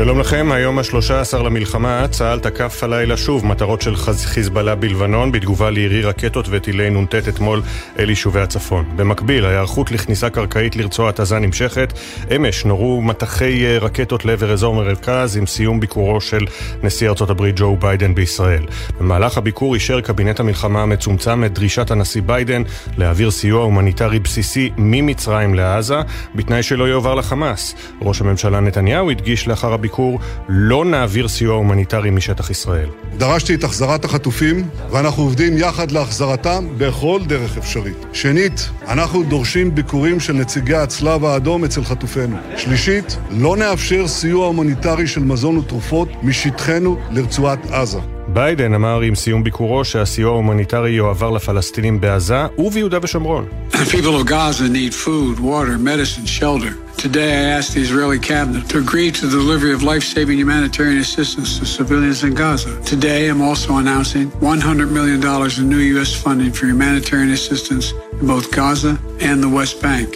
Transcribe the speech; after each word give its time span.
שלום 0.00 0.20
לכם, 0.20 0.52
היום 0.52 0.78
ה-13 0.78 1.36
למלחמה, 1.36 2.08
צה"ל 2.10 2.40
תקף 2.40 2.84
הלילה 2.84 3.16
שוב 3.16 3.46
מטרות 3.46 3.82
של 3.82 3.96
חיזבאללה 3.96 4.74
בלבנון 4.74 5.32
בתגובה 5.32 5.70
לירי 5.70 6.02
רקטות 6.02 6.46
וטילי 6.50 6.90
נ"ט 6.90 7.14
אתמול 7.14 7.62
אל 7.98 8.10
יישובי 8.10 8.40
הצפון. 8.40 8.84
במקביל, 8.96 9.44
ההיערכות 9.44 9.90
לכניסה 9.90 10.30
קרקעית 10.30 10.76
לרצועת 10.76 11.20
עזה 11.20 11.38
נמשכת. 11.38 11.92
אמש 12.36 12.64
נורו 12.64 13.02
מטחי 13.02 13.66
אה, 13.66 13.78
רקטות 13.78 14.24
לעבר 14.24 14.52
אזור 14.52 14.74
מרכז 14.74 15.36
עם 15.36 15.46
סיום 15.46 15.80
ביקורו 15.80 16.20
של 16.20 16.46
נשיא 16.82 17.08
ארצות 17.08 17.30
הברית 17.30 17.54
ג'ו 17.58 17.76
ביידן 17.76 18.14
בישראל. 18.14 18.66
במהלך 19.00 19.38
הביקור 19.38 19.74
אישר 19.74 20.00
קבינט 20.00 20.40
המלחמה 20.40 20.82
המצומצם 20.82 21.44
את 21.44 21.52
דרישת 21.52 21.90
הנשיא 21.90 22.22
ביידן 22.22 22.62
להעביר 22.96 23.30
סיוע 23.30 23.62
הומניטרי 23.62 24.18
בסיסי 24.18 24.70
ממצרים 24.76 25.54
לעזה, 25.54 26.00
בתנאי 26.34 26.62
שלא 26.62 26.84
יועבר 26.84 27.14
לחמאס. 27.14 27.74
ראש 28.02 28.20
הממשלה 28.20 28.60
נתניהו 28.60 29.10
הדגיש 29.10 29.48
לאחר 29.48 29.72
הביקור, 29.90 30.18
לא 30.48 30.84
נעביר 30.84 31.28
סיוע 31.28 31.54
הומניטרי 31.56 32.10
משטח 32.10 32.50
ישראל. 32.50 32.88
דרשתי 33.18 33.54
את 33.54 33.64
החזרת 33.64 34.04
החטופים, 34.04 34.68
ואנחנו 34.90 35.22
עובדים 35.22 35.58
יחד 35.58 35.90
להחזרתם 35.90 36.66
בכל 36.78 37.20
דרך 37.26 37.58
אפשרית. 37.58 37.96
שנית, 38.12 38.70
אנחנו 38.88 39.22
דורשים 39.22 39.74
ביקורים 39.74 40.20
של 40.20 40.32
נציגי 40.32 40.74
הצלב 40.74 41.24
האדום 41.24 41.64
אצל 41.64 41.84
חטופינו. 41.84 42.36
שלישית, 42.56 43.16
לא 43.30 43.56
נאפשר 43.56 44.08
סיוע 44.08 44.46
הומניטרי 44.46 45.06
של 45.06 45.20
מזון 45.20 45.58
ותרופות 45.58 46.08
משטחנו 46.22 46.96
לרצועת 47.10 47.70
עזה. 47.70 48.19
ביידן 48.27 48.73
אמר 48.73 49.01
עם 49.01 49.15
סיום 49.15 49.43
ביקורו 49.43 49.85
שהסיוע 49.85 50.31
ההומניטרי 50.31 50.89
יועבר 50.89 51.31
לפלסטינים 51.31 52.01
בעזה 52.01 52.45
וביהודה 52.57 52.97
ושומרון. 53.01 53.45
People 53.71 54.15
of 54.21 54.25
Gaza 54.27 54.67
need 54.67 54.93
food, 54.93 55.39
water, 55.39 55.77
medicine, 55.77 56.25
shelter. 56.25 56.73
Today 56.97 57.31
I 57.41 57.43
asked 57.57 57.73
the 57.75 57.81
Israeli 57.81 58.19
cabinet 58.19 58.63
to 58.69 58.77
agree 58.85 59.11
to 59.11 59.27
the 59.27 59.37
delivery 59.43 59.73
of 59.77 59.83
life-saving 59.83 60.37
humanitarian 60.43 60.99
assistance 61.07 61.59
to 61.59 61.65
civilians 61.65 62.23
in 62.23 62.33
Gaza. 62.33 62.71
Today 62.93 63.21
I'm 63.31 63.41
also 63.49 63.69
announcing 63.83 64.25
$100 64.31 64.89
million 64.97 65.19
in 65.59 65.69
new 65.69 65.83
U.S. 65.95 66.11
funding 66.23 66.51
for 66.57 66.65
humanitarian 66.73 67.31
assistance 67.31 67.85
in 68.19 68.25
both 68.33 68.45
Gaza 68.51 68.93
and 69.29 69.43
the 69.45 69.49
West 69.49 69.75
Bank. 69.81 70.07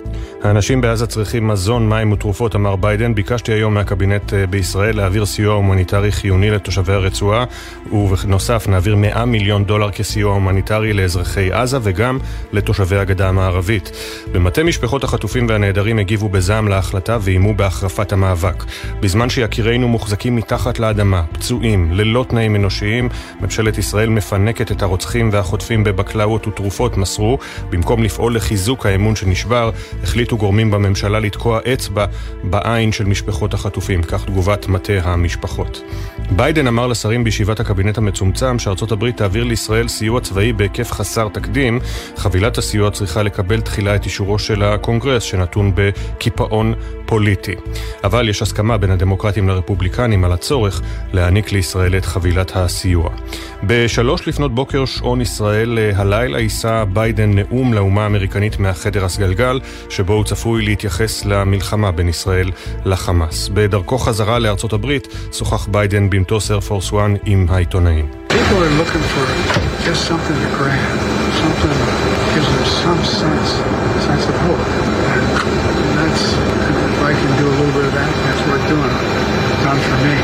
האנשים 0.44 0.80
בעזה 0.80 1.06
צריכים 1.06 1.48
מזון, 1.48 1.88
מים 1.88 2.12
ותרופות, 2.12 2.56
אמר 2.56 2.76
ביידן. 2.76 3.14
ביקשתי 3.14 3.52
היום 3.52 3.74
מהקבינט 3.74 4.34
אה, 4.34 4.46
בישראל 4.46 4.96
להעביר 4.96 5.26
סיוע 5.26 5.54
הומניטרי 5.54 6.12
חיוני 6.12 6.50
לתושבי 6.50 6.92
הרצועה, 6.92 7.44
ובנוסף 7.92 8.68
נעביר 8.68 8.96
100 8.96 9.24
מיליון 9.24 9.64
דולר 9.64 9.90
כסיוע 9.90 10.34
הומניטרי 10.34 10.92
לאזרחי 10.92 11.52
עזה 11.52 11.78
וגם 11.82 12.18
לתושבי 12.52 12.96
הגדה 12.96 13.28
המערבית. 13.28 13.90
במטה 14.32 14.64
משפחות 14.64 15.04
החטופים 15.04 15.46
והנעדרים 15.48 15.98
הגיבו 15.98 16.28
בזעם 16.28 16.68
להחלטה 16.68 17.18
ואיימו 17.20 17.54
בהחרפת 17.54 18.12
המאבק. 18.12 18.64
בזמן 19.00 19.30
שיקירינו 19.30 19.88
מוחזקים 19.88 20.36
מתחת 20.36 20.78
לאדמה, 20.78 21.22
פצועים, 21.32 21.92
ללא 21.92 22.24
תנאים 22.28 22.56
אנושיים, 22.56 23.08
ממשלת 23.40 23.78
ישראל 23.78 24.08
מפנקת 24.08 24.72
את 24.72 24.82
הרוצחים 24.82 25.28
והחוטפים 25.32 25.84
בבקלאות 25.84 26.46
ותרופות, 26.46 26.96
מסרו. 26.96 27.38
במקום 27.70 28.02
לפעול 28.02 28.36
לחיזוק 28.36 28.86
האמון 28.86 29.16
שנשבר, 29.16 29.70
החליטו 30.02 30.33
החליטו 30.34 30.46
גורמים 30.46 30.70
בממשלה 30.70 31.20
לתקוע 31.20 31.60
אצבע 31.72 32.06
בעין 32.44 32.92
של 32.92 33.04
משפחות 33.04 33.54
החטופים, 33.54 34.02
כך 34.02 34.24
תגובת 34.24 34.68
מטה 34.68 34.92
המשפחות. 35.02 35.82
ביידן 36.30 36.66
אמר 36.66 36.86
לשרים 36.86 37.24
בישיבת 37.24 37.60
הקבינט 37.60 37.98
המצומצם 37.98 38.58
שארצות 38.58 38.92
הברית 38.92 39.16
תעביר 39.16 39.44
לישראל 39.44 39.88
סיוע 39.88 40.20
צבאי 40.20 40.52
בהיקף 40.52 40.92
חסר 40.92 41.28
תקדים. 41.28 41.80
חבילת 42.16 42.58
הסיוע 42.58 42.90
צריכה 42.90 43.22
לקבל 43.22 43.60
תחילה 43.60 43.96
את 43.96 44.04
אישורו 44.04 44.38
של 44.38 44.62
הקונגרס, 44.62 45.22
שנתון 45.22 45.72
בקיפאון 45.74 46.74
פוליטי. 47.06 47.54
אבל 48.04 48.28
יש 48.28 48.42
הסכמה 48.42 48.76
בין 48.76 48.90
הדמוקרטים 48.90 49.48
לרפובליקנים 49.48 50.24
על 50.24 50.32
הצורך 50.32 50.82
להעניק 51.12 51.52
לישראל 51.52 51.96
את 51.96 52.04
חבילת 52.04 52.52
הסיוע. 52.54 53.10
בשלוש 53.62 54.28
לפנות 54.28 54.54
בוקר 54.54 54.84
שעון 54.84 55.20
ישראל 55.20 55.78
הלילה 55.94 56.40
יישא 56.40 56.84
ביידן 56.92 57.34
נאום 57.34 57.74
לאומה 57.74 58.02
האמריקנית 58.02 58.58
מהחדר 58.58 59.04
הסגלגל, 59.04 59.60
שבו 59.90 60.12
הוא 60.12 60.24
צפוי 60.24 60.62
להתייחס 60.62 61.24
למלחמה 61.24 61.92
בין 61.92 62.08
ישראל 62.08 62.50
לחמאס. 62.84 63.48
בדרכו 63.48 63.98
חזרה 63.98 64.38
לארצות 64.38 64.72
הברית 64.72 65.08
שוחח 65.32 65.66
ביידן 65.66 66.10
במטוס 66.10 66.50
איירפורס 66.50 66.92
1 66.92 66.96
עם 67.24 67.46
העיתונאים. 67.50 68.08
sense 74.06 74.26
of 74.28 74.36
hope. 74.44 74.60
And 75.08 75.98
that's, 75.98 76.24
if 76.92 77.02
I 77.10 77.12
can 77.20 77.32
do 77.40 77.46
a 77.48 77.54
little 77.58 77.74
bit 77.76 77.84
of 77.88 77.94
that, 77.98 78.12
that's 78.24 78.42
worth 78.48 78.64
doing. 78.68 78.94
Done 79.64 79.80
for 79.86 79.96
me. 80.04 80.14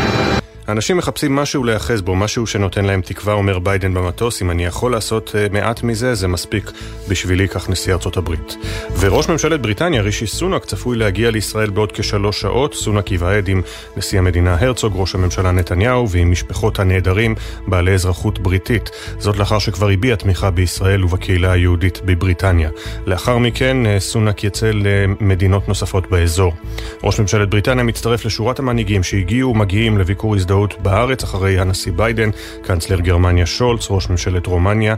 האנשים 0.71 0.97
מחפשים 0.97 1.37
משהו 1.37 1.65
להיאחז 1.65 2.03
בו, 2.03 2.17
משהו 2.17 2.47
שנותן 2.47 2.85
להם 2.85 3.01
תקווה, 3.01 3.35
אומר 3.35 3.59
ביידן 3.59 3.95
במטוס. 3.95 4.43
אם 4.43 4.51
אני 4.51 4.65
יכול 4.65 4.93
לעשות 4.93 5.33
אה, 5.35 5.47
מעט 5.53 5.83
מזה, 5.83 6.15
זה 6.15 6.29
מספיק 6.29 6.71
בשבילי, 7.09 7.49
כך 7.49 7.71
נשיא 7.71 7.93
ארצות 7.93 8.17
הברית. 8.17 8.57
וראש 9.01 9.29
ממשלת 9.29 9.63
בריטניה, 9.63 10.03
רישי 10.03 10.27
סונאק, 10.27 10.65
צפוי 10.65 10.97
להגיע 10.97 11.31
לישראל 11.31 11.71
בעוד 11.71 11.93
כשלוש 11.93 12.41
שעות. 12.41 12.75
סונאק 12.75 13.11
ייוועד 13.11 13.49
עם 13.49 13.63
נשיא 13.97 14.19
המדינה 14.19 14.57
הרצוג, 14.61 14.93
ראש 14.97 15.15
הממשלה 15.15 15.51
נתניהו, 15.51 16.11
ועם 16.11 16.31
משפחות 16.31 16.79
הנעדרים 16.79 17.35
בעלי 17.67 17.95
אזרחות 17.95 18.39
בריטית. 18.39 18.91
זאת 19.19 19.37
לאחר 19.37 19.59
שכבר 19.59 19.89
הביע 19.89 20.17
תמיכה 20.17 20.51
בישראל 20.51 21.05
ובקהילה 21.05 21.53
היהודית 21.53 22.01
בבריטניה. 22.05 22.71
לאחר 23.07 23.39
מכן, 23.39 23.87
אה, 23.87 24.01
סונאק 24.01 24.45
יצא 24.45 24.71
למדינות 24.75 25.69
נוספות 25.69 26.11
באזור. 26.11 26.53
ראש 27.05 27.21
ממשלת 27.21 27.51
בריטניה 27.51 27.85
מצטרף 27.85 28.25
לשורת 28.25 28.59
המנהיגים 28.59 29.03
שהגיעו 29.03 29.51
ומגיעים 29.51 29.99
לביקור 29.99 30.37
הזדהות 30.37 30.60
הזדהות 30.61 30.83
בארץ 30.83 31.23
אחרי 31.23 31.59
הנשיא 31.59 31.93
ביידן, 31.93 32.31
קאנצלר 32.63 33.01
גרמניה 33.01 33.47
שולץ, 33.47 33.87
ראש 33.91 34.11
ממשלת 34.11 34.47
רומניה 34.47 34.95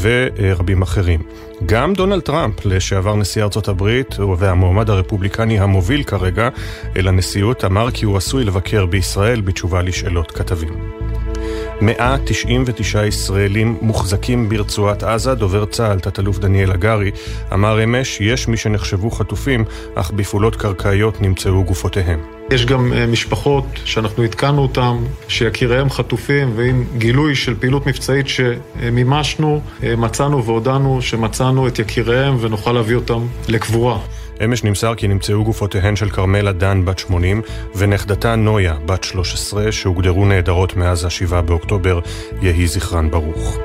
ורבים 0.00 0.82
אחרים. 0.82 1.22
גם 1.66 1.94
דונלד 1.94 2.20
טראמפ, 2.20 2.66
לשעבר 2.66 3.16
נשיא 3.16 3.42
ארצות 3.42 3.68
הברית 3.68 4.16
והמועמד 4.38 4.90
הרפובליקני 4.90 5.58
המוביל 5.58 6.02
כרגע 6.02 6.48
אל 6.96 7.08
הנשיאות, 7.08 7.64
אמר 7.64 7.90
כי 7.90 8.04
הוא 8.04 8.16
עשוי 8.16 8.44
לבקר 8.44 8.86
בישראל 8.86 9.40
בתשובה 9.40 9.82
לשאלות 9.82 10.30
כתבים. 10.30 11.03
199 11.84 13.06
ישראלים 13.06 13.76
מוחזקים 13.80 14.48
ברצועת 14.48 15.02
עזה, 15.02 15.34
דובר 15.34 15.64
צה"ל, 15.64 16.00
תת-אלוף 16.00 16.38
דניאל 16.38 16.70
הגרי, 16.70 17.10
אמר 17.52 17.84
אמש, 17.84 18.20
יש 18.20 18.48
מי 18.48 18.56
שנחשבו 18.56 19.10
חטופים, 19.10 19.64
אך 19.94 20.10
בפעולות 20.10 20.56
קרקעיות 20.56 21.20
נמצאו 21.20 21.64
גופותיהם. 21.64 22.20
יש 22.50 22.66
גם 22.66 22.92
אה, 22.92 23.06
משפחות 23.06 23.64
שאנחנו 23.84 24.22
עדכנו 24.22 24.62
אותן, 24.62 24.96
שיקיריהם 25.28 25.90
חטופים, 25.90 26.52
ועם 26.56 26.84
גילוי 26.98 27.34
של 27.34 27.54
פעילות 27.54 27.86
מבצעית 27.86 28.26
שמימשנו, 28.28 29.60
אה, 29.82 29.96
מצאנו 29.96 30.44
והודענו 30.44 31.02
שמצאנו 31.02 31.68
את 31.68 31.78
יקיריהם 31.78 32.36
ונוכל 32.40 32.72
להביא 32.72 32.96
אותם 32.96 33.26
לקבורה. 33.48 33.98
אמש 34.44 34.64
נמסר 34.64 34.94
כי 34.94 35.08
נמצאו 35.08 35.44
גופותיהן 35.44 35.96
של 35.96 36.10
כרמלה 36.10 36.52
דן, 36.52 36.84
בת 36.84 36.98
80, 36.98 37.42
ונכדתה 37.76 38.36
נויה, 38.36 38.74
בת 38.86 39.04
13, 39.04 39.72
שהוגדרו 39.72 40.26
נעדרות 40.26 40.76
מאז 40.76 41.04
ה-7 41.04 41.40
באוקטובר, 41.40 42.00
יהי 42.42 42.66
זכרן 42.66 43.10
ברוך. 43.10 43.58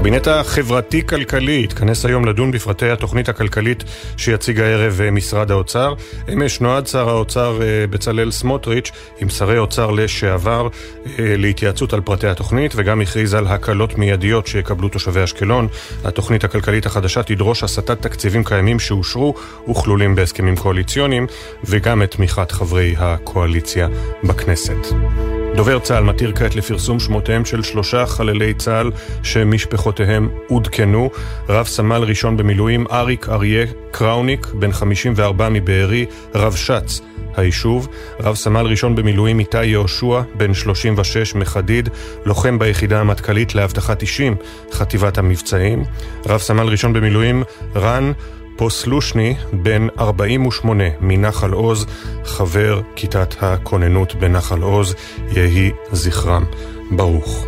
הקבינט 0.00 0.28
החברתי-כלכלי 0.28 1.64
התכנס 1.64 2.04
היום 2.04 2.24
לדון 2.24 2.50
בפרטי 2.50 2.90
התוכנית 2.90 3.28
הכלכלית 3.28 3.84
שיציג 4.16 4.60
הערב 4.60 5.00
אה, 5.00 5.10
משרד 5.10 5.50
האוצר. 5.50 5.94
אמש 6.32 6.60
נועד 6.60 6.86
שר 6.86 7.08
האוצר 7.08 7.62
אה, 7.62 7.86
בצלאל 7.86 8.30
סמוטריץ' 8.30 8.90
עם 9.20 9.28
שרי 9.28 9.58
אוצר 9.58 9.90
לשעבר 9.90 10.68
אה, 11.06 11.34
להתייעצות 11.36 11.92
על 11.92 12.00
פרטי 12.00 12.26
התוכנית 12.26 12.72
וגם 12.76 13.00
הכריז 13.00 13.34
על 13.34 13.46
הקלות 13.46 13.98
מיידיות 13.98 14.46
שיקבלו 14.46 14.88
תושבי 14.88 15.24
אשקלון. 15.24 15.68
התוכנית 16.04 16.44
הכלכלית 16.44 16.86
החדשה 16.86 17.22
תדרוש 17.22 17.62
הסטת 17.62 18.02
תקציבים 18.02 18.44
קיימים 18.44 18.80
שאושרו 18.80 19.34
וכלולים 19.70 20.14
בהסכמים 20.14 20.56
קואליציוניים 20.56 21.26
וגם 21.64 22.02
את 22.02 22.10
תמיכת 22.10 22.52
חברי 22.52 22.94
הקואליציה 22.98 23.88
בכנסת. 24.24 24.94
דובר 25.60 25.78
צה"ל 25.78 26.04
מתיר 26.04 26.32
כעת 26.36 26.56
לפרסום 26.56 27.00
שמותיהם 27.00 27.44
של 27.44 27.62
שלושה 27.62 28.06
חללי 28.06 28.54
צה"ל 28.54 28.90
שמשפחותיהם 29.22 30.28
עודכנו. 30.48 31.10
רב 31.48 31.66
סמל 31.66 32.02
ראשון 32.02 32.36
במילואים 32.36 32.86
אריק 32.90 33.28
אריה 33.28 33.66
קראוניק, 33.90 34.46
בן 34.46 34.72
54 34.72 35.48
מבארי, 35.48 36.06
רב 36.34 36.56
שץ 36.56 37.00
היישוב, 37.36 37.88
רב 38.20 38.34
סמל 38.34 38.66
ראשון 38.66 38.94
במילואים 38.94 39.38
איתי 39.38 39.64
יהושע, 39.64 40.20
בן 40.34 40.54
36 40.54 41.34
מחדיד, 41.34 41.88
לוחם 42.24 42.58
ביחידה 42.58 43.00
המטכ"לית 43.00 43.54
לאבטחת 43.54 44.02
אישים, 44.02 44.36
חטיבת 44.72 45.18
המבצעים, 45.18 45.84
רב 46.26 46.40
סמל 46.40 46.66
ראשון 46.66 46.92
במילואים 46.92 47.42
רן 47.76 48.12
פוסלושני, 48.60 49.34
בן 49.52 49.86
48 49.98 50.84
מנחל 51.00 51.52
עוז, 51.52 51.86
חבר 52.24 52.80
כיתת 52.96 53.34
הכוננות 53.40 54.14
בנחל 54.14 54.62
עוז, 54.62 54.94
יהי 55.36 55.70
זכרם 55.92 56.44
ברוך. 56.90 57.46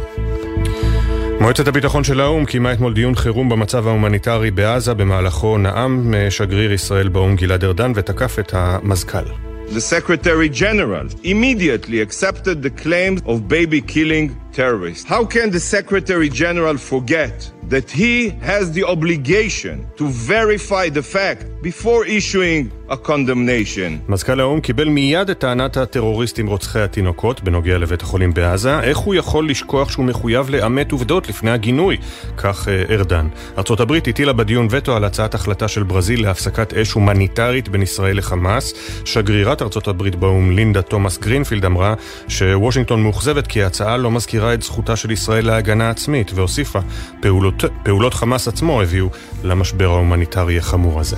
מועצת 1.40 1.68
הביטחון 1.68 2.04
של 2.04 2.20
האו"ם 2.20 2.44
קיימה 2.44 2.72
אתמול 2.72 2.94
דיון 2.94 3.14
חירום 3.14 3.48
במצב 3.48 3.86
ההומניטרי 3.86 4.50
בעזה, 4.50 4.94
במהלכו 4.94 5.58
נאם 5.58 6.14
שגריר 6.30 6.72
ישראל 6.72 7.08
באו"ם 7.08 7.36
גלעד 7.36 7.64
ארדן 7.64 7.92
ותקף 7.94 8.38
את 8.38 8.54
המזכ"ל. 8.54 9.24
The 9.68 9.80
Secretary 9.80 10.50
General 10.50 11.06
immediately 11.24 12.00
accepted 12.00 12.62
the 12.62 12.70
claims 12.84 13.20
of 13.26 13.48
baby 13.48 13.80
killing 13.94 14.30
terrorists. 14.52 15.04
How 15.04 15.24
can 15.24 15.50
the 15.50 15.60
Secretary 15.60 16.28
General 16.28 16.76
forget 16.76 17.50
that 17.68 17.90
he 17.90 18.30
has 18.50 18.64
the 18.72 18.84
obligation 18.84 19.76
to 19.96 20.04
verify 20.08 20.88
the 20.88 21.02
fact 21.02 21.42
before 21.62 22.04
issuing 22.06 22.70
a 22.92 22.96
condemnation. 22.96 23.98
מזכ"ל 24.08 24.40
האו"ם 24.40 24.60
קיבל 24.60 24.88
מיד 24.88 25.30
את 25.30 25.38
טענת 25.38 25.76
הטרוריסטים 25.76 26.46
רוצחי 26.46 26.80
התינוקות 26.80 27.42
בנוגע 27.42 27.78
לבית 27.78 28.02
החולים 28.02 28.34
בעזה. 28.34 28.80
איך 28.80 28.98
הוא 28.98 29.14
יכול 29.14 29.48
לשכוח 29.48 29.90
שהוא 29.90 30.04
מחויב 30.04 30.50
לאמת 30.50 30.92
עובדות 30.92 31.28
לפני 31.28 31.50
הגינוי? 31.50 31.96
כך 32.36 32.68
ארדן. 32.90 33.28
ארה"ב 33.58 33.92
הטילה 33.92 34.32
בדיון 34.32 34.68
וטו 34.70 34.96
על 34.96 35.04
הצעת 35.04 35.34
החלטה 35.34 35.68
של 35.68 35.82
ברזיל 35.82 36.22
להפסקת 36.22 36.74
אש 36.74 36.92
הומניטרית 36.92 37.68
בין 37.68 37.82
ישראל 37.82 38.18
לחמאס. 38.18 38.74
שגרירת 39.04 39.62
ארה"ב 39.62 40.08
באו"ם 40.08 40.50
לינדה 40.50 40.82
תומאס 40.82 41.18
גרינפילד 41.18 41.64
אמרה 41.64 41.94
שוושינגטון 42.28 43.02
מאוכזבת 43.02 43.46
כי 43.46 43.62
ההצעה 43.62 43.96
לא 43.96 44.10
מזכירה 44.10 44.41
את 44.42 44.62
זכותה 44.62 44.96
של 44.96 45.10
ישראל 45.10 45.46
להגנה 45.46 45.90
עצמית, 45.90 46.32
והוסיפה 46.34 46.80
פעולות, 47.20 47.64
פעולות 47.82 48.14
חמאס 48.14 48.48
עצמו 48.48 48.82
הביאו 48.82 49.08
למשבר 49.44 49.90
ההומניטרי 49.90 50.58
החמור 50.58 51.00
הזה. 51.00 51.16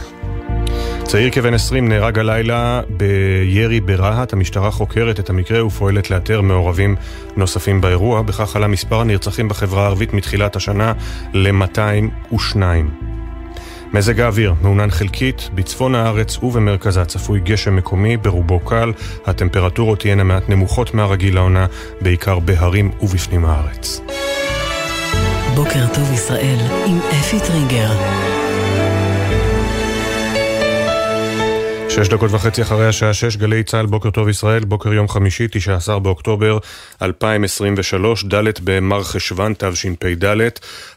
צעיר 1.05 1.31
כבן 1.31 1.55
20 1.55 1.89
נהרג 1.89 2.19
הלילה 2.19 2.81
בירי 2.89 3.81
ברהט, 3.81 4.33
המשטרה 4.33 4.71
חוקרת 4.71 5.21
את 5.21 5.31
המקרה 5.31 5.65
ופועלת 5.67 6.11
לאתר 6.11 6.41
מעורבים 6.41 6.97
נוספים 7.37 7.81
באירוע, 7.81 8.23
בכך 8.23 8.57
עלה 8.57 8.67
מספר 8.67 9.01
הנרצחים 9.01 9.49
בחברה 9.49 9.83
הערבית 9.83 10.15
מתחילת 10.15 10.57
השנה 10.57 10.93
ל-202. 11.35 12.57
מזג 13.93 14.21
האוויר 14.21 14.55
מעונן 14.63 14.91
חלקית, 14.91 15.51
בצפון 15.55 15.95
הארץ 15.95 16.39
ובמרכזה 16.43 17.05
צפוי 17.05 17.41
גשם 17.41 17.77
מקומי, 17.77 18.17
ברובו 18.17 18.61
קל, 18.61 18.93
הטמפרטורות 19.27 20.01
תהיינה 20.01 20.25
מעט 20.25 20.49
נמוכות 20.49 20.95
מהרגיל 20.95 21.35
לעונה, 21.35 21.67
בעיקר 22.01 22.39
בהרים 22.39 22.91
ובפנים 23.01 23.45
הארץ. 23.45 24.01
בוקר 25.55 25.87
טוב 25.95 26.13
ישראל 26.13 26.59
עם 26.87 26.99
אפי 26.99 27.41
טריגר. 27.41 27.91
שש 31.95 32.09
דקות 32.09 32.31
וחצי 32.33 32.63
אחרי 32.63 32.89
השעה 32.89 33.15
שש, 33.15 33.37
גלי 33.37 33.63
צה"ל, 33.63 33.87
בוקר 33.87 34.11
טוב 34.11 34.29
ישראל, 34.29 34.65
בוקר 34.65 34.93
יום 34.93 35.09
חמישי, 35.09 35.47
19 35.51 35.99
באוקטובר 35.99 36.59
2023, 37.03 38.25
ד' 38.25 38.45
במרחשוון 38.65 39.55
תשפ"ד, 39.59 40.49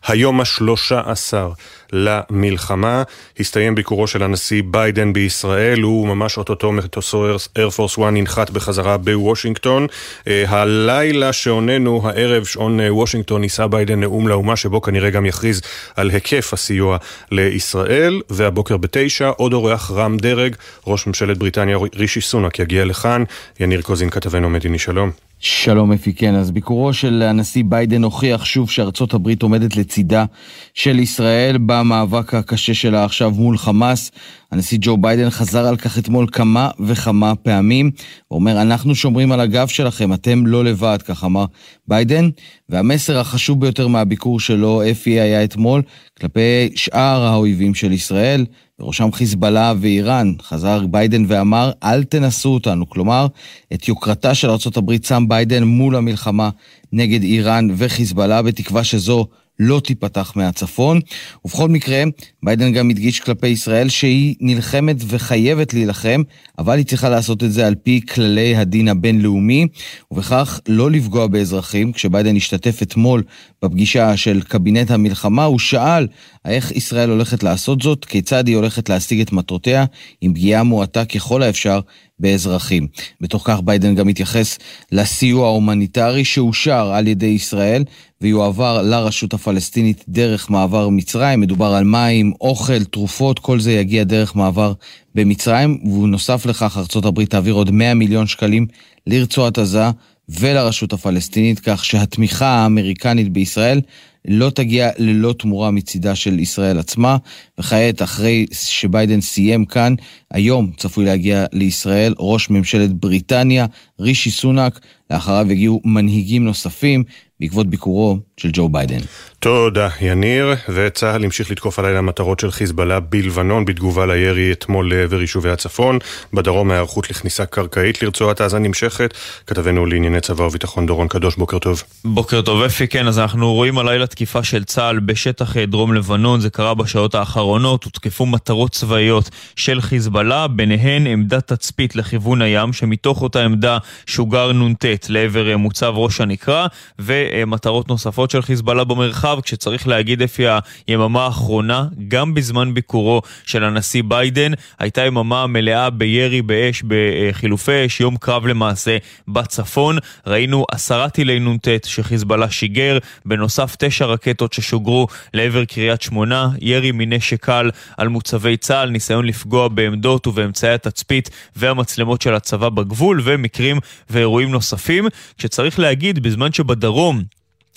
היום 0.07 0.41
השלושה 0.41 1.01
עשר 1.05 1.51
למלחמה. 1.93 3.03
הסתיים 3.39 3.75
ביקורו 3.75 4.07
של 4.07 4.23
הנשיא 4.23 4.63
ביידן 4.65 5.13
בישראל, 5.13 5.81
הוא 5.81 6.07
ממש 6.07 6.37
אוטוטו 6.37 6.71
מטוסו 6.71 7.25
אייר 7.57 7.78
פורס 7.78 7.99
1 7.99 8.03
נחת 8.11 8.49
בחזרה 8.49 8.97
בוושינגטון. 8.97 9.87
הלילה 10.27 11.33
שעוננו, 11.33 12.01
הערב 12.09 12.45
שעון 12.45 12.79
וושינגטון, 12.89 13.41
יישא 13.41 13.67
ביידן 13.67 13.99
נאום 13.99 14.27
לאומה, 14.27 14.55
שבו 14.55 14.81
כנראה 14.81 15.09
גם 15.09 15.25
יכריז 15.25 15.61
על 15.95 16.09
היקף 16.09 16.53
הסיוע 16.53 16.97
לישראל, 17.31 18.21
והבוקר 18.29 18.77
בתשע, 18.77 19.29
עוד 19.29 19.53
אורח 19.53 19.91
רם 19.91 20.17
דרג, 20.17 20.55
ראש 20.87 21.07
ממשלת 21.07 21.37
בריטניה 21.37 21.77
רישי 21.95 22.21
סונאק 22.21 22.59
יגיע 22.59 22.85
לכאן. 22.85 23.23
יניר 23.59 23.81
קוזין 23.81 24.09
כתבנו 24.09 24.49
מדיני, 24.49 24.79
שלום. 24.79 25.26
שלום 25.39 25.91
אפי, 25.91 26.13
כן, 26.13 26.35
אז 26.35 26.51
ביקורו 26.51 26.93
של 26.93 27.21
הנשיא 27.21 27.63
ביידן 27.65 28.03
הוכיח 28.03 28.45
שוב 28.45 28.69
שארצות 28.69 29.13
הברית 29.13 29.41
עומדת 29.41 29.75
לצידה 29.75 30.25
של 30.73 30.99
ישראל 30.99 31.57
במאבק 31.65 32.33
הקשה 32.33 32.73
שלה 32.73 33.05
עכשיו 33.05 33.31
מול 33.31 33.57
חמאס. 33.57 34.11
הנשיא 34.51 34.77
ג'ו 34.81 34.97
ביידן 34.97 35.29
חזר 35.29 35.67
על 35.67 35.77
כך 35.77 35.97
אתמול 35.97 36.27
כמה 36.31 36.69
וכמה 36.79 37.35
פעמים. 37.35 37.91
הוא 38.27 38.39
אומר, 38.39 38.61
אנחנו 38.61 38.95
שומרים 38.95 39.31
על 39.31 39.39
הגב 39.39 39.67
שלכם, 39.67 40.13
אתם 40.13 40.47
לא 40.47 40.63
לבד, 40.65 40.97
כך 41.05 41.23
אמר 41.23 41.45
ביידן. 41.87 42.29
והמסר 42.69 43.19
החשוב 43.19 43.61
ביותר 43.61 43.87
מהביקור 43.87 44.39
שלו, 44.39 44.81
אפי, 44.91 45.19
היה 45.19 45.43
אתמול 45.43 45.81
כלפי 46.19 46.69
שאר 46.75 47.23
האויבים 47.23 47.75
של 47.75 47.91
ישראל, 47.91 48.45
בראשם 48.79 49.11
חיזבאללה 49.11 49.73
ואיראן. 49.79 50.33
חזר 50.41 50.87
ביידן 50.87 51.23
ואמר, 51.27 51.71
אל 51.83 52.03
תנסו 52.03 52.49
אותנו. 52.49 52.89
כלומר, 52.89 53.27
את 53.73 53.87
יוקרתה 53.87 54.35
של 54.35 54.49
ארה"ב 54.49 54.93
שם 55.03 55.25
ביידן 55.27 55.63
מול 55.63 55.95
המלחמה 55.95 56.49
נגד 56.93 57.23
איראן 57.23 57.67
וחיזבאללה, 57.77 58.41
בתקווה 58.41 58.83
שזו 58.83 59.27
לא 59.59 59.79
תיפתח 59.79 60.33
מהצפון. 60.35 60.99
ובכל 61.45 61.69
מקרה, 61.69 62.03
ביידן 62.43 62.73
גם 62.73 62.89
הדגיש 62.89 63.19
כלפי 63.19 63.47
ישראל 63.47 63.89
שהיא 63.89 64.35
נלחמת 64.41 64.95
וחייבת 65.07 65.73
להילחם, 65.73 66.21
אבל 66.59 66.77
היא 66.77 66.85
צריכה 66.85 67.09
לעשות 67.09 67.43
את 67.43 67.51
זה 67.51 67.67
על 67.67 67.75
פי 67.75 68.01
כללי 68.13 68.55
הדין 68.55 68.87
הבינלאומי, 68.87 69.67
ובכך 70.11 70.59
לא 70.67 70.91
לפגוע 70.91 71.27
באזרחים. 71.27 71.91
כשביידן 71.91 72.35
השתתף 72.35 72.81
אתמול 72.81 73.23
בפגישה 73.61 74.17
של 74.17 74.41
קבינט 74.41 74.91
המלחמה, 74.91 75.43
הוא 75.43 75.59
שאל 75.59 76.07
איך 76.47 76.71
ישראל 76.71 77.09
הולכת 77.09 77.43
לעשות 77.43 77.81
זאת, 77.81 78.05
כיצד 78.05 78.47
היא 78.47 78.55
הולכת 78.55 78.89
להשיג 78.89 79.21
את 79.21 79.31
מטרותיה, 79.31 79.85
עם 80.21 80.33
פגיעה 80.33 80.63
מועטה 80.63 81.05
ככל 81.05 81.43
האפשר 81.43 81.79
באזרחים. 82.19 82.87
בתוך 83.21 83.43
כך 83.45 83.59
ביידן 83.61 83.95
גם 83.95 84.07
התייחס 84.07 84.57
לסיוע 84.91 85.47
ההומניטרי 85.47 86.25
שאושר 86.25 86.91
על 86.93 87.07
ידי 87.07 87.25
ישראל 87.25 87.83
ויועבר 88.21 88.81
לרשות 88.81 89.33
הפלסטינית 89.33 90.03
דרך 90.07 90.49
מעבר 90.49 90.89
מצרים. 90.89 91.39
מדובר 91.39 91.73
על 91.73 91.83
מים, 91.83 92.33
אוכל, 92.41 92.83
תרופות, 92.83 93.39
כל 93.39 93.59
זה 93.59 93.71
יגיע 93.71 94.03
דרך 94.03 94.35
מעבר 94.35 94.73
במצרים, 95.15 95.79
ונוסף 95.85 96.45
לכך 96.45 96.77
הברית 97.05 97.29
תעביר 97.29 97.53
עוד 97.53 97.71
100 97.71 97.93
מיליון 97.93 98.27
שקלים 98.27 98.67
לרצועת 99.07 99.57
עזה 99.57 99.89
ולרשות 100.29 100.93
הפלסטינית, 100.93 101.59
כך 101.59 101.85
שהתמיכה 101.85 102.47
האמריקנית 102.47 103.29
בישראל 103.29 103.81
לא 104.25 104.49
תגיע 104.49 104.89
ללא 104.97 105.33
תמורה 105.39 105.71
מצידה 105.71 106.15
של 106.15 106.39
ישראל 106.39 106.79
עצמה. 106.79 107.17
וכעת, 107.59 108.01
אחרי 108.01 108.45
שביידן 108.51 109.21
סיים 109.21 109.65
כאן, 109.65 109.95
היום 110.31 110.71
צפוי 110.77 111.05
להגיע 111.05 111.45
לישראל 111.53 112.13
ראש 112.19 112.49
ממשלת 112.49 112.93
בריטניה, 112.93 113.65
רישי 113.99 114.31
סונאק, 114.31 114.79
לאחריו 115.11 115.51
יגיעו 115.51 115.81
מנהיגים 115.85 116.45
נוספים 116.45 117.03
בעקבות 117.39 117.67
ביקורו 117.67 118.19
של 118.37 118.49
ג'ו 118.53 118.69
ביידן. 118.69 118.99
תודה, 119.39 119.89
יניר. 120.01 120.55
וצה"ל 120.69 121.23
המשיך 121.23 121.51
לתקוף 121.51 121.79
הלילה 121.79 122.01
מטרות 122.01 122.39
של 122.39 122.51
חיזבאללה 122.51 122.99
בלבנון 122.99 123.65
בתגובה 123.65 124.05
לירי 124.05 124.51
אתמול 124.51 124.93
לעבר 124.93 125.21
יישובי 125.21 125.49
הצפון. 125.49 125.99
בדרום 126.33 126.71
ההיערכות 126.71 127.09
לכניסה 127.09 127.45
קרקעית 127.45 128.03
לרצועת 128.03 128.41
עזה 128.41 128.59
נמשכת. 128.59 129.13
כתבנו 129.47 129.85
לענייני 129.85 130.21
צבא 130.21 130.43
וביטחון 130.43 130.85
דורון 130.85 131.07
קדוש, 131.07 131.35
בוקר 131.35 131.59
טוב. 131.59 131.83
בוקר 132.05 132.41
טוב 132.41 132.61
אפי, 132.61 132.87
כן, 132.87 133.07
אז 133.07 133.19
אנחנו 133.19 133.53
רואים 133.53 133.77
הלילה 133.77 134.07
תקיפה 134.07 134.43
של 134.43 134.63
צה"ל 134.63 134.99
בשטח 134.99 135.57
דרום 135.57 135.93
לבנון, 135.93 136.39
זה 136.39 136.49
קרה 136.49 136.73
בשעות 136.73 137.15
האחרונות, 137.15 137.83
הותקפו 137.83 138.25
מטרות 138.25 138.71
צבאיות 138.71 139.29
של 139.55 139.81
חיזבאללה, 139.81 140.47
ביניהן 140.47 141.07
עמדת 141.07 141.53
תצפית 141.53 141.95
לכיוון 141.95 142.41
הים, 142.41 142.73
שמתוך 142.73 143.21
אותה 143.21 143.45
עמדה 143.45 143.77
שוגר 144.05 144.51
נ"ט 144.53 144.85
לעבר 145.09 145.57
מוצב 145.57 145.93
ראש 145.95 146.21
הנקרה, 146.21 146.67
ו... 146.99 147.26
למטרות 147.41 147.87
נוספות 147.87 148.31
של 148.31 148.41
חיזבאללה 148.41 148.83
במרחב, 148.83 149.39
כשצריך 149.43 149.87
להגיד 149.87 150.21
אפי 150.21 150.43
היממה 150.87 151.25
האחרונה, 151.25 151.85
גם 152.07 152.33
בזמן 152.33 152.73
ביקורו 152.73 153.21
של 153.45 153.63
הנשיא 153.63 154.03
ביידן, 154.07 154.51
הייתה 154.79 155.01
יממה 155.01 155.47
מלאה 155.47 155.89
בירי 155.89 156.41
באש, 156.41 156.83
בחילופי 156.87 157.85
אש, 157.85 157.99
יום 157.99 158.17
קרב 158.17 158.47
למעשה 158.47 158.97
בצפון. 159.27 159.97
ראינו 160.27 160.65
עשרה 160.71 161.09
טילי 161.09 161.39
נ"ט 161.39 161.67
שחיזבאללה 161.85 162.49
שיגר, 162.49 162.97
בנוסף 163.25 163.75
תשע 163.79 164.05
רקטות 164.05 164.53
ששוגרו 164.53 165.07
לעבר 165.33 165.65
קריית 165.65 166.01
שמונה, 166.01 166.49
ירי 166.61 166.91
מנשק 166.91 167.45
קל 167.45 167.69
על 167.97 168.07
מוצבי 168.07 168.57
צה"ל, 168.57 168.89
ניסיון 168.89 169.25
לפגוע 169.25 169.67
בעמדות 169.67 170.27
ובאמצעי 170.27 170.73
התצפית 170.73 171.29
והמצלמות 171.55 172.21
של 172.21 172.33
הצבא 172.33 172.69
בגבול, 172.69 173.21
ומקרים 173.23 173.79
ואירועים 174.09 174.51
נוספים. 174.51 175.07
כשצריך 175.37 175.79
להגיד, 175.79 176.19
בזמן 176.19 176.51
שבדרום 176.51 177.16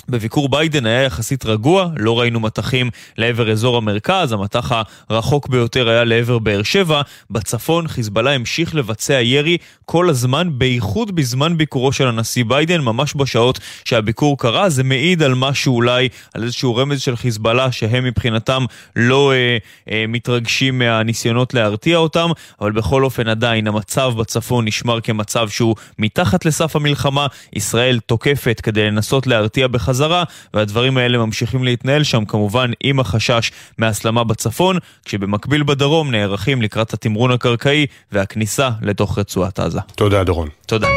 בביקור 0.09 0.49
ביידן 0.49 0.87
היה 0.87 1.03
יחסית 1.03 1.47
רגוע, 1.47 1.91
לא 1.97 2.21
ראינו 2.21 2.41
מטחים 2.41 2.91
לעבר 3.19 3.53
אזור 3.53 3.77
המרכז, 3.77 4.33
המטח 4.33 4.73
הרחוק 5.09 5.49
ביותר 5.49 5.89
היה 5.89 6.05
לעבר 6.05 6.39
באר 6.39 6.63
שבע. 6.63 7.03
בצפון 7.31 7.89
חיזבאללה 7.89 8.31
המשיך 8.31 8.75
לבצע 8.75 9.21
ירי 9.21 9.57
כל 9.85 10.11
הזמן, 10.11 10.49
בייחוד 10.53 11.17
בזמן 11.17 11.57
ביקורו 11.57 11.93
של 11.93 12.09
הנשיא 12.09 12.45
ביידן, 12.45 12.81
ממש 12.81 13.13
בשעות 13.17 13.61
שהביקור 13.85 14.39
קרה. 14.39 14.69
זה 14.69 14.85
מעיד 14.85 15.23
על 15.23 15.35
משהו 15.35 15.75
אולי, 15.75 16.09
על 16.35 16.43
איזשהו 16.43 16.77
רמז 16.77 17.01
של 17.01 17.17
חיזבאללה, 17.17 17.73
שהם 17.73 18.05
מבחינתם 18.05 18.65
לא 18.97 19.33
אה, 19.33 19.57
אה, 19.91 20.05
מתרגשים 20.09 20.79
מהניסיונות 20.79 21.55
להרתיע 21.55 21.97
אותם, 21.97 22.31
אבל 22.61 22.73
בכל 22.73 23.05
אופן 23.05 23.29
עדיין 23.29 23.67
המצב 23.67 24.13
בצפון 24.17 24.65
נשמר 24.65 25.01
כמצב 25.01 25.49
שהוא 25.49 25.77
מתחת 25.99 26.45
לסף 26.45 26.77
המלחמה. 26.77 27.27
ישראל 27.53 28.01
תוקפת 28.07 28.61
כדי 28.61 28.87
לנסות 28.87 29.27
להרתיע 29.27 29.69
בחזרה. 29.69 29.90
בחזרה, 29.91 30.25
והדברים 30.55 30.97
האלה 30.97 31.19
ממשיכים 31.19 31.65
להתנהל 31.65 32.03
שם 32.03 32.25
כמובן 32.25 32.71
עם 32.81 33.01
החשש 33.01 33.51
מהסלמה 33.79 34.25
בצפון, 34.25 34.79
כשבמקביל 35.05 35.63
בדרום 35.63 36.11
נערכים 36.11 36.63
לקראת 36.63 36.93
התמרון 36.93 37.31
הקרקעי 37.31 37.87
והכניסה 38.13 38.71
לתוך 38.83 39.19
רצועת 39.19 39.59
עזה. 39.59 39.81
תודה 39.95 40.25
דורון. 40.25 40.49
תודה. 40.67 40.89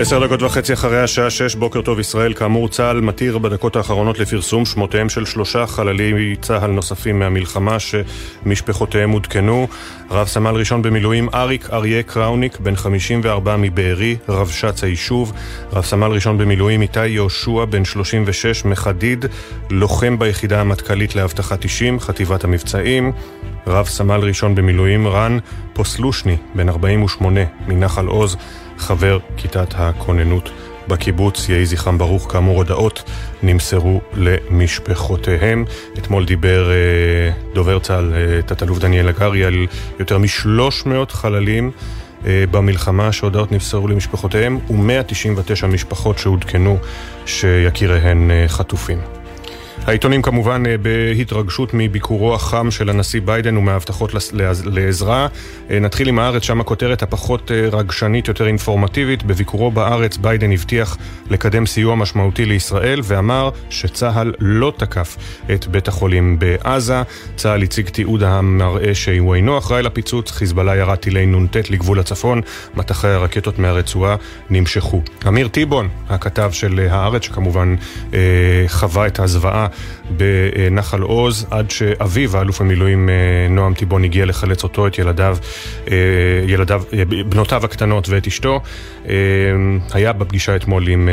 עשר 0.00 0.26
דקות 0.26 0.42
וחצי 0.42 0.72
אחרי 0.72 1.02
השעה 1.02 1.30
שש, 1.30 1.54
בוקר 1.54 1.82
טוב 1.82 2.00
ישראל. 2.00 2.34
כאמור, 2.34 2.68
צה"ל 2.68 3.00
מתיר 3.00 3.38
בדקות 3.38 3.76
האחרונות 3.76 4.18
לפרסום 4.18 4.64
שמותיהם 4.64 5.08
של 5.08 5.24
שלושה 5.24 5.66
חללי 5.66 6.36
צה"ל 6.40 6.70
נוספים 6.70 7.18
מהמלחמה 7.18 7.76
שמשפחותיהם 7.78 9.10
עודכנו. 9.10 9.68
רב 10.10 10.26
סמל 10.26 10.50
ראשון 10.50 10.82
במילואים 10.82 11.28
אריק 11.34 11.70
אריה 11.72 12.02
קראוניק, 12.02 12.60
בן 12.60 12.76
54 12.76 13.56
מבארי, 13.56 14.16
רבש"ץ 14.28 14.84
היישוב. 14.84 15.32
רב 15.72 15.84
סמל 15.84 16.10
ראשון 16.10 16.38
במילואים 16.38 16.82
איתי 16.82 17.06
יהושע, 17.06 17.64
בן 17.64 17.84
36 17.84 18.64
מחדיד, 18.64 19.24
לוחם 19.70 20.18
ביחידה 20.18 20.60
המטכ"לית 20.60 21.16
לאבטחת 21.16 21.64
אישים, 21.64 22.00
חטיבת 22.00 22.44
המבצעים. 22.44 23.12
רב 23.66 23.86
סמל 23.86 24.20
ראשון 24.20 24.54
במילואים 24.54 25.08
רן 25.08 25.38
פוסלושני, 25.72 26.36
בן 26.54 26.68
48 26.68 27.40
מנחל 27.66 28.06
עוז. 28.06 28.36
חבר 28.80 29.18
כיתת 29.36 29.74
הכוננות 29.74 30.50
בקיבוץ. 30.88 31.48
יהי 31.48 31.66
זכרם 31.66 31.98
ברוך, 31.98 32.32
כאמור 32.32 32.56
הודעות 32.56 33.02
נמסרו 33.42 34.00
למשפחותיהם. 34.14 35.64
אתמול 35.98 36.24
דיבר 36.24 36.70
אה, 36.70 36.74
דובר 37.54 37.78
צה"ל, 37.78 38.12
אה, 38.14 38.42
תת-אלוף 38.42 38.78
דניאל 38.78 39.08
הגרי, 39.08 39.44
על 39.44 39.66
יותר 39.98 40.18
מ-300 40.18 41.10
חללים 41.10 41.70
אה, 42.26 42.44
במלחמה 42.50 43.12
שהודעות 43.12 43.52
נמסרו 43.52 43.88
למשפחותיהם, 43.88 44.58
ו-199 44.70 45.66
משפחות 45.66 46.18
שעודכנו 46.18 46.78
שיקיריהן 47.26 48.30
חטופים. 48.46 49.19
העיתונים 49.86 50.22
כמובן 50.22 50.62
אה, 50.66 50.76
בהתרגשות 50.78 51.70
מביקורו 51.74 52.34
החם 52.34 52.70
של 52.70 52.90
הנשיא 52.90 53.20
ביידן 53.24 53.56
ומההבטחות 53.56 54.10
לעזרה. 54.64 55.28
אה, 55.70 55.78
נתחיל 55.80 56.08
עם 56.08 56.18
הארץ, 56.18 56.42
שם 56.42 56.60
הכותרת 56.60 57.02
הפחות 57.02 57.50
אה, 57.50 57.68
רגשנית, 57.72 58.28
יותר 58.28 58.46
אינפורמטיבית. 58.46 59.22
בביקורו 59.22 59.70
בארץ 59.70 60.16
ביידן 60.16 60.52
הבטיח 60.52 60.96
לקדם 61.30 61.66
סיוע 61.66 61.94
משמעותי 61.94 62.44
לישראל 62.44 63.00
ואמר 63.04 63.50
שצה"ל 63.70 64.32
לא 64.38 64.72
תקף 64.76 65.16
את 65.54 65.66
בית 65.66 65.88
החולים 65.88 66.38
בעזה. 66.38 67.02
צה"ל 67.36 67.62
הציג 67.62 67.88
תיעוד 67.88 68.22
המראה 68.22 68.94
שהוא 68.94 69.34
אינו 69.34 69.58
אחראי 69.58 69.82
לפיצוץ, 69.82 70.30
חיזבאללה 70.30 70.76
ירה 70.76 70.96
טילי 70.96 71.26
נ"ט 71.26 71.56
לגבול 71.70 72.00
הצפון, 72.00 72.40
מטחי 72.74 73.08
הרקטות 73.08 73.58
מהרצועה 73.58 74.16
נמשכו. 74.50 75.02
אמיר 75.28 75.48
טיבון, 75.48 75.88
הכתב 76.08 76.50
של 76.52 76.88
הארץ, 76.90 77.22
שכמובן 77.22 77.74
חווה 78.68 79.06
את 79.06 79.20
הזוועה 79.20 79.66
בנחל 80.10 81.02
עוז, 81.02 81.46
עד 81.50 81.70
שאביו, 81.70 82.36
האלוף 82.36 82.60
המילואים 82.60 83.08
אה, 83.08 83.14
נועם 83.50 83.74
טיבון, 83.74 84.04
הגיע 84.04 84.26
לחלץ 84.26 84.62
אותו, 84.62 84.86
את 84.86 84.98
ילדיו, 84.98 85.36
אה, 85.90 85.96
ילדיו, 86.46 86.82
אה, 86.92 87.04
בנותיו 87.04 87.64
הקטנות 87.64 88.08
ואת 88.08 88.26
אשתו. 88.26 88.60
היה 89.92 90.12
בפגישה 90.12 90.56
אתמול 90.56 90.88
עם 90.88 91.08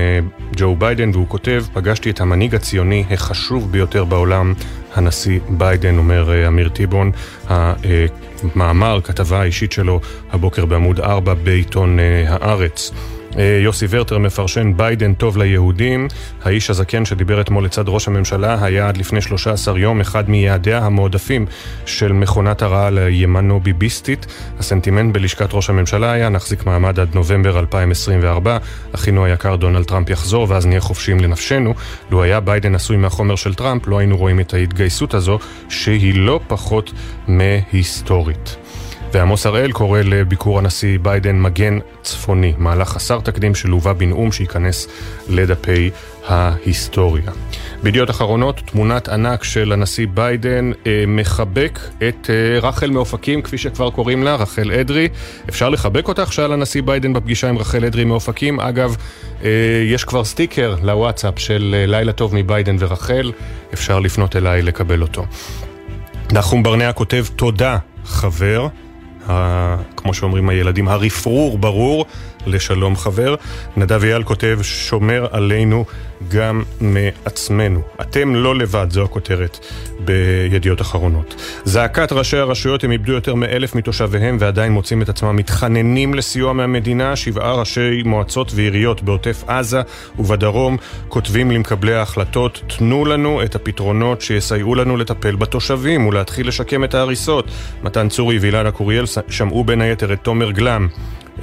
ג'ו 0.56 0.76
ביידן, 0.76 1.12
והוא 1.14 1.28
כותב, 1.28 1.64
פגשתי 1.74 2.10
את 2.10 2.22
המנהיג 2.22 2.56
הציוני 2.56 3.04
החשוב 3.12 3.72
ביותר 3.72 4.06
בעולם, 4.06 4.54
הנשיא 4.96 5.40
ביידן, 5.50 5.98
אומר 5.98 6.48
אמיר 6.48 6.70
טיבון. 6.70 7.12
המאמר, 7.48 9.00
כתבה 9.04 9.42
האישית 9.42 9.72
שלו 9.72 10.00
הבוקר 10.32 10.66
בעמוד 10.66 11.00
4 11.00 11.34
בעיתון 11.34 12.00
הארץ. 12.28 12.92
אה, 13.38 13.60
יוסי 13.63 13.86
ורטר 13.89 14.17
מפרשן 14.17 14.77
ביידן 14.77 15.13
טוב 15.13 15.38
ליהודים. 15.38 16.07
האיש 16.43 16.69
הזקן 16.69 17.05
שדיבר 17.05 17.41
אתמול 17.41 17.65
לצד 17.65 17.89
ראש 17.89 18.07
הממשלה 18.07 18.63
היה 18.65 18.88
עד 18.88 18.98
לפני 18.98 19.22
13 19.22 19.79
יום 19.79 20.01
אחד 20.01 20.29
מיעדיה 20.29 20.77
המועדפים 20.77 21.46
של 21.86 22.13
מכונת 22.13 22.62
הרעל 22.62 22.98
הימנו-ביביסטית. 22.98 24.25
הסנטימנט 24.60 25.13
בלשכת 25.13 25.50
ראש 25.53 25.69
הממשלה 25.69 26.12
היה 26.12 26.29
נחזיק 26.29 26.65
מעמד 26.65 27.00
עד 27.00 27.10
נובמבר 27.15 27.60
2024. 27.60 28.57
אחינו 28.96 29.25
היקר 29.25 29.55
דונלד 29.55 29.84
טראמפ 29.84 30.10
יחזור 30.10 30.46
ואז 30.50 30.65
נהיה 30.65 30.81
חופשיים 30.81 31.19
לנפשנו. 31.19 31.74
לו 32.12 32.24
היה 32.24 32.39
ביידן 32.39 32.75
עשוי 32.75 32.98
מהחומר 32.98 33.36
של 33.36 33.53
טראמפ 33.53 33.88
לא 33.88 34.00
היינו 34.00 34.17
רואים 34.17 34.39
את 34.39 34.53
ההתגייסות 34.53 35.13
הזו 35.13 35.39
שהיא 35.69 36.13
לא 36.15 36.39
פחות 36.48 36.91
מהיסטורית. 37.27 38.66
ועמוס 39.14 39.46
הראל 39.46 39.72
קורא 39.72 40.02
לביקור 40.02 40.60
הנשיא 40.60 41.00
ביידן 41.02 41.40
מגן 41.40 41.80
צפוני, 42.02 42.54
מהלך 42.58 42.90
חסר 42.90 43.20
תקדים 43.20 43.56
שלווה 43.56 43.94
בנאום 43.94 44.32
שייכנס 44.32 44.88
לדפי 45.30 45.90
ההיסטוריה. 46.28 47.32
בידיעות 47.84 48.10
אחרונות, 48.10 48.62
תמונת 48.66 49.10
ענק 49.10 49.44
של 49.44 49.72
הנשיא 49.72 50.08
ביידן 50.14 50.72
אה, 50.88 51.04
מחבק 51.08 51.80
את 52.08 52.30
אה, 52.30 52.60
רחל 52.60 52.90
מאופקים, 52.90 53.42
כפי 53.42 53.58
שכבר 53.58 53.90
קוראים 53.90 54.24
לה, 54.24 54.36
רחל 54.36 54.72
אדרי. 54.72 55.08
אפשר 55.50 55.70
לחבק 55.70 56.08
אותך, 56.08 56.34
שאל 56.34 56.54
הנשיא 56.54 56.82
ביידן 56.82 57.14
בפגישה 57.14 57.50
עם 57.50 57.58
רחל 57.58 57.86
אדרי 57.86 58.04
מאופקים. 58.04 58.60
אגב, 58.60 58.96
אה, 59.44 59.50
יש 59.86 60.04
כבר 60.04 60.24
סטיקר 60.24 60.76
לוואטסאפ 60.84 61.40
של 61.40 61.76
אה, 61.78 61.86
לילה 61.86 62.12
טוב 62.12 62.36
מביידן 62.36 62.76
ורחל, 62.80 63.32
אפשר 63.74 64.00
לפנות 64.00 64.36
אליי 64.36 64.62
לקבל 64.62 65.02
אותו. 65.02 65.26
נחום 66.32 66.64
ברנע 66.64 66.94
כותב 66.94 67.26
תודה, 67.36 67.78
חבר. 68.06 68.68
כמו 69.96 70.13
שאומרים 70.13 70.50
הילדים, 70.50 70.88
הרפרור 70.88 71.57
ברור 71.57 72.05
לשלום 72.48 72.96
חבר. 72.96 73.36
נדב 73.77 74.04
אייל 74.04 74.24
כותב, 74.24 74.60
שומר 74.62 75.27
עלינו 75.32 75.86
גם 76.30 76.63
מעצמנו. 76.82 77.82
אתם 78.01 78.36
לא 78.36 78.56
לבד, 78.56 78.88
זו 78.89 79.04
הכותרת 79.04 79.60
בידיעות 80.00 80.82
אחרונות. 80.82 81.36
זעקת 81.63 82.12
ראשי 82.12 82.38
הרשויות, 82.38 82.84
הם 82.84 82.92
איבדו 82.92 83.13
יותר 83.13 83.36
מאלף 83.36 83.75
מתושביהם 83.75 84.38
ועדיין 84.39 84.72
מוצאים 84.72 85.01
את 85.01 85.10
עצמם 85.10 85.36
מתחננים 85.36 86.13
לסיוע 86.13 86.54
מהמדינה. 86.54 87.16
שבעה 87.16 87.54
ראשי 87.54 88.04
מועצות 88.06 88.51
ועיריות 88.56 89.01
בעוטף 89.01 89.44
עזה 89.48 89.82
ובדרום 90.20 90.77
כותבים 91.08 91.51
למקבלי 91.51 91.94
ההחלטות, 91.94 92.62
תנו 92.77 93.06
לנו 93.06 93.44
את 93.44 93.56
הפתרונות 93.56 94.22
שיסייעו 94.22 94.75
לנו 94.75 94.98
לטפל 94.98 95.36
בתושבים 95.36 96.08
ולהתחיל 96.08 96.48
לשקם 96.48 96.84
את 96.84 96.96
ההריסות. 96.96 97.46
מתן 97.84 98.10
צורי 98.10 98.39
ואילנה 98.39 98.72
קוריאל 98.72 99.06
שמעו 99.30 99.63
בין 99.63 99.82
היתר 99.82 100.13
את 100.13 100.20
תומר 100.22 100.51
גלם. 100.51 100.88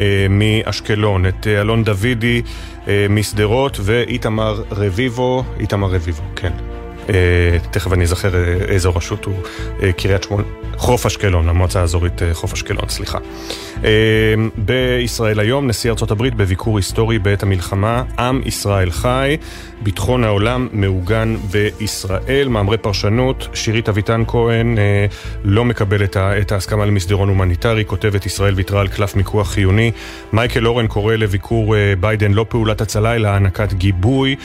אה, 0.00 0.26
מאשקלון, 0.30 1.26
את 1.26 1.46
אה, 1.46 1.60
אלון 1.60 1.84
דוידי 1.84 2.42
אה, 2.88 3.06
משדרות 3.10 3.78
ואיתמר 3.82 4.62
רביבו, 4.70 5.44
איתמר 5.60 5.88
רביבו, 5.88 6.22
כן. 6.36 6.52
תכף 7.70 7.92
אני 7.92 8.04
אזכר 8.04 8.30
איזו 8.68 8.94
רשות 8.94 9.24
הוא 9.24 9.34
קריית 9.96 10.22
שמונה, 10.22 10.42
חוף 10.76 11.06
אשקלון, 11.06 11.48
המועצה 11.48 11.80
האזורית 11.80 12.22
חוף 12.32 12.52
אשקלון, 12.52 12.88
סליחה. 12.88 13.18
בישראל 14.56 15.40
היום, 15.40 15.66
נשיא 15.66 15.90
ארצות 15.90 16.10
הברית 16.10 16.34
בביקור 16.34 16.76
היסטורי 16.76 17.18
בעת 17.18 17.42
המלחמה, 17.42 18.02
עם 18.18 18.40
ישראל 18.44 18.90
חי, 18.90 19.36
ביטחון 19.82 20.24
העולם 20.24 20.68
מעוגן 20.72 21.36
בישראל. 21.50 22.48
מאמרי 22.48 22.78
פרשנות, 22.78 23.48
שירית 23.54 23.88
אביטן 23.88 24.22
כהן 24.26 24.78
לא 25.44 25.64
מקבלת 25.64 26.16
את 26.16 26.52
ההסכמה 26.52 26.86
למסדרון 26.86 27.28
הומניטרי, 27.28 27.84
כותבת 27.84 28.26
ישראל 28.26 28.54
ויתרה 28.54 28.80
על 28.80 28.88
קלף 28.88 29.16
מיקוח 29.16 29.50
חיוני. 29.50 29.90
מייקל 30.32 30.66
אורן 30.66 30.86
קורא 30.86 31.14
לביקור 31.14 31.74
ביידן 32.00 32.32
לא 32.32 32.46
פעולת 32.48 32.80
הצלה 32.80 33.14
אלא 33.14 33.28
הענקת 33.28 33.72
גיבוי. 33.72 34.36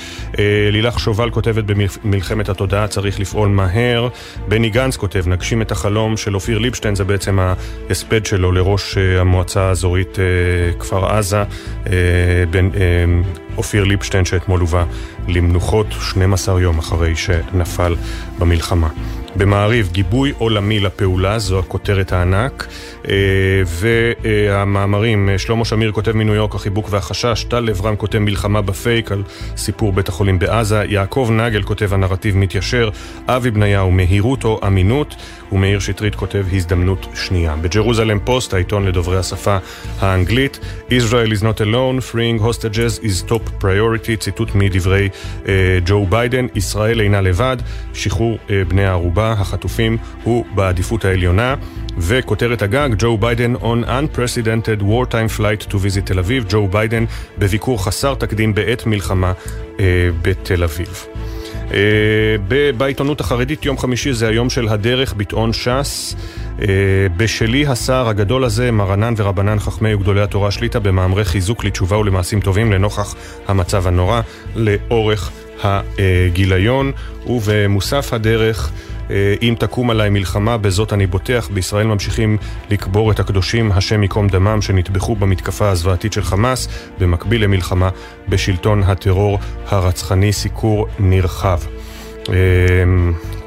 לילך 0.72 1.00
שובל 1.00 1.30
כותבת 1.30 1.64
במלחמת 2.04 2.50
התודעה 2.50 2.88
צריך 2.88 3.20
לפעול 3.20 3.50
מהר. 3.50 4.08
בני 4.48 4.70
גנץ 4.70 4.98
כותב 4.98 5.24
נגשים 5.28 5.62
את 5.62 5.72
החלום 5.72 6.18
של 6.18 6.36
אופיר 6.36 6.58
ליבשטיין, 6.58 6.96
זה 6.96 7.04
בעצם 7.04 7.40
ההספד 7.40 8.26
שלו 8.26 8.52
לראש 8.52 8.98
המועצה 9.30 9.62
האזורית 9.62 10.18
כפר 10.80 11.06
עזה. 11.06 11.44
בין 12.52 12.72
אופיר 13.58 13.84
ליבשטיין 13.84 14.26
שאתמול 14.26 14.60
הובא 14.60 14.86
למנוחות 15.28 15.88
12 15.92 16.62
יום 16.62 16.78
אחרי 16.78 17.16
שנפל 17.16 17.96
במלחמה. 18.40 18.90
במעריב, 19.40 19.90
גיבוי 19.92 20.34
עולמי 20.38 20.80
לפעולה, 20.80 21.40
זו 21.40 21.60
הכותרת 21.60 22.12
הענק. 22.12 22.68
והמאמרים, 23.66 25.30
שלמה 25.38 25.66
שמיר 25.66 25.92
כותב 25.92 26.12
מניו 26.12 26.34
יורק, 26.34 26.56
החיבוק 26.56 26.88
והחשש, 26.92 27.44
טל 27.44 27.60
לברם 27.60 27.96
כותב 27.96 28.20
מלחמה 28.20 28.62
בפייק 28.62 29.12
על 29.12 29.24
סיפור 29.58 29.94
בית 29.94 30.10
החולים 30.10 30.40
בעזה, 30.40 30.84
יעקב 30.88 31.30
נגל 31.34 31.64
כותב 31.64 31.94
הנרטיב 31.94 32.38
מתיישר, 32.38 32.90
אבי 33.28 33.52
בניהו, 33.52 33.92
מהירות 33.92 34.44
או 34.44 34.60
אמינות, 34.68 35.16
ומאיר 35.52 35.80
שטרית 35.80 36.16
כותב 36.16 36.46
הזדמנות 36.54 37.08
שנייה. 37.16 37.56
בג'רוזלם 37.62 38.20
פוסט, 38.24 38.54
העיתון 38.54 38.86
לדוברי 38.86 39.18
השפה 39.18 39.58
האנגלית, 40.00 40.60
Israel 40.90 41.32
is 41.40 41.42
not 41.42 41.62
alone, 41.62 42.14
freeing 42.14 42.44
hostages 42.44 43.04
is 43.04 43.30
top 43.32 43.64
priority, 43.64 44.16
ציטוט 44.20 44.56
מדברי 44.56 45.10
ג'ו 45.86 46.06
ביידן, 46.06 46.46
ישראל 46.56 47.02
אינה 47.02 47.22
לבד, 47.22 47.58
שחרור 47.94 48.38
בני 48.68 48.86
הערובה, 48.86 49.29
החטופים, 49.32 49.98
הוא 50.24 50.46
בעדיפות 50.56 51.06
העליונה. 51.06 51.56
וכותרת 51.98 52.62
הגג, 52.62 52.90
Joe 52.98 53.18
Biden 53.18 53.56
on 53.56 53.86
unprecedented 53.86 54.82
wartime 54.82 55.38
flight 55.38 55.72
to 55.72 55.74
visit 55.74 56.02
Tel 56.06 56.20
Aviv, 56.20 56.46
ג'ו 56.50 56.68
ביידן 56.68 57.06
בביקור 57.38 57.86
חסר 57.86 58.14
תקדים 58.14 58.56
בעת 58.56 58.86
מלחמה 58.86 59.34
אה, 59.80 59.86
בתל 60.22 60.64
אביב. 60.64 61.06
אה, 61.74 61.80
בעיתונות 62.78 63.22
החרדית 63.22 63.66
יום 63.66 63.78
חמישי 63.78 64.14
זה 64.14 64.28
היום 64.28 64.50
של 64.50 64.68
הדרך 64.68 65.14
ביטאון 65.14 65.54
ש"ס. 65.54 66.16
אה, 66.62 66.68
בשלי 67.18 67.68
השר 67.68 68.08
הגדול 68.08 68.44
הזה, 68.44 68.72
מרנן 68.72 69.14
ורבנן 69.18 69.60
חכמי 69.60 69.94
וגדולי 69.94 70.22
התורה 70.22 70.52
שליט"א 70.52 70.80
במאמרי 70.80 71.26
חיזוק 71.26 71.64
לתשובה 71.64 71.98
ולמעשים 71.98 72.42
טובים 72.42 72.72
לנוכח 72.72 73.16
המצב 73.48 73.88
הנורא 73.88 74.22
לאורך 74.56 75.32
הגיליון 75.64 76.92
ובמוסף 77.28 78.14
הדרך 78.14 78.72
אם 79.42 79.56
תקום 79.60 79.90
עליי 79.90 80.10
מלחמה, 80.10 80.58
בזאת 80.58 80.94
אני 80.94 81.08
בוטח. 81.08 81.50
בישראל 81.54 81.88
ממשיכים 81.88 82.38
לקבור 82.70 83.12
את 83.12 83.20
הקדושים, 83.20 83.72
השם 83.72 84.02
ייקום 84.02 84.28
דמם, 84.28 84.62
שנטבחו 84.62 85.16
במתקפה 85.16 85.70
הזוועתית 85.70 86.14
של 86.14 86.24
חמאס, 86.24 86.68
במקביל 87.00 87.44
למלחמה 87.44 87.90
בשלטון 88.30 88.84
הטרור 88.84 89.40
הרצחני, 89.68 90.34
סיקור 90.34 90.88
נרחב. 91.00 91.60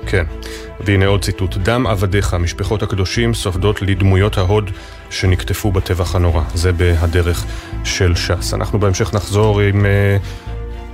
כן, 0.06 0.24
והנה 0.80 1.06
עוד 1.06 1.22
ציטוט: 1.22 1.56
דם 1.56 1.86
עבדיך, 1.86 2.34
משפחות 2.34 2.82
הקדושים, 2.82 3.34
סופדות 3.34 3.82
לדמויות 3.82 4.38
ההוד 4.38 4.70
שנקטפו 5.10 5.72
בטבח 5.72 6.14
הנורא. 6.14 6.42
זה 6.54 6.72
בהדרך 6.72 7.44
של 7.84 8.14
ש"ס. 8.14 8.54
אנחנו 8.54 8.80
בהמשך 8.80 9.14
נחזור 9.14 9.60
עם 9.60 9.84
uh, 9.84 9.88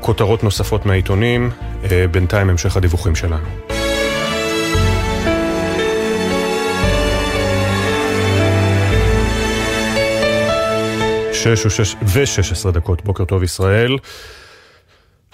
כותרות 0.00 0.44
נוספות 0.44 0.86
מהעיתונים, 0.86 1.50
uh, 1.82 1.86
בינתיים 2.10 2.50
המשך 2.50 2.76
הדיווחים 2.76 3.14
שלנו. 3.14 3.87
שש 11.38 11.94
ושש 12.14 12.52
עשרה 12.52 12.72
דקות, 12.72 13.04
בוקר 13.04 13.24
טוב 13.24 13.42
ישראל. 13.42 13.96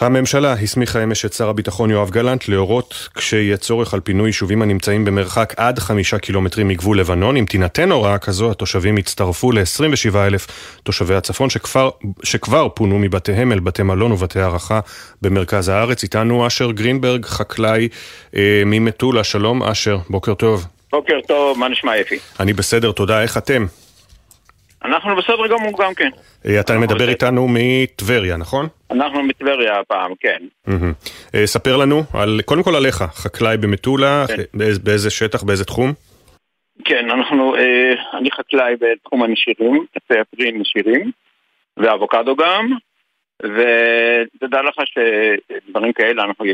הממשלה 0.00 0.52
הסמיכה 0.52 1.04
אמש 1.04 1.24
את 1.24 1.32
שר 1.32 1.48
הביטחון 1.48 1.90
יואב 1.90 2.10
גלנט 2.10 2.48
להורות 2.48 3.08
כשיהיה 3.14 3.56
צורך 3.56 3.94
על 3.94 4.00
פינוי 4.00 4.28
יישובים 4.28 4.62
הנמצאים 4.62 5.04
במרחק 5.04 5.54
עד 5.56 5.78
חמישה 5.78 6.18
קילומטרים 6.18 6.68
מגבול 6.68 7.00
לבנון. 7.00 7.36
אם 7.36 7.44
תינתן 7.44 7.92
הוראה 7.92 8.18
כזו, 8.18 8.50
התושבים 8.50 8.98
יצטרפו 8.98 9.52
ל-27 9.52 10.16
אלף 10.16 10.46
תושבי 10.82 11.14
הצפון 11.14 11.50
שכבר, 11.50 11.90
שכבר 12.22 12.68
פונו 12.68 12.98
מבתיהם 12.98 13.52
אל 13.52 13.60
בתי 13.60 13.82
מלון 13.82 14.12
ובתי 14.12 14.40
הערכה 14.40 14.80
במרכז 15.22 15.68
הארץ. 15.68 16.02
איתנו 16.02 16.46
אשר 16.46 16.70
גרינברג, 16.70 17.26
חקלאי 17.26 17.88
אה, 18.36 18.62
ממטולה. 18.66 19.24
שלום 19.24 19.62
אשר, 19.62 19.98
בוקר 20.10 20.34
טוב. 20.34 20.66
בוקר 20.92 21.20
טוב, 21.28 21.58
מה 21.58 21.68
נשמע 21.68 21.96
יפי? 21.96 22.18
אני 22.40 22.52
בסדר, 22.52 22.92
תודה. 22.92 23.22
איך 23.22 23.36
אתם? 23.36 23.66
אנחנו 24.84 25.16
בסדר 25.16 25.46
גמור 25.46 25.82
גם 25.82 25.94
כן. 25.94 26.10
אתה 26.60 26.78
מדבר 26.78 27.08
איתנו 27.08 27.48
מטבריה, 27.50 28.36
נכון? 28.36 28.66
אנחנו 28.90 29.22
מטבריה 29.22 29.80
הפעם, 29.80 30.12
כן. 30.20 30.70
ספר 31.44 31.76
לנו, 31.76 32.02
על, 32.14 32.40
קודם 32.44 32.62
כל 32.62 32.76
עליך, 32.76 32.96
חקלאי 32.96 33.56
במטולה, 33.56 34.24
באיזה 34.84 35.10
שטח, 35.10 35.42
באיזה 35.42 35.64
תחום? 35.64 35.92
כן, 36.84 37.10
אנחנו, 37.10 37.54
אני 38.14 38.30
חקלאי 38.30 38.74
בתחום 38.80 39.22
הנשירים, 39.22 39.86
עצי 39.94 40.20
הפרי 40.20 40.52
נשירים, 40.52 41.10
ואבוקדו 41.76 42.36
גם, 42.36 42.68
ותדע 43.42 44.62
לך 44.62 44.74
שדברים 44.84 45.92
כאלה 45.92 46.24
אנחנו 46.24 46.44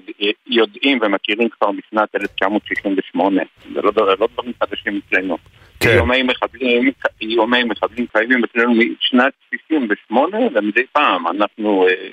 יודעים 0.47 0.99
ומכירים 1.03 1.49
כבר 1.49 1.71
משנת 1.71 2.15
1968, 2.15 3.43
זה 3.75 3.83
לא 3.83 3.91
דברים 3.91 4.53
חדשים 4.61 5.01
אצלנו. 5.09 5.37
כן. 5.83 5.89
איומי 5.89 6.23
מחבלים, 6.23 6.91
איומי 7.21 7.65
מחבלים 7.65 8.07
קיימים 8.07 8.45
אצלנו 8.45 8.73
משנת 8.73 9.33
68 9.55 10.39
ומדי 10.55 10.87
פעם 10.93 11.27
אנחנו 11.27 11.87
אה, 11.89 12.09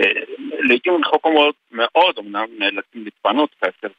אה, 0.00 0.22
לעיתים 0.40 0.92
רחוקות 0.94 1.54
מאוד 1.72 2.18
אמנם 2.18 2.46
נאלצים 2.58 3.04
להתפנות 3.04 3.50
כאשר 3.60 3.94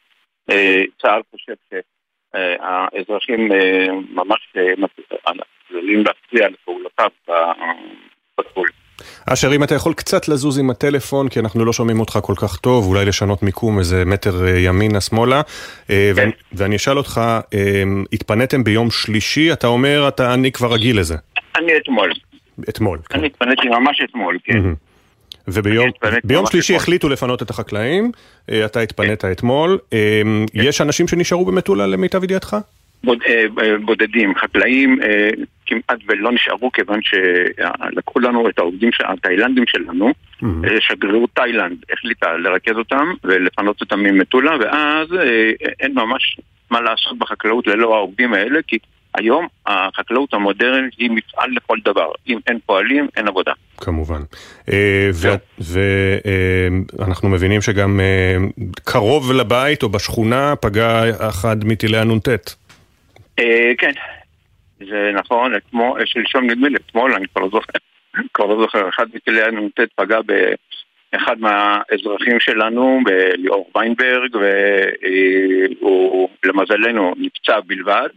אה, 0.51 0.81
צה"ל 1.01 1.21
חושב 1.31 1.53
שהאזרחים 1.69 3.51
אה, 3.51 3.87
ממש 4.09 4.53
עלולים 5.69 6.03
להפריע 6.05 6.49
לפעולותיו 6.49 7.09
בגבול. 8.37 8.69
אשר, 9.25 9.55
אם 9.55 9.63
אתה 9.63 9.75
יכול 9.75 9.93
קצת 9.93 10.27
לזוז 10.27 10.59
עם 10.59 10.69
הטלפון, 10.69 11.29
כי 11.29 11.39
אנחנו 11.39 11.65
לא 11.65 11.73
שומעים 11.73 11.99
אותך 11.99 12.19
כל 12.21 12.33
כך 12.37 12.57
טוב, 12.57 12.85
אולי 12.85 13.05
לשנות 13.05 13.43
מיקום 13.43 13.79
איזה 13.79 14.05
מטר 14.05 14.47
ימינה-שמאלה. 14.47 15.41
כן. 15.87 15.93
ואני, 16.15 16.31
ואני 16.53 16.75
אשאל 16.75 16.97
אותך, 16.97 17.21
התפניתם 18.13 18.63
ביום 18.63 18.91
שלישי, 18.91 19.53
אתה 19.53 19.67
אומר, 19.67 20.07
אתה, 20.07 20.33
אני 20.33 20.51
כבר 20.51 20.73
רגיל 20.73 20.99
לזה. 20.99 21.15
אני 21.57 21.71
אתמול. 21.77 22.11
אתמול, 22.69 22.99
כן. 23.09 23.19
אני 23.19 23.27
התפניתי 23.27 23.67
ממש 23.67 24.01
אתמול, 24.09 24.37
כן. 24.43 24.59
וביום 25.47 26.45
שלישי 26.45 26.75
החליטו 26.75 27.09
לפנות 27.09 27.41
את 27.41 27.49
החקלאים, 27.49 28.11
אתה 28.65 28.79
התפנית 28.79 29.21
כן. 29.21 29.31
אתמול. 29.31 29.77
כן. 29.91 29.97
יש 30.53 30.81
אנשים 30.81 31.07
שנשארו 31.07 31.45
במטולה 31.45 31.87
למיטב 31.87 32.23
ידיעתך? 32.23 32.57
בוד, 33.03 33.19
בודדים, 33.85 34.35
חקלאים 34.35 34.99
כמעט 35.65 35.99
ולא 36.07 36.31
נשארו 36.31 36.71
כיוון 36.71 36.99
שלקחו 37.03 38.19
לנו 38.19 38.49
את 38.49 38.59
העובדים 38.59 38.89
התאילנדים 39.03 39.63
שלנו, 39.67 40.09
mm-hmm. 40.09 40.67
שגרירות 40.79 41.29
תאילנד 41.33 41.77
החליטה 41.93 42.37
לרכז 42.37 42.77
אותם 42.77 43.13
ולפנות 43.23 43.81
אותם 43.81 43.99
ממטולה 43.99 44.57
ואז 44.59 45.07
אין 45.79 45.93
ממש 45.95 46.39
מה 46.71 46.81
לעשות 46.81 47.17
בחקלאות 47.17 47.67
ללא 47.67 47.95
העובדים 47.95 48.33
האלה 48.33 48.59
כי 48.67 48.77
היום 49.15 49.47
החקלאות 49.65 50.33
המודרנית 50.33 50.93
היא 50.97 51.11
מפעל 51.11 51.49
לכל 51.55 51.77
דבר. 51.85 52.11
אם 52.27 52.39
אין 52.47 52.59
פועלים, 52.65 53.07
אין 53.17 53.27
עבודה. 53.27 53.51
כמובן. 53.77 54.21
ואנחנו 56.99 57.29
מבינים 57.29 57.61
שגם 57.61 57.99
קרוב 58.83 59.31
לבית 59.31 59.83
או 59.83 59.89
בשכונה 59.89 60.55
פגע 60.55 61.03
אחד 61.29 61.65
מטילי 61.65 61.97
הנ"ט. 61.97 62.29
כן, 63.77 63.91
זה 64.79 65.11
נכון, 65.13 65.55
אתמול, 65.55 66.05
שלשום 66.05 66.49
נדמה 66.49 66.69
לי, 66.69 66.75
אתמול, 66.75 67.13
אני 67.13 67.27
כבר 67.27 67.41
לא 67.41 67.49
זוכר, 67.49 67.79
כבר 68.33 68.45
לא 68.45 68.61
זוכר, 68.61 68.89
אחד 68.89 69.05
מטילי 69.13 69.43
הנ"ט 69.43 69.79
פגע 69.95 70.19
באחד 70.21 71.39
מהאזרחים 71.39 72.39
שלנו, 72.39 72.99
בליאור 73.05 73.71
ויינברג, 73.75 74.35
והוא 75.81 76.29
למזלנו 76.45 77.13
נפצע 77.17 77.59
בלבד, 77.65 78.09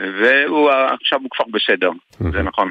והוא 0.00 0.70
עכשיו 0.70 1.20
הוא 1.22 1.30
כבר 1.30 1.44
בסדר, 1.52 1.90
זה 2.32 2.42
נכון. 2.42 2.70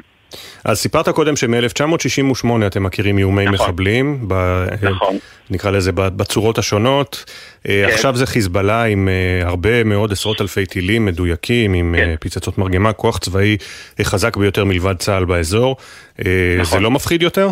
אז 0.64 0.78
סיפרת 0.78 1.08
קודם 1.08 1.36
שמ-1968 1.36 2.66
אתם 2.66 2.82
מכירים 2.82 3.18
איומי 3.18 3.44
נכון. 3.44 3.54
מחבלים, 3.54 4.18
ב... 4.28 4.64
נכון. 4.82 5.18
נקרא 5.50 5.70
לזה 5.70 5.92
בצורות 5.92 6.58
השונות. 6.58 7.24
אה, 7.68 7.84
כן. 7.86 7.94
עכשיו 7.94 8.16
זה 8.16 8.26
חיזבאללה 8.26 8.84
עם 8.84 9.08
uh, 9.08 9.46
הרבה 9.46 9.84
מאוד 9.84 10.12
עשרות 10.12 10.40
אלפי 10.40 10.66
טילים 10.66 11.04
מדויקים, 11.04 11.74
עם 11.74 11.94
כן. 11.98 12.14
uh, 12.14 12.24
פצצות 12.24 12.58
מרגמה, 12.58 12.92
כוח 12.92 13.18
צבאי 13.18 13.56
חזק 14.02 14.36
ביותר 14.36 14.64
מלבד 14.64 14.96
צה"ל 14.96 15.24
באזור. 15.24 15.76
נכון. 16.18 16.64
זה 16.64 16.80
לא 16.80 16.90
מפחיד 16.90 17.22
יותר? 17.22 17.48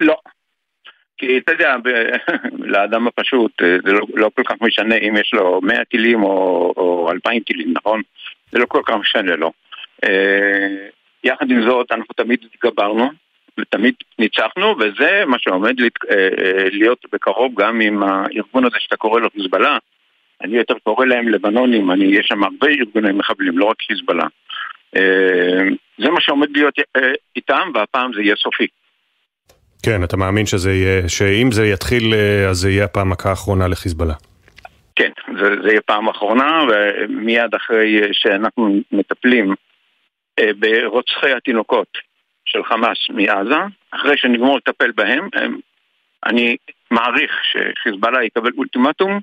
לא. 0.00 0.16
כי 1.18 1.38
אתה 1.38 1.52
יודע, 1.52 1.76
לאדם 2.72 3.06
הפשוט 3.06 3.52
זה 3.58 3.92
לא, 3.92 4.00
לא 4.14 4.30
כל 4.36 4.42
כך 4.44 4.54
משנה 4.60 4.96
אם 4.96 5.16
יש 5.16 5.30
לו 5.34 5.60
100 5.62 5.84
טילים 5.84 6.22
או, 6.22 6.72
או 6.76 7.10
2,000 7.12 7.42
טילים, 7.42 7.74
נכון? 7.76 8.02
זה 8.52 8.58
לא 8.58 8.66
כל 8.68 8.82
כך 8.86 8.94
משנה 8.94 9.36
לו. 9.36 9.52
אה, 10.04 10.88
יחד 11.24 11.50
עם 11.50 11.62
זאת, 11.68 11.92
אנחנו 11.92 12.14
תמיד 12.16 12.38
התגברנו 12.44 13.10
ותמיד 13.60 13.94
ניצחנו, 14.18 14.74
וזה 14.78 15.22
מה 15.26 15.36
שעומד 15.38 15.80
אה, 15.80 16.68
להיות 16.72 17.06
בקרוב 17.12 17.52
גם 17.60 17.80
עם 17.80 18.02
הארגון 18.02 18.64
הזה 18.64 18.76
שאתה 18.78 18.96
קורא 18.96 19.20
לו 19.20 19.28
חיזבאללה. 19.36 19.78
אני 20.42 20.56
יותר 20.56 20.74
קורא 20.82 21.06
להם 21.06 21.28
לבנונים, 21.28 21.90
אני, 21.90 22.04
יש 22.04 22.26
שם 22.26 22.44
הרבה 22.44 22.66
ארגוני 22.68 23.12
מחבלים, 23.12 23.58
לא 23.58 23.64
רק 23.64 23.76
חיזבאללה. 23.86 24.26
אה, 24.96 25.62
זה 25.98 26.10
מה 26.10 26.20
שעומד 26.20 26.48
להיות 26.54 26.74
איתם, 27.36 27.70
והפעם 27.74 28.12
זה 28.14 28.22
יהיה 28.22 28.36
סופי. 28.36 28.66
כן, 29.82 30.04
אתה 30.04 30.16
מאמין 30.16 30.46
שזה 30.46 30.72
יהיה, 30.72 31.08
שאם 31.08 31.52
זה 31.52 31.66
יתחיל, 31.66 32.14
אז 32.50 32.56
זה 32.56 32.70
יהיה 32.70 32.84
הפעם 32.84 33.10
מכה 33.10 33.30
האחרונה 33.30 33.68
לחיזבאללה. 33.68 34.14
כן, 34.96 35.10
זה, 35.38 35.48
זה 35.62 35.68
יהיה 35.68 35.80
פעם 35.80 36.08
אחרונה, 36.08 36.64
ומיד 36.68 37.54
אחרי 37.54 38.00
שאנחנו 38.12 38.74
מטפלים 38.92 39.54
אה, 40.38 40.50
ברוצחי 40.58 41.32
התינוקות 41.32 41.98
של 42.44 42.64
חמאס 42.64 42.98
מעזה, 43.08 43.60
אחרי 43.90 44.16
שנגמור 44.16 44.56
לטפל 44.56 44.90
בהם, 44.90 45.28
הם, 45.34 45.58
אני 46.26 46.56
מעריך 46.90 47.40
שחיזבאללה 47.44 48.24
יקבל 48.24 48.50
אולטימטום 48.58 49.20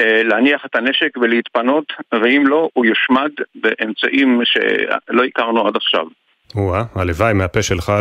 אה, 0.00 0.22
להניח 0.22 0.66
את 0.66 0.76
הנשק 0.76 1.16
ולהתפנות, 1.16 1.92
ואם 2.12 2.46
לא, 2.46 2.68
הוא 2.72 2.86
יושמד 2.86 3.30
באמצעים 3.54 4.40
שלא 4.44 5.24
הכרנו 5.24 5.66
עד 5.66 5.76
עכשיו. 5.76 6.06
או-אה, 6.56 6.84
הלוואי 6.94 7.32
מהפה 7.32 7.62
שלך 7.62 7.92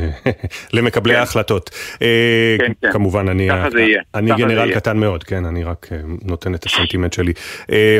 למקבלי 0.74 1.14
כן. 1.14 1.20
ההחלטות. 1.20 1.70
אה, 2.02 2.56
כן, 2.58 2.72
כן. 2.82 2.92
כמובן, 2.92 3.28
אני, 3.28 3.48
ככה 3.50 3.70
זה 3.70 3.80
יהיה. 3.80 4.02
אני 4.14 4.30
גנרל 4.38 4.74
קטן 4.74 4.98
מאוד, 4.98 5.24
כן, 5.24 5.44
אני 5.44 5.64
רק 5.64 5.86
אה, 5.92 5.98
נותן 6.22 6.54
את 6.54 6.66
הסנטימנט 6.66 7.12
שלי. 7.12 7.32
אה, 7.72 7.98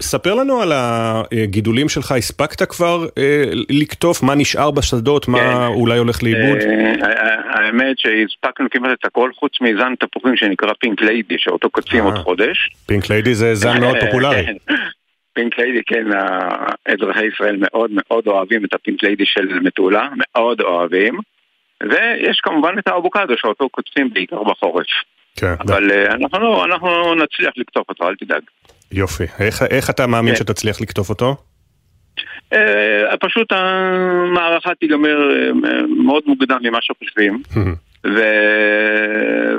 ספר 0.00 0.34
לנו 0.34 0.62
על 0.62 0.72
הגידולים 0.74 1.88
שלך, 1.88 2.12
הספקת 2.12 2.62
כבר 2.62 3.06
לקטוף? 3.70 4.22
מה 4.22 4.34
נשאר 4.34 4.70
בשדות? 4.70 5.28
מה 5.28 5.66
אולי 5.66 5.98
הולך 5.98 6.22
לאיבוד? 6.22 6.58
האמת 7.50 7.98
שהספקנו 7.98 8.66
כמעט 8.70 8.90
את 9.00 9.04
הכל, 9.04 9.30
חוץ 9.38 9.52
מזן 9.60 9.94
תפוחים 10.00 10.36
שנקרא 10.36 10.72
פינק 10.80 11.00
ליידי, 11.00 11.34
שאותו 11.38 11.70
קוצים 11.70 12.04
עוד 12.04 12.18
חודש. 12.18 12.70
פינק 12.86 13.10
ליידי 13.10 13.34
זה 13.34 13.54
זן 13.54 13.80
מאוד 13.80 13.96
פופולרי. 14.00 14.46
פינק 15.36 15.58
ליידי, 15.58 15.82
כן, 15.86 16.04
אזרחי 16.86 17.26
ישראל 17.26 17.56
מאוד 17.60 17.90
מאוד 17.92 18.26
אוהבים 18.26 18.64
את 18.64 18.74
הפינק 18.74 19.02
ליידי 19.02 19.26
של 19.26 19.60
מטולה, 19.60 20.08
מאוד 20.16 20.60
אוהבים. 20.60 21.18
ויש 21.82 22.40
כמובן 22.42 22.78
את 22.78 22.88
האבוקדו 22.88 23.34
שאותו 23.36 23.68
קוצים 23.68 24.10
בעיקר 24.12 24.42
בחורף. 24.42 24.86
כן. 25.36 25.54
אבל 25.60 25.90
uh, 25.90 26.14
אנחנו, 26.14 26.64
אנחנו 26.64 27.14
נצליח 27.14 27.52
לקטוף 27.56 27.88
אותו, 27.88 28.08
אל 28.08 28.14
תדאג. 28.16 28.42
יופי. 28.92 29.24
איך, 29.38 29.62
איך 29.70 29.90
אתה 29.90 30.06
מאמין 30.06 30.34
כן. 30.34 30.40
שתצליח 30.40 30.80
לקטוף 30.80 31.08
אותו? 31.10 31.36
Uh, 32.54 32.56
פשוט 33.20 33.52
המערכה 33.52 34.74
תיגמר 34.74 35.16
uh, 35.16 35.54
מאוד 36.04 36.22
מוקדם 36.26 36.58
ממה 36.62 36.78
שחושבים. 36.82 37.42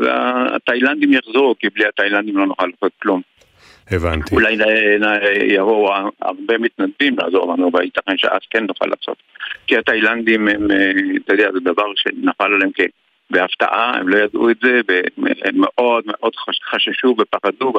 והתאילנדים 0.01 1.13
יחזרו, 1.13 1.55
כי 1.59 1.67
בלי 1.75 1.85
התאילנדים 1.85 2.37
לא 2.37 2.45
נוכל 2.45 2.65
לעשות 2.65 2.91
כלום. 3.01 3.21
הבנתי. 3.91 4.35
אולי 4.35 4.57
יבואו 5.43 5.93
הרבה 6.21 6.57
מתנדבים 6.57 7.15
לעזור 7.19 7.53
לנו, 7.53 7.71
וייתכן 7.73 8.17
שאז 8.17 8.39
כן 8.49 8.63
נוכל 8.63 8.85
לעשות. 8.85 9.17
כי 9.67 9.77
התאילנדים 9.77 10.47
הם, 10.47 10.71
אה, 10.71 10.91
אתה 11.25 11.33
יודע, 11.33 11.51
זה 11.53 11.59
דבר 11.59 11.85
שנפל 11.95 12.53
עליהם 12.53 12.71
בהפתעה, 13.29 13.91
הם 13.99 14.07
לא 14.07 14.17
ידעו 14.17 14.49
את 14.49 14.57
זה, 14.63 14.81
והם 14.87 15.61
מאוד 15.61 16.03
מאוד 16.07 16.33
חששו 16.71 17.15
ופחדו. 17.19 17.73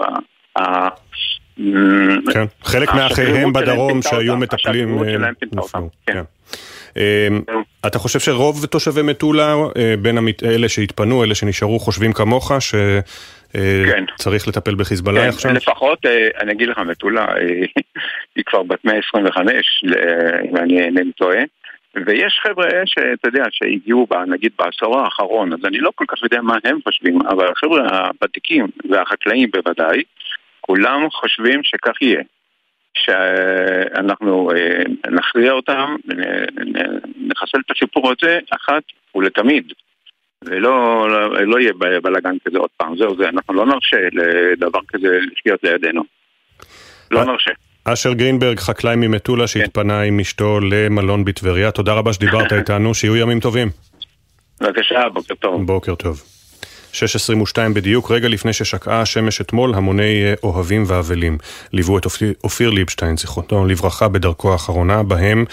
כן, 2.32 2.44
חלק 2.62 2.94
מאחיהם 2.94 3.52
בדרום 3.52 4.02
שהיו 4.02 4.36
מטפלים 4.36 4.98
אה, 5.04 5.16
נפלו. 5.42 5.88
כן. 6.98 7.54
אה, 7.54 7.60
אתה 7.86 7.98
חושב 7.98 8.18
שרוב 8.18 8.66
תושבי 8.66 9.02
מטולה, 9.02 9.54
בין 10.02 10.18
אלה 10.44 10.68
שהתפנו, 10.68 11.24
אלה 11.24 11.34
שנשארו, 11.34 11.78
חושבים 11.78 12.12
כמוך, 12.12 12.52
ש... 12.60 12.74
אה, 13.54 13.84
כן. 13.86 14.04
לטפל 14.48 14.74
בחיזבאללה 14.74 15.20
כן, 15.20 15.28
עכשיו? 15.28 15.52
לפחות, 15.52 16.06
אה, 16.06 16.28
אני 16.40 16.52
אגיד 16.52 16.68
לך, 16.68 16.78
מטולה 16.78 17.24
אה, 17.24 17.36
היא 18.36 18.44
כבר 18.46 18.62
בת 18.62 18.84
125, 18.84 19.84
אם 20.50 20.56
אני 20.56 20.80
אינני 20.80 21.12
טועה. 21.12 21.42
ויש 22.06 22.40
חבר'ה 22.42 22.68
שאתה 22.86 23.28
יודע, 23.28 23.44
שהגיעו, 23.50 24.06
בה, 24.10 24.24
נגיד 24.28 24.52
בעשור 24.58 25.00
האחרון, 25.00 25.52
אז 25.52 25.58
אני 25.64 25.78
לא 25.78 25.90
כל 25.94 26.04
כך 26.08 26.22
יודע 26.22 26.40
מה 26.42 26.56
הם 26.64 26.78
חושבים, 26.84 27.18
אבל 27.28 27.46
החבר'ה 27.52 28.08
הוותיקים 28.20 28.66
והחקלאים 28.90 29.50
בוודאי, 29.50 30.02
כולם 30.60 31.10
חושבים 31.10 31.60
שכך 31.62 32.02
יהיה. 32.02 32.22
שאנחנו 32.94 34.50
נכריע 35.10 35.52
אותם, 35.52 35.96
נחסל 37.16 37.58
את 37.66 37.76
הסיפור 37.76 38.12
הזה 38.12 38.38
אחת 38.50 38.82
ולתמיד. 39.14 39.72
ולא 40.44 41.08
לא, 41.10 41.46
לא 41.46 41.60
יהיה 41.60 41.72
בלאגן 42.02 42.36
כזה 42.44 42.58
עוד 42.58 42.70
פעם, 42.76 42.96
זהו 42.98 43.16
זה, 43.16 43.28
אנחנו 43.28 43.54
לא 43.54 43.66
נרשה 43.66 43.96
לדבר 44.12 44.78
כזה 44.88 45.18
לחיות 45.32 45.64
לידינו. 45.64 46.02
לא 47.10 47.24
נרשה. 47.24 47.50
אשר 47.84 48.12
גרינברג, 48.12 48.58
חקלאי 48.58 48.96
ממטולה 48.96 49.42
כן. 49.42 49.46
שהתפנה 49.46 50.00
עם 50.00 50.20
אשתו 50.20 50.60
למלון 50.60 51.24
בטבריה, 51.24 51.70
תודה 51.70 51.92
רבה 51.92 52.12
שדיברת 52.12 52.52
איתנו, 52.58 52.94
שיהיו 52.94 53.16
ימים 53.16 53.40
טובים. 53.40 53.68
בבקשה, 54.60 55.08
בוקר 55.08 55.34
טוב. 55.34 55.66
בוקר 55.66 55.94
טוב. 55.94 56.37
6.22 56.92 57.58
בדיוק, 57.74 58.10
רגע 58.10 58.28
לפני 58.28 58.52
ששקעה 58.52 59.00
השמש 59.00 59.40
אתמול, 59.40 59.74
המוני 59.74 60.24
אה, 60.24 60.34
אוהבים 60.42 60.84
ואבלים 60.86 61.38
ליוו 61.72 61.98
את 61.98 62.06
אופיר 62.44 62.70
ליבשטיין, 62.70 63.16
זיכרונו 63.16 63.66
לברכה, 63.66 64.08
בדרכו 64.08 64.52
האחרונה, 64.52 65.02
בהם 65.02 65.44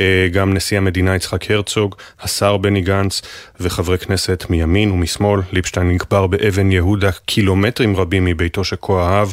אה, 0.00 0.28
גם 0.32 0.54
נשיא 0.54 0.76
המדינה 0.76 1.16
יצחק 1.16 1.50
הרצוג, 1.50 1.94
השר 2.20 2.56
בני 2.56 2.80
גנץ 2.80 3.22
וחברי 3.60 3.98
כנסת 3.98 4.44
מימין 4.50 4.90
ומשמאל. 4.90 5.40
ליבשטיין 5.52 5.90
נקבר 5.90 6.26
באבן 6.26 6.72
יהודה 6.72 7.10
קילומטרים 7.26 7.96
רבים 7.96 8.24
מביתו 8.24 8.64
שכה 8.64 8.92
אהב, 8.92 9.28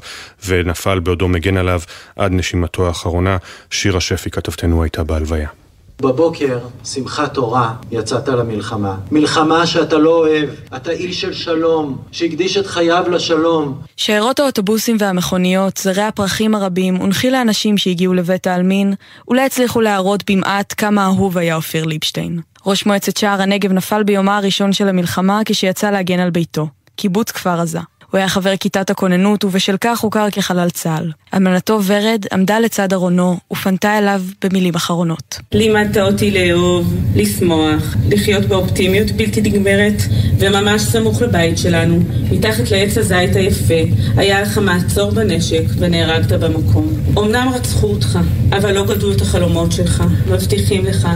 ונפל 0.45 0.99
בעודו 0.99 1.27
מגן 1.27 1.57
עליו 1.57 1.81
עד 2.15 2.31
נשימתו 2.31 2.87
האחרונה. 2.87 3.37
שירה 3.71 4.01
שפי, 4.01 4.31
כתבתנו, 4.31 4.83
הייתה 4.83 5.03
בהלוויה. 5.03 5.64
בבוקר, 6.01 6.59
שמחת 6.85 7.33
תורה, 7.33 7.73
יצאת 7.91 8.27
למלחמה. 8.27 8.95
מלחמה 9.11 9.67
שאתה 9.67 9.97
לא 9.97 10.17
אוהב. 10.17 10.49
אתה 10.75 10.91
איש 10.91 11.21
של 11.21 11.33
שלום, 11.33 11.97
שהקדיש 12.11 12.57
את 12.57 12.65
חייו 12.65 13.03
לשלום. 13.09 13.81
שיירות 13.97 14.39
האוטובוסים 14.39 14.97
והמכוניות, 14.99 15.77
זרי 15.77 16.01
הפרחים 16.01 16.55
הרבים, 16.55 16.95
הונחי 16.95 17.31
לאנשים 17.31 17.77
שהגיעו 17.77 18.13
לבית 18.13 18.47
העלמין, 18.47 18.93
אולי 19.27 19.41
הצליחו 19.41 19.81
להראות 19.81 20.31
במעט 20.31 20.73
כמה 20.77 21.05
אהוב 21.05 21.37
היה 21.37 21.55
אופיר 21.55 21.85
ליבשטיין. 21.85 22.39
ראש 22.65 22.85
מועצת 22.85 23.17
שער 23.17 23.41
הנגב 23.41 23.71
נפל 23.71 24.03
ביומה 24.03 24.37
הראשון 24.37 24.73
של 24.73 24.87
המלחמה 24.87 25.41
כשיצא 25.45 25.91
להגן 25.91 26.19
על 26.19 26.29
ביתו. 26.29 26.67
קיבוץ 26.95 27.31
כפר 27.31 27.61
עזה. 27.61 27.79
הוא 28.15 28.19
היה 28.19 28.29
חבר 28.29 28.55
כיתת 28.59 28.89
הכוננות, 28.89 29.43
ובשל 29.43 29.75
כך 29.81 29.99
הוכר 29.99 30.29
כחלל 30.31 30.69
צה"ל. 30.69 31.11
אלמנתו 31.33 31.79
ורד 31.85 32.25
עמדה 32.31 32.59
לצד 32.59 32.93
ארונו, 32.93 33.37
ופנתה 33.53 33.97
אליו 33.97 34.21
במילים 34.43 34.75
אחרונות. 34.75 35.39
לימדת 35.51 35.97
אותי 35.97 36.31
לאהוב, 36.31 36.93
לשמוח, 37.15 37.95
לחיות 38.09 38.45
באופטימיות 38.45 39.11
בלתי 39.11 39.41
נגמרת, 39.41 40.01
וממש 40.39 40.81
סמוך 40.81 41.21
לבית 41.21 41.57
שלנו, 41.57 41.99
מתחת 42.31 42.71
לעץ 42.71 42.97
הזית 42.97 43.35
היפה, 43.35 43.81
היה 44.17 44.41
לך 44.41 44.57
מעצור 44.57 45.11
בנשק, 45.11 45.63
ונהרגת 45.77 46.31
במקום. 46.31 46.87
אמנם 47.17 47.49
רצחו 47.55 47.87
אותך, 47.87 48.19
אבל 48.51 48.73
לא 48.73 48.85
גדלו 48.85 49.11
את 49.11 49.21
החלומות 49.21 49.71
שלך, 49.71 50.03
מבטיחים 50.27 50.85
לך 50.85 51.07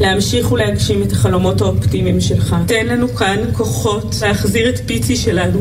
להמשיך 0.00 0.52
ולהגשים 0.52 1.02
את 1.02 1.12
החלומות 1.12 1.60
האופטימיים 1.60 2.20
שלך. 2.20 2.56
תן 2.66 2.86
לנו 2.86 3.14
כאן 3.14 3.36
כוחות 3.52 4.16
להחזיר 4.22 4.68
את 4.68 4.80
פיצי 4.86 5.16
שלנו, 5.16 5.58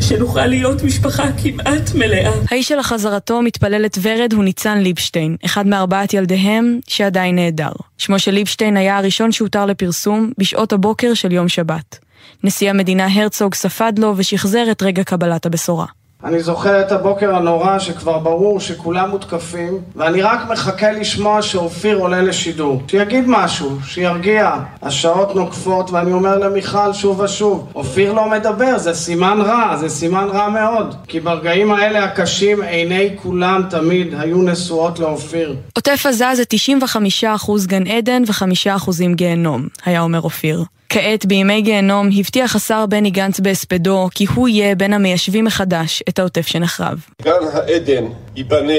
שנוכל 0.00 0.25
להיות 0.34 0.82
משפחה 0.82 1.24
כמעט 1.42 1.94
מלאה. 1.94 2.30
האיש 2.50 2.68
של 2.68 2.78
החזרתו 2.78 3.42
מתפללת 3.42 3.98
ורד 4.02 4.32
הוא 4.32 4.44
ניצן 4.44 4.78
ליבשטיין, 4.78 5.36
אחד 5.44 5.66
מארבעת 5.66 6.14
ילדיהם 6.14 6.80
שעדיין 6.88 7.36
נעדר. 7.36 7.72
שמו 7.98 8.18
של 8.18 8.30
ליבשטיין 8.30 8.76
היה 8.76 8.98
הראשון 8.98 9.32
שהותר 9.32 9.66
לפרסום 9.66 10.30
בשעות 10.38 10.72
הבוקר 10.72 11.14
של 11.14 11.32
יום 11.32 11.48
שבת. 11.48 11.98
נשיא 12.44 12.70
המדינה 12.70 13.06
הרצוג 13.14 13.54
ספד 13.54 13.92
לו 13.98 14.14
ושחזר 14.16 14.70
את 14.70 14.82
רגע 14.82 15.04
קבלת 15.04 15.46
הבשורה. 15.46 15.86
אני 16.26 16.40
זוכר 16.40 16.80
את 16.80 16.92
הבוקר 16.92 17.36
הנורא 17.36 17.78
שכבר 17.78 18.18
ברור 18.18 18.60
שכולם 18.60 19.10
מותקפים 19.10 19.80
ואני 19.96 20.22
רק 20.22 20.40
מחכה 20.50 20.92
לשמוע 20.92 21.42
שאופיר 21.42 21.98
עולה 21.98 22.22
לשידור. 22.22 22.82
שיגיד 22.88 23.24
משהו, 23.26 23.78
שירגיע. 23.84 24.50
השעות 24.82 25.36
נוקפות 25.36 25.90
ואני 25.90 26.12
אומר 26.12 26.38
למיכל 26.38 26.92
שוב 26.92 27.20
ושוב, 27.20 27.68
אופיר 27.74 28.12
לא 28.12 28.30
מדבר, 28.30 28.78
זה 28.78 28.94
סימן 28.94 29.38
רע, 29.40 29.76
זה 29.76 29.88
סימן 29.88 30.28
רע 30.32 30.48
מאוד. 30.48 30.94
כי 31.08 31.20
ברגעים 31.20 31.72
האלה 31.72 32.04
הקשים 32.04 32.62
עיני 32.62 33.16
כולם 33.22 33.62
תמיד 33.70 34.14
היו 34.18 34.42
נשואות 34.42 34.98
לאופיר. 34.98 35.56
עוטף 35.76 36.06
עזה 36.06 36.26
זה 36.34 36.42
95% 37.22 37.66
גן 37.66 37.86
עדן 37.86 38.22
ו-5% 38.26 38.90
גיהנום, 39.14 39.66
היה 39.84 40.00
אומר 40.00 40.20
אופיר. 40.20 40.64
כעת, 40.88 41.26
בימי 41.26 41.62
גיהנום, 41.62 42.08
הבטיח 42.18 42.56
השר 42.56 42.86
בני 42.86 43.10
גנץ 43.10 43.40
בהספדו 43.40 44.08
כי 44.14 44.26
הוא 44.34 44.48
יהיה 44.48 44.74
בין 44.74 44.92
המיישבים 44.92 45.44
מחדש 45.44 46.02
את 46.08 46.18
העוטף 46.18 46.46
שנחרב. 46.46 46.98
גן 47.22 47.32
העדן 47.52 48.04
ייבנה 48.36 48.72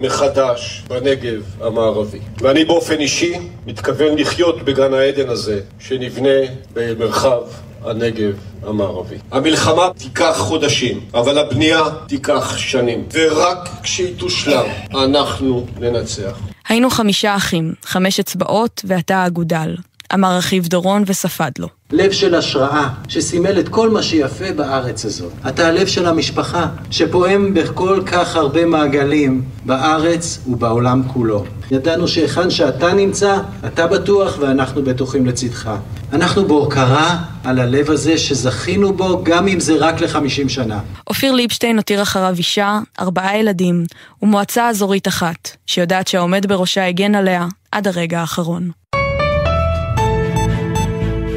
מחדש 0.00 0.82
בנגב 0.88 1.42
המערבי. 1.60 2.18
ואני 2.38 2.64
באופן 2.64 2.98
אישי 2.98 3.34
מתכוון 3.66 4.18
לחיות 4.18 4.62
בגן 4.62 4.94
העדן 4.94 5.28
הזה 5.28 5.60
שנבנה 5.78 6.40
במרחב 6.74 7.40
הנגב 7.84 8.34
המערבי. 8.62 9.16
המלחמה 9.30 9.88
תיקח 9.98 10.34
חודשים, 10.38 11.00
אבל 11.14 11.38
הבנייה 11.38 11.82
תיקח 12.08 12.56
שנים. 12.56 13.04
ורק 13.12 13.68
כשהיא 13.82 14.14
תושלם, 14.16 14.66
אנחנו 14.94 15.66
ננצח. 15.80 16.38
היינו 16.68 16.90
חמישה 16.90 17.36
אחים, 17.36 17.74
חמש 17.84 18.20
אצבעות 18.20 18.82
ואתה 18.84 19.16
האגודל. 19.16 19.76
אמר 20.14 20.38
אחיו 20.38 20.62
דורון 20.66 21.02
וספד 21.06 21.50
לו. 21.58 21.68
לב 21.92 22.12
של 22.12 22.34
השראה, 22.34 22.88
שסימל 23.08 23.60
את 23.60 23.68
כל 23.68 23.90
מה 23.90 24.02
שיפה 24.02 24.52
בארץ 24.56 25.04
הזאת. 25.04 25.32
אתה 25.48 25.68
הלב 25.68 25.86
של 25.86 26.06
המשפחה, 26.06 26.66
שפועם 26.90 27.54
בכל 27.54 28.02
כך 28.06 28.36
הרבה 28.36 28.66
מעגלים, 28.66 29.42
בארץ 29.66 30.38
ובעולם 30.46 31.02
כולו. 31.12 31.44
ידענו 31.70 32.08
שהיכן 32.08 32.50
שאתה 32.50 32.92
נמצא, 32.92 33.38
אתה 33.66 33.86
בטוח 33.86 34.38
ואנחנו 34.40 34.82
בטוחים 34.82 35.26
לצדך. 35.26 35.70
אנחנו 36.12 36.48
בהוקרה 36.48 37.18
על 37.44 37.58
הלב 37.58 37.90
הזה 37.90 38.18
שזכינו 38.18 38.92
בו, 38.92 39.24
גם 39.24 39.48
אם 39.48 39.60
זה 39.60 39.74
רק 39.78 40.00
לחמישים 40.00 40.48
שנה. 40.48 40.80
אופיר 41.06 41.32
ליבשטיין 41.32 41.76
הותיר 41.76 42.02
אחריו 42.02 42.34
אישה, 42.38 42.78
ארבעה 43.00 43.38
ילדים, 43.38 43.84
ומועצה 44.22 44.68
אזורית 44.68 45.08
אחת, 45.08 45.56
שיודעת 45.66 46.08
שהעומד 46.08 46.46
בראשה 46.46 46.88
הגן 46.88 47.14
עליה 47.14 47.46
עד 47.72 47.88
הרגע 47.88 48.20
האחרון. 48.20 48.81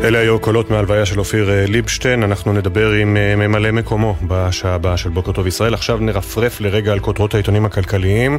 אלה 0.05 0.19
היו 0.19 0.39
קולות 0.39 0.71
מהלוויה 0.71 1.05
של 1.05 1.19
אופיר 1.19 1.49
אה, 1.49 1.65
ליבשטיין, 1.67 2.23
אנחנו 2.23 2.53
נדבר 2.53 2.91
עם 2.91 3.17
אה, 3.17 3.35
ממלא 3.35 3.71
מקומו 3.71 4.15
בשעה 4.27 4.75
הבאה 4.75 4.97
של 4.97 5.09
בוקר 5.09 5.31
טוב 5.31 5.47
ישראל. 5.47 5.73
עכשיו 5.73 5.97
נרפרף 5.97 6.61
לרגע 6.61 6.91
על 6.91 6.99
כותרות 6.99 7.33
העיתונים 7.33 7.65
הכלכליים. 7.65 8.37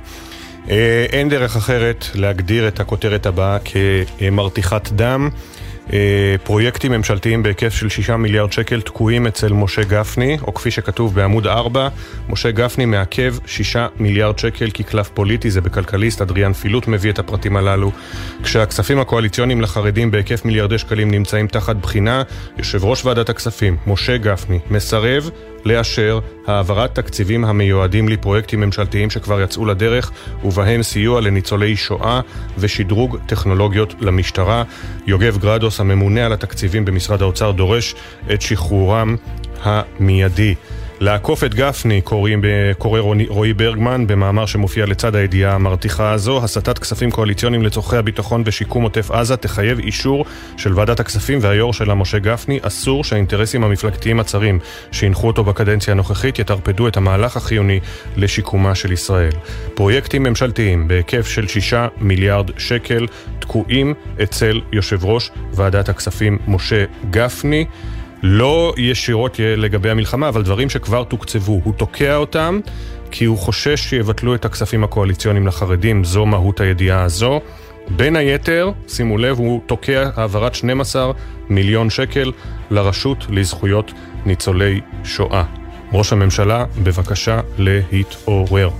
אה, 0.71 1.07
אין 1.13 1.29
דרך 1.29 1.57
אחרת 1.57 2.07
להגדיר 2.15 2.69
את 2.69 2.81
הכותרת 2.81 3.27
הבאה 3.27 3.59
כמרתיחת 4.19 4.89
דם. 4.93 5.31
פרויקטים 6.45 6.93
ממשלתיים 6.93 7.43
בהיקף 7.43 7.75
של 7.75 7.89
6 7.89 8.11
מיליארד 8.11 8.53
שקל 8.53 8.81
תקועים 8.81 9.27
אצל 9.27 9.53
משה 9.53 9.83
גפני, 9.83 10.39
או 10.43 10.55
כפי 10.55 10.71
שכתוב 10.71 11.15
בעמוד 11.15 11.47
4, 11.47 11.89
משה 12.29 12.51
גפני 12.51 12.85
מעכב 12.85 13.35
6 13.47 13.77
מיליארד 13.99 14.39
שקל 14.39 14.71
כקלף 14.75 15.09
פוליטי, 15.09 15.51
זה 15.51 15.61
בכלכליסט, 15.61 16.23
אדריאן 16.23 16.53
פילוט 16.53 16.89
מביא 16.89 17.11
את 17.11 17.19
הפרטים 17.19 17.57
הללו. 17.57 17.93
כשהכספים 18.43 19.01
הקואליציוניים 19.01 19.61
לחרדים 19.61 20.11
בהיקף 20.11 20.45
מיליארדי 20.45 20.79
שקלים 20.79 21.11
נמצאים 21.11 21.47
תחת 21.47 21.77
בחינה, 21.77 22.23
יושב 22.59 22.85
ראש 22.85 23.05
ועדת 23.05 23.29
הכספים, 23.29 23.77
משה 23.87 24.17
גפני, 24.17 24.59
מסרב 24.71 25.31
לאשר 25.67 26.19
העברת 26.47 26.95
תקציבים 26.95 27.45
המיועדים 27.45 28.09
לפרויקטים 28.09 28.61
ממשלתיים 28.61 29.11
שכבר 29.11 29.41
יצאו 29.41 29.67
לדרך, 29.67 30.11
ובהם 30.45 30.83
סיוע 30.83 31.21
לניצולי 31.21 31.77
שואה 31.77 32.21
ושדרוג 32.59 33.19
טכנולוגיות 33.27 33.95
למשטרה. 34.01 34.65
יוגב 35.07 35.39
גרדוס, 35.39 35.81
הממונה 35.81 36.27
על 36.27 36.33
התקציבים 36.33 36.85
במשרד 36.85 37.23
האוצר, 37.23 37.51
דורש 37.51 37.95
את 38.33 38.43
שחרורם 38.43 39.17
המיידי. 39.63 40.55
לעקוף 41.01 41.45
את 41.45 41.55
גפני, 41.55 42.01
קוראים, 42.01 42.43
קורא 42.79 43.01
רועי 43.29 43.53
ברגמן 43.53 44.07
במאמר 44.07 44.47
שמופיע 44.47 44.87
לצד 44.87 45.15
הידיעה 45.15 45.55
המרתיחה 45.55 46.13
הזו, 46.13 46.45
הסטת 46.45 46.79
כספים 46.79 47.11
קואליציוניים 47.11 47.63
לצורכי 47.63 47.97
הביטחון 47.97 48.43
ושיקום 48.47 48.83
עוטף 48.83 49.11
עזה 49.11 49.37
תחייב 49.37 49.79
אישור 49.79 50.25
של 50.57 50.75
ועדת 50.75 51.01
הכספים 51.01 51.39
והיו"ר 51.43 51.73
שלה 51.73 51.95
משה 51.95 52.19
גפני. 52.19 52.59
אסור 52.63 53.05
שהאינטרסים 53.05 53.65
המפלגתיים 53.65 54.21
הצרים 54.21 54.59
שהנחו 54.91 55.27
אותו 55.27 55.45
בקדנציה 55.45 55.93
הנוכחית 55.93 56.39
יטרפדו 56.39 56.89
את 56.89 56.97
המהלך 56.97 57.37
החיוני 57.37 57.81
לשיקומה 58.17 58.75
של 58.75 58.93
ישראל. 58.93 59.33
פרויקטים 59.75 60.23
ממשלתיים 60.23 60.89
בהיקף 60.89 61.27
של 61.29 61.47
6 61.47 61.75
מיליארד 62.01 62.59
שקל 62.59 63.07
תקועים 63.39 63.95
אצל 64.23 64.61
יושב 64.73 65.05
ראש 65.05 65.31
ועדת 65.53 65.89
הכספים 65.89 66.39
משה 66.49 66.85
גפני. 67.11 67.67
לא 68.23 68.75
ישירות 68.77 69.41
לגבי 69.57 69.91
המלחמה, 69.91 70.29
אבל 70.29 70.43
דברים 70.43 70.71
שכבר 70.71 71.05
תוקצבו. 71.05 71.61
הוא 71.65 71.75
תוקע 71.75 72.17
אותם 72.17 72.61
כי 73.11 73.25
הוא 73.25 73.39
חושש 73.39 73.81
שיבטלו 73.81 74.35
את 74.35 74.45
הכספים 74.45 74.85
הקואליציוניים 74.85 75.47
לחרדים, 75.47 76.05
זו 76.05 76.27
מהות 76.27 76.61
הידיעה 76.61 77.03
הזו. 77.03 77.41
בין 77.89 78.17
היתר, 78.17 78.71
שימו 78.89 79.19
לב, 79.19 79.39
הוא 79.39 79.61
תוקע 79.67 80.11
העברת 80.17 80.55
12 80.55 81.13
מיליון 81.49 81.91
שקל 81.91 82.33
לרשות 82.71 83.27
לזכויות 83.31 83.93
ניצולי 84.27 84.81
שואה. 85.05 85.45
ראש 85.93 86.13
הממשלה, 86.13 86.65
בבקשה 86.83 87.41
להתעורר. 87.59 88.71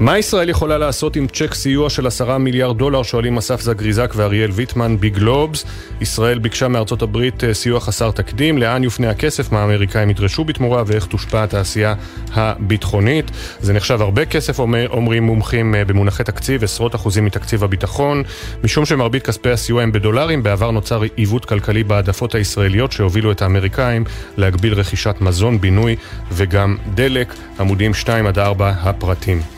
מה 0.00 0.18
ישראל 0.18 0.48
יכולה 0.48 0.78
לעשות 0.78 1.16
עם 1.16 1.26
צ'ק 1.26 1.54
סיוע 1.54 1.90
של 1.90 2.06
עשרה 2.06 2.38
מיליארד 2.38 2.78
דולר, 2.78 3.02
שואלים 3.02 3.38
אסף 3.38 3.60
זגריזק 3.60 4.12
ואריאל 4.16 4.50
ויטמן 4.50 4.96
בגלובס. 5.00 5.64
ישראל 6.00 6.38
ביקשה 6.38 6.68
מארצות 6.68 7.02
הברית 7.02 7.44
אה, 7.44 7.54
סיוע 7.54 7.80
חסר 7.80 8.10
תקדים, 8.10 8.58
לאן 8.58 8.84
יופנה 8.84 9.10
הכסף, 9.10 9.52
מה 9.52 9.60
האמריקאים 9.60 10.10
ידרשו 10.10 10.44
בתמורה 10.44 10.82
ואיך 10.86 11.06
תושפע 11.06 11.42
התעשייה 11.42 11.94
הביטחונית. 12.32 13.30
זה 13.60 13.72
נחשב 13.72 14.02
הרבה 14.02 14.24
כסף, 14.24 14.58
אומר, 14.58 14.88
אומרים 14.90 15.22
מומחים 15.22 15.74
אה, 15.74 15.84
במונחי 15.84 16.24
תקציב, 16.24 16.64
עשרות 16.64 16.94
אחוזים 16.94 17.24
מתקציב 17.24 17.64
הביטחון. 17.64 18.22
משום 18.64 18.84
שמרבית 18.84 19.26
כספי 19.26 19.50
הסיוע 19.50 19.82
הם 19.82 19.92
בדולרים, 19.92 20.42
בעבר 20.42 20.70
נוצר 20.70 21.02
עיוות 21.16 21.44
כלכלי 21.44 21.84
בהעדפות 21.84 22.34
הישראליות 22.34 22.92
שהובילו 22.92 23.32
את 23.32 23.42
האמריקאים 23.42 24.04
להגביל 24.36 24.74
רכישת 24.74 25.16
מזון, 25.20 25.60
בינוי 25.60 25.96
וגם 26.32 26.76
דלק. 26.94 27.34
עמודים 27.60 27.94
2 27.94 28.26
עד 28.26 28.38
4 28.38 28.72
הפרטים. 28.82 29.53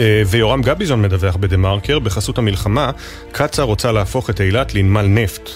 אה, 0.00 0.22
ויורם 0.26 0.62
גביזון 0.62 1.02
מדווח 1.02 1.36
בדה 1.36 1.56
מרקר, 1.56 1.98
בחסות 1.98 2.38
המלחמה, 2.38 2.90
קצא"א 3.32 3.62
רוצה 3.64 3.92
להפוך 3.92 4.30
את 4.30 4.40
אילת 4.40 4.74
לנמל 4.74 5.06
נפט. 5.06 5.50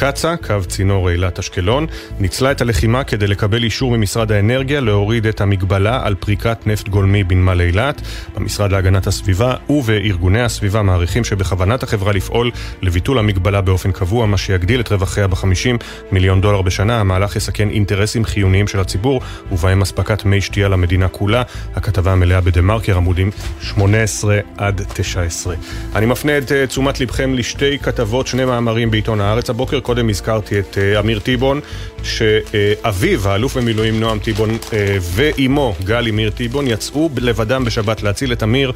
קצ"א, 0.00 0.34
קו 0.46 0.54
צינור 0.68 1.10
אילת 1.10 1.38
אשקלון, 1.38 1.86
ניצלה 2.20 2.50
את 2.50 2.60
הלחימה 2.60 3.04
כדי 3.04 3.26
לקבל 3.26 3.64
אישור 3.64 3.96
ממשרד 3.96 4.32
האנרגיה 4.32 4.80
להוריד 4.80 5.26
את 5.26 5.40
המגבלה 5.40 6.00
על 6.04 6.14
פריקת 6.14 6.66
נפט 6.66 6.88
גולמי 6.88 7.24
בנמל 7.24 7.60
אילת. 7.60 8.02
במשרד 8.34 8.72
להגנת 8.72 9.06
הסביבה 9.06 9.54
ובארגוני 9.68 10.42
הסביבה 10.42 10.82
מעריכים 10.82 11.24
שבכוונת 11.24 11.82
החברה 11.82 12.12
לפעול 12.12 12.50
לביטול 12.82 13.18
המגבלה 13.18 13.60
באופן 13.60 13.92
קבוע, 13.92 14.26
מה 14.26 14.38
שיגדיל 14.38 14.80
את 14.80 14.92
רווחיה 14.92 15.26
ב-50 15.26 15.84
מיליון 16.12 16.40
דולר 16.40 16.62
בשנה. 16.62 17.00
המהלך 17.00 17.36
יסכן 17.36 17.70
אינטרסים 17.70 18.24
חיוניים 18.24 18.68
של 18.68 18.80
הציבור, 18.80 19.20
ובהם 19.52 19.82
אספקת 19.82 20.24
מי 20.24 20.40
שתייה 20.40 20.68
למדינה 20.68 21.08
כולה. 21.08 21.42
הכתבה 21.74 22.12
המלאה 22.12 22.40
בדה 22.40 22.60
מרקר, 22.60 22.96
עמודים 22.96 23.30
18 23.62 24.38
עד 24.56 24.82
19. 24.92 25.54
אני 25.94 26.06
מפנה 26.06 26.38
את 26.38 26.52
אה, 26.52 26.66
תשומת 26.66 27.00
לבכם 27.00 27.34
לשתי 27.34 27.78
כתבות, 27.78 28.26
שני 28.26 28.44
מאמרים 28.44 28.90
בעיתון 28.90 29.20
הארץ 29.20 29.50
הבוקר. 29.50 29.80
קודם 29.90 30.08
הזכרתי 30.08 30.58
את 30.60 30.74
uh, 30.74 30.98
אמיר 31.00 31.18
טיבון, 31.18 31.60
שאביו, 32.04 33.28
האלוף 33.28 33.56
במילואים 33.56 34.00
נועם 34.00 34.18
טיבון, 34.18 34.50
uh, 34.50 34.72
ואימו, 35.00 35.74
גלי 35.84 36.10
מיר 36.10 36.30
טיבון, 36.30 36.66
יצאו 36.66 37.10
לבדם 37.16 37.64
בשבת 37.64 38.02
להציל 38.02 38.32
את 38.32 38.42
אמיר, 38.42 38.72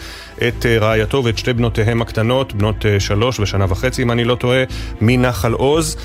את 0.48 0.62
uh, 0.62 0.82
רעייתו 0.82 1.24
ואת 1.24 1.38
שתי 1.38 1.52
בנותיהם 1.52 2.02
הקטנות, 2.02 2.52
בנות 2.52 2.82
uh, 2.82 3.00
שלוש 3.00 3.40
ושנה 3.40 3.66
וחצי, 3.68 4.02
אם 4.02 4.10
אני 4.10 4.24
לא 4.24 4.34
טועה, 4.34 4.64
מנחל 5.00 5.52
עוז. 5.52 5.96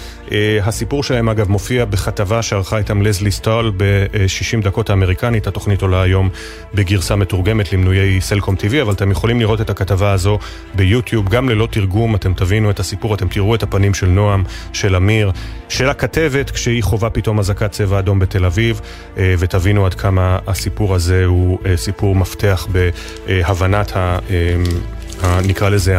הסיפור 0.62 1.04
שלהם, 1.04 1.30
אגב, 1.30 1.50
מופיע 1.50 1.86
בכתבה 1.86 2.42
שערכה 2.42 2.78
איתם 2.78 3.02
לזלי 3.02 3.32
סטול 3.32 3.72
ב-60 3.78 4.64
דקות 4.64 4.90
האמריקנית. 4.90 5.48
התוכנית 5.48 5.82
עולה 5.82 6.02
היום 6.02 6.30
בגרסה 6.74 7.16
מתורגמת 7.16 7.74
למנויי 7.74 8.22
סלקום 8.22 8.56
TV, 8.56 8.82
אבל 8.82 8.94
אתם 8.94 9.12
יכולים 9.12 9.40
לראות 9.40 9.62
את 9.62 9.70
הכתבה 9.70 10.12
הזו 10.12 10.40
ביוטיוב, 10.76 11.30
גם 11.30 11.50
ללא 11.50 11.68
תרגום, 11.72 12.16
אתם 12.16 12.34
תבינו 12.34 12.70
את 12.70 12.80
הסיפור, 12.80 13.16
אתם 13.16 13.28
תראו 13.28 13.56
את 13.56 13.64
הפנים 13.64 13.94
של 13.94 14.08
נועם, 14.08 14.44
של 14.74 14.96
אמיר, 14.96 15.32
של 15.70 15.90
הכתבת 15.90 16.50
כשהיא 16.50 16.84
חווה 16.84 17.09
פתאום 17.14 17.40
אזעקת 17.40 17.72
צבע 17.72 18.00
אדום 18.00 18.20
בתל 18.20 18.46
אביב, 18.46 18.82
אה, 19.18 19.36
ותבינו 19.40 19.86
עד 19.86 19.94
כמה 19.94 20.40
הסיפור 20.48 20.96
הזה 20.96 21.26
הוא 21.26 21.60
אה, 21.66 21.78
סיפור 21.78 22.16
מפתח 22.16 22.68
בהבנת, 22.72 23.96
ה, 23.96 24.20
אה, 24.30 25.40
נקרא 25.42 25.70
לזה, 25.70 25.96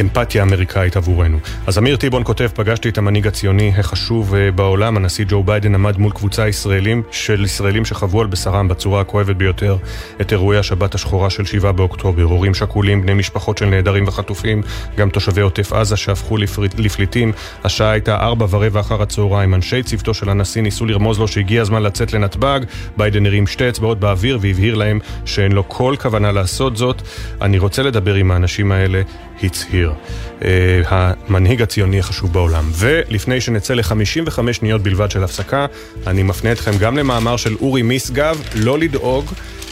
אמפתיה 0.00 0.42
אמריקאית 0.42 0.96
עבורנו. 0.96 1.38
אז 1.66 1.78
אמיר 1.78 1.96
טיבון 1.96 2.24
כותב, 2.24 2.48
פגשתי 2.54 2.88
את 2.88 2.98
המנהיג 2.98 3.26
הציוני 3.26 3.72
החשוב 3.78 4.34
אה, 4.34 4.50
בעולם, 4.50 4.96
הנשיא 4.96 5.24
ג'ו 5.28 5.42
ביידן 5.42 5.74
עמד 5.74 5.98
מול 5.98 6.12
קבוצה 6.12 6.48
ישראלים, 6.48 7.02
של 7.10 7.44
ישראלים 7.44 7.84
שחוו 7.84 8.20
על 8.20 8.26
בשרם 8.26 8.68
בצורה 8.68 9.00
הכואבת 9.00 9.36
ביותר 9.36 9.76
את 10.20 10.32
אירועי 10.32 10.58
השבת 10.58 10.94
השחורה 10.94 11.30
של 11.30 11.44
7 11.44 11.72
באוקטובר. 11.72 12.22
הורים 12.22 12.54
שכולים, 12.54 13.02
בני 13.02 13.14
משפחות 13.14 13.58
של 13.58 13.66
נעדרים 13.66 14.08
וחטופים, 14.08 14.62
גם 14.96 15.10
תושבי 15.10 15.40
עוטף 15.40 15.72
עזה 15.72 15.96
שהפכו 15.96 16.36
לפליטים. 16.78 17.32
השעה 17.64 17.90
הייתה 17.90 18.16
ארבע 18.16 18.46
ורבע 18.50 18.80
אחר 18.80 19.02
הצהריים. 19.02 19.54
אנשי 19.54 19.82
צוותו 19.82 20.14
של 20.14 20.30
הנשיא 20.30 20.62
ניסו 20.62 20.86
לרמוז 20.86 21.18
לו 21.18 21.28
שהגיע 21.28 21.62
הזמן 21.62 21.82
לצאת 21.82 22.12
לנתב"ג. 22.12 22.60
ביידן 22.96 23.26
הרים 23.26 23.46
שתי 23.46 23.68
אצבעות 23.68 24.00
באוויר 24.00 24.38
והבהיר 24.40 24.74
להם 24.74 24.98
שאין 25.24 25.52
לו 25.52 25.68
כל 25.68 25.94
כוונה 26.00 26.32
לעשות 26.32 26.76
זאת. 26.76 27.02
אני 27.42 27.58
רוצה 27.58 27.82
לדבר 27.82 28.14
עם 28.14 28.30
האנשים 28.30 28.72
האלה, 28.72 29.02
הצהיר. 29.42 29.92
Uh, 30.40 30.44
המנהיג 30.88 31.62
הציוני 31.62 31.98
החשוב 31.98 32.32
בעולם. 32.32 32.70
ולפני 32.74 33.40
שנצא 33.40 33.74
ל-55 33.74 34.52
שניות 34.52 34.82
בלבד 34.82 35.10
של 35.10 35.24
הפסקה, 35.24 35.66
אני 36.06 36.22
מפנה 36.22 36.52
אתכם 36.52 36.78
גם 36.78 36.98
למאמר 36.98 37.36
של 37.36 37.56
אורי 37.60 37.82
מיסגב, 37.82 38.42
לא 38.54 38.78
לדאוג, 38.78 39.24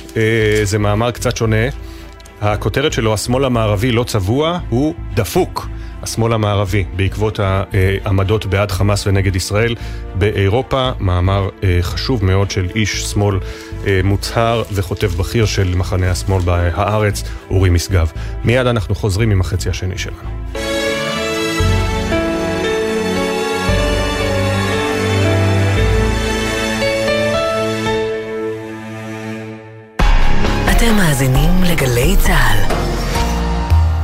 uh, 0.09 0.17
זה 0.63 0.79
מאמר 0.79 1.11
קצת 1.11 1.37
שונה. 1.37 1.67
הכותרת 2.41 2.93
שלו, 2.93 3.15
השמאל 3.15 3.45
המערבי 3.45 3.93
לא 3.93 4.05
צבוע, 4.05 4.59
הוא 4.69 4.95
דפוק. 5.15 5.69
השמאל 6.03 6.33
המערבי, 6.33 6.85
בעקבות 6.97 7.41
העמדות 7.41 8.47
בעד 8.47 8.71
חמאס 8.71 9.07
ונגד 9.07 9.37
ישראל 9.37 9.75
באירופה, 10.15 10.91
מאמר 11.01 11.49
אה, 11.65 11.79
חשוב 11.83 12.25
מאוד 12.25 12.51
של 12.51 12.69
איש 12.75 13.03
שמאל 13.03 13.39
אה, 13.87 14.01
מוצהר 14.05 14.63
וכותב 14.73 15.07
בכיר 15.07 15.47
של 15.47 15.75
מחנה 15.77 16.11
השמאל 16.11 16.43
בהארץ, 16.43 17.23
אורי 17.51 17.71
משגב. 17.71 18.13
מיד 18.45 18.67
אנחנו 18.67 18.95
חוזרים 18.95 19.31
עם 19.31 19.41
החצי 19.41 19.71
השני 19.71 19.99
שלנו. 19.99 20.19
אתם 30.71 30.97
מאזינים 30.97 31.63
לגלי 31.63 32.17
צה"ל. 32.17 32.88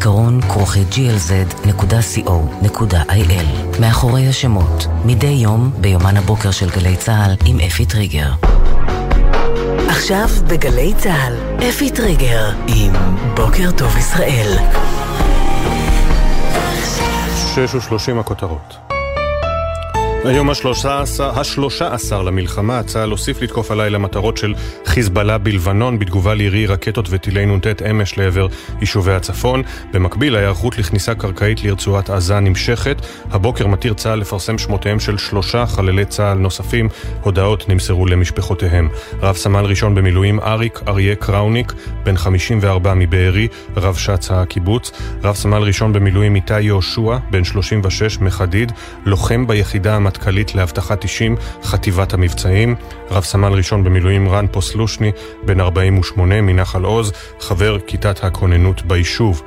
זיכרון 0.00 0.40
כרוכי 0.40 0.84
glz.co.il 0.90 1.70
מאחורי 3.80 4.28
השמות, 4.28 4.86
מדי 5.04 5.26
יום 5.26 5.70
ביומן 5.80 6.16
הבוקר 6.16 6.50
של 6.50 6.70
גלי 6.70 6.96
צה"ל 6.96 7.36
עם 7.46 7.60
אפי 7.60 7.86
טריגר. 7.86 8.30
עכשיו 9.88 10.28
בגלי 10.46 10.94
צה"ל, 10.98 11.34
אפי 11.68 11.90
טריגר 11.90 12.50
עם 12.66 12.92
בוקר 13.36 13.70
טוב 13.78 13.96
ישראל. 13.96 14.58
שש 17.54 17.74
ושלושים 17.74 18.18
הכותרות. 18.18 18.89
היום 20.24 20.50
השלושה 21.20 21.94
עשר 21.94 22.22
למלחמה, 22.22 22.82
צה"ל 22.82 23.10
הוסיף 23.10 23.42
לתקוף 23.42 23.70
הלילה 23.70 23.98
מטרות 23.98 24.36
של 24.36 24.54
חיזבאללה 24.84 25.38
בלבנון 25.38 25.98
בתגובה 25.98 26.34
לירי 26.34 26.66
רקטות 26.66 27.06
וטילי 27.10 27.46
נ"ט 27.46 27.82
אמש 27.90 28.18
לעבר 28.18 28.46
יישובי 28.80 29.12
הצפון. 29.12 29.62
במקביל, 29.92 30.36
ההיערכות 30.36 30.78
לכניסה 30.78 31.14
קרקעית 31.14 31.64
לרצועת 31.64 32.10
עזה 32.10 32.40
נמשכת. 32.40 32.96
הבוקר 33.30 33.66
מתיר 33.66 33.94
צה"ל 33.94 34.18
לפרסם 34.18 34.58
שמותיהם 34.58 35.00
של 35.00 35.18
שלושה 35.18 35.66
חללי 35.66 36.04
צה"ל 36.04 36.38
נוספים. 36.38 36.88
הודעות 37.22 37.68
נמסרו 37.68 38.06
למשפחותיהם. 38.06 38.88
רב 39.22 39.36
סמל 39.36 39.64
ראשון 39.64 39.94
במילואים 39.94 40.40
אריק 40.40 40.80
אריה 40.88 41.14
קראוניק, 41.14 41.72
בן 42.04 42.16
54 42.16 42.94
מבארי, 42.94 43.48
רב 43.76 43.94
ש"צ 43.94 44.30
הקיבוץ. 44.30 44.92
רב 45.24 45.34
סמל 45.34 45.62
ראשון 45.62 45.92
במילואים 45.92 46.34
איתי 46.34 46.60
יהושע, 46.60 47.16
בן 47.30 47.44
36 47.44 48.18
מחדיד, 48.18 48.72
לוחם 49.06 49.46
ביחידה 49.46 49.96
מטכ"לית 50.10 50.54
לאבטחת 50.54 51.04
אישים, 51.04 51.36
חטיבת 51.62 52.14
המבצעים, 52.14 52.74
רב 53.10 53.24
סמל 53.24 53.52
ראשון 53.52 53.84
במילואים 53.84 54.28
רן 54.28 54.46
פוסלושני, 54.52 55.12
בן 55.42 55.60
48 55.60 56.40
מנחל 56.40 56.84
עוז, 56.84 57.12
חבר 57.40 57.78
כיתת 57.86 58.24
הכוננות 58.24 58.82
ביישוב. 58.82 59.42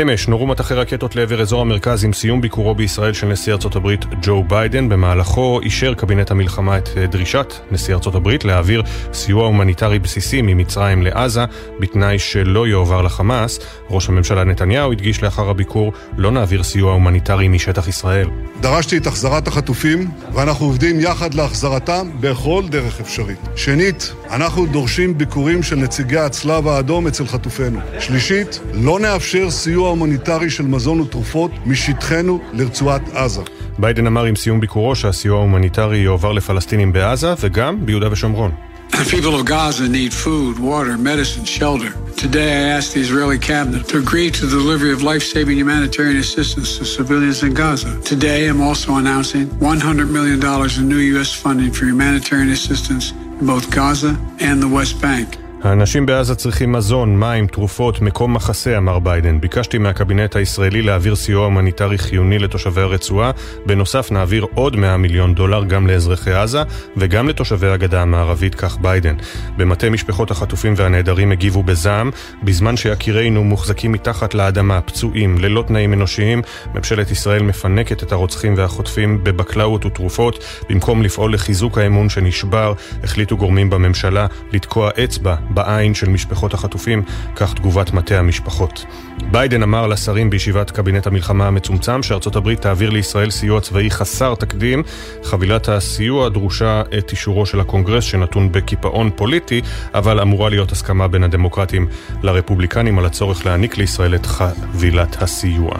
אמש 0.00 0.28
נורו 0.28 0.46
מטחי 0.46 0.74
רקטות 0.74 1.16
לעבר 1.16 1.42
אזור 1.42 1.60
המרכז 1.60 2.04
עם 2.04 2.12
סיום 2.12 2.40
ביקורו 2.40 2.74
בישראל 2.74 3.12
של 3.12 3.26
נשיא 3.26 3.52
ארצות 3.52 3.76
הברית 3.76 4.04
ג'ו 4.22 4.44
ביידן. 4.44 4.88
במהלכו 4.88 5.60
אישר 5.62 5.94
קבינט 5.94 6.30
המלחמה 6.30 6.78
את 6.78 6.88
אה, 6.96 7.06
דרישת 7.06 7.54
נשיא 7.70 7.94
ארצות 7.94 8.14
הברית 8.14 8.44
להעביר 8.44 8.82
סיוע 9.12 9.46
הומניטרי 9.46 9.98
בסיסי 9.98 10.42
ממצרים 10.42 11.02
לעזה, 11.02 11.44
בתנאי 11.80 12.18
שלא 12.18 12.66
יועבר 12.66 13.02
לחמאס. 13.02 13.58
ראש 13.90 14.08
הממשלה 14.08 14.44
נתניהו 14.44 14.92
הדגיש 14.92 15.22
לאחר 15.22 15.50
הביקור, 15.50 15.92
לא 16.16 16.30
נעביר 16.30 16.62
סיוע 16.62 16.92
הומניטרי 16.92 17.48
משטח 17.48 17.88
ישראל. 17.88 18.28
דרשתי 18.60 18.96
את 18.96 19.06
החזרת 19.06 19.48
החטופים, 19.48 20.10
ואנחנו 20.32 20.66
עובדים 20.66 21.00
יחד 21.00 21.34
להחזרתם 21.34 22.10
בכל 22.20 22.62
דרך 22.68 23.00
אפשרית. 23.00 23.38
שנית, 23.56 24.12
אנחנו 24.30 24.66
דורשים 24.66 25.18
ביקורים 25.18 25.62
של 25.62 25.76
נציגי 25.76 26.18
הצלב 26.18 26.68
האדום 26.68 27.06
אצל 27.06 27.26
חטופינו. 27.26 27.78
שלישית, 27.98 28.60
לא 28.74 29.00
נאפשר 29.00 29.50
סיוע 29.50 29.81
סיוע 29.82 29.90
הומניטרי 29.90 30.50
של 30.50 30.66
מזון 30.66 31.00
ותרופות 31.00 31.50
משטחנו 31.66 32.40
לרצועת 32.52 33.02
עזה. 33.14 33.40
ביידן 33.78 34.06
אמר 34.06 34.24
עם 34.24 34.36
סיום 34.36 34.60
ביקורו 34.60 34.94
שהסיוע 34.96 35.38
ההומניטרי 35.38 35.98
יועבר 35.98 36.32
לפלסטינים 36.32 36.92
בעזה 36.92 37.34
וגם 37.40 37.86
ביהודה 37.86 38.12
ושומרון. 38.12 38.50
The 38.92 39.10
people 39.16 39.34
of 39.34 39.44
Gaza 39.44 39.88
need 39.88 40.12
food, 40.12 40.54
water, 40.58 40.94
medicine, 41.10 41.44
shelter. 41.58 41.92
Today, 42.24 42.50
I 42.60 42.64
asked 42.76 42.92
the 42.94 43.00
Israeli 43.06 43.38
cabinet 43.52 43.82
to 43.90 43.96
agree 44.04 44.30
to 44.38 44.42
the 44.46 44.56
delivery 44.62 44.92
of 44.96 45.00
life-saving 45.02 45.56
humanitarian 45.62 46.18
assistance 46.26 46.68
to 46.78 46.84
civilians 46.98 47.42
in 47.46 47.52
Gaza. 47.62 47.90
Today, 48.12 48.40
I'm 48.50 48.62
also 48.68 48.90
announcing 49.02 49.46
$100 49.46 50.08
million 50.16 50.38
in 50.78 50.84
new 50.94 51.02
U.S. 51.14 51.30
funding 51.42 51.72
for 51.76 51.84
humanitarian 51.92 52.50
assistance 52.58 53.04
in 53.40 53.44
both 53.52 53.64
Gaza 53.78 54.12
and 54.48 54.56
the 54.64 54.70
West 54.78 54.94
Bank. 55.06 55.28
האנשים 55.62 56.06
בעזה 56.06 56.34
צריכים 56.34 56.72
מזון, 56.72 57.20
מים, 57.20 57.46
תרופות, 57.46 58.00
מקום 58.00 58.34
מחסה, 58.34 58.78
אמר 58.78 58.98
ביידן. 58.98 59.40
ביקשתי 59.40 59.78
מהקבינט 59.78 60.36
הישראלי 60.36 60.82
להעביר 60.82 61.14
סיוע 61.14 61.44
הומניטרי 61.44 61.98
חיוני 61.98 62.38
לתושבי 62.38 62.80
הרצועה. 62.80 63.30
בנוסף, 63.66 64.10
נעביר 64.10 64.46
עוד 64.54 64.76
100 64.76 64.96
מיליון 64.96 65.34
דולר 65.34 65.64
גם 65.64 65.86
לאזרחי 65.86 66.32
עזה 66.32 66.62
וגם 66.96 67.28
לתושבי 67.28 67.66
הגדה 67.66 68.02
המערבית, 68.02 68.54
כך 68.54 68.78
ביידן. 68.78 69.14
במטה 69.56 69.90
משפחות 69.90 70.30
החטופים 70.30 70.74
והנעדרים 70.76 71.32
הגיבו 71.32 71.62
בזעם, 71.62 72.10
בזמן 72.42 72.76
שיקירינו 72.76 73.44
מוחזקים 73.44 73.92
מתחת 73.92 74.34
לאדמה, 74.34 74.80
פצועים, 74.80 75.38
ללא 75.38 75.64
תנאים 75.66 75.92
אנושיים, 75.92 76.42
ממשלת 76.74 77.10
ישראל 77.10 77.42
מפנקת 77.42 78.02
את 78.02 78.12
הרוצחים 78.12 78.54
והחוטפים 78.56 79.24
בבקלאות 79.24 79.86
ותרופות. 79.86 80.44
במקום 80.70 81.02
לפעול 81.02 81.34
לחיזוק 81.34 81.78
האמון 81.78 82.08
שנשבר, 82.08 82.72
החליטו 83.04 83.36
גורמים 83.36 83.70
בממשלה 83.70 84.26
לתקוע 84.52 84.90
אצבע 85.04 85.36
בעין 85.54 85.94
של 85.94 86.08
משפחות 86.08 86.54
החטופים, 86.54 87.02
כך 87.36 87.54
תגובת 87.54 87.92
מטה 87.92 88.18
המשפחות. 88.18 88.84
ביידן 89.30 89.62
אמר 89.62 89.86
לשרים 89.86 90.30
בישיבת 90.30 90.70
קבינט 90.70 91.06
המלחמה 91.06 91.46
המצומצם 91.46 92.02
שארצות 92.02 92.36
הברית 92.36 92.60
תעביר 92.60 92.90
לישראל 92.90 93.30
סיוע 93.30 93.60
צבאי 93.60 93.90
חסר 93.90 94.34
תקדים. 94.34 94.82
חבילת 95.24 95.68
הסיוע 95.68 96.28
דורשת 96.28 96.82
את 96.98 97.10
אישורו 97.10 97.46
של 97.46 97.60
הקונגרס 97.60 98.04
שנתון 98.04 98.52
בקיפאון 98.52 99.10
פוליטי, 99.16 99.60
אבל 99.94 100.20
אמורה 100.20 100.50
להיות 100.50 100.72
הסכמה 100.72 101.08
בין 101.08 101.24
הדמוקרטים 101.24 101.86
לרפובליקנים 102.22 102.98
על 102.98 103.06
הצורך 103.06 103.46
להעניק 103.46 103.78
לישראל 103.78 104.14
את 104.14 104.26
חבילת 104.26 105.22
הסיוע. 105.22 105.74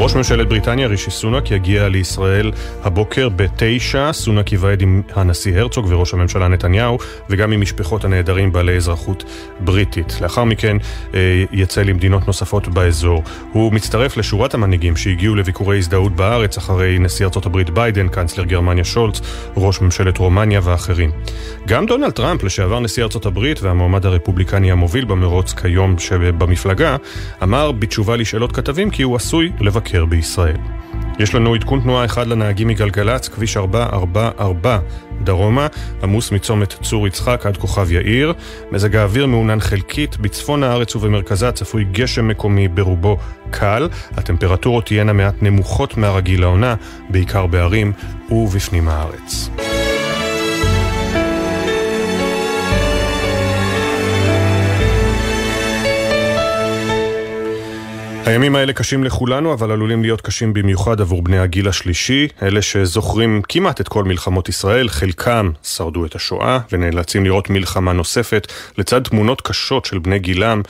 ראש 0.00 0.14
ממשלת 0.14 0.48
בריטניה 0.48 0.86
רישי 0.86 1.10
סונאק 1.10 1.50
יגיע 1.50 1.88
לישראל 1.88 2.52
הבוקר 2.82 3.28
בתשע. 3.28 4.12
סונאק 4.12 4.52
ייוועד 4.52 4.82
עם 4.82 5.02
הנשיא 5.14 5.58
הרצוג 5.58 5.86
וראש 5.88 6.14
הממשלה 6.14 6.48
נתניהו 6.48 6.98
וגם 7.30 7.52
עם 7.52 7.60
משפחות 7.60 8.04
הנעדרים 8.04 8.52
בעלי 8.52 8.76
אזרחות 8.76 9.24
בריטית. 9.60 10.18
לאחר 10.20 10.44
מכן 10.44 10.76
אה, 11.14 11.44
יצא 11.52 11.82
למדינות 11.82 12.26
נוספות 12.26 12.68
באזור. 12.68 13.22
הוא 13.52 13.72
מצטרף 13.72 14.16
לשורת 14.16 14.54
המנהיגים 14.54 14.96
שהגיעו 14.96 15.34
לביקורי 15.34 15.78
הזדהות 15.78 16.16
בארץ 16.16 16.56
אחרי 16.56 16.98
נשיא 16.98 17.24
ארצות 17.24 17.46
הברית 17.46 17.70
ביידן, 17.70 18.08
קאנצלר 18.08 18.44
גרמניה 18.44 18.84
שולץ, 18.84 19.20
ראש 19.56 19.80
ממשלת 19.80 20.18
רומניה 20.18 20.60
ואחרים. 20.62 21.10
גם 21.66 21.86
דונלד 21.86 22.10
טראמפ, 22.10 22.44
לשעבר 22.44 22.80
נשיא 22.80 23.02
ארצות 23.02 23.26
הברית 23.26 23.62
והמועמד 23.62 24.06
הרפובליקני 24.06 24.72
המוביל 24.72 25.04
במרוץ 25.04 25.52
כיום 25.52 25.98
שבמפלגה, 25.98 26.96
אמר 27.42 27.72
בתשובה 27.72 28.16
לשאלות 28.16 28.52
כתבים 28.52 28.90
כי 28.90 29.02
הוא 29.02 29.16
עשוי 29.16 29.52
לבקר 29.68 30.04
בישראל. 30.04 30.56
יש 31.18 31.34
לנו 31.34 31.54
עדכון 31.54 31.80
תנועה 31.80 32.04
אחד 32.04 32.26
לנהגים 32.26 32.68
מגלגלצ, 32.68 33.28
כביש 33.28 33.56
444 33.56 34.78
דרומה, 35.24 35.66
עמוס 36.02 36.32
מצומת 36.32 36.74
צור 36.82 37.06
יצחק 37.06 37.46
עד 37.46 37.56
כוכב 37.56 37.92
יאיר. 37.92 38.32
מזג 38.72 38.96
האוויר 38.96 39.26
מעונן 39.26 39.60
חלקית, 39.60 40.16
בצפון 40.16 40.62
הארץ 40.62 40.96
ובמרכזה 40.96 41.52
צפוי 41.52 41.84
גשם 41.84 42.28
מקומי 42.28 42.68
ברובו 42.68 43.16
קל. 43.50 43.88
הטמפרטורות 44.16 44.86
תהיינה 44.86 45.12
מעט 45.12 45.34
נמוכות 45.42 45.96
מהרגיל 45.96 46.40
לעונה, 46.40 46.74
בעיקר 47.10 47.46
בערים 47.46 47.92
ובפנים 48.30 48.88
הארץ. 48.88 49.50
הימים 58.28 58.56
האלה 58.56 58.72
קשים 58.72 59.04
לכולנו, 59.04 59.52
אבל 59.52 59.70
עלולים 59.70 60.02
להיות 60.02 60.20
קשים 60.20 60.52
במיוחד 60.52 61.00
עבור 61.00 61.22
בני 61.22 61.38
הגיל 61.38 61.68
השלישי, 61.68 62.28
אלה 62.42 62.62
שזוכרים 62.62 63.42
כמעט 63.48 63.80
את 63.80 63.88
כל 63.88 64.04
מלחמות 64.04 64.48
ישראל, 64.48 64.88
חלקם 64.88 65.50
שרדו 65.62 66.06
את 66.06 66.14
השואה 66.14 66.58
ונאלצים 66.72 67.24
לראות 67.24 67.50
מלחמה 67.50 67.92
נוספת, 67.92 68.52
לצד 68.78 69.02
תמונות 69.02 69.40
קשות 69.40 69.84
של 69.84 69.98
בני 69.98 70.18
גילם, 70.18 70.62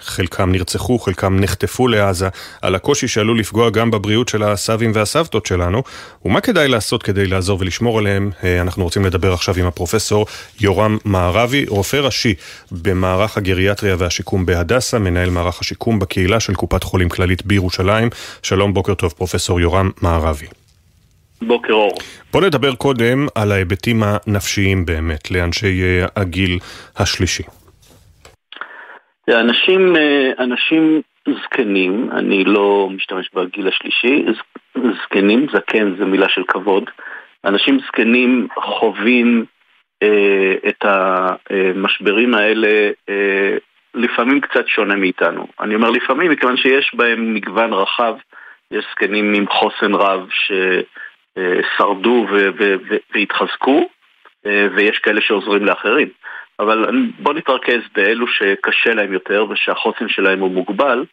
חלקם 0.00 0.52
נרצחו, 0.52 0.98
חלקם 0.98 1.40
נחטפו 1.40 1.88
לעזה, 1.88 2.28
על 2.62 2.74
הקושי 2.74 3.08
שעלול 3.08 3.38
לפגוע 3.38 3.70
גם 3.70 3.90
בבריאות 3.90 4.28
של 4.28 4.42
הסבים 4.42 4.92
והסבתות 4.94 5.46
שלנו, 5.46 5.82
ומה 6.24 6.40
כדאי 6.40 6.68
לעשות 6.68 7.02
כדי 7.02 7.26
לעזור 7.26 7.58
ולשמור 7.60 7.98
עליהם, 7.98 8.30
אה, 8.44 8.60
אנחנו 8.60 8.84
רוצים 8.84 9.04
לדבר 9.04 9.32
עכשיו 9.32 9.54
עם 9.58 9.66
הפרופסור 9.66 10.26
יורם 10.60 10.98
מערבי, 11.04 11.64
רופא 11.68 11.96
ראשי 11.96 12.34
במערך 12.72 13.36
הגריאטריה 13.36 13.96
והשיקום 13.98 14.46
בהדסה, 14.46 14.98
מנהל 14.98 15.30
מערך 15.30 15.60
השיקום 15.60 15.98
בקהילה 15.98 16.40
של 16.40 16.54
קופת 16.54 16.82
חולים 16.82 17.08
כללית 17.08 17.46
בירושלים. 17.46 18.08
שלום, 18.42 18.74
בוקר 18.74 18.94
טוב, 18.94 19.12
פרופסור 19.16 19.60
יורם 19.60 19.90
מערבי. 20.02 20.46
בוקר 21.42 21.72
אור. 21.72 21.98
בוא 22.32 22.40
נדבר 22.40 22.74
קודם 22.74 23.26
על 23.34 23.52
ההיבטים 23.52 24.02
הנפשיים 24.06 24.86
באמת 24.86 25.30
לאנשי 25.30 25.82
אה, 25.82 26.06
הגיל 26.16 26.58
השלישי. 26.96 27.42
אנשים, 29.30 29.96
אה, 29.96 30.30
אנשים 30.38 31.00
זקנים, 31.28 32.08
אני 32.12 32.44
לא 32.44 32.88
משתמש 32.90 33.30
בגיל 33.34 33.68
השלישי, 33.68 34.24
זקנים, 34.74 35.46
זקן 35.52 35.96
זה 35.98 36.04
מילה 36.04 36.28
של 36.28 36.42
כבוד. 36.48 36.90
אנשים 37.44 37.78
זקנים 37.86 38.48
חווים 38.54 39.44
אה, 40.02 40.54
את 40.68 40.84
המשברים 40.84 42.34
האלה 42.34 42.90
אה, 43.08 43.56
לפעמים 43.94 44.40
קצת 44.40 44.68
שונה 44.68 44.96
מאיתנו. 44.96 45.46
אני 45.60 45.74
אומר 45.74 45.90
לפעמים 45.90 46.30
מכיוון 46.30 46.56
שיש 46.56 46.90
בהם 46.94 47.34
מגוון 47.34 47.72
רחב, 47.72 48.14
יש 48.70 48.84
זקנים 48.90 49.34
עם 49.34 49.46
חוסן 49.48 49.94
רב 49.94 50.28
ששרדו 50.30 52.26
והתחזקו, 53.14 53.88
אה, 54.46 54.68
ויש 54.74 54.98
כאלה 54.98 55.20
שעוזרים 55.20 55.64
לאחרים. 55.64 56.08
אבל 56.60 57.08
בוא 57.18 57.34
נתרכז 57.34 57.80
באלו 57.94 58.26
שקשה 58.28 58.94
להם 58.94 59.12
יותר 59.12 59.46
ושהחוסן 59.50 60.08
שלהם 60.08 60.40
הוא 60.40 60.50
מוגבל. 60.50 61.04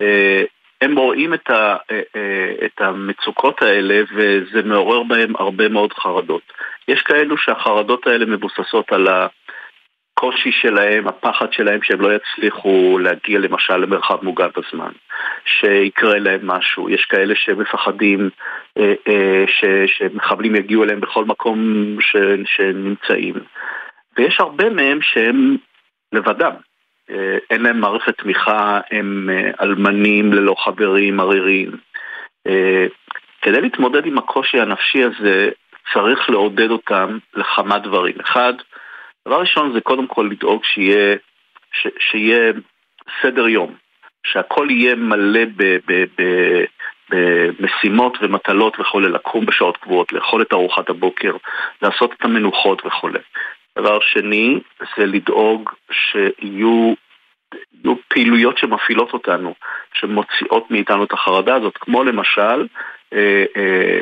אה, 0.00 0.42
הם 0.80 0.98
רואים 0.98 1.34
את, 1.34 1.50
ה, 1.50 1.76
אה, 1.90 2.52
את 2.64 2.80
המצוקות 2.80 3.62
האלה 3.62 4.02
וזה 4.14 4.62
מעורר 4.64 5.02
בהם 5.02 5.36
הרבה 5.36 5.68
מאוד 5.68 5.92
חרדות. 5.92 6.42
יש 6.88 7.02
כאלו 7.02 7.36
שהחרדות 7.36 8.06
האלה 8.06 8.26
מבוססות 8.26 8.92
על. 8.92 9.08
הקושי 10.18 10.52
שלהם, 10.52 11.08
הפחד 11.08 11.52
שלהם 11.52 11.82
שהם 11.82 12.00
לא 12.00 12.08
יצליחו 12.14 12.98
להגיע 12.98 13.38
למשל 13.38 13.76
למרחב 13.76 14.24
מוגן 14.24 14.48
בזמן, 14.56 14.90
שיקרה 15.44 16.18
להם 16.18 16.40
משהו, 16.42 16.90
יש 16.90 17.04
כאלה 17.04 17.34
שמפחדים 17.36 18.30
אה, 18.78 18.94
אה, 19.08 19.44
ש, 19.46 19.64
שמחבלים 19.86 20.54
יגיעו 20.54 20.84
אליהם 20.84 21.00
בכל 21.00 21.24
מקום 21.24 21.58
ש, 22.00 22.16
שנמצאים, 22.44 23.34
ויש 24.16 24.40
הרבה 24.40 24.70
מהם 24.70 24.98
שהם 25.02 25.56
לבדם, 26.12 26.52
אה, 27.10 27.38
אין 27.50 27.62
להם 27.62 27.80
מערכת 27.80 28.18
תמיכה, 28.18 28.80
הם 28.90 29.30
אה, 29.32 29.50
אלמנים 29.60 30.32
ללא 30.32 30.54
חברים, 30.64 31.20
עריריים. 31.20 31.70
אה, 32.46 32.86
כדי 33.42 33.60
להתמודד 33.60 34.06
עם 34.06 34.18
הקושי 34.18 34.60
הנפשי 34.60 35.04
הזה 35.04 35.50
צריך 35.92 36.30
לעודד 36.30 36.70
אותם 36.70 37.18
לכמה 37.34 37.78
דברים. 37.78 38.14
אחד, 38.20 38.52
דבר 39.28 39.40
ראשון 39.40 39.72
זה 39.72 39.80
קודם 39.80 40.06
כל 40.06 40.28
לדאוג 40.32 40.64
שיהיה, 40.64 41.16
ש, 41.72 41.86
שיהיה 41.98 42.52
סדר 43.22 43.48
יום, 43.48 43.74
שהכל 44.26 44.66
יהיה 44.70 44.94
מלא 44.94 45.40
במשימות 47.10 48.18
ומטלות 48.22 48.80
וכולי, 48.80 49.08
לקום 49.08 49.46
בשעות 49.46 49.76
קבועות, 49.76 50.12
לאכול 50.12 50.42
את 50.42 50.52
ארוחת 50.52 50.90
הבוקר, 50.90 51.36
לעשות 51.82 52.12
את 52.12 52.24
המנוחות 52.24 52.86
וכולי. 52.86 53.18
דבר 53.76 53.98
שני 54.00 54.60
זה 54.96 55.06
לדאוג 55.06 55.70
שיהיו 55.90 56.94
יהיו 57.84 57.94
פעילויות 58.08 58.58
שמפעילות 58.58 59.12
אותנו, 59.12 59.54
שמוציאות 59.94 60.70
מאיתנו 60.70 61.04
את 61.04 61.12
החרדה 61.12 61.54
הזאת, 61.54 61.76
כמו 61.76 62.04
למשל 62.04 62.66
אה, 63.12 63.44
אה, 63.56 64.00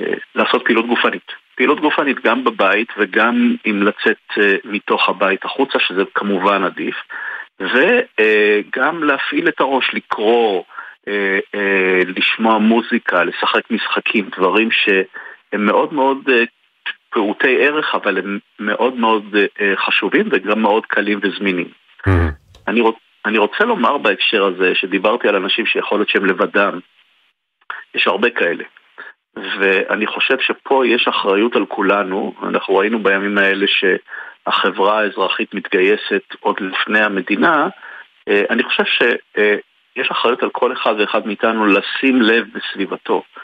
אה, 0.00 0.14
לעשות 0.34 0.64
פעילות 0.64 0.86
גופנית. 0.86 1.32
פעילות 1.56 1.80
גופנית 1.80 2.20
גם 2.24 2.44
בבית 2.44 2.88
וגם 2.98 3.54
אם 3.66 3.82
לצאת 3.82 4.18
אה, 4.38 4.56
מתוך 4.64 5.08
הבית 5.08 5.44
החוצה, 5.44 5.78
שזה 5.78 6.02
כמובן 6.14 6.64
עדיף, 6.64 6.96
וגם 7.60 9.04
להפעיל 9.04 9.48
את 9.48 9.60
הראש, 9.60 9.90
לקרוא, 9.94 10.62
אה, 11.08 11.38
אה, 11.54 12.00
לשמוע 12.06 12.58
מוזיקה, 12.58 13.24
לשחק 13.24 13.70
משחקים, 13.70 14.28
דברים 14.36 14.68
שהם 14.70 15.66
מאוד 15.66 15.94
מאוד 15.94 16.18
פעוטי 17.16 17.56
ערך, 17.66 17.94
אבל 17.94 18.18
הם 18.18 18.38
מאוד 18.60 18.94
מאוד 18.94 19.24
חשובים 19.76 20.28
וגם 20.32 20.62
מאוד 20.62 20.86
קלים 20.86 21.20
וזמינים. 21.22 21.68
אני, 22.68 22.80
רוצ, 22.80 22.96
אני 23.24 23.38
רוצה 23.38 23.64
לומר 23.64 23.98
בהקשר 23.98 24.44
הזה, 24.44 24.74
שדיברתי 24.74 25.28
על 25.28 25.36
אנשים 25.36 25.66
שיכול 25.66 25.98
להיות 25.98 26.08
שהם 26.08 26.26
לבדם, 26.26 26.80
יש 27.94 28.06
הרבה 28.06 28.30
כאלה. 28.30 28.64
ואני 29.36 30.06
חושב 30.06 30.36
שפה 30.40 30.86
יש 30.86 31.08
אחריות 31.08 31.56
על 31.56 31.66
כולנו, 31.66 32.34
אנחנו 32.42 32.76
ראינו 32.76 33.02
בימים 33.02 33.38
האלה 33.38 33.66
שהחברה 33.66 35.00
האזרחית 35.00 35.54
מתגייסת 35.54 36.24
עוד 36.40 36.56
לפני 36.60 37.00
המדינה, 37.00 37.68
אה, 38.28 38.42
אני 38.50 38.62
חושב 38.62 38.84
שיש 38.84 40.10
אחריות 40.10 40.42
על 40.42 40.50
כל 40.50 40.72
אחד 40.72 40.94
ואחד 40.98 41.26
מאיתנו 41.26 41.66
לשים 41.66 42.22
לב 42.22 42.46
בסביבתו, 42.54 43.16
אה, 43.16 43.42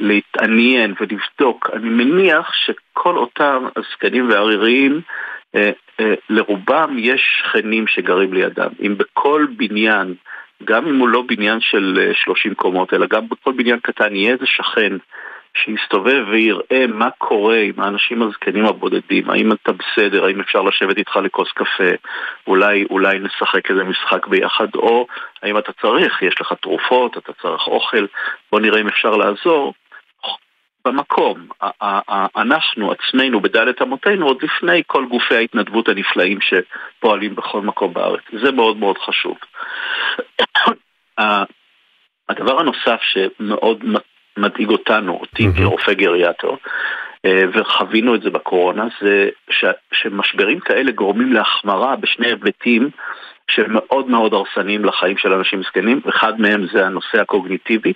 להתעניין 0.00 0.94
ולבדוק. 1.00 1.70
אני 1.72 1.88
מניח 1.88 2.52
שכל 2.52 3.16
אותם 3.16 3.66
הזקנים 3.76 4.30
והעריריים, 4.30 5.00
אה, 5.54 5.70
לרובם 6.30 6.96
יש 6.98 7.22
שכנים 7.42 7.86
שגרים 7.86 8.32
לידם. 8.32 8.68
אם 8.82 8.94
בכל 8.98 9.46
בניין 9.56 10.14
גם 10.64 10.86
אם 10.86 10.98
הוא 10.98 11.08
לא 11.08 11.22
בניין 11.28 11.60
של 11.60 12.12
30 12.24 12.50
אה, 12.50 12.56
קומות, 12.56 12.94
אלא 12.94 13.06
גם 13.06 13.28
בכל 13.28 13.52
בניין 13.52 13.78
קטן 13.82 14.14
יהיה 14.14 14.32
איזה 14.32 14.46
שכן 14.46 14.92
שיסתובב 15.56 16.24
ויראה 16.30 16.86
מה 16.86 17.10
קורה 17.18 17.56
עם 17.56 17.80
האנשים 17.80 18.22
הזקנים 18.22 18.64
הבודדים, 18.64 19.30
האם 19.30 19.52
אתה 19.52 19.72
בסדר, 19.72 20.24
האם 20.24 20.40
אפשר 20.40 20.62
לשבת 20.62 20.96
איתך 20.98 21.16
לכוס 21.16 21.52
קפה, 21.52 21.90
אולי, 22.46 22.84
אולי 22.90 23.18
נשחק 23.18 23.70
איזה 23.70 23.84
משחק 23.84 24.26
ביחד, 24.26 24.74
או 24.74 25.06
האם 25.42 25.58
אתה 25.58 25.72
צריך, 25.72 26.22
יש 26.22 26.40
לך 26.40 26.52
תרופות, 26.62 27.18
אתה 27.18 27.32
צריך 27.32 27.66
אוכל, 27.66 28.06
בוא 28.52 28.60
נראה 28.60 28.80
אם 28.80 28.88
אפשר 28.88 29.10
לעזור. 29.10 29.74
במקום, 30.84 31.48
אנחנו 32.36 32.92
עצמנו 32.92 33.40
בדלת 33.40 33.82
אמותינו 33.82 34.26
עוד 34.26 34.42
לפני 34.42 34.82
כל 34.86 35.04
גופי 35.04 35.36
ההתנדבות 35.36 35.88
הנפלאים 35.88 36.38
שפועלים 36.40 37.34
בכל 37.34 37.60
מקום 37.60 37.94
בארץ. 37.94 38.20
זה 38.42 38.52
מאוד 38.52 38.76
מאוד 38.76 38.98
חשוב. 38.98 39.36
הדבר 42.28 42.60
הנוסף 42.60 43.00
שמאוד 43.02 43.84
מדאיג 44.36 44.68
אותנו, 44.68 45.12
אותי 45.20 45.48
כרופא 45.56 45.92
גריאטור, 45.92 46.58
אה, 47.24 47.42
וחווינו 47.52 48.14
את 48.14 48.22
זה 48.22 48.30
בקורונה, 48.30 48.86
זה 49.00 49.28
ש, 49.50 49.64
שמשברים 49.92 50.60
כאלה 50.60 50.92
גורמים 50.92 51.32
להחמרה 51.32 51.96
בשני 51.96 52.26
היבטים 52.26 52.90
שמאוד 53.50 54.10
מאוד 54.10 54.34
הרסניים 54.34 54.84
לחיים 54.84 55.16
של 55.16 55.32
אנשים 55.32 55.62
זקנים, 55.62 56.00
אחד 56.08 56.40
מהם 56.40 56.66
זה 56.72 56.86
הנושא 56.86 57.20
הקוגניטיבי, 57.20 57.92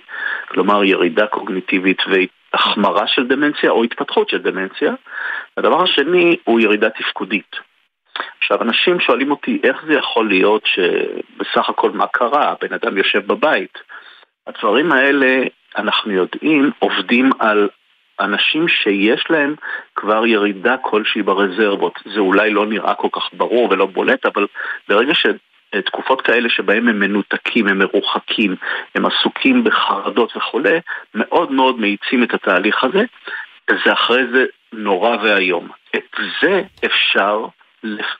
כלומר 0.47 0.83
ירידה 0.83 1.27
קוגניטיבית 1.27 2.01
והחמרה 2.07 3.07
של 3.07 3.27
דמנציה 3.27 3.69
או 3.71 3.83
התפתחות 3.83 4.29
של 4.29 4.37
דמנציה. 4.37 4.93
הדבר 5.57 5.83
השני 5.83 6.37
הוא 6.43 6.59
ירידה 6.59 6.89
תפקודית. 6.89 7.55
עכשיו, 8.39 8.61
אנשים 8.61 8.99
שואלים 8.99 9.31
אותי 9.31 9.59
איך 9.63 9.77
זה 9.87 9.93
יכול 9.93 10.27
להיות 10.27 10.65
שבסך 10.65 11.69
הכל 11.69 11.91
מה 11.91 12.07
קרה, 12.07 12.51
הבן 12.51 12.73
אדם 12.73 12.97
יושב 12.97 13.27
בבית. 13.27 13.77
הדברים 14.47 14.91
האלה, 14.91 15.43
אנחנו 15.77 16.11
יודעים, 16.11 16.71
עובדים 16.79 17.29
על 17.39 17.69
אנשים 18.19 18.67
שיש 18.67 19.25
להם 19.29 19.55
כבר 19.95 20.25
ירידה 20.25 20.77
כלשהי 20.77 21.21
ברזרבות. 21.21 21.99
זה 22.13 22.19
אולי 22.19 22.51
לא 22.51 22.65
נראה 22.65 22.93
כל 22.93 23.07
כך 23.11 23.29
ברור 23.33 23.67
ולא 23.71 23.85
בולט, 23.85 24.25
אבל 24.25 24.47
ברגע 24.89 25.15
ש... 25.15 25.25
תקופות 25.85 26.21
כאלה 26.21 26.49
שבהם 26.49 26.87
הם 26.87 26.99
מנותקים, 26.99 27.67
הם 27.67 27.77
מרוחקים, 27.77 28.55
הם 28.95 29.05
עסוקים 29.05 29.63
בחרדות 29.63 30.37
וכולי, 30.37 30.79
מאוד 31.15 31.51
מאוד 31.51 31.79
מאיצים 31.79 32.23
את 32.23 32.33
התהליך 32.33 32.83
הזה, 32.83 33.03
וזה 33.69 33.93
אחרי 33.93 34.23
זה 34.33 34.45
נורא 34.73 35.17
ואיום. 35.23 35.67
את 35.95 36.15
זה 36.41 36.61
אפשר 36.85 37.45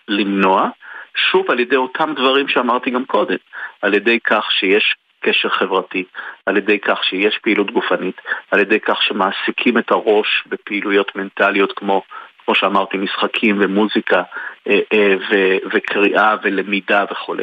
למנוע, 0.08 0.70
שוב 1.16 1.52
על 1.52 1.60
ידי 1.60 1.76
אותם 1.76 2.14
דברים 2.14 2.48
שאמרתי 2.48 2.90
גם 2.90 3.06
קודם, 3.06 3.38
על 3.82 3.94
ידי 3.94 4.20
כך 4.20 4.52
שיש 4.52 4.96
קשר 5.22 5.50
חברתי, 5.50 6.04
על 6.46 6.58
ידי 6.58 6.80
כך 6.80 7.04
שיש 7.04 7.38
פעילות 7.38 7.72
גופנית, 7.72 8.22
על 8.52 8.60
ידי 8.60 8.80
כך 8.80 9.02
שמעסיקים 9.02 9.78
את 9.78 9.92
הראש 9.92 10.44
בפעילויות 10.48 11.16
מנטליות 11.16 11.72
כמו, 11.72 12.02
כמו 12.46 12.56
שאמרתי, 12.56 12.98
משחקים 12.98 13.58
ומוזיקה 13.60 14.24
אה, 14.68 14.80
אה, 14.94 15.16
ו- 15.30 15.58
וקריאה 15.74 16.36
ולמידה 16.44 17.06
וכו'. 17.12 17.36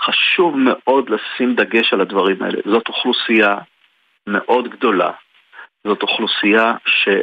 חשוב 0.00 0.56
מאוד 0.56 1.10
לשים 1.10 1.54
דגש 1.54 1.92
על 1.92 2.00
הדברים 2.00 2.42
האלה. 2.42 2.58
זאת 2.64 2.88
אוכלוסייה 2.88 3.56
מאוד 4.26 4.68
גדולה. 4.68 5.10
זאת 5.86 6.02
אוכלוסייה 6.02 6.72
שה... 6.86 7.20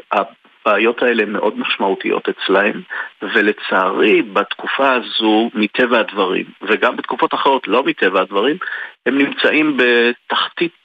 הבעיות 0.65 1.01
האלה 1.01 1.25
מאוד 1.25 1.59
משמעותיות 1.59 2.23
אצלהם, 2.29 2.81
ולצערי 3.21 4.21
בתקופה 4.21 4.91
הזו, 4.93 5.49
מטבע 5.53 5.99
הדברים, 5.99 6.45
וגם 6.61 6.97
בתקופות 6.97 7.33
אחרות 7.33 7.67
לא 7.67 7.83
מטבע 7.83 8.21
הדברים, 8.21 8.57
הם 9.05 9.17
נמצאים 9.17 9.77
בתחתית 9.77 10.83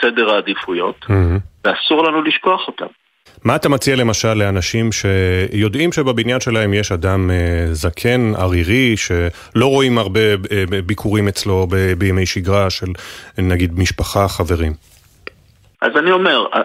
סדר 0.00 0.34
העדיפויות, 0.34 0.96
mm-hmm. 1.04 1.40
ואסור 1.64 2.04
לנו 2.04 2.22
לשכוח 2.22 2.68
אותם. 2.68 2.86
מה 3.44 3.56
אתה 3.56 3.68
מציע 3.68 3.96
למשל 3.96 4.34
לאנשים 4.34 4.90
שיודעים 4.92 5.92
שבבניין 5.92 6.40
שלהם 6.40 6.74
יש 6.74 6.92
אדם 6.92 7.30
אה, 7.30 7.66
זקן, 7.72 8.32
ערירי, 8.38 8.96
שלא 8.96 9.66
רואים 9.66 9.98
הרבה 9.98 10.20
אה, 10.20 10.64
ביקורים 10.86 11.28
אצלו 11.28 11.66
בימי 11.98 12.26
שגרה 12.26 12.70
של 12.70 12.86
נגיד 13.38 13.78
משפחה, 13.78 14.28
חברים? 14.28 14.72
אז 15.80 15.90
אני 15.96 16.12
אומר, 16.12 16.46
אה, 16.54 16.60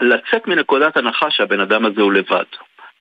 לצאת 0.00 0.46
מנקודת 0.46 0.96
הנחה 0.96 1.30
שהבן 1.30 1.60
אדם 1.60 1.84
הזה 1.84 2.02
הוא 2.02 2.12
לבד. 2.12 2.44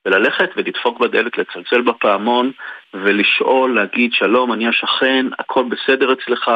וללכת 0.06 0.50
ולדפוק 0.56 1.00
בדלת, 1.00 1.38
לצלצל 1.38 1.82
בפעמון 1.82 2.52
ולשאול, 2.94 3.76
להגיד 3.76 4.14
שלום, 4.14 4.54
אני 4.54 4.68
השכן, 4.68 5.26
הכל 5.40 5.64
בסדר 5.70 6.14
אצלך, 6.14 6.48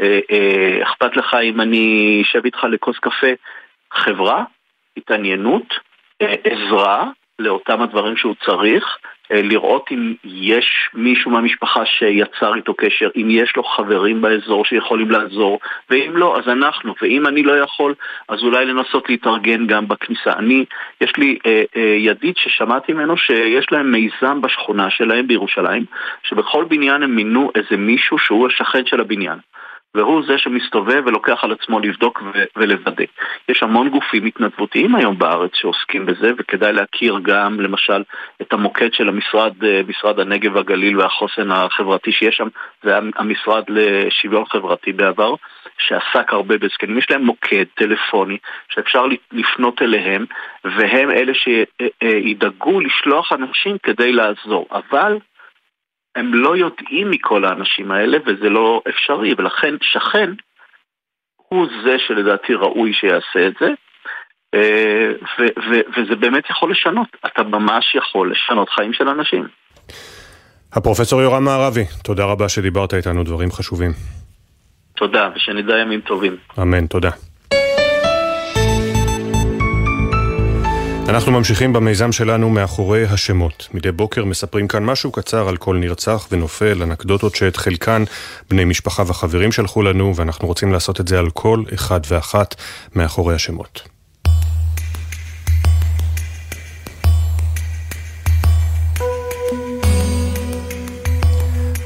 אה, 0.00 0.18
אה, 0.30 0.82
אכפת 0.82 1.16
לך 1.16 1.34
אם 1.42 1.60
אני 1.60 2.22
אשב 2.24 2.44
איתך 2.44 2.64
לכוס 2.64 2.98
קפה. 2.98 3.32
חברה, 3.92 4.44
התעניינות, 4.96 5.74
אה, 6.22 6.34
עזרה 6.44 7.10
לאותם 7.38 7.82
הדברים 7.82 8.16
שהוא 8.16 8.34
צריך, 8.44 8.98
לראות 9.30 9.88
אם 9.92 10.14
יש 10.24 10.90
מישהו 10.94 11.30
מהמשפחה 11.30 11.86
שיצר 11.86 12.54
איתו 12.54 12.74
קשר, 12.74 13.08
אם 13.16 13.26
יש 13.30 13.56
לו 13.56 13.64
חברים 13.64 14.22
באזור 14.22 14.64
שיכולים 14.64 15.10
לעזור, 15.10 15.60
ואם 15.90 16.12
לא, 16.14 16.38
אז 16.38 16.48
אנחנו, 16.48 16.94
ואם 17.02 17.26
אני 17.26 17.42
לא 17.42 17.52
יכול, 17.52 17.94
אז 18.28 18.42
אולי 18.42 18.64
לנסות 18.64 19.08
להתארגן 19.08 19.66
גם 19.66 19.88
בכניסה. 19.88 20.32
אני, 20.32 20.64
יש 21.00 21.16
לי 21.16 21.38
אה, 21.46 21.62
אה, 21.76 21.96
ידיד 21.98 22.36
ששמעתי 22.36 22.92
ממנו 22.92 23.16
שיש 23.16 23.72
להם 23.72 23.92
מיזם 23.92 24.40
בשכונה 24.40 24.90
שלהם 24.90 25.26
בירושלים, 25.26 25.84
שבכל 26.22 26.64
בניין 26.64 27.02
הם 27.02 27.16
מינו 27.16 27.50
איזה 27.54 27.76
מישהו 27.76 28.18
שהוא 28.18 28.46
השכן 28.46 28.86
של 28.86 29.00
הבניין. 29.00 29.38
והוא 29.94 30.22
זה 30.26 30.38
שמסתובב 30.38 31.02
ולוקח 31.06 31.44
על 31.44 31.52
עצמו 31.52 31.80
לבדוק 31.80 32.22
ולוודא. 32.56 33.04
יש 33.48 33.62
המון 33.62 33.88
גופים 33.88 34.24
התנדבותיים 34.24 34.94
היום 34.94 35.18
בארץ 35.18 35.50
שעוסקים 35.54 36.06
בזה, 36.06 36.32
וכדאי 36.38 36.72
להכיר 36.72 37.18
גם, 37.22 37.60
למשל, 37.60 38.02
את 38.42 38.52
המוקד 38.52 38.92
של 38.92 39.08
המשרד, 39.08 39.64
אה, 39.64 39.80
משרד 39.88 40.20
הנגב 40.20 40.56
והגליל 40.56 41.00
והחוסן 41.00 41.50
החברתי 41.50 42.12
שיש 42.12 42.36
שם, 42.36 42.48
זה 42.82 42.98
המשרד 43.16 43.64
לשוויון 43.68 44.44
חברתי 44.44 44.92
בעבר, 44.92 45.34
שעסק 45.78 46.32
הרבה 46.32 46.58
בזקנים. 46.58 46.98
יש 46.98 47.10
להם 47.10 47.24
מוקד 47.24 47.64
טלפוני 47.74 48.38
שאפשר 48.68 49.04
לפנות 49.32 49.82
אליהם, 49.82 50.24
והם 50.64 51.10
אלה 51.10 51.32
שידאגו 51.34 52.80
לשלוח 52.80 53.32
אנשים 53.32 53.76
כדי 53.82 54.12
לעזור. 54.12 54.68
אבל 54.72 55.18
הם 56.16 56.34
לא 56.34 56.56
יודעים 56.56 57.10
מכל 57.10 57.44
האנשים 57.44 57.90
האלה 57.90 58.18
וזה 58.26 58.48
לא 58.48 58.82
אפשרי, 58.88 59.34
ולכן 59.38 59.74
שכן 59.80 60.30
הוא 61.36 61.66
זה 61.84 61.96
שלדעתי 62.06 62.54
ראוי 62.54 62.92
שיעשה 62.92 63.48
את 63.48 63.52
זה, 63.60 63.66
אה, 64.54 65.08
ו- 65.38 65.70
ו- 65.70 65.84
וזה 65.96 66.16
באמת 66.16 66.50
יכול 66.50 66.70
לשנות, 66.70 67.08
אתה 67.26 67.42
ממש 67.42 67.94
יכול 67.94 68.32
לשנות 68.32 68.68
חיים 68.70 68.92
של 68.92 69.08
אנשים. 69.08 69.48
הפרופסור 70.72 71.22
יורם 71.22 71.44
מערבי, 71.44 71.84
תודה 72.04 72.24
רבה 72.24 72.48
שדיברת 72.48 72.94
איתנו 72.94 73.24
דברים 73.24 73.50
חשובים. 73.50 73.90
תודה, 74.96 75.30
ושנדע 75.36 75.78
ימים 75.78 76.00
טובים. 76.00 76.36
אמן, 76.62 76.86
תודה. 76.86 77.10
אנחנו 81.08 81.32
ממשיכים 81.32 81.72
במיזם 81.72 82.12
שלנו 82.12 82.50
מאחורי 82.50 83.04
השמות. 83.04 83.68
מדי 83.74 83.92
בוקר 83.92 84.24
מספרים 84.24 84.68
כאן 84.68 84.84
משהו 84.84 85.12
קצר 85.12 85.48
על 85.48 85.56
כל 85.56 85.76
נרצח 85.76 86.28
ונופל, 86.30 86.82
אנקדוטות 86.82 87.34
שאת 87.34 87.56
חלקן 87.56 88.04
בני 88.50 88.64
משפחה 88.64 89.02
וחברים 89.06 89.52
שלחו 89.52 89.82
לנו, 89.82 90.16
ואנחנו 90.16 90.48
רוצים 90.48 90.72
לעשות 90.72 91.00
את 91.00 91.08
זה 91.08 91.18
על 91.18 91.30
כל 91.30 91.62
אחד 91.74 92.00
ואחת 92.08 92.54
מאחורי 92.94 93.34
השמות. 93.34 93.93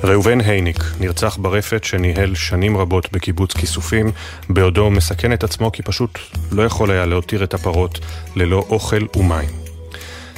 ראובן 0.05 0.41
הייניק 0.41 0.79
נרצח 1.01 1.37
ברפת 1.37 1.85
שניהל 1.85 2.35
שנים 2.35 2.77
רבות 2.77 3.13
בקיבוץ 3.13 3.53
כיסופים, 3.57 4.11
בעודו 4.49 4.91
מסכן 4.91 5.33
את 5.33 5.45
עצמו 5.45 5.73
כי 5.73 5.83
פשוט 5.83 6.19
לא 6.53 6.63
יכול 6.63 6.91
היה 6.91 7.07
להותיר 7.07 7.45
את 7.45 7.55
הפרות 7.55 7.99
ללא 8.37 8.65
אוכל 8.71 9.07
ומים. 9.17 9.68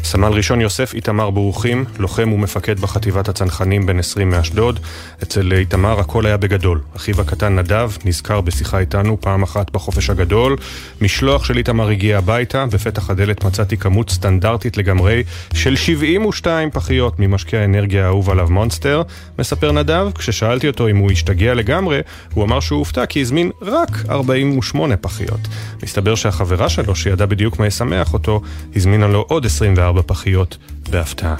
סמל 0.05 0.33
ראשון 0.33 0.61
יוסף 0.61 0.95
איתמר 0.95 1.31
ברוכים, 1.31 1.85
לוחם 1.99 2.33
ומפקד 2.33 2.81
בחטיבת 2.81 3.29
הצנחנים 3.29 3.87
בן 3.87 3.99
20 3.99 4.31
מאשדוד. 4.31 4.81
אצל 5.23 5.53
איתמר 5.53 6.01
הכל 6.01 6.27
היה 6.27 6.37
בגדול. 6.37 6.81
אחיו 6.97 7.21
הקטן 7.21 7.59
נדב 7.59 7.91
נזכר 8.05 8.41
בשיחה 8.41 8.79
איתנו 8.79 9.21
פעם 9.21 9.43
אחת 9.43 9.71
בחופש 9.71 10.11
הגדול. 10.11 10.57
משלוח 11.01 11.45
של 11.45 11.59
איתמר 11.59 11.89
הגיע 11.89 12.19
הביתה, 12.19 12.67
בפתח 12.67 13.11
הדלת 13.11 13.45
מצאתי 13.45 13.77
כמות 13.77 14.11
סטנדרטית 14.11 14.77
לגמרי 14.77 15.23
של 15.55 15.77
72 15.77 16.71
פחיות 16.71 17.19
ממשקי 17.19 17.57
האנרגיה 17.57 18.05
האהוב 18.05 18.31
עליו 18.31 18.49
מונסטר, 18.51 19.03
מספר 19.39 19.73
נדב. 19.73 20.09
כששאלתי 20.15 20.69
אותו 20.69 20.89
אם 20.89 20.97
הוא 20.97 21.11
השתגע 21.11 21.55
לגמרי, 21.55 22.01
הוא 22.35 22.45
אמר 22.45 22.61
שהוא 22.61 22.79
הופתע 22.79 23.07
כי 23.07 23.21
הזמין 23.21 23.51
רק 23.63 23.91
48 24.09 24.97
פחיות. 24.97 25.41
מסתבר 25.83 26.15
שהחברה 26.15 26.69
שלו, 26.69 26.97
שידע 26.97 27.27
בדיוק 27.27 27.59
מה 27.59 27.67
ישמח 27.67 28.13
אותו, 28.13 28.41
הזמינה 28.77 29.07
לו 29.07 29.25
עוד 29.29 29.47
24 29.47 29.90
ארבע 29.91 30.03
פחיות 30.07 30.57
בהפתעה. 30.91 31.35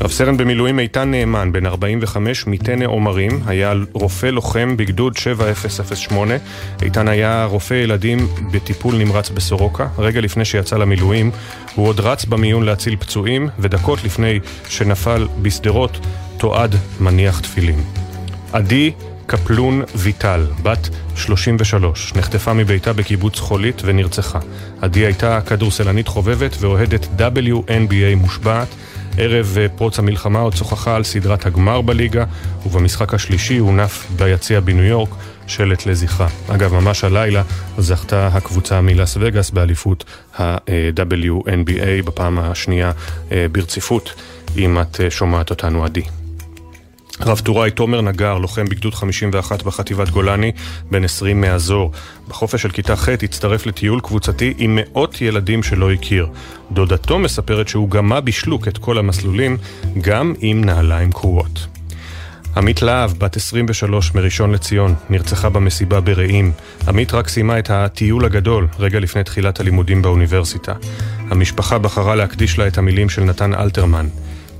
רב 0.00 0.10
סרן 0.10 0.36
במילואים 0.36 0.78
איתן 0.78 1.10
נאמן, 1.10 1.52
בן 1.52 1.66
45, 1.66 2.46
מטנא 2.46 2.84
עומרים, 2.84 3.40
היה 3.46 3.72
רופא 3.92 4.26
לוחם 4.26 4.76
בגדוד 4.76 5.16
7008. 5.16 6.34
איתן 6.82 7.08
היה 7.08 7.44
רופא 7.44 7.74
ילדים 7.74 8.28
בטיפול 8.52 8.96
נמרץ 8.96 9.30
בסורוקה. 9.30 9.88
רגע 9.98 10.20
לפני 10.20 10.44
שיצא 10.44 10.76
למילואים, 10.76 11.30
הוא 11.74 11.86
עוד 11.86 12.00
רץ 12.00 12.24
במיון 12.24 12.62
להציל 12.62 12.96
פצועים, 12.96 13.48
ודקות 13.58 14.04
לפני 14.04 14.40
שנפל 14.68 15.26
בשדרות, 15.42 15.98
תועד 16.36 16.74
מניח 17.00 17.40
תפילין. 17.40 17.80
עדי 18.52 18.92
קפלון 19.26 19.82
ויטל, 19.94 20.46
בת 20.62 20.88
33, 21.16 22.12
נחטפה 22.14 22.52
מביתה 22.52 22.92
בקיבוץ 22.92 23.38
חולית 23.38 23.82
ונרצחה. 23.84 24.38
עדי 24.80 25.06
הייתה 25.06 25.40
כדורסלנית 25.40 26.08
חובבת 26.08 26.56
ואוהדת 26.60 27.06
WNBA 27.18 28.16
מושבעת. 28.16 28.68
ערב 29.18 29.56
פרוץ 29.76 29.98
המלחמה 29.98 30.38
עוד 30.38 30.56
שוחחה 30.56 30.96
על 30.96 31.04
סדרת 31.04 31.46
הגמר 31.46 31.80
בליגה, 31.80 32.24
ובמשחק 32.66 33.14
השלישי 33.14 33.58
הונף 33.58 34.06
ביציע 34.16 34.60
בניו 34.60 34.84
יורק 34.84 35.10
שלט 35.46 35.86
לזכרה. 35.86 36.28
אגב, 36.48 36.74
ממש 36.74 37.04
הלילה 37.04 37.42
זכתה 37.78 38.26
הקבוצה 38.26 38.80
מלאס 38.80 39.16
וגאס 39.20 39.50
באליפות 39.50 40.04
ה-WNBA 40.38 42.06
בפעם 42.06 42.38
השנייה 42.38 42.92
אה, 43.32 43.46
ברציפות, 43.52 44.14
אם 44.56 44.80
את 44.80 45.00
אה, 45.00 45.10
שומעת 45.10 45.50
אותנו 45.50 45.84
עדי. 45.84 46.25
רב 47.20 47.38
טוראי 47.38 47.70
תומר 47.70 48.00
נגר, 48.00 48.38
לוחם 48.38 48.64
בגדוד 48.64 48.94
51 48.94 49.62
בחטיבת 49.62 50.08
גולני, 50.10 50.52
בן 50.90 51.04
20 51.04 51.40
מהאזור. 51.40 51.92
בחופש 52.28 52.62
של 52.62 52.70
כיתה 52.70 52.96
ח' 52.96 53.08
הצטרף 53.08 53.66
לטיול 53.66 54.00
קבוצתי 54.00 54.54
עם 54.58 54.78
מאות 54.80 55.20
ילדים 55.20 55.62
שלא 55.62 55.92
הכיר. 55.92 56.26
דודתו 56.72 57.18
מספרת 57.18 57.68
שהוא 57.68 57.90
גמה 57.90 58.20
בשלוק 58.20 58.68
את 58.68 58.78
כל 58.78 58.98
המסלולים, 58.98 59.56
גם 60.00 60.34
עם 60.40 60.64
נעליים 60.64 61.12
קרועות. 61.12 61.66
עמית 62.56 62.82
להב, 62.82 63.12
בת 63.18 63.36
23 63.36 64.14
מראשון 64.14 64.52
לציון, 64.52 64.94
נרצחה 65.10 65.48
במסיבה 65.48 66.00
ברעים. 66.00 66.52
עמית 66.88 67.14
רק 67.14 67.28
סיימה 67.28 67.58
את 67.58 67.70
הטיול 67.70 68.24
הגדול, 68.24 68.66
רגע 68.78 69.00
לפני 69.00 69.24
תחילת 69.24 69.60
הלימודים 69.60 70.02
באוניברסיטה. 70.02 70.72
המשפחה 71.30 71.78
בחרה 71.78 72.14
להקדיש 72.14 72.58
לה 72.58 72.66
את 72.66 72.78
המילים 72.78 73.08
של 73.08 73.24
נתן 73.24 73.54
אלתרמן. 73.54 74.06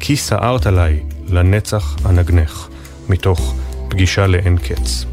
כי 0.00 0.16
סערת 0.16 0.66
עליי, 0.66 1.00
לנצח 1.28 1.96
אנגנך, 2.06 2.68
מתוך 3.08 3.54
פגישה 3.88 4.26
לאין 4.26 4.58
קץ. 4.58 5.04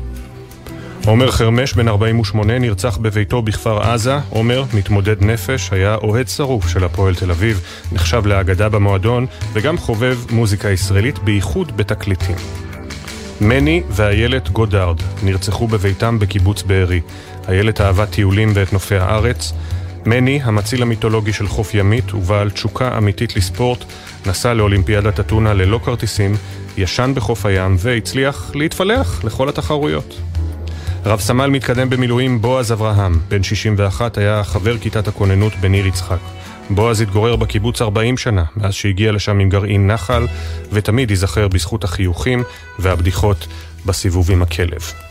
עומר 1.05 1.31
חרמש, 1.31 1.73
בן 1.73 1.87
48, 1.87 2.59
נרצח 2.59 2.97
בביתו 2.97 3.41
בכפר 3.41 3.81
עזה. 3.81 4.17
עומר, 4.29 4.63
מתמודד 4.73 5.23
נפש, 5.23 5.69
היה 5.71 5.95
אוהד 5.95 6.27
שרוף 6.27 6.67
של 6.67 6.83
הפועל 6.83 7.15
תל 7.15 7.31
אביב, 7.31 7.61
נחשב 7.91 8.25
לאגדה 8.25 8.69
במועדון, 8.69 9.25
וגם 9.53 9.77
חובב 9.77 10.17
מוזיקה 10.31 10.69
ישראלית, 10.69 11.19
בייחוד 11.19 11.77
בתקליטים. 11.77 12.35
מני 13.41 13.83
ואיילת 13.89 14.49
גודארד 14.49 14.97
נרצחו 15.23 15.67
בביתם 15.67 16.19
בקיבוץ 16.19 16.63
בארי. 16.63 17.01
איילת 17.47 17.81
אהבה 17.81 18.05
טיולים 18.05 18.51
ואת 18.53 18.73
נופי 18.73 18.95
הארץ. 18.95 19.53
מני, 20.05 20.39
המציל 20.43 20.81
המיתולוגי 20.81 21.33
של 21.33 21.47
חוף 21.47 21.73
ימית 21.73 22.13
ובעל 22.13 22.49
תשוקה 22.49 22.97
אמיתית 22.97 23.35
לספורט, 23.35 23.83
נסע 24.25 24.53
לאולימפיאדת 24.53 25.19
אתונה 25.19 25.53
ללא 25.53 25.79
כרטיסים, 25.85 26.35
ישן 26.77 27.11
בחוף 27.15 27.45
הים 27.45 27.75
והצליח 27.79 28.51
להתפלח 28.55 29.23
לכל 29.23 29.49
התחרויות. 29.49 30.19
רב 31.05 31.19
סמל 31.19 31.47
מתקדם 31.47 31.89
במילואים 31.89 32.41
בועז 32.41 32.71
אברהם, 32.71 33.19
בן 33.29 33.43
61, 33.43 34.17
היה 34.17 34.43
חבר 34.43 34.77
כיתת 34.77 35.07
הכוננות 35.07 35.53
בניר 35.55 35.87
יצחק. 35.87 36.19
בועז 36.69 37.01
התגורר 37.01 37.35
בקיבוץ 37.35 37.81
40 37.81 38.17
שנה, 38.17 38.43
מאז 38.57 38.73
שהגיע 38.73 39.11
לשם 39.11 39.39
עם 39.39 39.49
גרעין 39.49 39.87
נחל, 39.87 40.27
ותמיד 40.71 41.11
ייזכר 41.11 41.47
בזכות 41.47 41.83
החיוכים 41.83 42.43
והבדיחות 42.79 43.47
בסיבוב 43.85 44.31
עם 44.31 44.41
הכלב. 44.41 45.02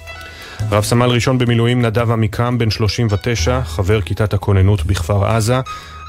רב 0.70 0.84
סמל 0.84 1.06
ראשון 1.06 1.38
במילואים 1.38 1.82
נדב 1.82 2.10
עמיקם, 2.10 2.58
בן 2.58 2.70
39, 2.70 3.60
חבר 3.64 4.00
כיתת 4.00 4.34
הכוננות 4.34 4.86
בכפר 4.86 5.24
עזה. 5.24 5.60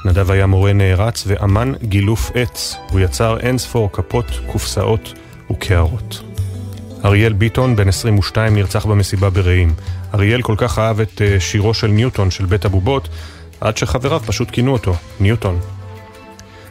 נדב 0.04 0.30
היה 0.30 0.46
מורה 0.46 0.72
נערץ 0.72 1.24
ואמן 1.26 1.72
גילוף 1.82 2.30
עץ. 2.34 2.76
הוא 2.90 3.00
יצר 3.00 3.40
אין 3.40 3.58
ספור 3.58 3.92
כפות, 3.92 4.26
קופסאות 4.46 5.12
וקערות. 5.50 6.22
אריאל 7.04 7.32
ביטון, 7.32 7.76
בן 7.76 7.88
22, 7.88 8.54
נרצח 8.54 8.86
במסיבה 8.86 9.30
ברעים. 9.30 9.74
אריאל 10.14 10.42
כל 10.42 10.54
כך 10.58 10.78
אהב 10.78 11.00
את 11.00 11.22
אה, 11.22 11.40
שירו 11.40 11.74
של 11.74 11.86
ניוטון 11.86 12.30
של 12.30 12.44
בית 12.44 12.64
הבובות, 12.64 13.08
עד 13.60 13.76
שחבריו 13.76 14.20
פשוט 14.26 14.50
כינו 14.50 14.72
אותו, 14.72 14.94
ניוטון. 15.20 15.60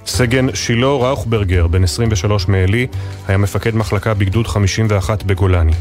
סגן 0.05 0.55
שילה 0.55 0.87
ראוכברגר, 0.87 1.67
בן 1.67 1.83
23 1.83 2.47
מעלי, 2.47 2.87
היה 3.27 3.37
מפקד 3.37 3.75
מחלקה 3.75 4.13
בגדוד 4.13 4.47
51 4.47 5.23
בגולני. 5.23 5.71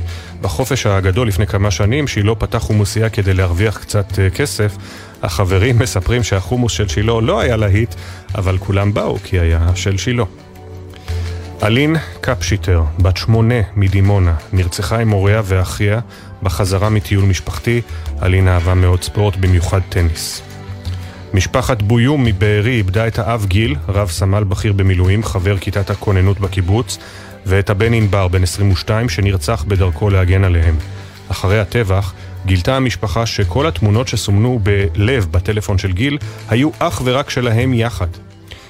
בחופש 0.40 0.86
הגדול 0.86 1.28
לפני 1.28 1.46
כמה 1.46 1.70
שנים, 1.70 2.08
שילה 2.08 2.34
פתח 2.34 2.58
חומוסייה 2.58 3.10
כדי 3.10 3.34
להרוויח 3.34 3.78
קצת 3.78 4.12
uh, 4.12 4.34
כסף. 4.36 4.76
החברים 5.22 5.78
מספרים 5.78 6.22
שהחומוס 6.22 6.72
של 6.72 6.88
שילה 6.88 7.20
לא 7.20 7.40
היה 7.40 7.56
להיט, 7.56 7.94
אבל 8.34 8.58
כולם 8.58 8.94
באו 8.94 9.18
כי 9.24 9.40
היה 9.40 9.70
של 9.74 9.98
שילה. 9.98 10.24
אלין 11.62 11.96
קפשיטר, 12.20 12.82
בת 12.98 13.16
שמונה 13.16 13.54
מדימונה, 13.76 14.34
נרצחה 14.52 14.98
עם 14.98 15.10
הוריה 15.10 15.42
ואחיה 15.44 16.00
בחזרה 16.42 16.88
מטיול 16.88 17.24
משפחתי. 17.24 17.80
אלין 18.22 18.48
אהבה 18.48 18.74
מאוד 18.74 19.02
ספורט, 19.02 19.36
במיוחד 19.36 19.80
טניס. 19.88 20.51
משפחת 21.34 21.82
בויום 21.82 22.24
מבארי 22.24 22.76
איבדה 22.76 23.06
את 23.06 23.18
האב 23.18 23.46
גיל, 23.46 23.76
רב 23.88 24.10
סמל 24.10 24.44
בכיר 24.44 24.72
במילואים, 24.72 25.24
חבר 25.24 25.58
כיתת 25.58 25.90
הכוננות 25.90 26.40
בקיבוץ, 26.40 26.98
ואת 27.46 27.70
הבן 27.70 27.94
ענבר, 27.94 28.28
בן 28.28 28.42
22, 28.42 29.08
שנרצח 29.08 29.64
בדרכו 29.68 30.10
להגן 30.10 30.44
עליהם. 30.44 30.76
אחרי 31.28 31.60
הטבח, 31.60 32.14
גילתה 32.46 32.76
המשפחה 32.76 33.26
שכל 33.26 33.66
התמונות 33.66 34.08
שסומנו 34.08 34.60
בלב 34.62 35.26
בטלפון 35.30 35.78
של 35.78 35.92
גיל 35.92 36.18
היו 36.48 36.70
אך 36.78 37.02
ורק 37.04 37.30
שלהם 37.30 37.74
יחד. 37.74 38.08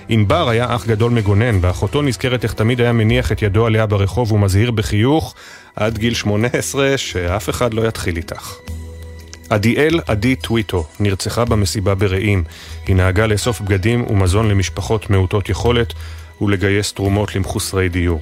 ענבר 0.09 0.49
היה 0.49 0.75
אח 0.75 0.87
גדול 0.87 1.13
מגונן, 1.13 1.59
ואחותו 1.61 2.03
נזכרת 2.03 2.45
איך 2.45 2.53
תמיד 2.53 2.81
היה 2.81 2.93
מניח 2.93 3.33
את 3.33 3.43
ידו 3.43 3.67
עליה 3.67 3.87
ברחוב 3.87 4.33
ומזהיר 4.33 4.71
בחיוך 4.71 5.35
עד 5.77 5.99
גיל 5.99 6.15
18 6.15 6.99
שאף 6.99 7.51
אחד 7.51 7.75
לא 7.75 7.89
יתחיל 7.89 8.17
איתך. 8.17 8.55
עדיאל 9.51 10.01
עדי 10.07 10.37
טוויטו 10.37 10.87
נרצחה 11.01 11.45
במסיבה 11.45 11.95
ברעים. 11.95 12.45
היא 12.87 12.97
נהגה 12.97 13.27
לאסוף 13.27 13.61
בגדים 13.61 14.05
ומזון 14.11 14.49
למשפחות 14.49 15.11
מעוטות 15.11 15.49
יכולת 15.49 15.93
ולגייס 16.41 16.93
תרומות 16.93 17.37
למחוסרי 17.37 17.89
דיור. 17.89 18.21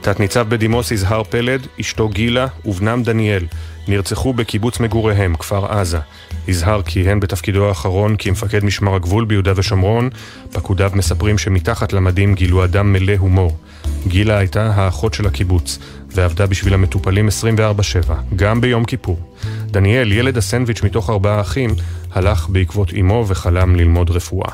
תת-ניצב 0.00 0.46
בדימוס 0.48 0.90
יזהר 0.90 1.22
פלד, 1.24 1.66
אשתו 1.80 2.08
גילה 2.08 2.46
ובנם 2.64 3.02
דניאל 3.02 3.46
נרצחו 3.88 4.32
בקיבוץ 4.32 4.80
מגוריהם, 4.80 5.36
כפר 5.36 5.66
עזה. 5.66 5.98
יזהר 6.48 6.82
כיהן 6.82 7.20
בתפקידו 7.20 7.68
האחרון 7.68 8.16
כמפקד 8.18 8.64
משמר 8.64 8.94
הגבול 8.94 9.24
ביהודה 9.24 9.52
ושומרון. 9.56 10.10
פקודיו 10.52 10.90
מספרים 10.94 11.38
שמתחת 11.38 11.92
למדים 11.92 12.34
גילו 12.34 12.64
אדם 12.64 12.92
מלא 12.92 13.12
הומור. 13.18 13.56
גילה 14.06 14.38
הייתה 14.38 14.72
האחות 14.74 15.14
של 15.14 15.26
הקיבוץ, 15.26 15.78
ועבדה 16.08 16.46
בשביל 16.46 16.74
המטופלים 16.74 17.28
24/7, 17.28 18.12
גם 18.36 18.60
ביום 18.60 18.84
כיפור. 18.84 19.36
דניאל, 19.66 20.12
ילד 20.12 20.36
הסנדוויץ' 20.36 20.82
מתוך 20.82 21.10
ארבעה 21.10 21.40
אחים, 21.40 21.70
הלך 22.12 22.48
בעקבות 22.48 22.92
אמו 23.00 23.24
וחלם 23.28 23.76
ללמוד 23.76 24.10
רפואה. 24.10 24.50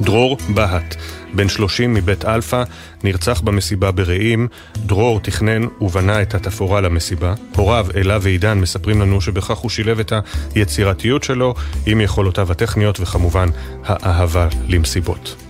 דרור 0.00 0.36
בהט, 0.54 0.96
בן 1.34 1.48
30 1.48 1.94
מבית 1.94 2.24
אלפא, 2.24 2.62
נרצח 3.04 3.40
במסיבה 3.40 3.90
ברעים. 3.90 4.48
דרור 4.76 5.20
תכנן 5.20 5.62
ובנה 5.80 6.22
את 6.22 6.34
התפאורה 6.34 6.80
למסיבה. 6.80 7.34
הוריו, 7.56 7.86
אלה 7.96 8.18
ועידן, 8.22 8.58
מספרים 8.58 9.00
לנו 9.00 9.20
שבכך 9.20 9.58
הוא 9.58 9.70
שילב 9.70 9.98
את 10.00 10.12
היצירתיות 10.54 11.24
שלו 11.24 11.54
עם 11.86 12.00
יכולותיו 12.00 12.52
הטכניות 12.52 13.00
וכמובן 13.00 13.48
האהבה 13.84 14.48
למסיבות. 14.68 15.45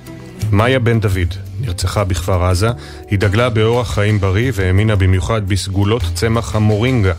מאיה 0.52 0.78
בן 0.78 1.00
דוד 1.00 1.34
נרצחה 1.60 2.04
בכפר 2.04 2.44
עזה, 2.44 2.70
היא 3.10 3.18
דגלה 3.18 3.50
באורח 3.50 3.94
חיים 3.94 4.20
בריא 4.20 4.52
והאמינה 4.54 4.96
במיוחד 4.96 5.48
בסגולות 5.48 6.02
צמח 6.14 6.56
המורינגה. 6.56 7.12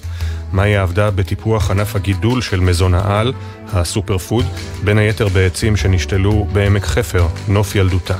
מאיה 0.53 0.81
עבדה 0.81 1.11
בטיפוח 1.11 1.71
ענף 1.71 1.95
הגידול 1.95 2.41
של 2.41 2.59
מזון 2.59 2.93
העל, 2.93 3.33
הסופר 3.73 4.17
פוד, 4.17 4.45
בין 4.83 4.97
היתר 4.97 5.27
בעצים 5.27 5.77
שנשתלו 5.77 6.47
בעמק 6.53 6.85
חפר, 6.85 7.27
נוף 7.47 7.75
ילדותה. 7.75 8.15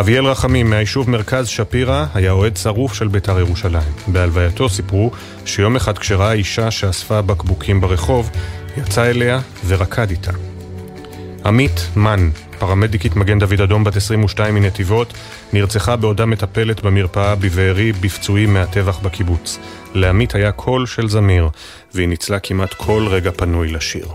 אביאל 0.00 0.24
רחמים 0.24 0.70
מהיישוב 0.70 1.10
מרכז 1.10 1.48
שפירא 1.48 2.06
היה 2.14 2.32
אוהד 2.32 2.56
שרוף 2.56 2.94
של 2.94 3.08
בית"ר 3.08 3.38
ירושלים. 3.38 3.92
בהלווייתו 4.06 4.68
סיפרו 4.68 5.10
שיום 5.44 5.76
אחד 5.76 5.98
כשראה 5.98 6.32
אישה 6.32 6.70
שאספה 6.70 7.22
בקבוקים 7.22 7.80
ברחוב, 7.80 8.30
יצא 8.76 9.10
אליה 9.10 9.40
ורקד 9.66 10.10
איתה. 10.10 10.32
עמית 11.48 11.88
מן, 11.96 12.30
פרמדיקית 12.58 13.16
מגן 13.16 13.38
דוד 13.38 13.60
אדום 13.60 13.84
בת 13.84 13.96
22 13.96 14.54
מנתיבות, 14.54 15.12
נרצחה 15.52 15.96
בעודה 15.96 16.26
מטפלת 16.26 16.82
במרפאה 16.82 17.34
בבארי 17.34 17.92
בפצועים 17.92 18.54
מהטבח 18.54 18.98
בקיבוץ. 18.98 19.58
לעמית 19.94 20.34
היה 20.34 20.52
קול 20.52 20.86
של 20.86 21.08
זמיר, 21.08 21.48
והיא 21.94 22.08
ניצלה 22.08 22.38
כמעט 22.38 22.74
כל 22.74 23.06
רגע 23.10 23.30
פנוי 23.30 23.68
לשיר. 23.68 24.08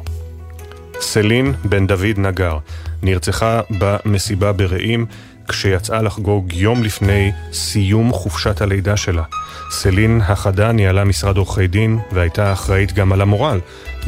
סלין 1.00 1.54
בן 1.64 1.88
דוד 1.88 2.18
נגר 2.18 2.58
נרצחה 3.04 3.62
במסיבה 3.70 4.52
ברעים 4.52 5.06
כשיצאה 5.48 6.02
לחגוג 6.02 6.54
יום 6.54 6.84
לפני 6.84 7.32
סיום 7.54 8.14
חופשת 8.14 8.62
הלידה 8.62 8.98
שלה. 8.98 9.24
סלין 9.72 10.22
החדה 10.22 10.72
ניהלה 10.72 11.04
משרד 11.04 11.38
עורכי 11.38 11.68
דין 11.68 12.00
והייתה 12.12 12.54
אחראית 12.54 12.94
גם 12.94 13.14
על 13.14 13.22
המורל 13.22 13.60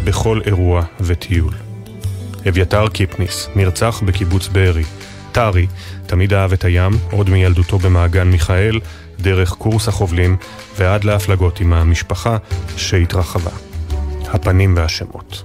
בכל 0.04 0.42
אירוע 0.46 0.84
וטיול. 1.02 1.75
אביתר 2.50 2.88
קיפניס 2.88 3.50
נרצח 3.56 4.02
בקיבוץ 4.06 4.48
בארי. 4.48 4.84
טרי 5.32 5.68
תמיד 6.06 6.34
אהב 6.34 6.54
את 6.54 6.66
הים, 6.66 6.92
עוד 7.12 7.30
מילדותו 7.30 7.80
במעגן 7.80 8.28
מיכאל, 8.28 8.80
דרך 9.20 9.54
קורס 9.54 9.88
החובלים 9.88 10.38
ועד 10.78 11.04
להפלגות 11.04 11.60
עם 11.60 11.74
המשפחה 11.74 12.38
שהתרחבה. 12.78 13.52
הפנים 14.28 14.78
והשמות. 14.78 15.44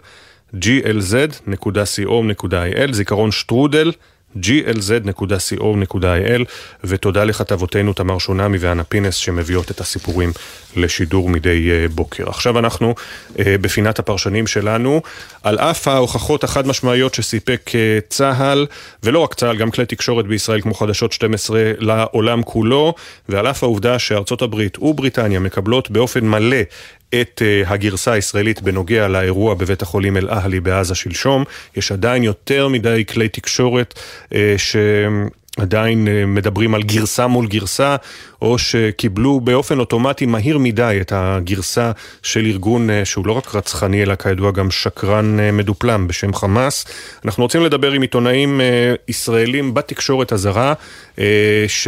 glz.co.il 0.56 2.92
זיכרון 2.92 3.32
שטרודל 3.32 3.92
glz.co.il, 4.38 6.44
ותודה 6.84 7.24
לכתבותינו 7.24 7.94
תמר 7.94 8.18
שונמי 8.18 8.58
ואנה 8.58 8.84
פינס 8.84 9.16
שמביאות 9.16 9.72
את 9.72 9.80
הסיפורים 9.80 10.32
לשידור 10.76 11.30
מדי 11.30 11.72
אה, 11.72 11.88
בוקר. 11.88 12.30
עכשיו 12.30 12.60
אנחנו 12.60 12.96
אה, 13.40 13.56
בפינת 13.62 14.00
הפרשנים 14.00 14.48
שלנו, 14.48 15.02
על 15.44 15.60
אף 15.60 15.88
ההוכחות 15.88 16.44
החד 16.44 16.68
משמעיות 16.68 17.14
שסיפק 17.14 17.72
אה, 17.76 18.00
צה"ל, 18.10 18.66
ולא 19.04 19.20
רק 19.20 19.34
צה"ל, 19.34 19.58
גם 19.58 19.72
כלי 19.72 19.86
תקשורת 19.86 20.28
בישראל 20.28 20.62
כמו 20.62 20.74
חדשות 20.74 21.14
12 21.14 21.72
לעולם 21.78 22.44
כולו, 22.44 22.94
ועל 23.30 23.48
אף 23.48 23.64
העובדה 23.64 24.00
שארצות 24.00 24.42
הברית 24.42 24.80
ובריטניה 24.80 25.40
מקבלות 25.40 25.92
באופן 25.92 26.28
מלא 26.28 26.58
את 27.22 27.42
uh, 27.42 27.70
הגרסה 27.70 28.12
הישראלית 28.12 28.62
בנוגע 28.62 29.08
לאירוע 29.08 29.54
בבית 29.54 29.82
החולים 29.82 30.18
אל-אהלי 30.18 30.60
בעזה 30.60 30.96
שלשום. 30.96 31.44
יש 31.76 31.92
עדיין 31.92 32.24
יותר 32.24 32.68
מדי 32.68 33.04
כלי 33.06 33.30
תקשורת 33.30 34.00
uh, 34.30 34.36
ש... 34.58 34.76
עדיין 35.58 36.08
אה, 36.08 36.26
מדברים 36.26 36.76
על 36.76 36.84
גרסה 36.84 37.28
מול 37.28 37.48
גרסה, 37.48 37.96
או 38.42 38.58
שקיבלו 38.58 39.40
באופן 39.40 39.80
אוטומטי 39.80 40.26
מהיר 40.26 40.58
מדי 40.58 40.98
את 41.02 41.12
הגרסה 41.16 41.92
של 42.24 42.46
ארגון 42.46 42.90
שהוא 43.04 43.28
לא 43.28 43.32
רק 43.32 43.56
רצחני, 43.56 44.04
אלא 44.04 44.16
כידוע 44.16 44.52
גם 44.52 44.72
שקרן 44.72 45.58
מדופלם 45.58 46.08
בשם 46.08 46.34
חמאס. 46.34 46.86
אנחנו 47.26 47.44
רוצים 47.44 47.64
לדבר 47.64 47.92
עם 47.92 48.02
עיתונאים 48.02 48.62
ישראלים 49.08 49.74
בתקשורת 49.74 50.32
הזרה, 50.32 50.74
ש... 51.68 51.88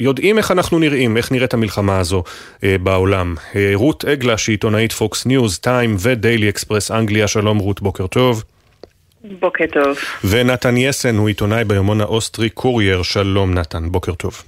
יודעים 0.00 0.38
איך 0.38 0.50
אנחנו 0.50 0.78
נראים, 0.78 1.16
איך 1.16 1.32
נראית 1.32 1.54
המלחמה 1.54 1.98
הזו 1.98 2.24
אה, 2.64 2.76
בעולם. 2.82 3.34
אה, 3.56 3.70
רות 3.74 4.04
אגלש, 4.04 4.38
שהיא 4.38 4.54
עיתונאית 4.54 4.92
פוקס 4.92 5.26
ניוז, 5.26 5.58
טיים 5.58 5.96
ודיילי 5.98 6.48
אקספרס 6.48 6.90
אנגליה, 6.90 7.28
שלום 7.28 7.58
רות, 7.58 7.82
בוקר 7.82 8.06
טוב. 8.06 8.44
בוקר 9.24 9.64
טוב. 9.72 9.98
ונתן 10.24 10.76
יסן 10.76 11.16
הוא 11.16 11.28
עיתונאי 11.28 11.64
ביומון 11.64 12.00
האוסטרי 12.00 12.50
קורייר, 12.50 13.02
שלום 13.02 13.54
נתן, 13.54 13.92
בוקר 13.92 14.14
טוב. 14.14 14.42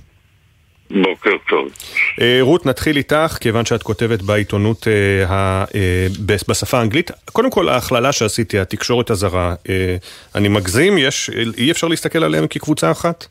בוקר 0.91 1.31
טוב. 1.49 1.69
אה, 2.21 2.39
רות, 2.41 2.67
נתחיל 2.67 2.97
איתך, 2.97 3.39
כיוון 3.41 3.65
שאת 3.65 3.83
כותבת 3.83 4.23
בעיתונות 4.23 4.89
אה, 4.89 5.27
ה, 5.29 5.65
אה, 5.75 6.07
בשפה 6.27 6.79
האנגלית. 6.79 7.11
קודם 7.25 7.51
כל, 7.51 7.69
ההכללה 7.69 8.13
שעשיתי, 8.13 8.59
התקשורת 8.59 9.11
הזרה, 9.11 9.55
אה, 9.69 9.97
אני 10.35 10.49
מגזים? 10.49 10.99
יש, 10.99 11.31
אי 11.59 11.71
אפשר 11.71 11.89
להסתכל 11.89 12.25
עליהם 12.25 12.47
כקבוצה 12.47 12.91
אחת? 12.91 13.27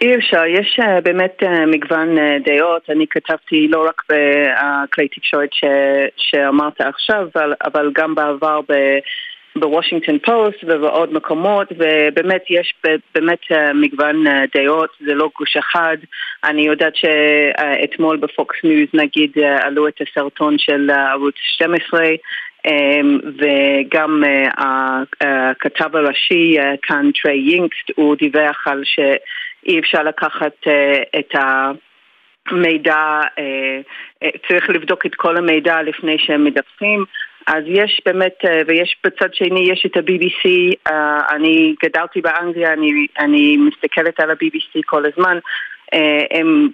אי 0.00 0.14
אפשר, 0.16 0.44
יש 0.46 0.78
אה, 0.80 1.00
באמת 1.02 1.42
אה, 1.42 1.66
מגוון 1.66 2.18
אה, 2.18 2.20
דעות, 2.44 2.90
אני 2.90 3.06
כתבתי 3.10 3.68
לא 3.68 3.86
רק 3.88 4.02
בכלי 4.08 5.08
תקשורת 5.08 5.52
ש, 5.52 5.64
שאמרת 6.16 6.80
עכשיו, 6.80 7.28
אבל, 7.34 7.54
אבל 7.64 7.90
גם 7.94 8.14
בעבר 8.14 8.60
ב... 8.68 8.72
בוושינגטון 9.58 10.18
פוסט 10.18 10.64
ובעוד 10.64 11.12
מקומות 11.12 11.68
ובאמת 11.72 12.44
יש 12.50 12.74
באמת 13.14 13.40
מגוון 13.74 14.24
דעות, 14.54 14.90
זה 15.00 15.14
לא 15.14 15.30
גוש 15.38 15.56
אחד. 15.56 15.96
אני 16.44 16.66
יודעת 16.66 16.92
שאתמול 16.96 18.16
בפוקס 18.16 18.56
ניוז 18.64 18.88
נגיד 18.94 19.32
עלו 19.60 19.88
את 19.88 20.00
הסרטון 20.00 20.58
של 20.58 20.90
ערוץ 20.90 21.34
12 21.36 22.00
וגם 23.38 24.22
הכתב 25.28 25.96
הראשי 25.96 26.56
כאן 26.82 27.10
טרי 27.22 27.38
יינקסט 27.38 27.90
הוא 27.94 28.16
דיווח 28.16 28.66
על 28.66 28.82
ש... 28.84 28.98
אי 29.66 29.78
אפשר 29.78 30.02
לקחת 30.02 30.52
uh, 30.64 31.18
את 31.18 31.34
המידע, 32.50 33.20
uh, 33.22 34.24
uh, 34.24 34.48
צריך 34.48 34.70
לבדוק 34.70 35.06
את 35.06 35.14
כל 35.14 35.36
המידע 35.36 35.82
לפני 35.82 36.16
שהם 36.18 36.44
מדווחים. 36.44 37.04
אז 37.46 37.64
יש 37.66 38.00
באמת, 38.06 38.34
ויש 38.66 38.96
בצד 39.04 39.34
שני, 39.34 39.72
יש 39.72 39.86
את 39.86 39.96
ה-BBC, 39.96 40.48
אני 41.30 41.74
גדלתי 41.82 42.20
באנגליה, 42.20 42.72
אני, 42.72 43.06
אני 43.18 43.56
מסתכלת 43.56 44.20
על 44.20 44.30
ה-BBC 44.30 44.80
כל 44.86 45.04
הזמן. 45.06 45.38
הם 46.30 46.68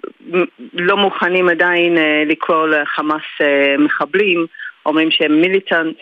לא 0.73 0.97
מוכנים 0.97 1.49
עדיין 1.49 1.97
לקרוא 2.25 2.67
לחמאס 2.67 3.23
מחבלים, 3.79 4.45
אומרים 4.85 5.11
שהם 5.11 5.41
מיליטנט, 5.41 5.97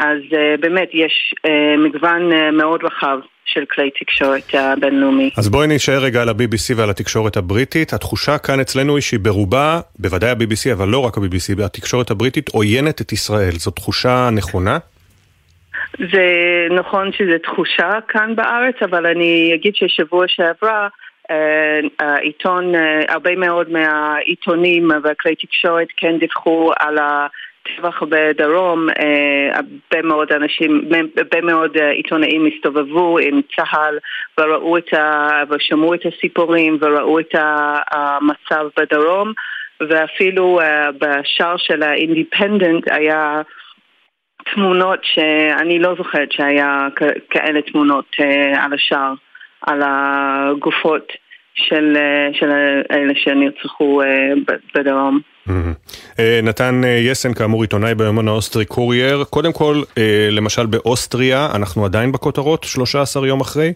אז 0.00 0.18
uh, 0.30 0.60
באמת 0.60 0.88
יש 0.92 1.34
uh, 1.46 1.50
מגוון 1.78 2.32
uh, 2.32 2.50
מאוד 2.52 2.84
רחב 2.84 3.18
של 3.44 3.64
כלי 3.64 3.90
תקשורת 4.00 4.54
הבינלאומי. 4.54 5.30
אז 5.38 5.48
בואי 5.48 5.66
נשאר 5.66 5.98
רגע 5.98 6.22
על 6.22 6.28
ה-BBC 6.28 6.74
ועל 6.76 6.90
התקשורת 6.90 7.36
הבריטית. 7.36 7.92
התחושה 7.92 8.38
כאן 8.38 8.60
אצלנו 8.60 8.94
היא 8.96 9.02
שהיא 9.02 9.20
ברובה, 9.20 9.80
בוודאי 9.98 10.30
ה-BBC, 10.30 10.72
אבל 10.72 10.88
לא 10.88 10.98
רק 10.98 11.18
ה-BBC, 11.18 11.64
התקשורת 11.64 12.10
הבריטית 12.10 12.48
עוינת 12.48 13.00
את 13.00 13.12
ישראל. 13.12 13.52
זו 13.52 13.70
תחושה 13.70 14.28
נכונה? 14.32 14.78
זה 15.98 16.26
נכון 16.70 17.12
שזו 17.12 17.38
תחושה 17.42 17.90
כאן 18.08 18.36
בארץ, 18.36 18.74
אבל 18.82 19.06
אני 19.06 19.52
אגיד 19.54 19.74
ששבוע 19.74 20.24
שעברה 20.28 20.88
אה, 21.30 21.80
העיתון, 21.98 22.74
אה, 22.74 23.00
הרבה 23.08 23.36
מאוד 23.36 23.70
מהעיתונים 23.70 24.90
והכלי 25.02 25.34
תקשורת 25.34 25.88
כן 25.96 26.18
דיווחו 26.18 26.72
על 26.78 26.98
ה... 26.98 27.26
טבח 27.62 28.02
בדרום, 28.02 28.88
אה, 28.90 29.50
הרבה 29.54 30.08
מאוד 30.08 30.32
אנשים, 30.32 30.88
הרבה 31.16 31.40
מאוד 31.40 31.76
אה, 31.76 31.90
עיתונאים 31.90 32.46
הסתובבו 32.46 33.18
עם 33.18 33.40
צה"ל 33.56 33.98
וראו 34.40 34.78
את 34.78 34.94
ה... 34.94 35.28
ושמעו 35.50 35.94
את 35.94 36.00
הסיפורים 36.06 36.78
וראו 36.80 37.20
את 37.20 37.34
המצב 37.90 38.66
בדרום 38.78 39.32
ואפילו 39.80 40.60
אה, 40.60 40.90
בשער 40.92 41.56
של 41.56 41.82
האינדיפנדנט 41.82 42.84
היה 42.90 43.42
תמונות 44.54 45.00
שאני 45.02 45.78
לא 45.78 45.94
זוכרת 45.98 46.32
שהיה 46.32 46.88
כאלה 47.30 47.62
תמונות 47.62 48.16
על 48.58 48.72
השער, 48.72 49.14
על 49.60 49.82
הגופות 49.84 51.12
של, 51.54 51.96
של 52.32 52.50
אלה 52.90 53.12
שנרצחו 53.14 54.02
בדרום. 54.74 55.31
אה, 55.48 56.40
נתן 56.42 56.84
אה, 56.84 56.88
יסן, 56.88 57.34
כאמור 57.34 57.62
עיתונאי 57.62 57.94
ביומן 57.94 58.28
האוסטרי 58.28 58.64
קורייר. 58.64 59.24
קודם 59.30 59.52
כל, 59.52 59.82
אה, 59.98 60.28
למשל 60.30 60.66
באוסטריה, 60.66 61.48
אנחנו 61.54 61.84
עדיין 61.84 62.12
בכותרות 62.12 62.64
13 62.64 63.26
יום 63.26 63.40
אחרי? 63.40 63.72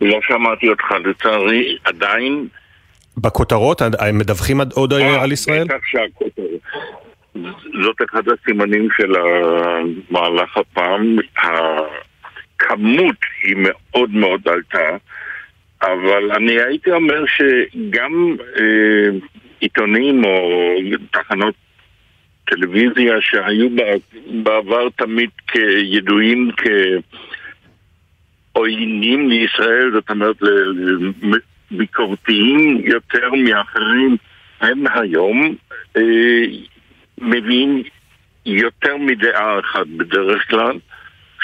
לא 0.00 0.18
שמעתי 0.22 0.68
אותך, 0.68 0.84
לצערי, 1.04 1.76
עדיין... 1.84 2.48
בכותרות? 3.16 3.82
הם 3.82 4.18
מדווחים 4.18 4.60
עוד 4.74 4.92
על 4.92 5.32
ישראל? 5.32 5.64
בטח 5.64 5.84
שהכותרות. 5.84 6.60
זאת 7.84 7.96
אחד 8.10 8.22
הסימנים 8.28 8.88
של 8.96 9.14
המהלך 9.16 10.56
הפעם. 10.56 11.16
הכמות 11.36 13.16
היא 13.44 13.56
מאוד 13.58 14.10
מאוד 14.10 14.40
עלתה. 14.48 14.96
אבל 15.82 16.32
אני 16.36 16.60
הייתי 16.60 16.90
אומר 16.90 17.24
שגם 17.26 18.36
אה, 18.60 19.08
עיתונים 19.60 20.24
או 20.24 20.74
תחנות 21.12 21.54
טלוויזיה 22.44 23.14
שהיו 23.20 23.68
בעבר 24.42 24.88
תמיד 24.96 25.30
כידועים 25.48 26.50
כעוינים 28.52 29.28
לישראל, 29.28 29.90
זאת 29.92 30.10
אומרת 30.10 30.36
ביקורתיים 31.70 32.80
יותר 32.84 33.30
מאחרים, 33.34 34.16
הם 34.60 34.84
היום 34.94 35.54
אה, 35.96 36.42
מביאים 37.18 37.82
יותר 38.46 38.96
מדעה 38.96 39.60
אחת 39.60 39.86
בדרך 39.86 40.50
כלל, 40.50 40.78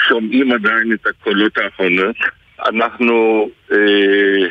שומעים 0.07 0.51
עדיין 0.51 0.93
את 0.93 1.07
הקולות 1.07 1.57
האחרונות 1.57 2.15
אנחנו 2.59 3.49
אה, 3.71 4.47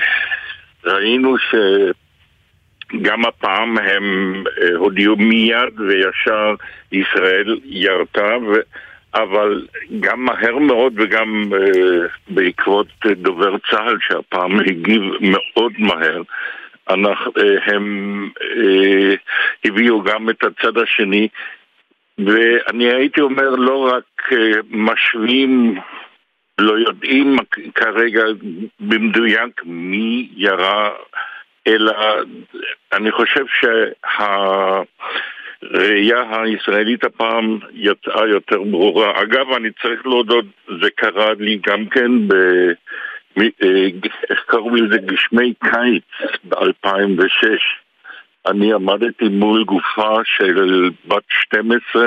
ראינו 0.84 1.36
שגם 1.38 3.24
הפעם 3.24 3.78
הם 3.78 4.34
אה, 4.62 4.76
הודיעו 4.76 5.16
מיד 5.16 5.80
וישר 5.80 6.54
ישראל 6.92 7.60
ירתה, 7.64 8.36
ו... 8.48 8.54
אבל 9.14 9.66
גם 10.00 10.24
מהר 10.24 10.58
מאוד 10.58 10.92
וגם 10.96 11.50
אה, 11.52 12.06
בעקבות 12.28 12.86
דובר 13.06 13.56
צה"ל 13.70 13.96
שהפעם 14.00 14.60
הגיב 14.60 15.02
מאוד 15.20 15.72
מהר, 15.78 16.22
אנחנו, 16.90 17.32
אה, 17.38 17.74
הם 17.74 18.30
אה, 18.40 19.14
הביאו 19.64 20.02
גם 20.02 20.30
את 20.30 20.44
הצד 20.44 20.78
השני 20.78 21.28
ואני 22.18 22.92
הייתי 22.92 23.20
אומר 23.20 23.50
לא 23.50 23.92
רק 23.92 24.32
אה, 24.32 24.60
משווים 24.70 25.80
לא 26.58 26.78
יודעים 26.78 27.36
כרגע 27.74 28.22
במדויק 28.80 29.62
מי 29.64 30.28
ירה, 30.36 30.90
אלא 31.66 31.94
אני 32.92 33.12
חושב 33.12 33.44
שהראייה 35.62 36.42
הישראלית 36.42 37.04
הפעם 37.04 37.58
יצאה 37.72 38.26
יותר 38.26 38.62
ברורה. 38.62 39.22
אגב, 39.22 39.52
אני 39.52 39.68
צריך 39.82 40.06
להודות, 40.06 40.44
זה 40.82 40.90
קרה 40.96 41.32
לי 41.38 41.58
גם 41.66 41.86
כן 41.86 42.28
ב... 42.28 42.34
אה, 43.38 43.86
איך 44.30 44.44
קראו 44.46 44.74
לזה? 44.74 44.98
גשמי 44.98 45.54
קיץ 45.64 46.38
ב-2006. 46.44 47.46
אני 48.46 48.72
עמדתי 48.72 49.28
מול 49.28 49.64
גופה 49.64 50.16
של 50.24 50.90
בת 51.06 51.24
12 51.28 52.06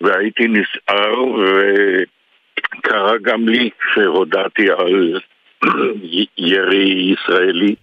והייתי 0.00 0.48
נסער 0.48 1.24
ו... 1.24 1.62
קרה 2.82 3.12
גם 3.22 3.48
לי 3.48 3.70
כשהודעתי 3.80 4.70
על 4.70 5.20
ירי 6.38 7.14
ישראלי, 7.14 7.74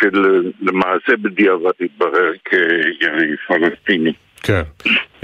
שלמעשה 0.00 1.16
בדיעבד 1.22 1.72
התברר 1.80 2.32
כירי 2.44 3.36
פלסטיני. 3.46 4.12
כן. 4.42 4.62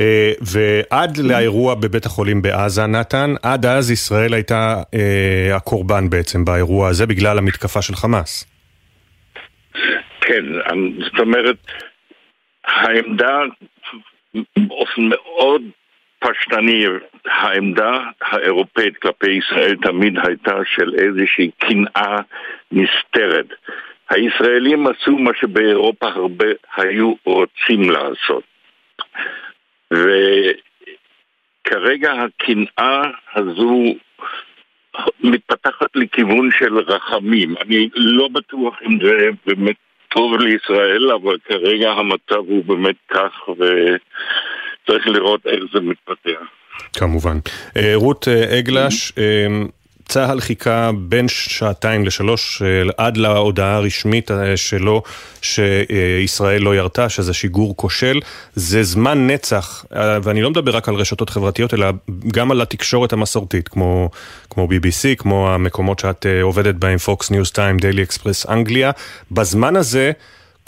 אה, 0.00 0.32
ועד 0.40 1.18
לאירוע 1.18 1.74
בבית 1.74 2.06
החולים 2.06 2.42
בעזה, 2.42 2.86
נתן, 2.86 3.34
עד 3.42 3.66
אז 3.66 3.90
ישראל 3.90 4.34
הייתה 4.34 4.82
אה, 4.94 5.56
הקורבן 5.56 6.10
בעצם 6.10 6.44
באירוע 6.44 6.88
הזה 6.88 7.06
בגלל 7.06 7.38
המתקפה 7.38 7.82
של 7.82 7.94
חמאס. 7.94 8.44
כן, 10.20 10.44
זאת 10.98 11.18
אומרת, 11.20 11.56
העמדה 12.64 13.40
באופן 14.56 15.02
מאוד 15.02 15.62
פשטני, 16.18 16.84
העמדה 17.24 18.00
האירופאית 18.22 18.96
כלפי 18.96 19.30
ישראל 19.30 19.76
תמיד 19.82 20.18
הייתה 20.26 20.56
של 20.64 20.94
איזושהי 20.94 21.50
קנאה 21.58 22.16
נסתרת. 22.72 23.46
הישראלים 24.10 24.86
עשו 24.86 25.18
מה 25.18 25.30
שבאירופה 25.40 26.06
הרבה 26.06 26.46
היו 26.76 27.14
רוצים 27.24 27.90
לעשות. 27.90 28.42
וכרגע 31.66 32.12
הקנאה 32.12 33.02
הזו 33.34 33.82
מתפתחת 35.20 35.96
לכיוון 35.96 36.50
של 36.58 36.78
רחמים. 36.78 37.54
אני 37.60 37.88
לא 37.94 38.28
בטוח 38.28 38.78
אם 38.86 38.98
זה 39.04 39.28
באמת 39.46 39.76
טוב 40.08 40.38
לישראל, 40.40 41.12
אבל 41.12 41.38
כרגע 41.44 41.90
המצב 41.90 42.36
הוא 42.36 42.64
באמת 42.64 42.96
כך, 43.08 43.48
וצריך 44.88 45.06
לראות 45.06 45.40
איך 45.46 45.60
זה 45.74 45.80
מתפתח. 45.80 46.40
כמובן. 46.92 47.38
אה, 47.76 47.92
רות 47.94 48.28
אה, 48.28 48.58
אגלש, 48.58 49.12
אה, 49.18 49.24
צה"ל 50.04 50.40
חיכה 50.40 50.90
בין 50.98 51.28
שעתיים 51.28 52.06
לשלוש 52.06 52.62
עד 52.96 53.16
להודעה 53.16 53.74
הרשמית 53.74 54.30
שלו 54.56 55.02
שישראל 55.42 56.62
לא 56.62 56.76
ירתה, 56.76 57.08
שזה 57.08 57.34
שיגור 57.34 57.76
כושל. 57.76 58.20
זה 58.54 58.82
זמן 58.82 59.26
נצח, 59.26 59.84
ואני 60.22 60.42
לא 60.42 60.50
מדבר 60.50 60.76
רק 60.76 60.88
על 60.88 60.94
רשתות 60.94 61.30
חברתיות, 61.30 61.74
אלא 61.74 61.86
גם 62.32 62.50
על 62.50 62.60
התקשורת 62.60 63.12
המסורתית, 63.12 63.68
כמו, 63.68 64.10
כמו 64.50 64.68
BBC, 64.70 65.16
כמו 65.18 65.50
המקומות 65.50 65.98
שאת 65.98 66.26
עובדת 66.42 66.74
בהם, 66.74 66.96
Fox 67.06 67.24
News 67.24 67.52
Time, 67.52 67.82
Daily 67.82 68.12
Express 68.12 68.52
אנגליה. 68.52 68.90
בזמן 69.30 69.76
הזה... 69.76 70.12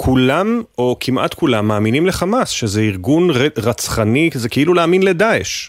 כולם, 0.05 0.63
או 0.79 0.97
כמעט 1.01 1.35
כולם, 1.35 1.69
מאמינים 1.69 2.07
לחמאס, 2.07 2.51
שזה 2.51 2.81
ארגון 2.81 3.31
רצחני, 3.67 4.31
זה 4.33 4.49
כאילו 4.49 4.75
להאמין 4.75 5.03
לדאעש. 5.03 5.69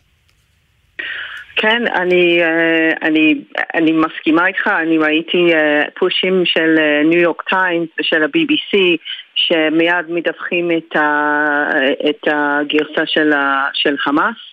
כן, 1.55 1.84
אני, 1.95 2.41
אה, 2.41 3.07
אני, 3.07 3.36
אני 3.73 3.91
מסכימה 3.91 4.47
איתך, 4.47 4.67
אני 4.67 4.97
ראיתי 4.97 5.53
אה, 5.53 5.84
פושים 5.99 6.41
של 6.45 6.75
ניו 7.05 7.19
יורק 7.19 7.41
טיימס 7.49 7.89
ושל 7.99 8.23
ה-BBC 8.23 8.77
שמיד 9.36 10.05
מדווחים 10.09 10.71
את, 10.71 10.95
ה, 10.95 11.69
את 12.09 12.27
הגרסה 12.27 13.05
של, 13.05 13.34
ה, 13.34 13.67
של 13.73 13.95
חמאס. 13.97 14.50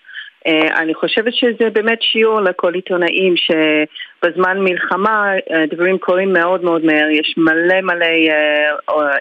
אה, 0.49 0.83
אני 0.83 0.95
חושבת 0.95 1.35
שזה 1.35 1.71
באמת 1.73 2.03
שיעור 2.03 2.41
לכל 2.41 2.75
עיתונאים 2.75 3.35
שבזמן 3.37 4.61
מלחמה 4.61 5.33
דברים 5.71 5.99
קורים 5.99 6.33
מאוד 6.33 6.65
מאוד 6.65 6.85
מהר, 6.85 7.09
יש 7.11 7.35
מלא 7.37 7.81
מלא 7.81 8.07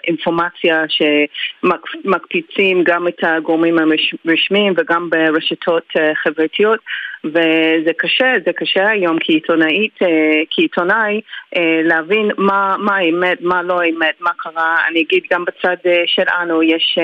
אינפורמציה 0.04 0.84
שמקפיצים 0.88 2.84
גם 2.84 3.08
את 3.08 3.18
הגורמים 3.22 3.76
הרשמיים 4.24 4.74
וגם 4.76 5.10
ברשתות 5.10 5.92
חברתיות 6.24 6.80
וזה 7.24 7.92
קשה, 7.96 8.32
זה 8.46 8.52
קשה 8.52 8.88
היום 8.88 9.16
כעיתונאית, 9.20 10.02
אה, 10.02 10.42
כעיתונאי 10.50 11.20
אה, 11.56 11.80
להבין 11.84 12.30
מה, 12.38 12.76
מה 12.78 12.96
האמת, 12.96 13.40
מה 13.40 13.62
לא 13.62 13.80
האמת, 13.80 14.20
מה 14.20 14.30
קרה. 14.36 14.76
אני 14.88 15.02
אגיד 15.02 15.22
גם 15.32 15.44
בצד 15.44 15.76
אה, 15.86 16.02
שלנו 16.06 16.62
יש, 16.62 16.98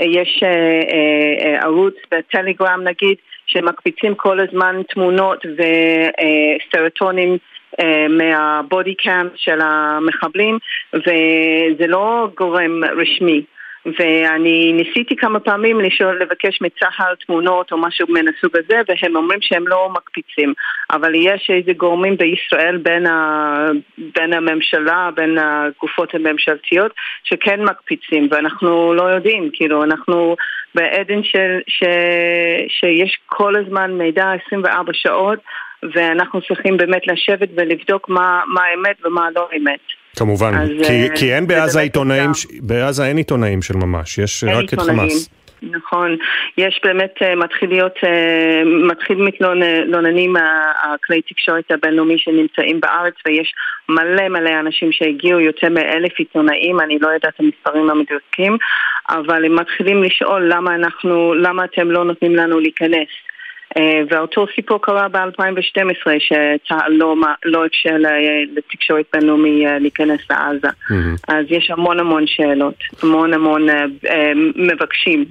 יש 0.00 0.42
ערוץ 1.62 1.94
בטלגרם 2.10 2.80
נגיד 2.84 3.16
שמקפיצים 3.46 4.14
כל 4.14 4.40
הזמן 4.40 4.82
תמונות 4.88 5.44
וסרטונים 5.56 7.38
מהבודי 8.08 8.94
קאמפ 8.94 9.32
של 9.36 9.60
המחבלים 9.62 10.58
וזה 10.94 11.86
לא 11.86 12.28
גורם 12.36 12.84
רשמי 12.84 13.44
ואני 13.98 14.72
ניסיתי 14.72 15.16
כמה 15.16 15.40
פעמים 15.40 15.80
לשאול, 15.80 16.18
לבקש 16.22 16.62
מצה"ל 16.62 17.14
תמונות 17.26 17.72
או 17.72 17.78
משהו 17.78 18.06
מן 18.08 18.24
הסוג 18.28 18.56
הזה, 18.56 18.80
והם 18.88 19.16
אומרים 19.16 19.38
שהם 19.42 19.68
לא 19.68 19.88
מקפיצים. 19.92 20.54
אבל 20.90 21.14
יש 21.14 21.50
איזה 21.50 21.72
גורמים 21.72 22.16
בישראל 22.16 22.76
בין, 22.76 23.06
ה, 23.06 23.66
בין 23.98 24.32
הממשלה, 24.32 25.10
בין 25.14 25.38
הגופות 25.38 26.14
הממשלתיות, 26.14 26.92
שכן 27.24 27.64
מקפיצים, 27.64 28.28
ואנחנו 28.30 28.94
לא 28.94 29.02
יודעים, 29.02 29.50
כאילו, 29.52 29.84
אנחנו 29.84 30.36
בעדן 30.74 31.22
של, 31.22 31.58
ש, 31.66 31.84
שיש 32.68 33.18
כל 33.26 33.56
הזמן 33.56 33.90
מידע 33.92 34.32
24 34.46 34.92
שעות, 34.94 35.38
ואנחנו 35.94 36.40
צריכים 36.42 36.76
באמת 36.76 37.06
לשבת 37.06 37.48
ולבדוק 37.56 38.08
מה, 38.08 38.40
מה 38.46 38.60
האמת 38.62 38.96
ומה 39.04 39.28
לא 39.36 39.48
האמת. 39.52 39.80
כמובן, 40.16 40.54
אז, 40.54 40.68
כי, 40.86 41.02
אה, 41.02 41.16
כי 41.16 41.34
אין 41.34 41.46
בעזה 41.46 41.80
עיתונאים, 41.80 42.34
ש... 42.34 42.46
בעזה 42.60 43.06
אין 43.06 43.16
עיתונאים 43.16 43.62
של 43.62 43.76
ממש, 43.76 44.18
יש 44.18 44.44
רק 44.44 44.60
עיתונאים. 44.70 44.98
את 44.98 45.10
חמאס. 45.12 45.30
נכון, 45.62 46.16
יש 46.58 46.80
באמת 46.84 47.14
uh, 47.22 47.36
מתחיל 47.36 47.68
להיות, 47.68 47.96
uh, 47.96 48.88
מתחיל 48.90 49.16
מתלוננים 49.16 50.34
הכלי 50.84 51.22
תקשורת 51.22 51.70
הבינלאומי 51.70 52.18
שנמצאים 52.18 52.80
בארץ 52.80 53.14
ויש 53.26 53.54
מלא 53.88 54.28
מלא 54.28 54.50
אנשים 54.60 54.92
שהגיעו, 54.92 55.40
יותר 55.40 55.68
מאלף 55.68 56.18
עיתונאים, 56.18 56.80
אני 56.80 56.98
לא 56.98 57.08
יודעת 57.08 57.34
את 57.34 57.40
המספרים 57.40 57.90
המדויקים, 57.90 58.56
אבל 59.08 59.44
הם 59.44 59.56
מתחילים 59.56 60.02
לשאול 60.02 60.52
למה 60.54 60.74
אנחנו, 60.74 61.34
למה 61.34 61.64
אתם 61.64 61.90
לא 61.90 62.04
נותנים 62.04 62.36
לנו 62.36 62.60
להיכנס. 62.60 63.08
אה, 63.76 64.00
ואותו 64.10 64.46
סיפור 64.54 64.82
קרה 64.82 65.08
ב-2012, 65.08 66.10
שצה"ל 66.18 66.92
לא, 66.92 67.16
לא 67.44 67.66
אפשר 67.66 67.96
לתקשורת 68.56 69.04
בינלאומי 69.12 69.66
אה, 69.66 69.78
להיכנס 69.78 70.20
לעזה. 70.30 70.68
Mm-hmm. 70.68 71.24
אז 71.28 71.44
יש 71.50 71.70
המון 71.70 72.00
המון 72.00 72.26
שאלות, 72.26 72.74
המון 73.02 73.34
המון 73.34 73.68
אה, 73.70 74.32
מבקשים 74.56 75.24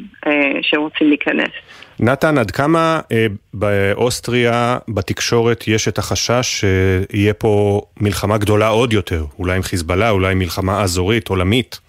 שרוצים 0.61 1.07
להיכנס. 1.07 1.51
נתן, 1.99 2.37
עד 2.37 2.51
כמה 2.51 2.99
אה, 3.11 3.25
באוסטריה, 3.53 4.77
בתקשורת, 4.87 5.67
יש 5.67 5.87
את 5.87 5.97
החשש 5.97 6.61
שיהיה 6.61 7.33
פה 7.33 7.81
מלחמה 8.01 8.37
גדולה 8.37 8.67
עוד 8.67 8.93
יותר? 8.93 9.23
אולי 9.39 9.55
עם 9.55 9.61
חיזבאללה, 9.61 10.09
אולי 10.09 10.35
מלחמה 10.35 10.81
אזורית, 10.83 11.27
עולמית? 11.27 11.79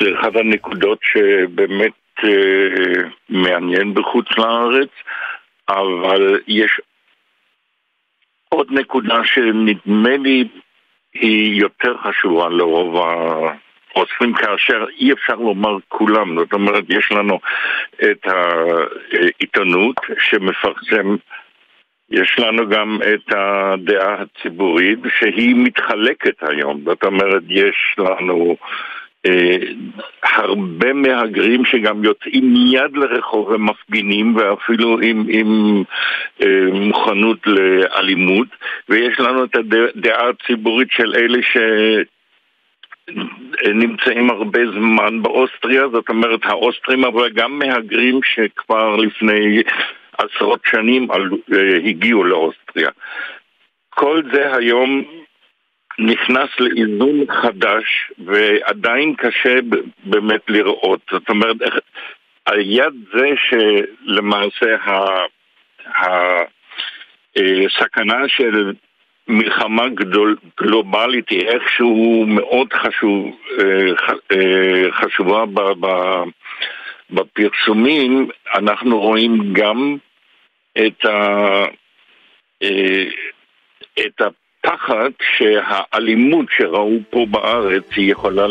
זה 0.00 0.06
אחת 0.20 0.36
הנקודות 0.36 0.98
שבאמת 1.02 1.82
אה, 1.86 2.07
מעניין 3.28 3.94
בחוץ 3.94 4.26
לארץ, 4.38 4.88
אבל 5.68 6.40
יש 6.46 6.80
עוד 8.48 8.66
נקודה 8.70 9.24
שנדמה 9.24 10.16
לי 10.16 10.48
היא 11.14 11.60
יותר 11.60 11.96
חשובה 11.98 12.48
לרוב 12.48 12.96
האוספים, 12.96 14.34
כאשר 14.34 14.84
אי 15.00 15.12
אפשר 15.12 15.34
לומר 15.34 15.76
כולם, 15.88 16.38
זאת 16.38 16.52
אומרת, 16.52 16.84
יש 16.88 17.12
לנו 17.12 17.38
את 18.02 18.26
העיתונות 18.26 19.96
שמפרסם 20.20 21.16
יש 22.10 22.38
לנו 22.38 22.68
גם 22.68 22.98
את 23.14 23.34
הדעה 23.34 24.22
הציבורית 24.22 24.98
שהיא 25.18 25.54
מתחלקת 25.56 26.42
היום, 26.42 26.80
זאת 26.84 27.04
אומרת, 27.04 27.42
יש 27.48 27.96
לנו 27.98 28.56
אה, 28.60 28.97
הרבה 30.22 30.92
מהגרים 30.92 31.64
שגם 31.64 32.04
יוצאים 32.04 32.52
מיד 32.52 32.96
לרחוב 32.96 33.48
ומפגינים 33.48 34.36
ואפילו 34.36 34.98
עם, 35.02 35.26
עם 35.28 35.82
אה, 36.42 36.66
מוכנות 36.72 37.38
לאלימות 37.46 38.48
ויש 38.88 39.20
לנו 39.20 39.44
את 39.44 39.56
הדעה 39.56 40.28
הציבורית 40.28 40.88
של 40.90 41.14
אלה 41.14 41.38
ש... 41.42 41.56
נמצאים 43.74 44.30
הרבה 44.30 44.60
זמן 44.70 45.22
באוסטריה, 45.22 45.88
זאת 45.92 46.08
אומרת 46.08 46.40
האוסטרים 46.44 47.04
אבל 47.04 47.30
גם 47.30 47.58
מהגרים 47.58 48.20
שכבר 48.24 48.96
לפני 48.96 49.62
עשרות 50.18 50.60
שנים 50.66 51.08
אה, 51.10 51.76
הגיעו 51.84 52.24
לאוסטריה. 52.24 52.90
כל 53.90 54.22
זה 54.32 54.56
היום 54.56 55.04
נכנס 55.98 56.48
לאיזון 56.58 57.24
חדש 57.42 58.12
ועדיין 58.18 59.14
קשה 59.14 59.58
באמת 60.04 60.40
לראות. 60.48 61.00
זאת 61.10 61.28
אומרת, 61.28 61.56
על 62.44 62.60
יד 62.60 62.94
זה 63.12 63.28
שלמעשה 63.48 64.76
הסכנה 67.36 68.28
של 68.28 68.72
מלחמה 69.28 69.88
גדול, 69.88 70.36
גלובלית 70.60 71.28
היא 71.30 71.48
איכשהו 71.48 72.24
מאוד 72.26 72.72
חשוב, 72.72 73.36
אה, 73.60 74.12
אה, 74.32 74.92
חשובה 74.92 75.44
בפרסומים, 77.10 78.28
אנחנו 78.54 79.00
רואים 79.00 79.52
גם 79.52 79.96
את 80.78 81.04
ה... 81.04 81.64
את 84.00 84.22
הפחד 84.64 85.10
שהאלימות 85.36 86.46
שראו 86.50 86.98
פה 87.10 87.26
בארץ 87.30 87.84
היא 87.96 88.12
יכולה 88.12 88.46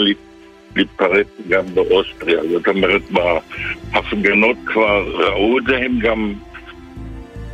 להתפרץ 0.76 1.28
גם 1.48 1.66
באוסטריה. 1.74 2.44
זאת 2.52 2.68
אומרת, 2.68 3.02
בהפגנות 3.12 4.58
כבר 4.66 5.04
ראו 5.18 5.60
את 5.60 5.64
זה, 5.64 5.78
הם 5.78 6.00
גם 6.00 6.34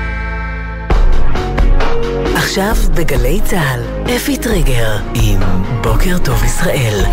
עכשיו 2.35 2.73
בגלי 2.95 3.39
צה"ל, 3.43 3.81
אפי 4.15 4.37
טריגר 4.37 4.97
עם 5.13 5.39
בוקר 5.81 6.17
טוב 6.25 6.43
ישראל. 6.43 7.05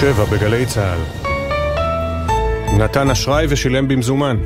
שבע 0.00 0.24
בגלי 0.24 0.66
צה"ל 0.66 1.25
נתן 2.78 3.10
אשראי 3.10 3.46
ושילם 3.48 3.88
במזומן. 3.88 4.36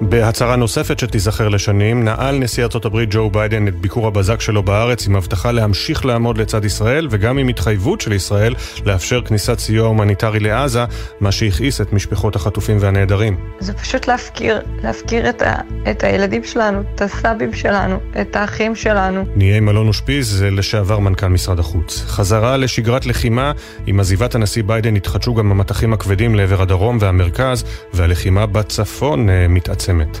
בהצהרה 0.00 0.56
נוספת 0.56 0.98
שתיזכר 0.98 1.48
לשנים, 1.48 2.04
נעל 2.04 2.38
נשיא 2.38 2.62
ארצות 2.62 2.84
הברית 2.84 3.08
ג'ו 3.12 3.30
ביידן 3.30 3.68
את 3.68 3.74
ביקור 3.74 4.06
הבזק 4.06 4.40
שלו 4.40 4.62
בארץ 4.62 5.06
עם 5.06 5.16
הבטחה 5.16 5.52
להמשיך 5.52 6.04
לעמוד 6.04 6.38
לצד 6.38 6.64
ישראל 6.64 7.08
וגם 7.10 7.38
עם 7.38 7.48
התחייבות 7.48 8.00
של 8.00 8.12
ישראל 8.12 8.54
לאפשר 8.86 9.22
כניסת 9.22 9.58
סיוע 9.58 9.86
הומניטרי 9.86 10.40
לעזה, 10.40 10.84
מה 11.20 11.32
שהכעיס 11.32 11.80
את 11.80 11.92
משפחות 11.92 12.36
החטופים 12.36 12.76
והנעדרים. 12.80 13.36
זה 13.60 13.72
פשוט 13.72 14.08
להפקיר, 14.08 14.60
להפקיר 14.82 15.28
את, 15.28 15.42
ה, 15.42 15.54
את 15.90 16.04
הילדים 16.04 16.44
שלנו, 16.44 16.82
את 16.94 17.02
הסבים 17.02 17.52
שלנו, 17.52 17.98
את 18.20 18.36
האחים 18.36 18.74
שלנו. 18.74 19.24
נהיה 19.36 19.56
עם 19.56 19.68
אלון 19.68 19.88
אושפיז, 19.88 20.42
לשעבר 20.42 20.98
מנכ"ל 20.98 21.28
משרד 21.28 21.58
החוץ. 21.58 22.04
חזרה 22.06 22.56
לשגרת 22.56 23.06
לחימה 23.06 23.52
עם 23.86 24.00
הזיווה 24.00 24.15
עזיבת 24.16 24.34
הנשיא 24.34 24.62
ביידן 24.62 24.96
התחדשו 24.96 25.34
גם 25.34 25.50
המטחים 25.50 25.92
הכבדים 25.92 26.34
לעבר 26.34 26.62
הדרום 26.62 26.98
והמרכז, 27.00 27.64
והלחימה 27.94 28.46
בצפון 28.46 29.30
אה, 29.30 29.48
מתעצמת. 29.48 30.20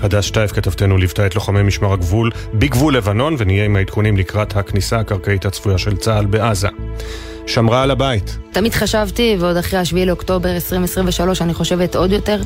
הדס 0.00 0.24
שטייף 0.24 0.52
כתבתנו 0.52 0.96
ליוותה 0.96 1.26
את 1.26 1.34
לוחמי 1.34 1.62
משמר 1.62 1.92
הגבול 1.92 2.30
בגבול 2.54 2.96
לבנון, 2.96 3.34
ונהיה 3.38 3.64
עם 3.64 3.76
העדכונים 3.76 4.16
לקראת 4.16 4.56
הכניסה 4.56 4.98
הקרקעית 4.98 5.46
הצפויה 5.46 5.78
של 5.78 5.96
צה"ל 5.96 6.26
בעזה. 6.26 6.68
שמרה 7.50 7.82
על 7.82 7.90
הבית. 7.90 8.38
תמיד 8.52 8.74
חשבתי, 8.74 9.36
ועוד 9.40 9.56
אחרי 9.56 9.78
השביעי 9.78 10.06
לאוקטובר 10.06 10.54
2023, 10.54 11.42
אני 11.42 11.54
חושבת 11.54 11.96
עוד 11.96 12.12
יותר, 12.12 12.40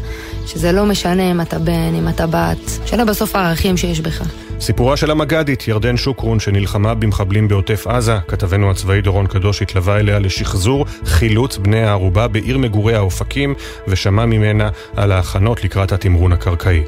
שזה 0.47 0.73
לא 0.73 0.87
משנה 0.87 1.31
אם 1.31 1.41
אתה 1.41 1.59
בן, 1.59 1.95
אם 1.95 2.09
אתה 2.09 2.27
בת, 2.27 2.71
משנה 2.85 3.05
בסוף 3.05 3.37
הערכים 3.37 3.77
שיש 3.77 4.01
בך. 4.01 4.23
סיפורה 4.61 4.97
של 4.97 5.11
המג"דית 5.11 5.69
ירדן 5.69 5.97
שוקרון 5.97 6.41
שנלחמה 6.41 6.95
במחבלים 6.95 7.49
בעוטף 7.49 7.87
עזה, 7.87 8.19
כתבנו 8.29 8.71
הצבאי 8.71 9.01
דורון 9.01 9.27
קדוש 9.27 9.63
התלווה 9.63 9.97
אליה 9.97 10.19
לשחזור 10.19 10.87
חילוץ 11.05 11.57
בני 11.57 11.83
הערובה 11.83 12.29
בעיר 12.29 12.59
מגורי 12.59 12.95
האופקים 12.95 13.55
ושמע 13.89 14.27
ממנה 14.27 14.69
על 14.97 15.13
ההכנות 15.13 15.65
לקראת 15.65 15.93
התמרון 15.93 16.33
הקרקעי. 16.33 16.83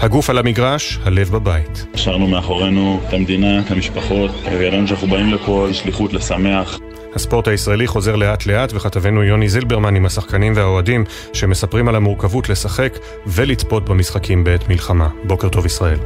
הגוף 0.00 0.30
על 0.30 0.38
המגרש, 0.38 0.98
הלב 1.04 1.30
בבית. 1.30 1.86
השארנו 1.94 2.26
מאחורינו 2.26 3.00
את 3.08 3.12
המדינה, 3.14 3.60
את 3.60 3.70
המשפחות, 3.70 4.30
וידענו 4.44 4.88
שאנחנו 4.88 5.06
באים 5.06 5.32
לפה 5.32 5.68
שליחות 5.72 6.12
לשמח. 6.12 6.78
הספורט 7.14 7.48
הישראלי 7.48 7.86
חוזר 7.86 8.16
לאט 8.16 8.46
לאט 8.46 8.72
וכתבנו 8.74 9.22
יוני 9.24 9.48
זילברמן 9.48 9.96
עם 9.96 10.06
השחקנים 10.06 10.52
והאוהדים 10.56 11.04
שמספרים 11.32 11.88
על 11.88 11.96
המורכבות 11.96 12.48
לשחק 12.48 12.98
ולצפות 13.26 13.88
במשחקים 13.88 14.44
בעת 14.44 14.68
מלחמה. 14.68 15.08
בוקר 15.24 15.48
טוב 15.48 15.66
ישראל. 15.66 15.98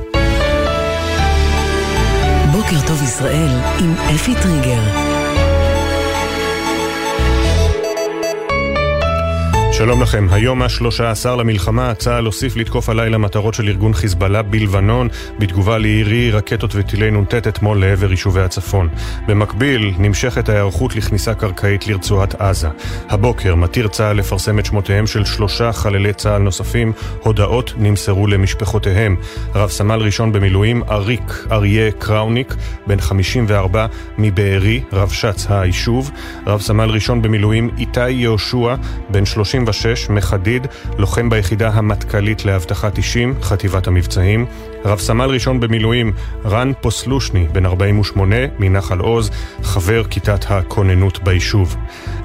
בוקר 2.53 2.87
טוב 2.87 3.03
ישראל 3.03 3.51
עם 3.81 3.95
אפי 4.15 4.35
טריגר. 4.43 5.16
שלום 9.77 10.03
לכם, 10.03 10.27
היום 10.31 10.63
השלושה 10.63 11.11
עשר 11.11 11.37
למלחמה, 11.37 11.95
צה"ל 11.95 12.25
הוסיף 12.25 12.57
לתקוף 12.57 12.89
הלילה 12.89 13.19
מטרות 13.19 13.55
של 13.55 13.69
ארגון 13.69 13.95
חיזבאללה 13.95 14.43
בלבנון 14.43 15.09
בתגובה 15.39 15.79
לירי 15.79 16.31
רקטות 16.31 16.71
וטילי 16.75 17.11
נ"ט 17.11 17.35
אתמול 17.35 17.81
לעבר 17.81 18.11
יישובי 18.11 18.41
הצפון. 18.41 18.89
במקביל, 19.27 19.95
נמשכת 19.99 20.49
ההיערכות 20.49 20.97
לכניסה 20.97 21.35
קרקעית 21.35 21.87
לרצועת 21.87 22.35
עזה. 22.35 22.69
הבוקר 23.09 23.55
מתיר 23.55 23.89
צה"ל 23.89 24.17
לפרסם 24.17 24.59
את 24.59 24.67
שמותיהם 24.67 25.07
של 25.07 25.25
שלושה 25.25 25.73
חללי 25.73 26.13
צה"ל 26.13 26.43
נוספים, 26.43 26.93
הודעות 27.23 27.73
נמסרו 27.77 28.27
למשפחותיהם. 28.27 29.17
רב 29.55 29.71
סמל 29.71 30.01
ראשון 30.01 30.33
במילואים 30.33 30.83
אריק 30.91 31.47
אריה 31.53 31.93
קראוניק, 31.93 32.55
בן 32.87 33.01
54 33.01 33.87
מבארי, 34.19 34.81
רבש"ץ 34.93 35.47
היישוב. 35.49 36.11
רב 36.47 36.61
סמל 36.61 36.91
ראשון 36.91 37.23
במילואים 37.23 37.71
איתי 37.79 38.11
יהושע, 38.11 38.75
בן 39.11 39.25
30 39.25 39.66
26, 39.69 40.11
מחדיד, 40.11 40.67
לוחם 40.99 41.31
ביחידה 41.31 41.69
המטכ"לית 41.69 42.45
לאבטחת 42.45 42.99
אישים, 42.99 43.35
חטיבת 43.43 43.87
המבצעים. 43.87 44.47
רב 44.85 44.99
סמל 44.99 45.25
ראשון 45.25 45.61
במילואים, 45.61 46.13
רן 46.45 46.73
פוסלושני, 46.81 47.47
בן 47.53 47.67
48, 47.67 48.37
מנחל 48.59 48.99
עוז, 48.99 49.31
חבר 49.63 50.05
כיתת 50.05 50.45
הכוננות 50.49 51.25
ביישוב. 51.25 51.77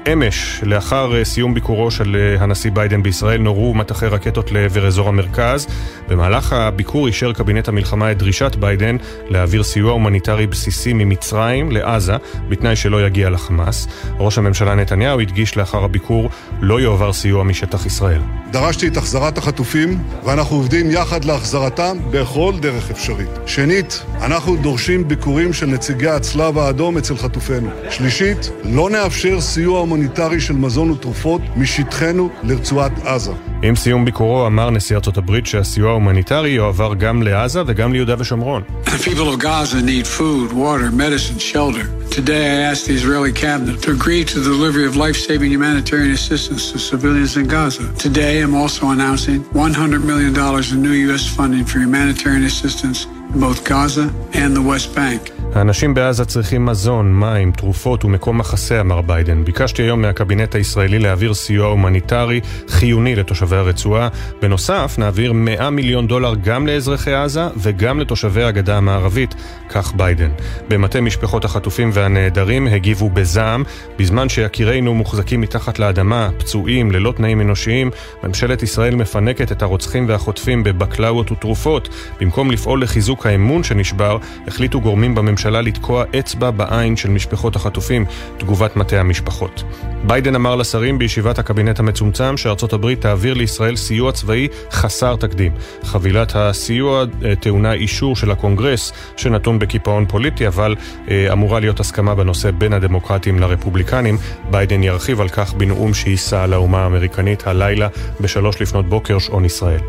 אמש, 0.07 0.59
לאחר 0.63 1.15
אה, 1.15 1.25
סיום 1.25 1.53
ביקורו 1.53 1.91
של 1.91 2.15
אה, 2.15 2.43
הנשיא 2.43 2.71
ביידן 2.71 3.03
בישראל, 3.03 3.41
נורו 3.41 3.73
מטחי 3.73 4.05
רקטות 4.05 4.51
לעבר 4.51 4.87
אזור 4.87 5.09
המרכז. 5.09 5.67
במהלך 6.07 6.53
הביקור 6.53 7.07
אישר 7.07 7.33
קבינט 7.33 7.67
המלחמה 7.67 8.11
את 8.11 8.17
דרישת 8.17 8.55
ביידן 8.55 8.97
להעביר 9.29 9.63
סיוע 9.63 9.91
הומניטרי 9.91 10.47
בסיסי 10.47 10.93
ממצרים 10.93 11.71
לעזה, 11.71 12.13
בתנאי 12.49 12.75
שלא 12.75 13.05
יגיע 13.05 13.29
לחמאס. 13.29 13.87
ראש 14.19 14.37
הממשלה 14.37 14.75
נתניהו 14.75 15.19
הדגיש 15.19 15.57
לאחר 15.57 15.83
הביקור 15.83 16.29
לא 16.61 16.81
יועבר 16.81 17.13
סיוע 17.13 17.43
משטח 17.43 17.85
ישראל. 17.85 18.21
דרשתי 18.51 18.87
את 18.87 18.97
החזרת 18.97 19.37
החטופים, 19.37 19.97
ואנחנו 20.25 20.55
עובדים 20.55 20.91
יחד 20.91 21.25
להחזרתם 21.25 21.97
בכל 22.11 22.53
דרך 22.59 22.91
אפשרית. 22.91 23.29
שנית, 23.45 24.03
אנחנו 24.21 24.55
דורשים 24.55 25.07
ביקורים 25.07 25.53
של 25.53 25.65
נציגי 25.65 26.09
הצלב 26.09 26.57
האדום 26.57 26.97
אצל 26.97 27.17
חטופינו. 27.17 27.69
שלישית, 27.89 28.51
לא 28.63 28.89
נאפשר 28.89 29.41
סיוע 29.41 29.81
הומניטרי 29.91 30.39
של 30.39 30.53
מזון 30.53 30.91
ותרופות 30.91 31.41
משטחנו 31.55 32.29
לרצועת 32.43 32.91
עזה. 33.05 33.31
עם 33.63 33.75
סיום 33.75 34.05
ביקורו 34.05 34.47
אמר 34.47 34.69
נשיא 34.69 34.95
ארצות 34.95 35.17
הברית 35.17 35.45
שהסיוע 35.45 35.89
ההומניטרי 35.89 36.49
יועבר 36.49 36.93
גם 36.93 37.23
לעזה 37.23 37.61
וגם 37.67 37.93
ליהודה 37.93 38.15
ושומרון. 38.19 38.61
people 38.85 39.29
of 39.33 39.39
Gaza 39.39 39.81
need 39.81 40.05
food, 40.05 40.53
water, 40.53 40.91
medicine, 40.91 41.39
shelter. 41.39 41.85
Today 42.19 42.43
I 42.55 42.57
asked 42.69 42.85
the 42.89 42.95
Israeli 42.99 43.33
cabinet 43.45 43.81
to 43.85 43.89
agree 43.97 44.23
to 44.31 44.35
the 44.39 44.49
delivery 44.55 44.85
of 44.89 44.93
life-saving 45.05 45.51
humanitarian 45.57 46.11
assistance 46.19 46.71
to 46.71 46.77
civilians 46.91 47.33
in 47.39 47.45
Gaza. 47.55 47.85
Today 48.07 48.33
I'm 48.43 48.55
also 48.61 48.83
announcing 48.95 49.39
$100 49.45 50.03
million 50.11 50.33
in 50.73 50.77
new 50.87 50.95
U.S. 51.07 51.25
funding 51.37 51.65
for 51.69 51.77
humanitarian 51.79 52.43
assistance 52.51 52.99
in 53.33 53.39
both 53.45 53.59
Gaza 53.63 54.05
and 54.41 54.49
the 54.57 54.65
West 54.71 54.89
Bank. 54.93 55.21
האנשים 55.55 55.93
בעזה 55.93 56.25
צריכים 56.25 56.65
מזון, 56.65 57.19
מים, 57.19 57.51
תרופות 57.51 58.05
ומקום 58.05 58.37
מחסה, 58.37 58.81
אמר 58.81 59.01
ביידן. 59.01 59.43
ביקשתי 59.43 59.81
היום 59.81 60.01
מהקבינט 60.01 60.55
הישראלי 60.55 60.99
להעביר 60.99 61.33
סיוע 61.33 61.67
הומניטרי 61.67 62.41
חיוני 62.67 63.15
לתושבי 63.15 63.55
הרצועה. 63.55 64.09
בנוסף, 64.41 64.95
נעביר 64.97 65.33
100 65.33 65.69
מיליון 65.69 66.07
דולר 66.07 66.33
גם 66.43 66.67
לאזרחי 66.67 67.13
עזה 67.13 67.47
וגם 67.57 67.99
לתושבי 67.99 68.43
הגדה 68.43 68.77
המערבית, 68.77 69.35
כך 69.69 69.93
ביידן. 69.93 70.29
במטה 70.69 71.01
משפחות 71.01 71.45
החטופים 71.45 71.89
והנעדרים 71.93 72.67
הגיבו 72.67 73.09
בזעם, 73.09 73.63
בזמן 73.99 74.29
שיקירינו 74.29 74.93
מוחזקים 74.93 75.41
מתחת 75.41 75.79
לאדמה, 75.79 76.29
פצועים, 76.37 76.91
ללא 76.91 77.13
תנאים 77.17 77.41
אנושיים, 77.41 77.91
ממשלת 78.23 78.63
ישראל 78.63 78.95
מפנקת 78.95 79.51
את 79.51 79.61
הרוצחים 79.61 80.05
והחוטפים 80.09 80.63
בבקלאוות 80.63 81.31
ותרופות. 81.31 81.89
במקום 82.19 82.51
לפעול 82.51 82.83
לחיזוק 82.83 83.25
האמון 83.25 83.63
שנשבר, 83.63 84.17
החליטו 84.47 84.81
גורמים 84.81 85.15
בממשלה 85.15 85.40
הממשלה 85.45 85.61
לתקוע 85.61 86.03
אצבע 86.19 86.51
בעין 86.51 86.95
של 86.97 87.09
משפחות 87.09 87.55
החטופים, 87.55 88.05
תגובת 88.37 88.75
מטה 88.75 88.99
המשפחות. 88.99 89.63
ביידן 90.03 90.35
אמר 90.35 90.55
לשרים 90.55 90.97
בישיבת 90.97 91.39
הקבינט 91.39 91.79
המצומצם 91.79 92.37
שארצות 92.37 92.73
הברית 92.73 93.01
תעביר 93.01 93.33
לישראל 93.33 93.75
סיוע 93.75 94.11
צבאי 94.11 94.47
חסר 94.71 95.15
תקדים. 95.15 95.51
חבילת 95.83 96.31
הסיוע 96.35 97.05
אה, 97.25 97.35
טעונה 97.35 97.73
אישור 97.73 98.15
של 98.15 98.31
הקונגרס 98.31 98.93
שנתון 99.17 99.59
בקיפאון 99.59 100.05
פוליטי, 100.05 100.47
אבל 100.47 100.75
אה, 101.09 101.33
אמורה 101.33 101.59
להיות 101.59 101.79
הסכמה 101.79 102.15
בנושא 102.15 102.51
בין 102.51 102.73
הדמוקרטים 102.73 103.39
לרפובליקנים. 103.39 104.17
ביידן 104.51 104.83
ירחיב 104.83 105.21
על 105.21 105.29
כך 105.29 105.53
בנאום 105.53 105.93
שיישא 105.93 106.45
לאומה 106.45 106.83
האמריקנית 106.83 107.47
הלילה 107.47 107.87
בשלוש 108.21 108.61
לפנות 108.61 108.89
בוקר 108.89 109.19
שעון 109.19 109.45
ישראל. 109.45 109.81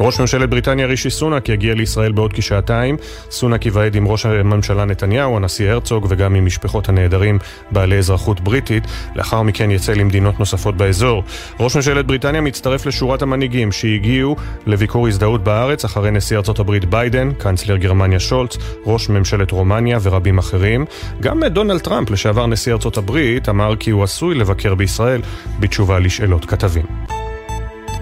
ראש 0.00 0.20
ממשלת 0.20 0.50
בריטניה 0.50 0.86
רישי 0.86 1.10
סונאק 1.10 1.48
יגיע 1.48 1.74
לישראל 1.74 2.12
בעוד 2.12 2.32
כשעתיים. 2.32 2.96
סונאק 3.30 3.66
ייוועד 3.66 3.94
עם 3.94 4.08
ראש 4.08 4.26
הממשלה 4.26 4.84
נתניהו, 4.84 5.36
הנשיא 5.36 5.70
הרצוג 5.70 6.06
וגם 6.08 6.34
עם 6.34 6.46
משפחות 6.46 6.88
הנעדרים 6.88 7.38
בעלי 7.70 7.98
אזרחות 7.98 8.40
בריטית. 8.40 8.84
לאחר 9.16 9.42
מכן 9.42 9.70
יצא 9.70 9.92
למדינות 9.92 10.38
נוספות 10.38 10.76
באזור. 10.76 11.22
ראש 11.60 11.76
ממשלת 11.76 12.06
בריטניה 12.06 12.40
מצטרף 12.40 12.86
לשורת 12.86 13.22
המנהיגים 13.22 13.72
שהגיעו 13.72 14.36
לביקור 14.66 15.08
הזדהות 15.08 15.44
בארץ 15.44 15.84
אחרי 15.84 16.10
נשיא 16.10 16.36
ארצות 16.36 16.58
הברית 16.58 16.84
ביידן, 16.84 17.32
קנצלר 17.32 17.76
גרמניה 17.76 18.20
שולץ, 18.20 18.56
ראש 18.86 19.08
ממשלת 19.08 19.50
רומניה 19.50 19.98
ורבים 20.02 20.38
אחרים. 20.38 20.84
גם 21.20 21.44
דונלד 21.44 21.80
טראמפ, 21.80 22.10
לשעבר 22.10 22.46
נשיא 22.46 22.72
ארצות 22.72 22.96
הברית, 22.96 23.48
אמר 23.48 23.76
כי 23.76 23.90
הוא 23.90 24.04
עשוי 24.04 24.34
לבקר 24.34 24.74
בישראל 24.74 25.20
בתשובה 25.60 25.98
לשאלות 25.98 26.44
כתבים. 26.44 27.19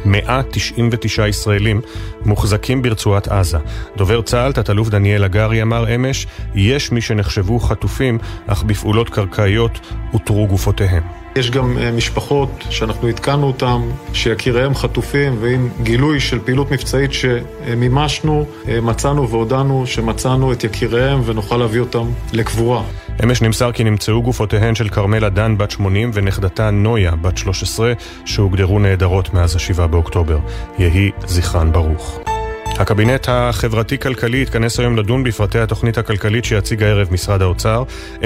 199 0.04 1.28
ישראלים 1.28 1.80
מוחזקים 2.24 2.82
ברצועת 2.82 3.28
עזה. 3.28 3.58
דובר 3.96 4.22
צה"ל, 4.22 4.52
תת-אלוף 4.52 4.88
דניאל 4.88 5.24
הגרי, 5.24 5.62
אמר 5.62 5.94
אמש, 5.94 6.26
יש 6.54 6.92
מי 6.92 7.00
שנחשבו 7.00 7.60
חטופים, 7.60 8.18
אך 8.46 8.62
בפעולות 8.62 9.10
קרקעיות 9.10 9.80
אותרו 10.12 10.46
גופותיהם. 10.46 11.02
יש 11.38 11.50
גם 11.50 11.78
אה, 11.78 11.92
משפחות 11.92 12.64
שאנחנו 12.70 13.08
עדכנו 13.08 13.46
אותן, 13.46 13.80
שיקיריהם 14.12 14.74
חטופים, 14.74 15.36
ועם 15.40 15.68
גילוי 15.82 16.20
של 16.20 16.38
פעילות 16.38 16.70
מבצעית 16.70 17.10
שמימשנו, 17.12 18.46
אה, 18.68 18.80
מצאנו 18.80 19.28
והודענו 19.28 19.86
שמצאנו 19.86 20.52
את 20.52 20.64
יקיריהם 20.64 21.20
ונוכל 21.24 21.56
להביא 21.56 21.80
אותם 21.80 22.06
לקבורה. 22.32 22.82
אמש 23.24 23.42
נמסר 23.42 23.72
כי 23.72 23.84
נמצאו 23.84 24.22
גופותיהן 24.22 24.74
של 24.74 24.88
כרמלה 24.88 25.28
דן 25.28 25.58
בת 25.58 25.70
80 25.70 26.10
ונכדתה 26.14 26.70
נויה 26.70 27.16
בת 27.16 27.38
13 27.38 27.92
שהוגדרו 28.24 28.78
נעדרות 28.78 29.34
מאז 29.34 29.56
ה-7 29.56 29.86
באוקטובר. 29.86 30.38
יהי 30.78 31.10
זכרן 31.26 31.72
ברוך. 31.72 32.27
הקבינט 32.78 33.28
החברתי-כלכלי 33.28 34.42
התכנס 34.42 34.80
היום 34.80 34.96
לדון 34.96 35.24
בפרטי 35.24 35.58
התוכנית 35.58 35.98
הכלכלית 35.98 36.44
שיציג 36.44 36.82
הערב 36.82 37.08
משרד 37.10 37.42
האוצר. 37.42 37.82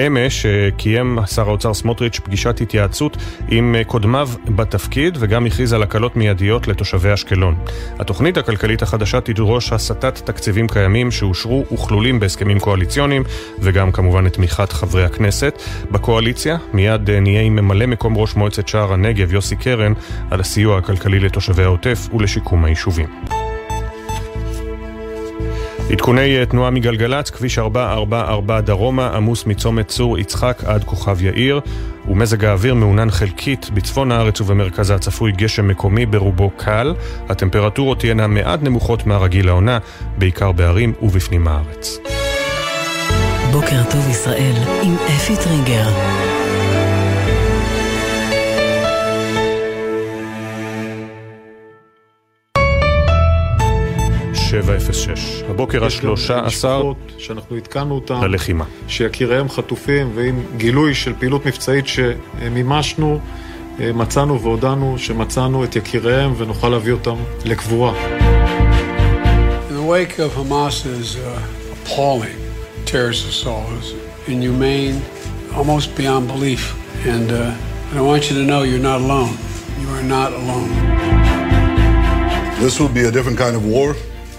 אמש 0.07 0.47
אה, 0.47 0.69
קיים 0.77 1.19
שר 1.27 1.49
האוצר 1.49 1.75
סמוטריץ' 1.75 2.19
פגישת 2.19 2.61
התייעצות 2.61 3.17
עם 3.49 3.75
אה, 3.75 3.85
קודמיו 3.85 4.29
בתפקיד 4.45 5.17
וגם 5.21 5.47
הכריז 5.47 5.73
על 5.73 5.83
הקלות 5.83 6.17
מיידיות 6.17 6.69
לתושבי 6.69 7.15
אשקלון. 7.15 7.55
התוכנית 7.99 8.37
הכלכלית 8.37 8.83
החדשה 8.83 9.21
תדרוש 9.21 9.73
הסטת 9.73 10.19
תקציבים 10.19 10.69
קיימים 10.69 11.11
שאושרו 11.11 11.65
וכלולים 11.73 12.21
בהסכמים 12.21 12.61
קואליציוניים 12.61 13.23
וגם 13.59 13.93
כמובן 13.93 14.27
את 14.27 14.33
תמיכת 14.33 14.73
חברי 14.73 15.05
הכנסת. 15.05 15.63
בקואליציה 15.91 16.57
מיד 16.73 17.11
אה, 17.11 17.21
נהיה 17.21 17.43
עם 17.43 17.57
ממלא 17.57 17.87
מקום 17.87 18.17
ראש 18.17 18.37
מועצת 18.37 18.69
שער 18.69 18.93
הנגב 18.93 19.33
יוסי 19.33 19.57
קרן 19.57 19.93
על 20.31 20.41
הסיוע 20.41 20.79
הכלכלי 20.79 21.21
לתושבי 21.21 21.63
העוטף 21.63 22.09
ולשיקום 22.15 22.65
היישובים. 22.65 23.52
עדכוני 25.93 26.39
אה, 26.39 26.47
תנועה 26.47 26.71
מגלגלצ, 26.71 27.31
כביש 27.31 27.59
444 27.59 28.61
דרומה, 28.61 29.17
עמוס 29.17 29.47
מצומת 29.47 29.89
צור 29.89 30.19
יצחק 30.19 30.63
עד 30.67 30.85
כוכב 30.85 31.23
יאיר, 31.23 31.61
ומזג 32.09 32.45
האוויר 32.45 32.75
מעונן 32.75 33.11
חלקית 33.11 33.71
בצפון 33.75 34.13
הארץ 34.13 34.41
ובמרכזה 34.41 34.99
צפוי 34.99 35.33
גשם 35.33 35.69
מקומי 35.69 36.07
ברובו 36.07 36.51
קל. 36.57 36.95
הטמפרטורות 37.29 38.01
תהיינה 38.01 38.27
מעט 38.27 38.63
נמוכות 38.63 39.07
מהרגיל 39.07 39.47
לעונה, 39.47 39.79
בעיקר 40.19 40.53
בערים 40.53 40.93
ובפנים 41.03 41.49
הארץ. 41.49 41.99
בוקר 43.53 43.83
טוב 43.91 44.09
ישראל 44.11 44.55
עם 44.83 44.95
אפי 45.17 45.37
טריגר. 45.37 46.32
706. 54.53 55.43
הבוקר 55.49 55.85
השלושה 55.85 56.47
עשר 56.47 56.93
שאנחנו 57.19 57.57
עדכנו 57.57 57.95
אותם, 57.95 58.25
ללחימה. 58.25 58.65
שיקיריהם 58.89 59.49
חטופים 59.49 60.11
ועם 60.15 60.43
גילוי 60.57 60.95
של 60.95 61.13
פעילות 61.19 61.47
מבצעית 61.47 61.85
שמימשנו, 61.89 63.21
אה, 63.81 63.93
מצאנו 63.93 64.41
והודענו 64.41 64.99
שמצאנו 64.99 65.65
את 65.65 65.77
יקיריהם 65.77 66.35
ונוכל 66.37 66.69
להביא 66.69 66.93
אותם 66.93 67.17
לקבורה. 67.45 67.93
Wake 69.89 70.19
of 70.19 70.33
Hamas's 70.41 71.17
uh, 71.17 71.75
appalling 71.75 72.39
terrorist 72.87 73.25
assault, 73.33 73.67
was 73.77 73.87
inhumane, 74.35 74.97
almost 75.59 75.87
beyond 75.97 76.29
belief. 76.35 76.63
And, 77.15 77.29
uh, 77.31 77.89
and 77.89 77.97
I 77.99 78.03
want 78.11 78.23
you 78.29 78.35
to 78.41 78.45
know 78.51 78.61
you're 78.71 78.87
not 78.93 79.01
alone. 79.07 79.35
You 79.83 79.89
are 79.97 80.07
not 80.17 80.31
alone. 80.41 80.71
This 82.65 82.75
will 82.79 82.95
be 83.01 83.05
a 83.11 83.13
different 83.17 83.39
kind 83.45 83.57
of 83.61 83.65
war. 83.75 83.89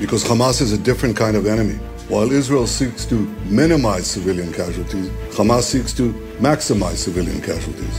Because 0.04 0.24
Hamas 0.32 0.58
is 0.66 0.72
a 0.80 0.82
different 0.90 1.16
kind 1.24 1.36
of 1.40 1.44
enemy. 1.56 1.78
While 2.14 2.30
Israel 2.42 2.68
seeks 2.80 3.02
to 3.12 3.18
minimize 3.62 4.06
civilian 4.16 4.52
casualties, 4.60 5.08
Hamas 5.38 5.64
seeks 5.74 5.94
to 6.00 6.06
maximize 6.48 6.98
civilian 7.08 7.40
casualties. 7.50 7.96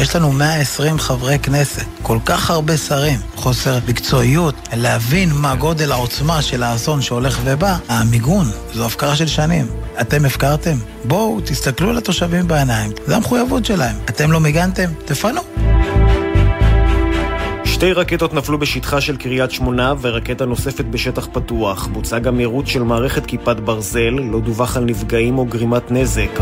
יש 0.00 0.16
לנו 0.16 0.32
120 0.32 0.98
חברי 0.98 1.38
כנסת, 1.38 1.84
כל 2.02 2.18
כך 2.26 2.50
הרבה 2.50 2.76
שרים, 2.76 3.20
חוסר 3.34 3.78
מקצועיות, 3.88 4.54
להבין 4.72 5.30
מה 5.32 5.54
גודל 5.54 5.92
העוצמה 5.92 6.42
של 6.42 6.62
האסון 6.62 7.02
שהולך 7.02 7.40
ובא. 7.44 7.76
המיגון, 7.88 8.46
זו 8.74 8.86
הפקרה 8.86 9.16
של 9.16 9.26
שנים. 9.26 9.66
אתם 10.00 10.24
הפקרתם? 10.24 10.76
בואו, 11.04 11.40
תסתכלו 11.44 11.90
על 11.90 11.98
התושבים 11.98 12.48
בעיניים, 12.48 12.90
זו 13.06 13.14
המחויבות 13.14 13.64
שלהם. 13.64 13.96
אתם 14.08 14.32
לא 14.32 14.40
מיגנתם? 14.40 14.90
תפנו. 15.04 15.63
שתי 17.84 17.92
רקטות 17.92 18.34
נפלו 18.34 18.58
בשטחה 18.58 19.00
של 19.00 19.16
קריית 19.16 19.50
שמונה 19.50 19.94
ורקטה 20.00 20.44
נוספת 20.44 20.84
בשטח 20.84 21.28
פתוח. 21.32 21.86
בוצע 21.86 22.18
גם 22.18 22.40
יירוט 22.40 22.66
של 22.66 22.82
מערכת 22.82 23.26
כיפת 23.26 23.56
ברזל, 23.56 24.10
לא 24.10 24.40
דווח 24.40 24.76
על 24.76 24.84
נפגעים 24.84 25.38
או 25.38 25.44
גרימת 25.44 25.90
נזק. 25.90 26.40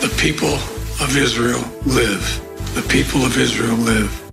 The 0.00 0.22
people 0.22 0.58
of 1.00 1.10
Israel 1.16 1.62
live. 1.86 2.26
The 2.76 2.92
people 2.92 3.22
of 3.24 3.36
Israel 3.36 3.78
live. 3.86 4.27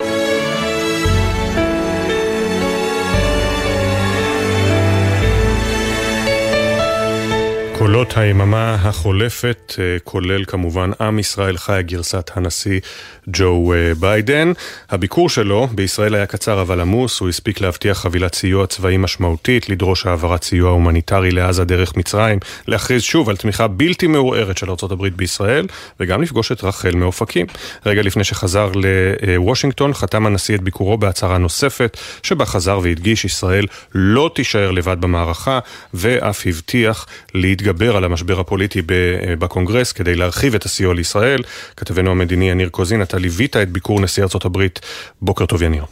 קולות 7.85 8.17
היממה 8.17 8.75
החולפת, 8.75 9.73
אה, 9.79 9.97
כולל 10.03 10.45
כמובן 10.45 10.91
עם 11.01 11.19
ישראל 11.19 11.57
חי 11.57 11.81
גרסת 11.85 12.31
הנשיא 12.35 12.79
ג'ו 13.27 13.73
אה, 13.73 13.93
ביידן. 13.99 14.51
הביקור 14.89 15.29
שלו 15.29 15.67
בישראל 15.71 16.15
היה 16.15 16.25
קצר 16.25 16.61
אבל 16.61 16.81
עמוס, 16.81 17.19
הוא 17.19 17.29
הספיק 17.29 17.61
להבטיח 17.61 17.97
חבילת 17.97 18.35
סיוע 18.35 18.67
צבאי 18.67 18.97
משמעותית, 18.97 19.69
לדרוש 19.69 20.05
העברת 20.05 20.43
סיוע 20.43 20.71
הומניטרי 20.71 21.31
לעזה 21.31 21.65
דרך 21.65 21.97
מצרים, 21.97 22.39
להכריז 22.67 23.01
שוב 23.01 23.29
על 23.29 23.37
תמיכה 23.37 23.67
בלתי 23.67 24.07
מעורערת 24.07 24.57
של 24.57 24.69
ארה"ב 24.69 25.07
בישראל, 25.07 25.67
וגם 25.99 26.21
לפגוש 26.21 26.51
את 26.51 26.63
רחל 26.63 26.95
מאופקים. 26.95 27.45
רגע 27.85 28.01
לפני 28.01 28.23
שחזר 28.23 28.71
לוושינגטון, 28.75 29.93
חתם 29.93 30.25
הנשיא 30.25 30.55
את 30.55 30.61
ביקורו 30.61 30.97
בהצהרה 30.97 31.37
נוספת, 31.37 31.97
שבה 32.23 32.45
חזר 32.45 32.79
והדגיש 32.83 33.25
ישראל 33.25 33.65
לא 33.95 34.31
תישאר 34.35 34.71
לבד 34.71 35.01
במערכה, 35.01 35.59
ואף 35.93 36.47
הבטיח 36.47 37.05
להתגבר 37.33 37.74
על 37.95 38.03
המשבר 38.03 38.39
הפוליטי 38.39 38.81
בקונגרס 39.39 39.91
כדי 39.91 40.15
להרחיב 40.15 40.55
את 40.55 40.65
הסיוע 40.65 40.93
לישראל. 40.93 41.41
כתבנו 41.77 42.11
המדיני 42.11 42.49
יניר 42.49 42.69
קוזין, 42.69 43.01
אתה 43.01 43.17
ליווית 43.17 43.57
את 43.57 43.69
ביקור 43.69 44.01
נשיא 44.01 44.23
הברית. 44.45 44.79
בוקר 45.21 45.45
טוב 45.45 45.61
יניר. 45.61 45.83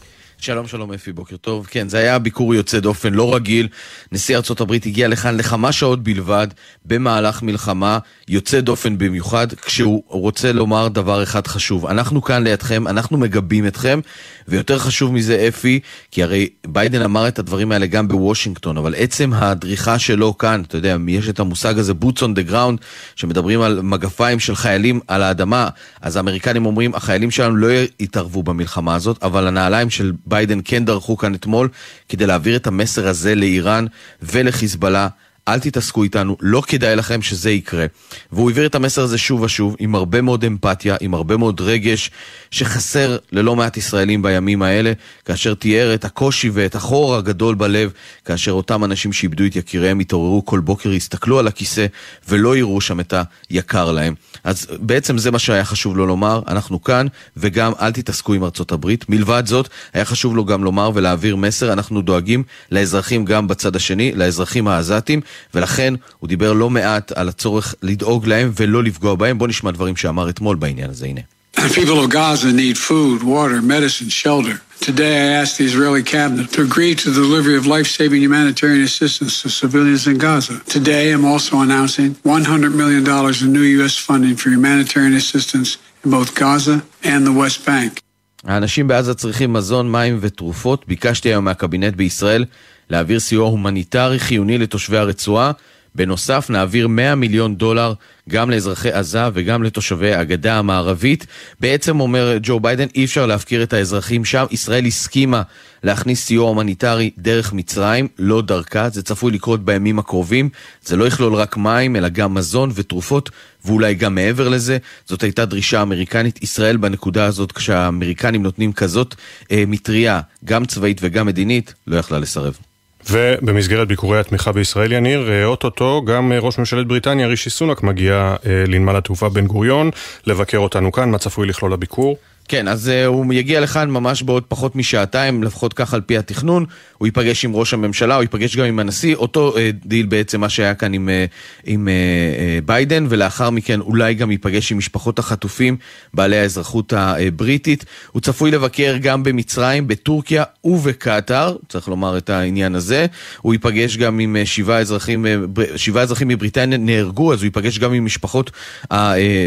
שלום 0.44 0.68
שלום 0.68 0.94
אפי, 0.94 1.11
בוקר 1.11 1.38
טוב. 1.38 1.68
כן, 1.72 1.90
זה 1.90 1.98
היה 1.98 2.20
ביקור 2.20 2.56
יוצא 2.56 2.80
דופן, 2.80 3.14
לא 3.14 3.36
רגיל. 3.36 3.68
נשיא 4.11 4.38
הברית 4.60 4.86
הגיע 4.86 5.07
לכאן 5.07 5.38
לכמה 5.38 5.72
שעות 5.72 6.03
בלבד, 6.03 6.48
במהלך 6.86 7.44
מלחמה, 7.44 7.99
יוצא 8.28 8.61
דופן 8.61 8.98
במיוחד, 8.98 9.53
כשהוא 9.53 10.03
רוצה 10.07 10.52
לומר 10.52 10.88
דבר 10.88 11.24
אחד 11.24 11.48
חשוב. 11.48 11.86
אנחנו 11.86 12.22
כאן 12.22 12.44
לידכם, 12.44 12.88
אנחנו 12.88 13.18
מגבים 13.18 13.68
אתכם, 13.68 13.99
ויותר 14.48 14.80
חשוב 14.80 15.14
מזה 15.14 15.45
אפי, 15.48 15.80
כי 16.11 16.24
הרי 16.24 16.49
ביידן 16.68 17.02
אמר 17.02 17.28
את 17.28 17.40
הדברים 17.40 17.72
האלה 17.72 17.86
גם 17.86 18.07
בוושינגטון, 18.07 18.78
אבל 18.78 18.94
עצם 18.98 19.32
הדריכה 19.34 19.99
שלו 19.99 20.38
כאן, 20.38 20.61
אתה 20.68 20.78
יודע, 20.78 20.98
יש 21.07 21.30
את 21.30 21.40
המושג 21.40 21.80
הזה, 21.80 21.94
boots 22.02 22.20
on 22.20 22.40
the 22.40 22.52
ground, 22.52 22.84
שמדברים 23.15 23.61
על 23.61 23.82
מגפיים 23.82 24.40
של 24.40 24.56
חיילים 24.56 24.99
על 25.07 25.24
האדמה, 25.24 25.70
אז 26.02 26.15
האמריקנים 26.15 26.65
אומרים, 26.65 26.95
החיילים 26.95 27.32
שלנו 27.32 27.56
לא 27.56 27.68
יתערבו 27.99 28.44
במלחמה 28.44 28.95
הזאת, 28.95 29.24
אבל 29.24 29.48
הנעליים 29.48 29.90
של 29.90 30.11
ביידן 30.34 30.60
כן 30.66 30.86
דרכו 30.86 31.18
כאן 31.18 31.36
אתמול 31.36 31.70
כדי 32.10 32.26
להעביר 32.26 32.56
את 32.56 32.68
המסר 32.68 33.08
הזה 33.08 33.36
לאיראן 33.36 33.86
ולחיזבאללה. 34.22 35.08
אל 35.48 35.60
תתעסקו 35.60 36.03
איתנו, 36.03 36.38
לא 36.41 36.61
כדאי 36.68 36.95
לכם 36.95 37.22
שזה 37.22 37.52
יקרה. 37.52 37.86
והוא 38.32 38.49
העביר 38.49 38.65
את 38.65 38.76
המסר 38.76 39.02
הזה 39.02 39.18
שוב 39.18 39.41
ושוב, 39.41 39.76
עם 39.80 39.95
הרבה 39.95 40.22
מאוד 40.22 40.45
אמפתיה, 40.45 40.95
עם 41.02 41.14
הרבה 41.14 41.38
מאוד 41.38 41.61
רגש, 41.61 42.11
שחסר 42.52 43.18
ללא 43.32 43.56
מעט 43.56 43.78
ישראלים 43.78 44.22
בימים 44.22 44.61
האלה, 44.61 44.91
כאשר 45.26 45.53
תיאר 45.53 45.94
את 45.94 46.06
הקושי 46.06 46.49
ואת 46.53 46.76
החור 46.76 47.15
הגדול 47.15 47.56
בלב, 47.56 47.91
כאשר 48.26 48.52
אותם 48.52 48.84
אנשים 48.84 49.14
שאיבדו 49.14 49.45
את 49.45 49.56
יקיריהם 49.56 49.99
התעוררו 49.99 50.45
כל 50.45 50.60
בוקר, 50.60 50.91
יסתכלו 50.91 51.40
על 51.40 51.48
הכיסא 51.48 51.86
ולא 52.30 52.57
יראו 52.57 52.82
שם 52.82 52.99
את 52.99 53.14
היקר 53.49 53.91
להם. 53.91 54.14
אז 54.44 54.68
בעצם 54.80 55.18
זה 55.18 55.32
מה 55.32 55.40
שהיה 55.40 55.65
חשוב 55.65 55.98
לו 55.98 56.06
לומר, 56.06 56.41
אנחנו 56.48 56.84
כאן, 56.84 57.07
וגם 57.38 57.72
אל 57.82 57.91
תתעסקו 57.91 58.34
עם 58.34 58.44
ארצות 58.44 58.72
הברית. 58.72 59.10
מלבד 59.10 59.44
זאת, 59.45 59.70
היה 59.94 60.06
חשוב 60.06 60.36
לו 60.36 60.45
גם 60.45 60.64
לומר 60.64 60.91
ולהעביר 60.94 61.36
מסר, 61.36 61.74
אנחנו 61.74 62.02
דואגים 62.02 62.44
לאזרחים 62.72 63.26
גם 63.26 63.48
בצד 63.48 63.76
השני, 63.76 64.11
לאזרחים 64.15 64.68
העזתים, 64.68 65.22
ולכן 65.54 65.94
הוא 66.20 66.28
דיבר 66.28 66.54
לא 66.54 66.70
מעט 66.70 67.12
על 67.12 67.30
הצורך 67.30 67.76
לדאוג 67.82 68.28
להם 68.28 68.52
ולא 68.56 68.84
לפגוע 68.84 69.16
בהם. 69.16 69.38
בואו 69.38 69.50
נשמע 69.50 69.72
דברים 69.72 69.96
שאמר 69.96 70.30
אתמול 70.30 70.56
בעניין 70.56 70.90
הזה, 70.90 71.06
הנה. 71.06 71.22
The 71.56 71.70
people 71.70 72.00
of 72.04 72.10
Gaza 72.10 72.52
need 72.52 72.78
food, 72.78 73.24
water, 73.24 73.62
medicine, 73.62 74.10
shelter. 74.10 74.56
Today, 74.90 75.14
I 75.26 75.28
asked 75.42 75.56
the 75.60 75.66
Israeli 75.72 76.04
cabinet 76.04 76.52
to 76.56 76.62
agree 76.70 76.94
to 77.04 77.08
the 77.10 77.22
delivery 77.28 77.56
of 77.62 77.66
life-saving 77.76 78.22
humanitarian 78.28 78.84
assistance 78.92 79.34
to 79.44 79.50
civilians 79.50 80.04
in 80.12 80.18
Gaza. 80.18 80.56
Today, 80.78 81.06
I'm 81.14 81.26
also 81.34 81.54
announcing 81.68 82.10
$100 82.26 82.74
million 82.82 83.04
in 83.44 83.48
new 83.58 83.68
U.S. 83.78 83.96
funding 84.08 84.36
for 84.36 84.50
humanitarian 84.50 85.16
assistance 85.24 85.70
in 86.04 86.12
both 86.12 86.30
Gaza 86.36 86.84
and 87.12 87.26
the 87.26 87.36
West 87.42 87.66
Bank. 87.66 88.00
האנשים 88.44 88.88
בעזה 88.88 89.14
צריכים 89.14 89.54
מזון, 89.54 89.92
מים 89.92 90.18
ותרופות. 90.22 90.86
ביקשתי 90.88 91.30
היום 91.30 91.46
מהקבינט 91.46 91.96
בישראל 91.96 92.46
להעביר 92.94 93.20
סיוע 93.20 93.49
הומניטרי 93.49 94.20
חיוני 94.20 94.57
לתושבי 94.57 94.98
הרצועה. 94.98 95.52
בנוסף, 95.95 96.49
נעביר 96.49 96.88
100 96.88 97.15
מיליון 97.15 97.56
דולר 97.56 97.94
גם 98.30 98.49
לאזרחי 98.49 98.91
עזה 98.91 99.20
וגם 99.34 99.64
לתושבי 99.64 100.14
הגדה 100.14 100.60
המערבית. 100.60 101.26
בעצם 101.60 101.99
אומר 101.99 102.38
ג'ו 102.44 102.60
ביידן, 102.60 102.88
אי 102.95 103.06
אפשר 103.06 103.26
להפקיר 103.26 103.64
את 103.64 103.74
האזרחים 103.74 104.26
שם. 104.26 104.45
ישראל 104.52 104.86
הסכימה 104.86 105.41
להכניס 105.84 106.26
סיוע 106.26 106.48
הומניטרי 106.48 107.11
דרך 107.18 107.53
מצרים, 107.53 108.07
לא 108.20 108.41
דרכה. 108.41 108.90
זה 108.90 109.03
צפוי 109.03 109.32
לקרות 109.32 109.65
בימים 109.65 109.99
הקרובים. 109.99 110.49
זה 110.86 110.95
לא 110.95 111.06
יכלול 111.06 111.34
רק 111.34 111.57
מים, 111.57 111.95
אלא 111.95 112.10
גם 112.10 112.34
מזון 112.34 112.72
ותרופות, 112.76 113.30
ואולי 113.65 113.95
גם 113.95 114.15
מעבר 114.15 114.49
לזה. 114.49 114.78
זאת 115.06 115.24
הייתה 115.24 115.45
דרישה 115.45 115.82
אמריקנית. 115.82 116.44
ישראל 116.44 116.78
בנקודה 116.78 117.26
הזאת, 117.26 117.52
כשהאמריקנים 117.52 118.44
נותנים 118.44 118.74
כזאת 118.74 119.15
אה, 119.52 119.64
מטריה, 119.68 120.22
גם 120.45 120.65
צבאית 120.65 120.98
וגם 121.02 121.26
מדינית, 121.26 121.74
לא 121.88 121.98
יכלה 121.98 122.20
לסרב. 122.20 122.73
ובמסגרת 123.12 123.88
ביקורי 123.88 124.20
התמיכה 124.20 124.52
בישראל, 124.52 124.92
יניר, 124.92 125.32
אה, 125.32 125.46
אוטוטו 125.46 126.02
גם 126.06 126.32
אה, 126.32 126.40
ראש 126.40 126.60
ממשלת 126.60 126.88
בריטניה, 126.88 127.28
רישי 127.28 127.50
סונק, 127.50 127.84
מגיע 127.84 128.36
אה, 128.46 128.64
לנמל 128.68 128.96
התעופה 128.96 129.30
בן 129.30 129.48
גוריון 129.48 129.90
לבקר 130.28 130.58
אותנו 130.58 130.92
כאן. 130.92 131.12
מה 131.12 131.18
צפוי 131.18 131.48
לכלול 131.48 131.74
הביקור? 131.74 132.18
כן, 132.48 132.68
אז 132.68 132.88
אה, 132.88 133.08
הוא 133.07 133.34
יגיע 133.34 133.61
לכאן 133.61 133.90
ממש 133.90 134.24
בעוד 134.24 134.44
פחות 134.48 134.76
משעתיים, 134.76 135.44
לפחות 135.44 135.74
כך 135.74 135.94
על 135.94 136.02
פי 136.02 136.18
התכנון. 136.18 136.65
הוא 136.98 137.07
ייפגש 137.07 137.45
עם 137.45 137.56
ראש 137.56 137.74
הממשלה, 137.74 138.15
הוא 138.15 138.22
ייפגש 138.22 138.56
גם 138.56 138.65
עם 138.65 138.80
הנשיא, 138.80 139.15
אותו 139.15 139.53
אה, 139.56 139.58
דיל 139.86 140.06
בעצם 140.06 140.41
מה 140.41 140.49
שהיה 140.49 140.74
כאן 140.74 140.94
עם, 140.94 141.10
אה, 141.10 141.32
עם 141.64 141.88
אה, 141.88 142.66
ביידן, 142.65 143.06
ולאחר 143.10 143.49
מכן 143.49 143.80
אולי 143.80 144.14
גם 144.14 144.32
ייפגש 144.32 144.72
עם 144.72 144.78
משפחות 144.78 145.20
החטופים, 145.20 145.78
בעלי 146.14 146.40
האזרחות 146.40 146.94
הבריטית. 146.94 147.86
הוא 148.11 148.22
צפוי 148.22 148.52
לבקר 148.52 148.98
גם 149.02 149.24
במצרים, 149.24 149.88
בטורקיה 149.88 150.44
ובקטאר, 150.64 151.56
צריך 151.70 151.88
לומר 151.88 152.18
את 152.18 152.30
העניין 152.30 152.76
הזה. 152.76 153.06
הוא 153.41 153.53
ייפגש 153.53 153.98
גם 153.98 154.20
עם 154.20 154.36
אה, 154.41 154.45
שבעה 154.45 154.80
אזרחים, 154.80 155.26
אה, 155.26 155.62
שבעה 155.76 156.03
אזרחים 156.03 156.28
מבריטניה 156.28 156.78
נהרגו, 156.78 157.34
אז 157.34 157.40
הוא 157.40 157.45
ייפגש 157.45 157.80
גם 157.80 157.94
עם 157.94 158.06
משפחות, 158.06 158.52
אה, 158.84 158.88
אה, 158.88 158.94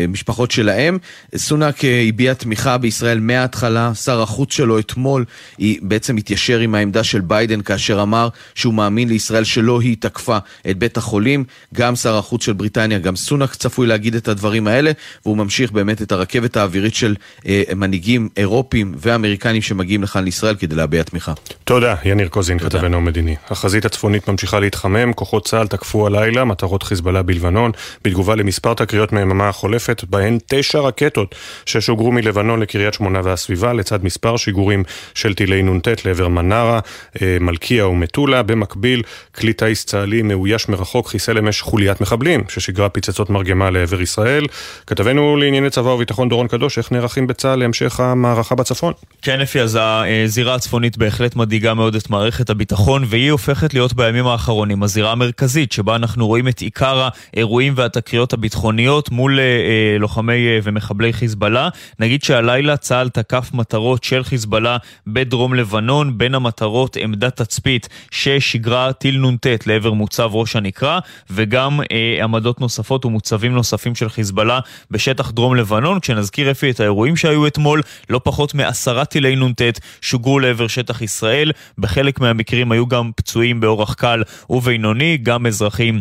משפחות 0.09 0.51
שלהם. 0.51 0.99
סונאק 1.37 1.81
אה, 1.81 1.87
הביע 2.09 2.35
תמיכה 2.35 2.79
בישראל 2.87 3.21
מההתחלה, 3.21 3.95
שר 3.95 4.23
החוץ 4.23 4.53
שלו 4.53 4.79
אתמול 4.79 5.25
היא 5.59 5.79
בעצם 5.83 6.17
התיישר 6.17 6.59
עם 6.59 6.75
העמדה 6.75 7.05
של 7.05 7.21
ביידן 7.21 7.61
כאשר 7.63 8.03
אמר 8.03 8.29
שהוא 8.55 8.75
מאמין 8.75 9.09
לישראל 9.09 9.45
שלא 9.45 9.81
היא 9.81 9.97
תקפה 10.01 10.39
את 10.71 10.79
בית 10.79 10.97
החולים. 10.97 11.45
גם 11.75 11.97
שר 11.97 12.17
החוץ 12.17 12.45
של 12.45 12.53
בריטניה, 12.53 12.99
גם 12.99 13.17
סונאק 13.17 13.55
צפוי 13.55 13.87
להגיד 13.87 14.15
את 14.15 14.29
הדברים 14.29 14.67
האלה, 14.67 14.91
והוא 15.25 15.37
ממשיך 15.37 15.73
באמת 15.73 16.03
את 16.03 16.13
הרכבת 16.13 16.57
האווירית 16.57 16.95
של 16.95 17.15
אה, 17.47 17.63
מנהיגים 17.77 18.29
אירופים 18.37 18.95
ואמריקנים 18.99 19.63
שמגיעים 19.63 20.03
לכאן 20.03 20.25
לישראל 20.25 20.55
כדי 20.55 20.75
להביע 20.75 21.03
תמיכה. 21.03 21.33
תודה, 21.65 21.95
יניר 22.05 22.29
קוזין, 22.29 22.59
כתבנו 22.59 22.97
המדיני. 22.97 23.37
החזית 23.51 23.85
הצפונית 23.85 24.29
ממשיכה 24.29 24.61
להתחמם, 24.61 25.13
כוחות 25.13 25.47
צה"ל 25.47 25.67
תקפו 25.67 26.07
הלילה 26.07 26.45
מטרות 26.45 26.83
חיזבאללה 26.83 27.23
בלבנון, 27.23 27.73
בתגובה 28.05 28.35
למספר 28.35 28.75
תקריות 28.75 29.13
מהיממה 29.13 29.49
החולפת, 29.49 30.05
בהן 30.11 30.39
תשע 30.47 30.79
רקטות 30.79 31.35
ששוגרו 31.67 32.13
מלבנון 32.13 32.63
לקריית 32.77 32.95
שמונה 32.95 33.21
והסביבה, 33.25 33.73
לצד 33.73 34.05
מספר 34.05 34.37
שיגורים 34.37 34.85
של 35.15 35.35
טילי 35.35 35.63
נ"ט 35.63 35.89
לעבר 36.05 36.29
מנרה, 36.29 36.81
אה, 37.23 37.37
מלכיה 37.41 37.87
ומטולה. 37.87 38.43
במקביל, 38.43 39.03
כלי 39.35 39.53
טיס 39.53 39.85
צה"לי 39.85 40.23
מאויש 40.23 40.69
מרחוק 40.69 41.09
חיסל 41.09 41.39
אמש 41.39 41.63
חוליית 41.63 42.01
מחבלים, 42.01 42.45
ששיגרה 42.49 42.89
פצצות 42.89 43.31
מרגמה 43.31 43.71
לעבר 43.71 44.03
ישראל. 44.03 44.47
כתבנו 44.87 45.37
לענייני 45.37 45.71
צבא 45.71 45.89
וביטחון 45.89 46.29
דורון 46.29 46.49
קדוש, 46.49 46.79
איך 46.79 46.93
נערכים 46.93 47.27
בצה"ל 47.27 47.59
להמשך 47.59 48.01
המערכה 48.01 48.55
בצפון? 48.55 48.93
כן, 49.23 49.41
אפי, 49.41 49.61
אז 49.61 49.79
הזירה 50.25 50.55
הצפונית 50.55 50.99
בהחלט 50.99 51.37
מדאיגה 51.37 51.75
מאוד 51.75 51.95
את 51.95 52.11
מערכת 52.11 52.51
הביטחון, 52.51 53.05
והיא 53.07 53.31
הופכת 53.31 53.75
להיות 53.75 53.93
בימים 53.93 54.27
האחרונים 54.27 54.83
הזירה 54.83 55.13
המרכזית, 55.13 55.73
שבה 55.73 55.97
אנחנו 55.97 56.27
רואים 56.27 56.49
את 56.49 56.61
עיקר 56.61 57.09
האירועים 57.33 57.73
והתקריות 57.77 58.33
הביטחוניות 58.33 59.11
מול 59.11 59.41
אה, 59.41 59.99
לוחמי 59.99 60.47
אה, 60.47 60.59
ומחבלי 60.63 61.13
חיזבאללה. 61.13 61.69
נגיד 61.99 62.23
שהלילה 62.23 62.66
צה"ל 62.75 63.09
תקף 63.09 63.51
מטרות 63.55 64.05
של 64.05 64.25
חיזבאללה 64.25 64.77
בדרום 65.07 65.55
לבנון, 65.55 66.19
בין 66.19 66.35
המטרות 66.35 66.97
עמדת 66.97 67.37
תצפית 67.37 67.89
ששיגרה 68.11 68.93
טיל 68.93 69.27
נ"ט 69.27 69.47
לעבר 69.67 69.93
מוצב 69.93 70.31
ראש 70.33 70.57
הנקרה, 70.57 70.99
וגם 71.31 71.81
אה, 71.93 72.25
עמדות 72.25 72.61
נוספות 72.61 73.05
ומוצבים 73.05 73.53
נוספים 73.53 73.95
של 73.95 74.09
חיזבאללה 74.09 74.61
בשטח 74.91 75.31
דרום 75.31 75.55
לבנון. 75.55 76.01
כשנזכיר 76.01 76.51
אפי 76.51 76.71
את 76.71 76.81
האירועים 76.81 77.17
שהיו 77.17 77.47
אתמול, 77.47 77.83
לא 78.11 78.21
פחות 78.25 78.55
מעשרה 78.55 79.05
טילי 79.05 79.37
נ"ט 79.37 79.63
שוגרו 80.01 80.39
לעבר 80.39 80.67
שטח 80.67 81.03
ישראל, 81.03 81.53
בחלק 81.79 82.21
מהמקרים 82.21 82.73
היו 82.73 82.87
גם 82.87 83.11
פצועים 83.17 83.61
באורח 83.61 83.95
קל 83.95 84.23
ובינוני, 84.51 85.17
גם 85.23 85.47
אזרחים 85.47 86.01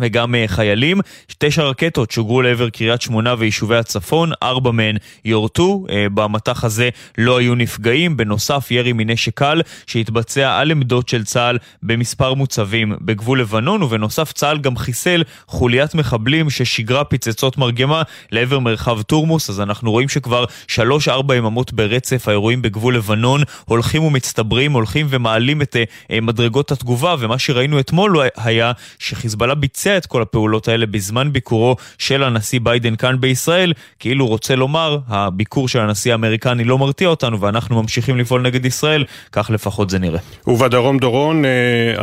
וגם 0.00 0.34
אה, 0.34 0.44
חיילים. 0.46 1.00
תשע 1.38 1.62
רקטות 1.62 2.10
שוגרו 2.10 2.42
לעבר 2.42 2.70
קריית 2.70 3.02
שמונה 3.02 3.34
ויישובי 3.38 3.76
הצפון, 3.76 4.32
ארבע 4.42 4.70
מהן 4.70 4.96
יורטו. 5.24 5.86
אה, 5.90 6.06
במטח 6.14 6.64
הזה 6.64 6.88
לא 7.18 7.38
היו 7.38 7.54
נפגעים. 7.54 8.16
בנוסף, 8.16 8.70
ירי 8.70 8.92
מנשק 8.92 9.34
קל 9.34 9.60
שהתבצע 9.86 10.58
על 10.58 10.70
עמדות 10.70 11.08
של 11.08 11.24
צה"ל 11.24 11.58
במספר 11.82 12.34
מוצבים 12.34 12.96
בגבול 13.00 13.40
לבנון, 13.40 13.82
ובנוסף 13.82 14.32
צה"ל 14.32 14.58
גם 14.58 14.76
חיסל 14.76 15.22
חוליית 15.46 15.94
מחבלים 15.94 16.50
ששיגרה 16.50 17.04
פצצות 17.04 17.58
מרגמה 17.58 18.02
לעבר 18.32 18.58
מרחב 18.58 19.02
תורמוס. 19.02 19.50
אז 19.50 19.60
אנחנו 19.60 19.90
רואים 19.90 20.08
שכבר 20.08 20.44
שלוש-ארבע 20.68 21.36
יממות 21.36 21.72
ברצף 21.72 22.28
האירועים 22.28 22.62
בגבול 22.62 22.96
לבנון 22.96 23.42
הולכים 23.64 24.02
ומצטברים, 24.02 24.72
הולכים 24.72 25.06
ומעלים 25.10 25.62
את 25.62 25.76
אה, 26.10 26.20
מדרגות 26.20 26.72
התגובה, 26.72 27.14
ומה 27.18 27.38
שראינו 27.38 27.80
אתמול 27.80 28.16
היה 28.36 28.72
שחיזבאללה 28.98 29.54
ביצע 29.54 29.81
את 29.90 30.06
כל 30.06 30.22
הפעולות 30.22 30.68
האלה 30.68 30.86
בזמן 30.86 31.32
ביקורו 31.32 31.76
של 31.98 32.22
הנשיא 32.22 32.60
ביידן 32.62 32.96
כאן 32.96 33.16
בישראל, 33.20 33.72
כאילו 33.98 34.26
רוצה 34.26 34.56
לומר, 34.56 34.98
הביקור 35.08 35.68
של 35.68 35.80
הנשיא 35.80 36.12
האמריקני 36.12 36.64
לא 36.64 36.78
מרתיע 36.78 37.08
אותנו 37.08 37.40
ואנחנו 37.40 37.82
ממשיכים 37.82 38.18
לפעול 38.18 38.42
נגד 38.42 38.66
ישראל, 38.66 39.04
כך 39.32 39.50
לפחות 39.50 39.90
זה 39.90 39.98
נראה. 39.98 40.20
ובדרום 40.46 40.98
דורון 40.98 41.44
אה, 41.44 41.50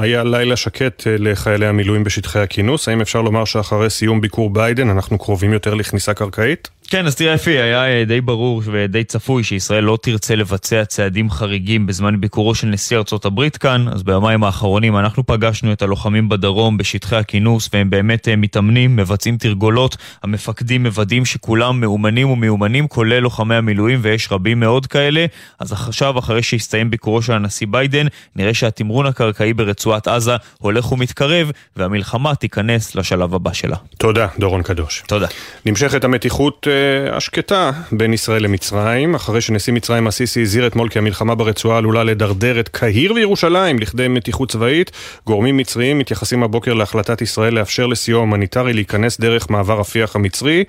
היה 0.01 0.23
לילה 0.23 0.55
שקט 0.55 1.07
אה, 1.07 1.15
לחיילי 1.19 1.67
המילואים 1.67 2.03
בשטחי 2.03 2.39
הכינוס, 2.39 2.87
האם 2.87 3.01
אפשר 3.01 3.21
לומר 3.21 3.45
שאחרי 3.45 3.89
סיום 3.89 4.21
ביקור 4.21 4.49
ביידן 4.49 4.89
אנחנו 4.89 5.17
קרובים 5.17 5.53
יותר 5.53 5.73
לכניסה 5.73 6.13
קרקעית? 6.13 6.69
כן, 6.91 7.05
אז 7.05 7.15
תראה 7.15 7.35
אפי, 7.35 7.51
היה 7.51 7.85
אה, 7.85 8.03
די 8.05 8.21
ברור 8.21 8.61
ודי 8.65 9.03
צפוי 9.03 9.43
שישראל 9.43 9.83
לא 9.83 9.97
תרצה 10.01 10.35
לבצע 10.35 10.85
צעדים 10.85 11.29
חריגים 11.29 11.85
בזמן 11.85 12.21
ביקורו 12.21 12.55
של 12.55 12.67
נשיא 12.67 12.97
ארצות 12.97 13.25
הברית 13.25 13.57
כאן, 13.57 13.85
אז 13.91 14.03
ביומיים 14.03 14.43
האחרונים 14.43 14.97
אנחנו 14.97 15.25
פגשנו 15.25 15.73
את 15.73 15.81
הלוחמים 15.81 16.29
בדרום 16.29 16.77
בשטחי 16.77 17.15
הכינוס 17.15 17.69
והם 17.73 17.89
באמת 17.89 18.27
אה, 18.27 18.35
מתאמנים, 18.35 18.95
מבצעים 18.95 19.37
תרגולות, 19.37 19.97
המפקדים 20.23 20.83
מוודאים 20.83 21.25
שכולם 21.25 21.81
מאומנים 21.81 22.29
ומיומנים, 22.29 22.87
כולל 22.87 23.19
לוחמי 23.19 23.55
המילואים 23.55 23.99
ויש 24.01 24.31
רבים 24.31 24.59
מאוד 24.59 24.87
כאלה, 24.87 25.25
אז 25.59 25.71
עכשיו, 25.71 26.19
אחרי 26.19 26.43
שהסתיים 26.43 26.89
ביקורו 26.89 27.21
של 27.21 27.33
הנשיא 27.33 27.67
ביידן, 27.69 28.05
נראה 28.35 28.53
שהתמרון 28.53 29.05
הקרקעי 29.05 29.53
ברצועת 29.53 30.07
עזה 30.07 30.35
הולך 30.57 30.91
ומתקרב 30.91 31.51
והמלחמה 31.75 32.35
תיכנס 32.35 32.95
לשלב 32.95 33.35
הבא 33.35 33.53
שלה. 33.53 33.75
תודה, 33.97 34.27
דורון 34.39 34.63
קדוש. 34.63 35.03
תודה. 35.07 35.27
נמשכת 35.65 36.03
המתיחות 36.03 36.67
אה, 36.69 36.78
השקטה 37.11 37.71
בין 37.91 38.13
ישראל 38.13 38.43
למצרים, 38.43 39.15
אחרי 39.15 39.41
שנשיא 39.41 39.73
מצרים 39.73 40.07
א-סיסי 40.07 40.41
הזהיר 40.41 40.67
אתמול 40.67 40.89
כי 40.89 40.99
המלחמה 40.99 41.35
ברצועה 41.35 41.77
עלולה 41.77 42.03
לדרדר 42.03 42.59
את 42.59 42.69
קהיר 42.69 43.13
וירושלים 43.13 43.79
לכדי 43.79 44.07
מתיחות 44.07 44.51
צבאית, 44.51 44.91
גורמים 45.25 45.57
מצריים 45.57 45.99
מתייחסים 45.99 46.43
הבוקר 46.43 46.73
להחלטת 46.73 47.21
ישראל 47.21 47.53
לאפשר 47.53 47.87
לסיוע 47.87 48.19
הומניטרי 48.19 48.73
להיכנס 48.73 49.19
דרך 49.19 49.49
מעבר 49.49 49.79
רפיח 49.79 50.15
המצרי. 50.15 50.63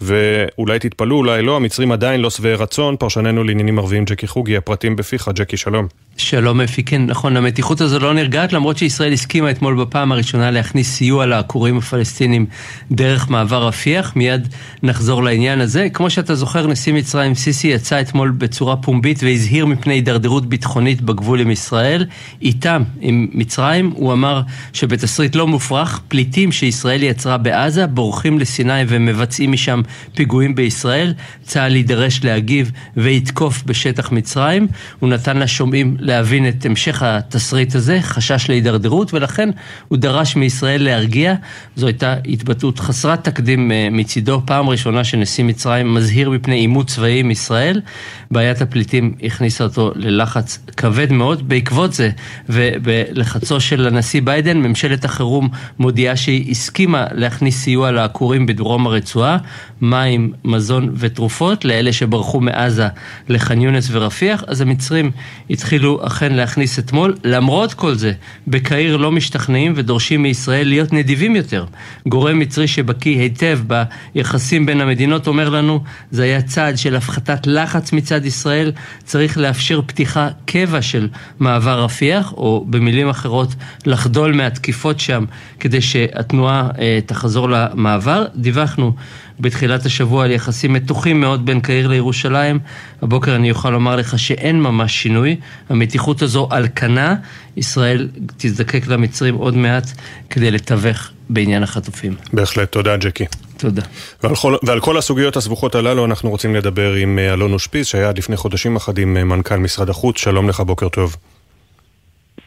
ואולי 0.00 0.78
תתפלאו, 0.78 1.16
אולי 1.16 1.42
לא, 1.42 1.56
המצרים 1.56 1.92
עדיין 1.92 2.20
לא 2.20 2.30
שבעי 2.30 2.54
רצון. 2.54 2.96
פרשננו 2.96 3.44
לעניינים 3.44 3.78
ערביים 3.78 4.04
ג'קי 4.04 4.26
חוגי, 4.26 4.56
הפרטים 4.56 4.96
בפיך, 4.96 5.28
ג'קי 5.34 5.56
שלום. 5.56 5.86
שלום 6.20 6.60
אפי, 6.60 6.82
כן, 6.82 7.06
נכון, 7.06 7.36
המתיחות 7.36 7.80
הזו 7.80 7.98
לא 7.98 8.14
נרגעת, 8.14 8.52
למרות 8.52 8.78
שישראל 8.78 9.12
הסכימה 9.12 9.50
אתמול 9.50 9.74
בפעם 9.84 10.12
הראשונה 10.12 10.50
להכניס 10.50 10.92
סיוע 10.92 11.26
לעקורים 11.26 11.78
הפלסטינים 11.78 12.46
דרך 12.92 13.30
מעבר 13.30 13.66
רפיח, 13.66 14.16
מיד 14.16 14.48
נחזור 14.82 15.22
לעניין 15.22 15.60
הזה. 15.60 15.88
כמו 15.92 16.10
שאתה 16.10 16.34
זוכר, 16.34 16.66
נשיא 16.66 16.92
מצרים 16.92 17.34
סיסי 17.34 17.68
יצא 17.68 18.00
אתמול 18.00 18.30
בצורה 18.30 18.76
פומבית 18.76 19.22
והזהיר 19.22 19.66
מפני 19.66 19.94
הידרדרות 19.94 20.46
ביטחונית 20.46 21.00
בגבול 21.00 21.40
עם 21.40 21.50
ישראל. 21.50 22.06
איתם, 22.42 22.82
עם 23.00 23.28
מצרים, 23.32 23.92
הוא 23.94 24.12
אמר 24.12 24.42
שבתסריט 24.72 25.34
לא 25.34 25.46
מופרך, 25.46 26.00
פליטים 26.08 26.52
שישראל 26.52 27.02
יצרה 27.02 27.38
בעזה 27.38 27.86
בורחים 27.86 28.38
לסיני 28.38 28.82
ומבצעים 28.88 29.52
משם 29.52 29.80
פיגועים 30.14 30.54
בישראל. 30.54 31.14
צה"ל 31.42 31.76
יידרש 31.76 32.20
להגיב 32.24 32.70
ויתקוף 32.96 33.62
בשטח 33.66 34.12
מצרים. 34.12 34.66
הוא 34.98 35.08
נתן 35.08 35.36
לשומעים 35.36 35.96
להבין 36.10 36.48
את 36.48 36.66
המשך 36.66 37.02
התסריט 37.02 37.74
הזה, 37.74 37.98
חשש 38.02 38.48
להידרדרות, 38.48 39.14
ולכן 39.14 39.48
הוא 39.88 39.98
דרש 39.98 40.36
מישראל 40.36 40.84
להרגיע. 40.84 41.34
זו 41.76 41.86
הייתה 41.86 42.14
התבטאות 42.28 42.78
חסרת 42.78 43.24
תקדים 43.24 43.72
אה, 43.72 43.88
מצידו, 43.90 44.42
פעם 44.44 44.68
ראשונה 44.68 45.04
שנשיא 45.04 45.44
מצרים 45.44 45.94
מזהיר 45.94 46.30
מפני 46.30 46.56
עימות 46.56 46.86
צבאי 46.86 47.20
עם 47.20 47.30
ישראל. 47.30 47.80
בעיית 48.30 48.62
הפליטים 48.62 49.14
הכניסה 49.22 49.64
אותו 49.64 49.92
ללחץ 49.94 50.58
כבד 50.76 51.12
מאוד. 51.12 51.48
בעקבות 51.48 51.92
זה, 51.92 52.10
ובלחצו 52.48 53.60
של 53.60 53.86
הנשיא 53.86 54.22
ביידן, 54.22 54.58
ממשלת 54.58 55.04
החירום 55.04 55.48
מודיעה 55.78 56.16
שהיא 56.16 56.50
הסכימה 56.50 57.06
להכניס 57.12 57.62
סיוע 57.62 57.90
לעקורים 57.90 58.46
בדרום 58.46 58.86
הרצועה, 58.86 59.38
מים, 59.80 60.32
מזון 60.44 60.90
ותרופות 60.94 61.64
לאלה 61.64 61.92
שברחו 61.92 62.40
מעזה 62.40 62.88
לח'אן 63.28 63.60
יונס 63.60 63.88
ורפיח, 63.92 64.44
אז 64.46 64.60
המצרים 64.60 65.10
התחילו 65.50 65.99
אכן 66.06 66.32
להכניס 66.32 66.78
אתמול. 66.78 67.14
למרות 67.24 67.74
כל 67.74 67.94
זה, 67.94 68.12
בקהיר 68.46 68.96
לא 68.96 69.12
משתכנעים 69.12 69.72
ודורשים 69.76 70.22
מישראל 70.22 70.68
להיות 70.68 70.92
נדיבים 70.92 71.36
יותר. 71.36 71.64
גורם 72.08 72.38
מצרי 72.38 72.68
שבקיא 72.68 73.20
היטב 73.20 73.60
ביחסים 73.66 74.66
בין 74.66 74.80
המדינות 74.80 75.26
אומר 75.26 75.48
לנו, 75.48 75.80
זה 76.10 76.22
היה 76.22 76.42
צעד 76.42 76.78
של 76.78 76.96
הפחתת 76.96 77.46
לחץ 77.46 77.92
מצד 77.92 78.24
ישראל, 78.24 78.72
צריך 79.04 79.38
לאפשר 79.38 79.80
פתיחה 79.86 80.28
קבע 80.44 80.82
של 80.82 81.08
מעבר 81.38 81.84
רפיח, 81.84 82.32
או 82.32 82.64
במילים 82.70 83.08
אחרות, 83.08 83.54
לחדול 83.86 84.32
מהתקיפות 84.32 85.00
שם 85.00 85.24
כדי 85.60 85.80
שהתנועה 85.80 86.68
אה, 86.78 86.98
תחזור 87.06 87.48
למעבר. 87.50 88.24
דיווחנו 88.36 88.92
בתחילת 89.40 89.86
השבוע 89.86 90.24
על 90.24 90.30
יחסים 90.30 90.72
מתוחים 90.72 91.20
מאוד 91.20 91.46
בין 91.46 91.60
קהיר 91.60 91.88
לירושלים. 91.88 92.58
הבוקר 93.02 93.36
אני 93.36 93.50
אוכל 93.50 93.70
לומר 93.70 93.96
לך 93.96 94.18
שאין 94.18 94.62
ממש 94.62 95.02
שינוי. 95.02 95.36
המתיחות 95.68 96.22
הזו 96.22 96.48
על 96.50 96.66
כנה, 96.76 97.14
ישראל 97.56 98.08
תזדקק 98.36 98.86
למצרים 98.86 99.34
עוד 99.34 99.56
מעט 99.56 99.86
כדי 100.30 100.50
לתווך 100.50 101.10
בעניין 101.28 101.62
החטופים. 101.62 102.14
בהחלט, 102.32 102.72
תודה 102.72 102.96
ג'קי. 102.96 103.24
תודה. 103.56 103.82
ועל 104.22 104.36
כל, 104.36 104.56
ועל 104.62 104.80
כל 104.80 104.98
הסוגיות 104.98 105.36
הסבוכות 105.36 105.74
הללו 105.74 106.04
אנחנו 106.04 106.30
רוצים 106.30 106.54
לדבר 106.54 106.92
עם 106.92 107.18
אה, 107.18 107.32
אלון 107.32 107.52
אושפיז, 107.52 107.86
שהיה 107.86 108.08
עד 108.08 108.18
לפני 108.18 108.36
חודשים 108.36 108.76
אחדים 108.76 109.16
אה, 109.16 109.24
מנכ"ל 109.24 109.56
משרד 109.56 109.90
החוץ. 109.90 110.18
שלום 110.18 110.48
לך, 110.48 110.60
בוקר 110.60 110.88
טוב. 110.88 111.16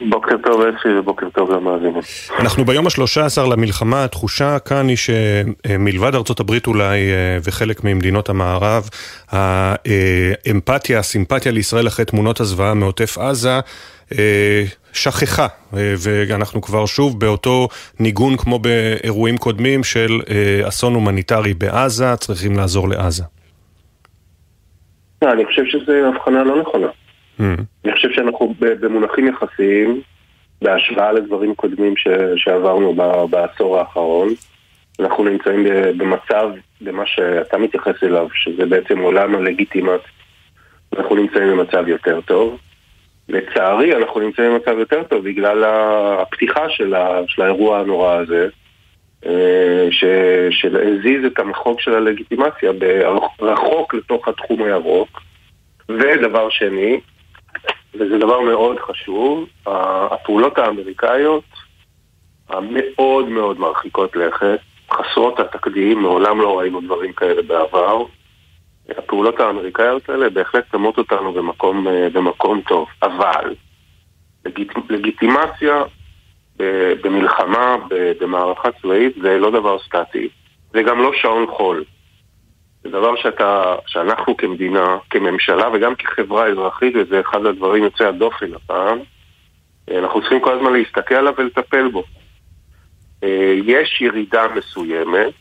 בוקר 0.09 0.35
טוב 0.43 0.61
אפי 0.61 0.89
ובוקר 0.99 1.29
טוב 1.29 1.51
למאזינים. 1.51 2.01
אנחנו 2.39 2.65
ביום 2.65 2.87
השלושה 2.87 3.25
עשר 3.25 3.45
למלחמה, 3.45 4.03
התחושה 4.03 4.59
כאן 4.59 4.87
היא 4.87 4.97
שמלבד 4.97 6.15
ארצות 6.15 6.39
הברית 6.39 6.67
אולי 6.67 7.11
אה, 7.11 7.37
וחלק 7.43 7.83
ממדינות 7.83 8.29
המערב, 8.29 8.89
האמפתיה, 9.31 10.99
הסימפתיה 10.99 11.51
לישראל 11.51 11.87
אחרי 11.87 12.05
תמונות 12.05 12.39
הזוועה 12.39 12.73
מעוטף 12.73 13.17
עזה 13.17 13.59
אה, 14.19 14.63
שכחה, 14.93 15.47
אה, 15.77 15.93
ואנחנו 15.97 16.61
כבר 16.61 16.85
שוב 16.85 17.19
באותו 17.19 17.67
ניגון 17.99 18.37
כמו 18.37 18.59
באירועים 18.59 19.37
קודמים 19.37 19.83
של 19.83 20.19
אסון 20.67 20.93
הומניטרי 20.93 21.53
בעזה, 21.53 22.15
צריכים 22.15 22.57
לעזור 22.57 22.89
לעזה. 22.89 23.23
אני 25.23 25.45
חושב 25.45 25.63
שזו 25.65 25.91
הבחנה 25.91 26.43
לא 26.43 26.61
נכונה. 26.61 26.87
Mm. 27.39 27.43
אני 27.85 27.93
חושב 27.93 28.11
שאנחנו 28.11 28.53
במונחים 28.59 29.27
יחסיים, 29.27 30.01
בהשוואה 30.61 31.11
לדברים 31.11 31.55
קודמים 31.55 31.97
ש, 31.97 32.07
שעברנו 32.35 32.95
בעשור 33.29 33.79
האחרון, 33.79 34.29
אנחנו 34.99 35.23
נמצאים 35.23 35.65
במצב, 35.97 36.49
במה 36.81 37.05
שאתה 37.05 37.57
מתייחס 37.57 38.03
אליו, 38.03 38.27
שזה 38.33 38.65
בעצם 38.65 38.99
עולם 38.99 39.35
הלגיטימט, 39.35 40.01
אנחנו 40.97 41.15
נמצאים 41.15 41.49
במצב 41.51 41.87
יותר 41.87 42.21
טוב. 42.21 42.59
לצערי 43.29 43.95
אנחנו 43.95 44.19
נמצאים 44.19 44.51
במצב 44.51 44.77
יותר 44.79 45.03
טוב 45.03 45.23
בגלל 45.23 45.63
הפתיחה 46.21 46.69
של, 46.69 46.95
ה, 46.95 47.19
של 47.27 47.41
האירוע 47.41 47.79
הנורא 47.79 48.15
הזה, 48.15 48.47
אה, 49.25 49.87
שהזיז 50.51 51.25
את 51.25 51.39
המחוג 51.39 51.79
של 51.79 51.95
הלגיטימציה 51.95 52.71
רחוק 53.41 53.93
לתוך 53.93 54.27
התחום 54.27 54.63
הירוק. 54.63 55.21
ודבר 55.89 56.49
שני, 56.49 56.99
וזה 57.95 58.17
דבר 58.17 58.39
מאוד 58.39 58.79
חשוב, 58.79 59.47
הפעולות 59.65 60.57
האמריקאיות 60.57 61.43
המאוד 62.49 63.29
מאוד 63.29 63.59
מרחיקות 63.59 64.15
לכת, 64.15 64.59
חסרות 64.91 65.39
התקדים, 65.39 65.99
מעולם 65.99 66.41
לא 66.41 66.59
ראינו 66.59 66.81
דברים 66.81 67.13
כאלה 67.13 67.41
בעבר. 67.41 68.03
הפעולות 68.97 69.39
האמריקאיות 69.39 70.09
האלה 70.09 70.29
בהחלט 70.29 70.63
שמות 70.71 70.97
אותנו 70.97 71.33
במקום, 71.33 71.87
במקום 72.13 72.61
טוב, 72.61 72.87
אבל 73.03 73.55
לגיט, 74.45 74.71
לגיטימציה 74.89 75.83
במלחמה, 77.03 77.75
במערכה 78.19 78.69
צבאית, 78.81 79.15
זה 79.21 79.39
לא 79.39 79.51
דבר 79.51 79.79
סטטי. 79.79 80.29
זה 80.73 80.83
גם 80.83 80.99
לא 80.99 81.11
שעון 81.13 81.47
חול. 81.47 81.83
זה 82.83 82.89
דבר 82.89 83.15
שאתה, 83.15 83.75
שאנחנו 83.87 84.37
כמדינה, 84.37 84.97
כממשלה 85.09 85.69
וגם 85.73 85.95
כחברה 85.95 86.47
אזרחית, 86.47 86.95
וזה 86.95 87.19
אחד 87.19 87.45
הדברים 87.45 87.83
יוצאי 87.83 88.05
הדופן 88.05 88.53
הפעם, 88.53 88.99
אנחנו 89.91 90.21
צריכים 90.21 90.39
כל 90.39 90.57
הזמן 90.57 90.73
להסתכל 90.73 91.15
עליו 91.15 91.33
ולטפל 91.37 91.87
בו. 91.87 92.03
אה, 93.23 93.55
יש 93.65 94.01
ירידה 94.01 94.45
מסוימת, 94.55 95.33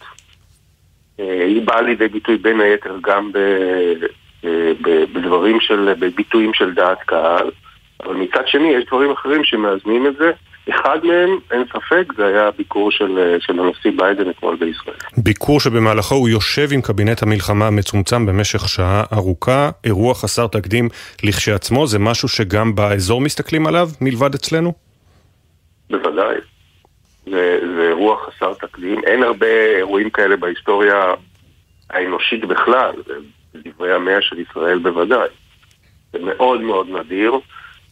אה, 1.20 1.44
היא 1.44 1.62
באה 1.62 1.82
לידי 1.82 2.08
ביטוי 2.08 2.36
בין 2.36 2.60
היתר 2.60 2.96
גם 3.02 3.32
ב, 3.32 3.36
אה, 4.44 4.72
ב, 4.82 5.04
בדברים 5.12 5.60
של, 5.60 5.94
בביטויים 5.98 6.54
של 6.54 6.74
דעת 6.74 6.98
קהל, 7.02 7.50
אבל 8.02 8.14
מצד 8.14 8.48
שני 8.48 8.68
יש 8.68 8.84
דברים 8.84 9.10
אחרים 9.10 9.44
שמאזנים 9.44 10.06
את 10.06 10.16
זה. 10.16 10.32
אחד 10.70 10.98
מהם, 11.04 11.38
אין 11.50 11.64
ספק, 11.72 12.12
זה 12.16 12.26
היה 12.26 12.48
הביקור 12.48 12.90
של, 12.90 13.36
של 13.40 13.60
הנשיא 13.60 13.90
ביידן 13.96 14.30
אתמול 14.30 14.56
בישראל. 14.56 14.96
ביקור 15.16 15.60
שבמהלכו 15.60 16.14
הוא 16.14 16.28
יושב 16.28 16.68
עם 16.72 16.82
קבינט 16.82 17.22
המלחמה 17.22 17.66
המצומצם 17.66 18.26
במשך 18.26 18.68
שעה 18.68 19.04
ארוכה, 19.12 19.70
אירוע 19.84 20.14
חסר 20.14 20.46
תקדים 20.46 20.88
לכשעצמו, 21.22 21.86
זה 21.86 21.98
משהו 21.98 22.28
שגם 22.28 22.74
באזור 22.74 23.20
מסתכלים 23.20 23.66
עליו, 23.66 23.88
מלבד 24.00 24.34
אצלנו? 24.34 24.72
בוודאי. 25.90 26.36
זה, 27.26 27.58
זה 27.76 27.88
אירוע 27.88 28.16
חסר 28.26 28.54
תקדים. 28.54 29.00
אין 29.06 29.22
הרבה 29.22 29.76
אירועים 29.76 30.10
כאלה 30.10 30.36
בהיסטוריה 30.36 31.14
האנושית 31.90 32.44
בכלל, 32.44 32.92
בדברי 33.54 33.94
המאה 33.94 34.22
של 34.22 34.38
ישראל 34.38 34.78
בוודאי. 34.78 35.28
זה 36.12 36.18
מאוד 36.18 36.60
מאוד 36.60 36.86
נדיר. 36.88 37.32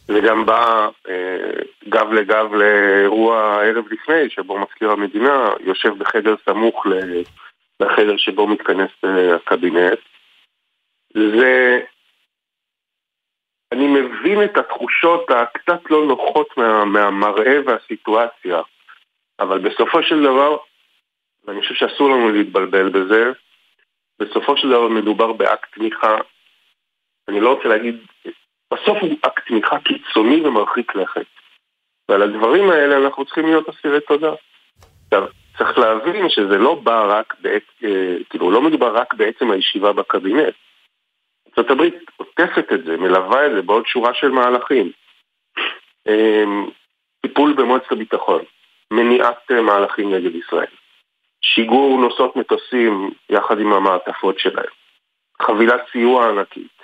זה 0.07 0.19
גם 0.27 0.45
בא 0.45 0.89
אה, 1.09 1.61
גב 1.89 2.11
לגב 2.11 2.53
לאירוע 2.53 3.37
הערב 3.37 3.85
לפני, 3.91 4.29
שבו 4.29 4.59
מזכיר 4.59 4.91
המדינה 4.91 5.49
יושב 5.59 5.97
בחדר 5.97 6.35
סמוך 6.45 6.85
לחדר 7.79 8.17
שבו 8.17 8.47
מתכנס 8.47 8.91
אה, 9.05 9.35
הקבינט. 9.35 9.99
זה... 11.13 11.79
אני 13.71 13.87
מבין 13.87 14.43
את 14.43 14.57
התחושות 14.57 15.29
הקצת 15.29 15.91
לא 15.91 16.05
נוחות 16.05 16.57
מה, 16.57 16.85
מהמראה 16.85 17.57
והסיטואציה, 17.65 18.61
אבל 19.39 19.59
בסופו 19.59 20.03
של 20.03 20.23
דבר, 20.23 20.57
ואני 21.43 21.61
חושב 21.61 21.75
שאסור 21.75 22.09
לנו 22.09 22.29
להתבלבל 22.29 22.89
בזה, 22.89 23.31
בסופו 24.19 24.57
של 24.57 24.69
דבר 24.69 24.87
מדובר 24.87 25.33
באקט 25.33 25.75
תמיכה, 25.75 26.17
אני 27.27 27.39
לא 27.39 27.53
רוצה 27.53 27.67
להגיד, 27.67 27.95
בסוף 28.71 28.97
הוא 29.01 29.17
אקט 29.21 29.47
תמיכה 29.47 29.79
קיצוני 29.79 30.41
ומרחיק 30.41 30.95
לכת. 30.95 31.25
ועל 32.09 32.21
הדברים 32.21 32.69
האלה 32.69 32.97
אנחנו 32.97 33.25
צריכים 33.25 33.45
להיות 33.45 33.69
אסירי 33.69 34.01
תודה. 34.01 34.33
עכשיו, 35.03 35.27
צריך 35.57 35.77
להבין 35.77 36.29
שזה 36.29 36.57
לא 36.57 36.75
בא 36.75 37.19
רק 37.19 37.35
בעת, 37.41 37.63
אה, 37.83 38.15
כאילו, 38.29 38.51
לא 38.51 38.61
מדובר 38.61 38.95
רק 38.95 39.13
בעצם 39.13 39.51
הישיבה 39.51 39.93
בקבינט. 39.93 40.53
ארה"ב 41.57 41.81
עוטפת 42.17 42.73
את 42.73 42.83
זה, 42.83 42.97
מלווה 42.97 43.45
את 43.45 43.51
זה 43.51 43.61
בעוד 43.61 43.87
שורה 43.87 44.13
של 44.13 44.29
מהלכים. 44.29 44.91
אה, 46.07 46.43
טיפול 47.21 47.53
במועצת 47.53 47.91
הביטחון, 47.91 48.41
מניעת 48.91 49.51
אה, 49.51 49.61
מהלכים 49.61 50.13
נגד 50.13 50.35
ישראל. 50.35 50.71
שיגור 51.41 52.01
נוסעות 52.01 52.35
מטוסים 52.35 53.11
יחד 53.29 53.59
עם 53.59 53.73
המעטפות 53.73 54.39
שלהם. 54.39 54.71
חבילת 55.41 55.81
סיוע 55.91 56.29
ענקית. 56.29 56.80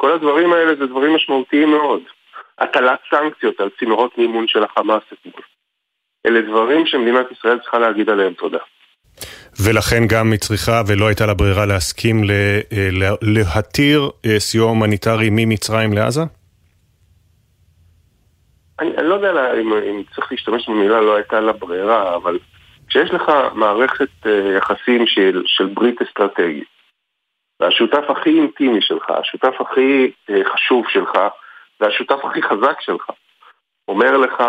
כל 0.00 0.12
הדברים 0.12 0.52
האלה 0.52 0.74
זה 0.74 0.86
דברים 0.86 1.14
משמעותיים 1.14 1.70
מאוד. 1.70 2.02
הטלת 2.58 2.98
סנקציות 3.10 3.60
על 3.60 3.68
צינורות 3.78 4.18
מימון 4.18 4.48
של 4.48 4.64
החמאס 4.64 5.02
אתמול. 5.12 5.42
אלה 6.26 6.40
דברים 6.40 6.86
שמדינת 6.86 7.26
ישראל 7.32 7.58
צריכה 7.58 7.78
להגיד 7.78 8.10
עליהם 8.10 8.32
תודה. 8.32 8.58
ולכן 9.64 10.06
גם 10.08 10.32
היא 10.32 10.40
צריכה 10.40 10.82
ולא 10.86 11.06
הייתה 11.06 11.26
לה 11.26 11.34
ברירה 11.34 11.66
להסכים 11.66 12.22
אה, 12.30 12.60
להתיר 13.22 14.10
אה, 14.26 14.40
סיוע 14.40 14.68
הומניטרי 14.68 15.28
ממצרים 15.30 15.92
לעזה? 15.92 16.22
אני, 18.80 18.90
אני 18.98 19.08
לא 19.08 19.14
יודע 19.14 19.30
אם, 19.60 19.72
אם 19.72 20.02
צריך 20.14 20.32
להשתמש 20.32 20.68
במילה 20.68 21.00
לא 21.00 21.16
הייתה 21.16 21.40
לה 21.40 21.52
ברירה, 21.52 22.16
אבל 22.16 22.38
כשיש 22.88 23.10
לך 23.10 23.22
מערכת 23.54 24.08
uh, 24.24 24.28
יחסים 24.58 25.06
של, 25.06 25.42
של 25.46 25.66
ברית 25.66 26.02
אסטרטגית, 26.02 26.77
והשותף 27.60 28.10
הכי 28.10 28.30
אינטימי 28.30 28.82
שלך, 28.82 29.10
השותף 29.10 29.60
הכי 29.60 30.10
uh, 30.30 30.52
חשוב 30.52 30.88
שלך, 30.88 31.12
והשותף 31.80 32.24
הכי 32.24 32.42
חזק 32.42 32.80
שלך, 32.80 33.10
אומר 33.88 34.16
לך, 34.16 34.40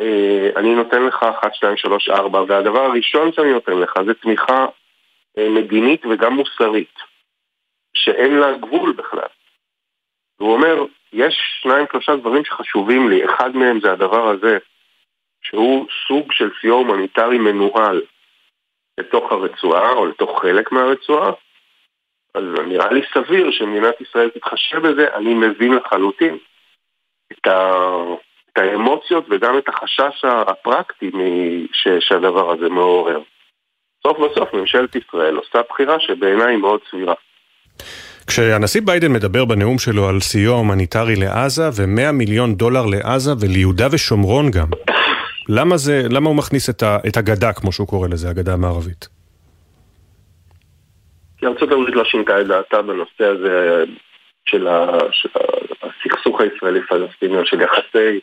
uh, 0.00 0.58
אני 0.58 0.74
נותן 0.74 1.02
לך 1.02 1.22
1, 1.22 1.54
2, 1.54 1.76
3, 1.76 2.08
4, 2.08 2.42
והדבר 2.48 2.84
הראשון 2.84 3.32
שאני 3.32 3.52
נותן 3.52 3.72
לך 3.72 3.94
זה 4.06 4.14
תמיכה 4.14 4.66
uh, 4.66 5.40
מדינית 5.50 6.06
וגם 6.06 6.32
מוסרית, 6.32 6.94
שאין 7.94 8.38
לה 8.38 8.52
גבול 8.52 8.92
בכלל. 8.92 9.28
והוא 10.40 10.52
אומר, 10.52 10.84
יש 11.12 11.34
שניים 11.62 11.86
שלושה 11.92 12.16
דברים 12.16 12.44
שחשובים 12.44 13.08
לי, 13.08 13.24
אחד 13.24 13.56
מהם 13.56 13.80
זה 13.80 13.92
הדבר 13.92 14.28
הזה, 14.28 14.58
שהוא 15.42 15.86
סוג 16.08 16.32
של 16.32 16.50
סיוע 16.60 16.78
הומניטרי 16.78 17.38
מנוהל 17.38 18.02
לתוך 18.98 19.32
הרצועה 19.32 19.92
או 19.92 20.06
לתוך 20.06 20.42
חלק 20.42 20.72
מהרצועה, 20.72 21.32
אז 22.38 22.44
נראה 22.68 22.92
לי 22.92 23.00
סביר 23.14 23.50
שמדינת 23.50 24.00
ישראל 24.00 24.30
תתחשב 24.30 24.78
בזה, 24.78 25.06
אני 25.14 25.34
מבין 25.34 25.74
לחלוטין 25.74 26.38
את, 27.32 27.46
ה... 27.46 27.72
את 28.52 28.58
האמוציות 28.58 29.24
וגם 29.30 29.58
את 29.58 29.68
החשש 29.68 30.24
הפרקטי 30.24 31.10
ש... 31.72 31.88
שהדבר 32.00 32.52
הזה 32.52 32.68
מעורר. 32.68 33.20
סוף 34.06 34.18
בסוף 34.18 34.54
ממשלת 34.54 34.96
ישראל 34.96 35.36
עושה 35.36 35.58
בחירה 35.70 36.00
שבעיניי 36.00 36.46
היא 36.46 36.58
מאוד 36.58 36.80
סבירה. 36.90 37.14
כשהנשיא 38.26 38.80
ביידן 38.84 39.12
מדבר 39.12 39.44
בנאום 39.44 39.78
שלו 39.78 40.08
על 40.08 40.20
סיוע 40.20 40.56
הומניטרי 40.56 41.16
לעזה 41.16 41.68
ו-100 41.76 42.12
מיליון 42.12 42.54
דולר 42.54 42.86
לעזה 42.86 43.30
וליהודה 43.40 43.86
ושומרון 43.92 44.50
גם, 44.50 44.66
למה, 45.56 45.76
זה, 45.76 46.02
למה 46.10 46.28
הוא 46.28 46.36
מכניס 46.36 46.70
את, 46.70 46.82
ה, 46.82 46.98
את 47.08 47.16
הגדה, 47.16 47.52
כמו 47.52 47.72
שהוא 47.72 47.88
קורא 47.88 48.08
לזה, 48.08 48.30
הגדה 48.30 48.52
המערבית? 48.52 49.17
כי 51.38 51.46
הברית 51.46 51.94
לא 51.94 52.04
שינתה 52.04 52.40
את 52.40 52.46
דעתה 52.46 52.82
בנושא 52.82 53.24
הזה 53.24 53.84
של, 54.48 54.68
הסכסוך 55.82 56.40
הישראלי-פלסטיני, 56.40 57.36
של 57.44 57.60
יחסי 57.60 58.20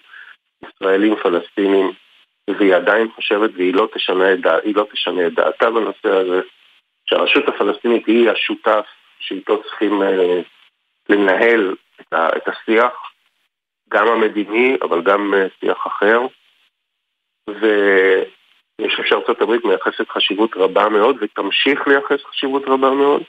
ישראלים-פלסטינים, 0.64 1.92
והיא 2.50 2.76
עדיין 2.76 3.08
חושבת, 3.16 3.52
והיא 3.56 3.74
לא 3.74 3.88
תשנה 3.94 4.34
את, 4.34 4.40
דע, 4.40 4.58
לא 4.76 4.88
תשנה 4.92 5.28
את 5.28 5.34
דעתה 5.34 5.72
בנושא 5.72 6.10
הזה, 6.10 6.42
שהרשות 7.10 7.48
הפלסטינית 7.48 8.08
היא 8.08 8.30
השותף 8.30 8.86
שאיתו 9.20 9.64
צריכים 9.64 10.02
אה, 10.02 10.42
לנהל 11.10 11.76
את, 12.02 12.14
ה, 12.14 12.38
את 12.38 12.48
השיח, 12.48 12.94
גם 13.90 14.08
המדיני, 14.08 14.78
אבל 14.82 15.02
גם 15.02 15.34
אה, 15.34 15.48
שיח 15.60 15.88
אחר. 15.88 16.20
ואני 18.80 18.90
חושב 18.90 19.04
שארצות 19.06 19.42
הברית 19.42 19.66
מייחסת 19.66 20.10
חשיבות 20.10 20.52
רבה 20.56 20.90
מאוד 20.90 21.16
ותמשיך 21.22 21.88
לייחס 21.88 22.26
חשיבות 22.30 22.64
רבה 22.68 22.90
מאוד 22.90 23.22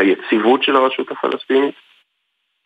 ליציבות 0.00 0.62
של 0.62 0.76
הרשות 0.76 1.10
הפלסטינית. 1.10 1.74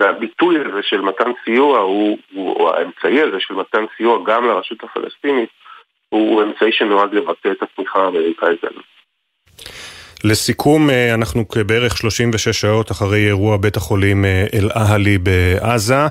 והביטוי 0.01 0.57
הזה 0.61 0.83
של 0.83 1.01
מתן 1.01 1.31
סיוע, 1.45 1.79
הוא, 1.79 2.19
הוא, 2.33 2.57
או 2.57 2.75
האמצעי 2.75 3.23
הזה 3.23 3.37
של 3.41 3.55
מתן 3.55 3.85
סיוע 3.97 4.19
גם 4.27 4.47
לרשות 4.47 4.85
הפלסטינית, 4.85 5.49
הוא 6.09 6.43
אמצעי 6.43 6.73
שנועד 6.73 7.15
לבטא 7.15 7.49
את 7.49 7.63
התמיכה 7.63 7.99
האמריקאית 7.99 8.65
הזאת. 8.65 8.85
לסיכום, 10.25 10.91
אה, 10.91 11.15
אנחנו 11.15 11.45
בערך 11.67 11.97
36 11.97 12.49
שעות 12.49 12.91
אחרי 12.91 13.27
אירוע 13.27 13.57
בית 13.57 13.77
החולים 13.77 14.25
אה, 14.25 14.47
אל-אהלי 14.55 15.19
בעזה. 15.19 16.07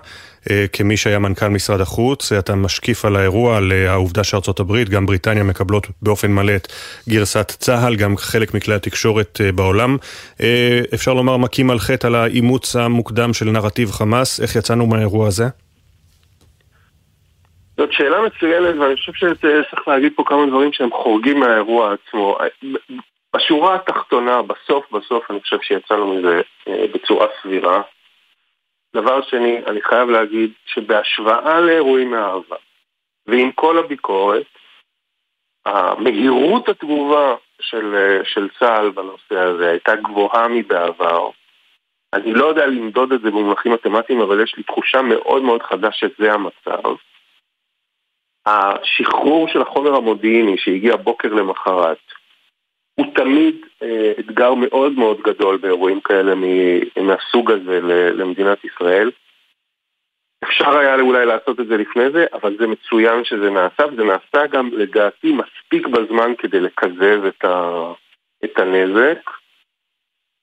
אה, 0.50 0.66
כמי 0.74 0.98
שהיה 0.98 1.20
מנכ"ל 1.20 1.48
משרד 1.48 1.82
החוץ, 1.82 2.32
אתה 2.32 2.56
משקיף 2.56 3.06
על 3.06 3.16
האירוע, 3.16 3.58
על 3.58 3.72
העובדה 3.88 4.24
שארצות 4.24 4.60
הברית, 4.60 4.90
גם 4.90 5.06
בריטניה 5.06 5.44
מקבלות 5.44 5.88
באופן 6.02 6.32
מלא 6.32 6.56
את 6.56 6.68
גרסת 7.10 7.52
צה"ל, 7.52 7.96
גם 7.96 8.18
חלק 8.18 8.54
מכלי 8.54 8.76
התקשורת 8.76 9.42
בעולם. 9.56 9.98
אפשר 10.94 11.14
לומר 11.14 11.38
מכים 11.38 11.70
על 11.70 11.80
חטא 11.80 12.08
על 12.08 12.16
האימוץ 12.16 12.76
המוקדם 12.76 13.34
של 13.34 13.46
נרטיב 13.46 13.92
חמאס, 13.92 14.42
איך 14.42 14.56
יצאנו 14.56 14.88
מהאירוע 14.88 15.28
הזה? 15.28 15.44
זאת 17.78 17.94
שאלה 17.94 18.18
מצוינת, 18.22 18.76
ואני 18.80 18.96
חושב 18.96 19.12
שצריך 19.14 19.88
להגיד 19.88 20.14
פה 20.16 20.24
כמה 20.28 20.46
דברים 20.46 20.74
שהם 20.74 20.90
חורגים 20.92 21.40
מהאירוע 21.40 21.94
עצמו. 21.94 22.38
בשורה 23.36 23.76
התחתונה, 23.76 24.42
בסוף 24.42 24.86
בסוף 24.92 25.32
אני 25.32 25.40
חושב 25.42 25.58
שיצאנו 25.62 26.14
מזה 26.14 26.42
אה, 26.68 26.86
בצורה 26.94 27.28
סבירה. 27.42 27.82
דבר 28.96 29.22
שני, 29.22 29.62
אני 29.68 29.82
חייב 29.82 30.10
להגיד 30.10 30.52
שבהשוואה 30.66 31.62
לאירועים 31.62 32.12
מהעבר, 32.12 32.56
ועם 33.28 33.52
כל 33.52 33.78
הביקורת, 33.78 34.46
המהירות 35.66 36.70
התגובה 36.70 37.36
של, 37.62 38.20
של 38.24 38.50
צה"ל 38.60 38.90
בנושא 38.90 39.40
הזה 39.40 39.70
הייתה 39.70 39.96
גבוהה 39.96 40.48
מבעבר. 40.48 41.30
אני 42.14 42.34
לא 42.34 42.46
יודע 42.46 42.66
למדוד 42.66 43.12
את 43.12 43.22
זה 43.22 43.32
במונחים 43.32 43.74
מתמטיים, 43.74 44.22
אבל 44.22 44.44
יש 44.44 44.56
לי 44.58 44.64
תחושה 44.64 45.02
מאוד 45.02 45.44
מאוד 45.44 45.64
חדה 45.64 45.92
שזה 45.92 46.34
המצב. 46.34 46.96
השחרור 48.46 49.48
של 49.48 49.62
החומר 49.62 49.96
המודיעיני 49.96 50.58
שהגיע 50.58 50.96
בוקר 50.96 51.34
למחרת, 51.34 51.98
הוא 52.96 53.06
תמיד 53.16 53.56
אה, 53.84 54.14
אתגר 54.20 54.54
מאוד 54.54 54.92
מאוד 54.92 55.22
גדול 55.22 55.58
באירועים 55.58 56.02
כאלה 56.02 56.34
מהסוג 57.02 57.52
הזה 57.52 57.80
למדינת 58.14 58.66
ישראל. 58.66 59.12
אפשר 60.44 60.78
היה 60.78 61.00
אולי 61.00 61.26
לעשות 61.26 61.60
את 61.60 61.68
זה 61.68 61.78
לפני 61.78 62.12
זה, 62.12 62.26
אבל 62.34 62.58
זה 62.58 62.68
מצוין 62.68 63.24
שזה 63.24 63.50
נעשה, 63.50 63.84
וזה 63.86 64.04
נעשה 64.04 64.48
גם 64.48 64.70
לדעתי 64.74 65.34
מספיק 65.34 65.88
בזמן 65.88 66.36
כדי 66.38 66.60
לקזז 66.60 67.26
את, 67.28 67.46
ה... 67.46 67.92
את 68.46 68.60
הנזק. 68.60 69.30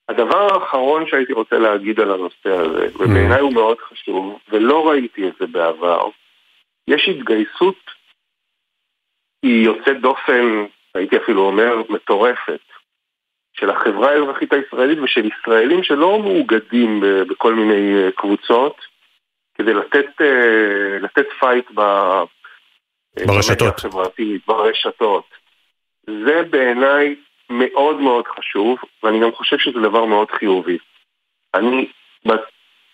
הדבר 0.09 0.53
האחרון 0.53 1.07
שהייתי 1.07 1.33
רוצה 1.33 1.59
להגיד 1.59 1.99
על 1.99 2.11
הנושא 2.11 2.49
הזה, 2.49 2.87
ובעיניי 2.95 3.39
הוא 3.39 3.53
מאוד 3.53 3.77
חשוב, 3.79 4.39
ולא 4.49 4.89
ראיתי 4.89 5.27
את 5.27 5.33
זה 5.39 5.47
בעבר, 5.47 6.09
יש 6.87 7.09
התגייסות, 7.09 7.91
היא 9.43 9.65
יוצאת 9.65 10.01
דופן, 10.01 10.65
הייתי 10.95 11.17
אפילו 11.17 11.45
אומר, 11.45 11.81
מטורפת, 11.89 12.59
של 13.53 13.69
החברה 13.69 14.11
האזרחית 14.11 14.53
הישראלית 14.53 14.99
ושל 14.99 15.25
ישראלים 15.25 15.83
שלא 15.83 16.19
מאוגדים 16.19 17.03
בכל 17.29 17.53
מיני 17.53 18.11
קבוצות, 18.15 18.75
כדי 19.55 19.73
לתת, 19.73 20.21
לתת 21.01 21.25
fight 21.39 21.65
ב... 21.75 21.81
ברשתות. 23.27 23.75
החברתית, 23.77 24.41
ברשתות. 24.47 25.25
זה 26.07 26.43
בעיניי 26.49 27.15
מאוד 27.49 27.99
מאוד 27.99 28.27
חשוב, 28.27 28.77
ואני 29.03 29.19
גם 29.19 29.31
חושב 29.31 29.57
שזה 29.57 29.79
דבר 29.79 30.05
מאוד 30.05 30.31
חיובי. 30.31 30.77
אני, 31.53 31.91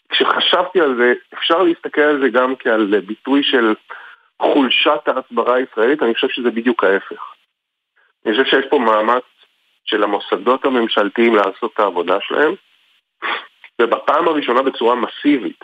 כשחשבתי 0.09 0.81
על 0.81 0.95
זה, 0.95 1.13
אפשר 1.33 1.63
להסתכל 1.63 2.01
על 2.01 2.21
זה 2.21 2.29
גם 2.29 2.55
כעל 2.59 2.99
ביטוי 2.99 3.43
של 3.43 3.73
חולשת 4.41 5.07
ההסברה 5.07 5.55
הישראלית, 5.55 6.03
אני 6.03 6.13
חושב 6.13 6.27
שזה 6.29 6.51
בדיוק 6.51 6.83
ההפך. 6.83 7.36
אני 8.27 8.35
חושב 8.35 8.45
שיש 8.49 8.65
פה 8.69 8.79
מאמץ 8.79 9.23
של 9.85 10.03
המוסדות 10.03 10.65
הממשלתיים 10.65 11.35
לעשות 11.35 11.71
את 11.73 11.79
העבודה 11.79 12.17
שלהם, 12.21 12.53
ובפעם 13.81 14.27
הראשונה 14.27 14.61
בצורה 14.61 14.95
מסיבית, 14.95 15.59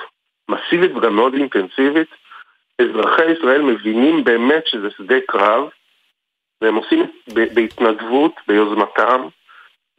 מסיבית 0.49 0.91
וגם 0.95 1.15
מאוד 1.15 1.33
אינטנסיבית, 1.33 2.07
אזרחי 2.81 3.31
ישראל 3.31 3.61
מבינים 3.61 4.23
באמת 4.23 4.63
שזה 4.67 4.87
שדה 4.97 5.15
קרב, 5.27 5.63
והם 6.61 6.75
עושים 6.75 7.03
בהתנדבות, 7.33 8.31
ביוזמתם, 8.47 9.21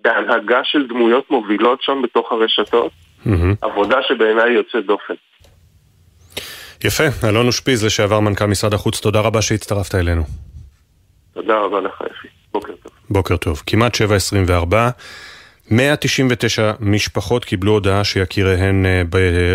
בהנהגה 0.00 0.60
של 0.64 0.86
דמויות 0.86 1.30
מובילות 1.30 1.82
שם 1.82 2.02
בתוך 2.02 2.32
הרשתות, 2.32 2.92
mm-hmm. 3.26 3.56
עבודה 3.62 4.02
שבעיניי 4.02 4.52
יוצאת 4.52 4.86
דופן. 4.86 5.14
יפה, 6.84 7.28
אלון 7.28 7.46
אושפיז, 7.46 7.84
לשעבר 7.84 8.20
מנכ"ל 8.20 8.46
משרד 8.46 8.74
החוץ, 8.74 9.00
תודה 9.00 9.20
רבה 9.20 9.42
שהצטרפת 9.42 9.94
אלינו. 9.94 10.22
תודה 11.34 11.58
רבה 11.58 11.80
לך, 11.80 12.02
אפי. 12.02 12.43
בוקר 12.54 12.72
טוב. 12.82 12.92
בוקר 13.10 13.36
טוב. 13.36 13.62
כמעט 13.66 13.94
7.24. 13.94 14.76
199 15.70 16.72
משפחות 16.80 17.44
קיבלו 17.44 17.72
הודעה 17.72 18.04
שיקיריהן 18.04 18.86
אה, 18.86 19.02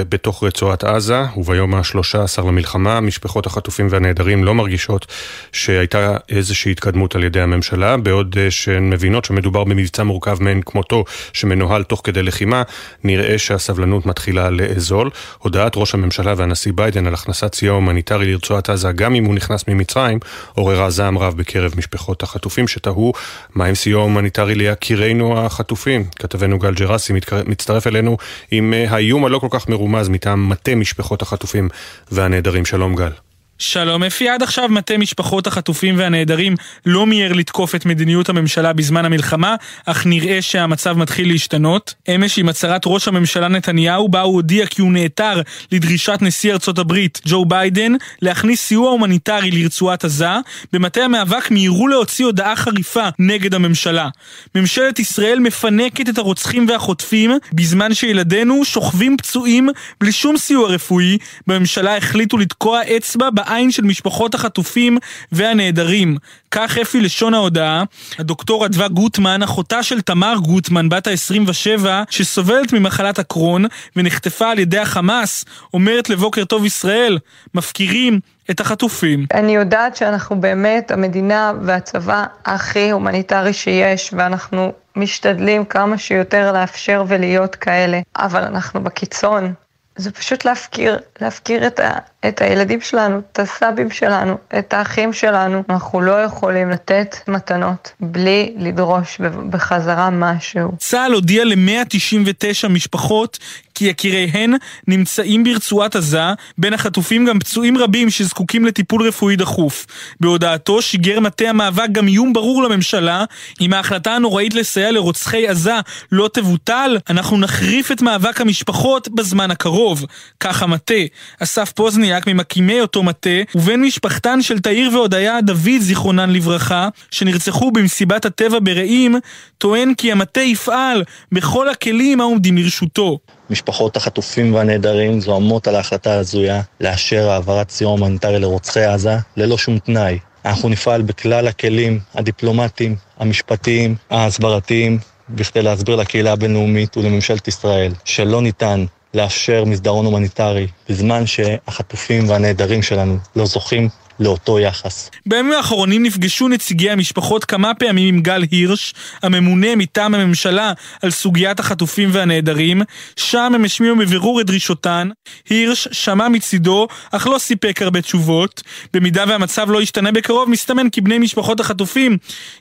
בתוך 0.10 0.44
רצועת 0.44 0.84
עזה, 0.84 1.22
וביום 1.38 1.76
ה-13 1.76 2.42
למלחמה, 2.48 3.00
משפחות 3.00 3.46
החטופים 3.46 3.88
והנעדרים 3.90 4.44
לא 4.44 4.56
מרגישות 4.56 5.06
שהייתה 5.52 6.18
איזושהי 6.30 6.72
התקדמות 6.72 7.16
על 7.16 7.24
ידי 7.24 7.42
הממשלה, 7.42 7.98
בעוד 7.98 8.36
אה, 8.40 8.52
שהן 8.52 8.90
מבינות 8.90 9.26
שמדובר 9.26 9.64
במבצע 9.64 10.04
מורכב 10.04 10.44
מאין 10.44 10.62
כמותו, 10.62 11.04
שמנוהל 11.34 11.84
תוך 11.84 12.02
כדי 12.04 12.24
לחימה, 12.24 12.64
נראה 13.04 13.38
שהסבלנות 13.38 14.06
מתחילה 14.06 14.50
לאזול. 14.50 15.10
הודעת 15.38 15.74
ראש 15.76 15.94
הממשלה 15.94 16.34
והנשיא 16.38 16.72
ביידן 16.76 17.08
על 17.08 17.14
הכנסת 17.14 17.54
סיוע 17.54 17.76
הומניטרי 17.76 18.32
לרצועת 18.32 18.70
עזה, 18.70 18.92
גם 18.92 19.16
אם 19.16 19.26
הוא 19.26 19.36
נכנס 19.36 19.68
ממצרים, 19.68 20.20
עוררה 20.54 20.90
זעם 20.90 21.18
רב 21.18 21.38
בקרב 21.38 21.74
משפחות 21.78 22.24
החטופים 22.24 22.68
שתהו 22.68 23.14
מה 23.56 23.66
עם 23.66 23.76
סיוע 23.76 24.04
הומניטרי 24.04 24.56
ליקירינו 24.56 25.40
החטופים. 25.40 25.99
חטופים. 26.00 26.20
כתבנו 26.20 26.60
גל 26.60 26.74
ג'רסי 26.74 27.14
מצטרף 27.46 27.88
אלינו 27.88 28.18
עם 28.52 28.74
אה, 28.74 28.86
האיום 28.90 29.26
הלא 29.26 29.40
כל 29.40 29.48
כך 29.50 29.70
מרומז 29.70 30.10
מטעם 30.10 30.50
מטה 30.50 30.76
משפחות 30.76 31.22
החטופים 31.22 31.70
והנעדרים. 32.12 32.66
שלום 32.66 32.96
גל. 32.96 33.29
שלום 33.62 34.04
אפי, 34.04 34.30
עד 34.30 34.44
עכשיו 34.44 34.70
מטה 34.70 34.98
משפחות 34.98 35.48
החטופים 35.48 35.96
והנעדרים 35.98 36.56
לא 36.86 37.06
מיהר 37.06 37.34
לתקוף 37.34 37.76
את 37.76 37.86
מדיניות 37.86 38.30
הממשלה 38.30 38.74
בזמן 38.74 39.06
המלחמה, 39.06 39.56
אך 39.86 40.06
נראה 40.06 40.42
שהמצב 40.42 40.98
מתחיל 40.98 41.28
להשתנות. 41.28 41.94
אמש 42.16 42.40
עם 42.40 42.50
הצהרת 42.50 42.82
ראש 42.86 43.08
הממשלה 43.08 43.48
נתניהו, 43.48 44.10
בה 44.10 44.22
הוא 44.22 44.34
הודיע 44.34 44.66
כי 44.66 44.82
הוא 44.82 44.92
נעתר 44.92 45.42
לדרישת 45.72 46.18
נשיא 46.22 46.54
ארצות 46.54 46.80
הברית, 46.80 47.22
ג'ו 47.26 47.46
ביידן, 47.46 47.94
להכניס 48.22 48.62
סיוע 48.62 48.90
הומניטרי 48.90 49.52
לרצועת 49.52 50.06
עזה, 50.06 50.30
במטה 50.74 51.02
המאבק 51.02 51.52
מיהרו 51.52 51.88
להוציא 51.88 52.26
הודעה 52.26 52.56
חריפה 52.56 53.08
נגד 53.20 53.54
הממשלה. 53.54 54.10
ממשלת 54.56 55.00
ישראל 55.00 55.40
מפנקת 55.40 56.10
את 56.10 56.18
הרוצחים 56.18 56.66
והחוטפים, 56.70 57.32
בזמן 57.54 57.94
שילדינו 57.94 58.66
שוכבים 58.66 59.18
פצועים 59.18 59.70
בלי 60.02 60.12
שום 60.12 60.38
סיוע 60.38 60.70
רפואי, 60.70 61.18
בממשלה 61.48 61.98
החליטו 61.98 62.38
לתקוע 62.38 62.82
אצבע 62.98 63.30
העין 63.50 63.72
של 63.72 63.84
משפחות 63.84 64.36
החטופים 64.36 64.98
והנעדרים. 65.32 66.18
כך 66.52 66.78
אפי 66.78 67.02
לשון 67.02 67.34
ההודעה, 67.34 67.84
הדוקטור 68.20 68.66
אדווה 68.66 68.88
גוטמן, 68.88 69.44
אחותה 69.44 69.84
של 69.84 70.02
תמר 70.02 70.36
גוטמן, 70.44 70.90
בת 70.90 71.08
ה-27, 71.08 71.86
שסובלת 72.10 72.74
ממחלת 72.74 73.20
הקרון 73.20 73.66
ונחטפה 73.96 74.52
על 74.52 74.60
ידי 74.60 74.80
החמאס, 74.80 75.46
אומרת 75.74 76.10
לבוקר 76.10 76.46
טוב 76.46 76.66
ישראל, 76.66 77.18
מפקירים 77.54 78.20
את 78.52 78.60
החטופים. 78.60 79.26
אני 79.34 79.56
יודעת 79.56 79.96
שאנחנו 79.96 80.42
באמת 80.42 80.92
המדינה 80.92 81.54
והצבא 81.62 82.26
הכי 82.46 82.92
הומניטרי 82.92 83.54
שיש, 83.54 84.14
ואנחנו 84.18 84.74
משתדלים 84.96 85.66
כמה 85.66 85.98
שיותר 85.98 86.52
לאפשר 86.52 87.04
ולהיות 87.08 87.56
כאלה, 87.56 88.00
אבל 88.18 88.44
אנחנו 88.44 88.84
בקיצון. 88.84 89.54
זה 89.96 90.12
פשוט 90.12 90.46
להפקיר, 90.46 91.00
להפקיר 91.22 91.68
את, 91.68 91.80
ה, 91.80 91.92
את 92.28 92.42
הילדים 92.42 92.82
שלנו, 92.82 93.22
את 93.32 93.40
הסבים 93.40 93.92
שלנו, 93.92 94.38
את 94.60 94.74
האחים 94.74 95.14
שלנו. 95.14 95.64
אנחנו 95.70 96.02
לא 96.02 96.24
יכולים 96.24 96.70
לתת 96.70 97.16
מתנות 97.28 97.92
בלי 98.00 98.54
לדרוש 98.58 99.22
בחזרה 99.50 100.10
משהו. 100.10 100.72
צה"ל 100.78 101.14
הודיע 101.14 101.46
ל-199 101.46 102.68
משפחות 102.70 103.40
כי 103.80 103.86
יקיריהן 103.86 104.54
נמצאים 104.88 105.44
ברצועת 105.44 105.96
עזה, 105.96 106.24
בין 106.58 106.74
החטופים 106.74 107.26
גם 107.26 107.40
פצועים 107.40 107.78
רבים 107.78 108.10
שזקוקים 108.10 108.66
לטיפול 108.66 109.08
רפואי 109.08 109.36
דחוף. 109.36 109.86
בהודעתו 110.20 110.82
שיגר 110.82 111.20
מטה 111.20 111.50
המאבק 111.50 111.88
גם 111.92 112.08
איום 112.08 112.34
ברור 112.34 112.64
לממשלה, 112.64 113.26
אם 113.62 113.74
ההחלטה 113.74 114.16
הנוראית 114.16 114.54
לסייע 114.54 114.92
לרוצחי 114.92 115.48
עזה 115.48 115.76
לא 116.12 116.30
תבוטל, 116.34 116.98
אנחנו 117.10 117.38
נחריף 117.38 117.92
את 117.92 118.02
מאבק 118.02 118.42
המשפחות 118.42 119.08
בזמן 119.08 119.52
הקרוב. 119.52 120.06
כך 120.40 120.64
המטה. 120.64 120.94
אסף 121.40 121.72
פוזניאק 122.10 122.28
ממקימי 122.28 122.82
אותו 122.82 123.04
מטה, 123.04 123.30
ובן 123.56 123.82
משפחתן 123.82 124.42
של 124.42 124.60
תאיר 124.60 124.90
והודיה 124.94 125.42
דוד, 125.42 125.80
זיכרונן 125.80 126.30
לברכה, 126.30 126.90
שנרצחו 127.12 127.72
במסיבת 127.72 128.26
הטבע 128.26 128.58
ברעים, 128.64 129.16
טוען 129.58 129.94
כי 129.94 130.12
המטה 130.12 130.42
יפעל 130.42 131.04
בכל 131.32 131.70
הכלים 131.70 132.22
העומדים 132.22 132.58
לרשותו. 132.58 133.20
משפחות 133.50 133.98
החטופים 133.98 134.54
והנעדרים 134.54 135.22
זוהמות 135.22 135.68
על 135.68 135.76
ההחלטה 135.76 136.14
ההזויה 136.14 136.62
לאשר 136.82 137.30
העברת 137.30 137.70
סיוע 137.70 137.92
הומניטרי 137.92 138.40
לרוצחי 138.40 138.84
עזה 138.84 139.18
ללא 139.38 139.58
שום 139.58 139.80
תנאי. 139.80 140.20
אנחנו 140.46 140.70
נפעל 140.70 141.02
בכלל 141.02 141.48
הכלים 141.48 142.00
הדיפלומטיים, 142.16 142.96
המשפטיים, 143.20 143.96
ההסברתיים, 144.10 145.00
בכדי 145.30 145.62
להסביר 145.62 145.96
לקהילה 145.96 146.32
הבינלאומית 146.32 146.98
ולממשלת 146.98 147.48
ישראל 147.48 147.92
שלא 148.06 148.42
ניתן 148.42 148.86
לאפשר 149.14 149.64
מסדרון 149.66 150.06
הומניטרי 150.06 150.68
בזמן 150.90 151.28
שהחטופים 151.28 152.30
והנעדרים 152.30 152.84
שלנו 152.84 153.18
לא 153.36 153.46
זוכים 153.46 153.90
לאותו 154.20 154.60
יחס. 154.60 155.10
בימים 155.26 155.54
האחרונים 155.54 156.04
נפגשו 156.04 156.48
נציגי 156.48 156.90
המשפחות 156.90 157.46
כמה 157.46 157.74
פעמים 157.74 158.16
עם 158.16 158.22
גל 158.22 158.46
הירש, 158.52 158.94
הממונה 159.24 159.76
מטעם 159.76 160.16
הממשלה 160.16 160.74
על 161.02 161.12
סוגיית 161.12 161.60
החטופים 161.60 162.10
והנעדרים. 162.14 162.82
שם 163.16 163.52
הם 163.56 163.66
השמיעו 163.66 163.96
מבירור 163.96 164.42
את 164.42 164.46
דרישותן. 164.46 165.10
הירש 165.50 165.88
שמע 165.92 166.30
מצידו, 166.30 166.88
אך 167.12 167.28
לא 167.28 167.40
סיפק 167.40 167.82
הרבה 167.82 168.02
תשובות. 168.02 168.64
במידה 168.94 169.24
והמצב 169.28 169.72
לא 169.72 169.82
ישתנה 169.82 170.12
בקרוב, 170.12 170.50
מסתמן 170.50 170.90
כי 170.90 171.02
בני 171.02 171.20
משפחות 171.20 171.60
החטופים 171.60 172.18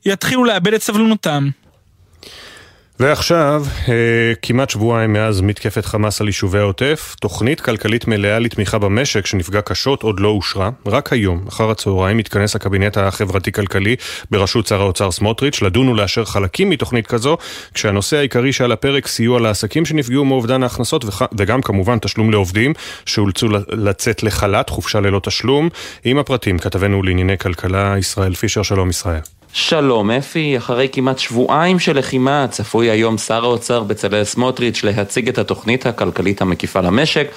יתחילו 0.06 0.44
לאבד 0.44 0.74
את 0.74 0.82
סבלנותם. 0.82 1.48
ועכשיו, 3.00 3.64
אה, 3.88 3.94
כמעט 4.42 4.70
שבועיים 4.70 5.12
מאז 5.12 5.40
מתקפת 5.40 5.84
חמאס 5.84 6.20
על 6.20 6.26
יישובי 6.26 6.58
העוטף, 6.58 7.16
תוכנית 7.20 7.60
כלכלית 7.60 8.08
מלאה 8.08 8.38
לתמיכה 8.38 8.78
במשק 8.78 9.26
שנפגע 9.26 9.60
קשות 9.60 10.02
עוד 10.02 10.20
לא 10.20 10.28
אושרה. 10.28 10.70
רק 10.86 11.12
היום, 11.12 11.44
אחר 11.48 11.70
הצהריים, 11.70 12.16
מתכנס 12.16 12.56
הקבינט 12.56 12.96
החברתי-כלכלי 12.96 13.96
בראשות 14.30 14.66
שר 14.66 14.80
האוצר 14.80 15.10
סמוטריץ' 15.10 15.62
לדון 15.62 15.88
ולאשר 15.88 16.24
חלקים 16.24 16.70
מתוכנית 16.70 17.06
כזו, 17.06 17.36
כשהנושא 17.74 18.16
העיקרי 18.16 18.52
שעל 18.52 18.72
הפרק 18.72 19.06
סיוע 19.06 19.40
לעסקים 19.40 19.84
שנפגעו 19.84 20.24
מאובדן 20.24 20.62
ההכנסות 20.62 21.04
וגם 21.38 21.62
כמובן 21.62 21.98
תשלום 21.98 22.30
לעובדים 22.30 22.72
שאולצו 23.06 23.48
לצאת 23.68 24.22
לחל"ת, 24.22 24.70
חופשה 24.70 25.00
ללא 25.00 25.20
תשלום. 25.22 25.68
עם 26.04 26.18
הפרטים, 26.18 26.58
כתבנו 26.58 27.02
לענייני 27.02 27.38
כלכלה 27.38 27.94
ישראל 27.98 28.34
פישר, 28.34 28.62
שלום 28.62 28.90
ישראל. 28.90 29.37
שלום 29.52 30.10
אפי, 30.10 30.56
אחרי 30.56 30.88
כמעט 30.92 31.18
שבועיים 31.18 31.78
של 31.78 31.98
לחימה, 31.98 32.46
צפוי 32.50 32.90
היום 32.90 33.18
שר 33.18 33.44
האוצר 33.44 33.82
בצלאל 33.82 34.24
סמוטריץ' 34.24 34.84
להציג 34.84 35.28
את 35.28 35.38
התוכנית 35.38 35.86
הכלכלית 35.86 36.42
המקיפה 36.42 36.80
למשק. 36.80 37.28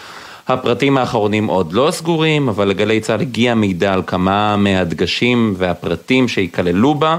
הפרטים 0.48 0.98
האחרונים 0.98 1.48
עוד 1.48 1.74
לא 1.74 1.92
סגורים, 1.92 2.50
אבל 2.50 2.68
לגלי 2.68 3.00
צה"ל 3.00 3.22
הגיע 3.22 3.56
מידע 3.56 3.94
על 3.94 4.02
כמה 4.08 4.58
מהדגשים 4.58 5.54
והפרטים 5.58 6.28
שיכללו 6.28 6.96
בה. 6.96 7.18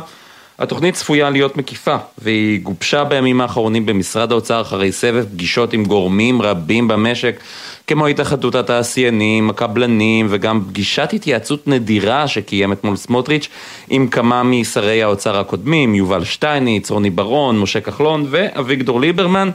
התוכנית 0.62 0.94
צפויה 0.94 1.30
להיות 1.30 1.56
מקיפה, 1.56 1.97
והיא 2.18 2.60
גובשה 2.60 3.05
בימים 3.05 3.40
האחרונים 3.40 3.86
במשרד 3.86 4.32
האוצר 4.32 4.60
אחרי 4.60 4.93
סבב 4.93 5.24
פגישות 5.32 5.72
עם 5.72 5.84
גורמים 5.84 6.43
רבים 6.43 6.89
במשק, 6.89 7.40
כמו 7.86 8.06
התאחדות 8.06 8.55
התעשיינים, 8.55 9.51
הקבלנים, 9.51 10.26
וגם 10.30 10.60
פגישת 10.68 11.10
התייעצות 11.12 11.68
נדירה 11.68 12.28
שקיים 12.28 12.72
אתמול 12.72 12.97
סמוטריץ' 12.97 13.48
עם 13.90 14.09
כמה 14.09 14.43
משרי 14.43 15.02
האוצר 15.02 15.39
הקודמים, 15.39 15.94
יובל 15.94 16.24
שטייניץ, 16.24 16.90
רוני 16.90 17.10
ברון, 17.10 17.59
משה 17.59 17.80
כחלון 17.80 18.26
ואביגדור 18.30 19.01
ליברמן. 19.01 19.51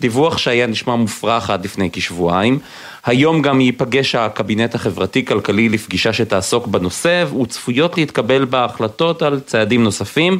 דיווח 0.00 0.38
שהיה 0.38 0.66
נשמע 0.66 0.96
מופרך 0.96 1.50
עד 1.50 1.64
לפני 1.64 1.90
כשבועיים. 1.92 2.58
היום 3.04 3.42
גם 3.42 3.60
ייפגש 3.60 4.14
הקבינט 4.14 4.74
החברתי-כלכלי 4.74 5.68
לפגישה 5.68 6.12
שתעסוק 6.12 6.66
בנושא 6.66 7.24
וצפויות 7.42 7.98
להתקבל 7.98 8.44
בה 8.44 8.64
החלטות 8.64 9.22
על 9.22 9.40
צעדים 9.40 9.84
נוספים. 9.84 10.38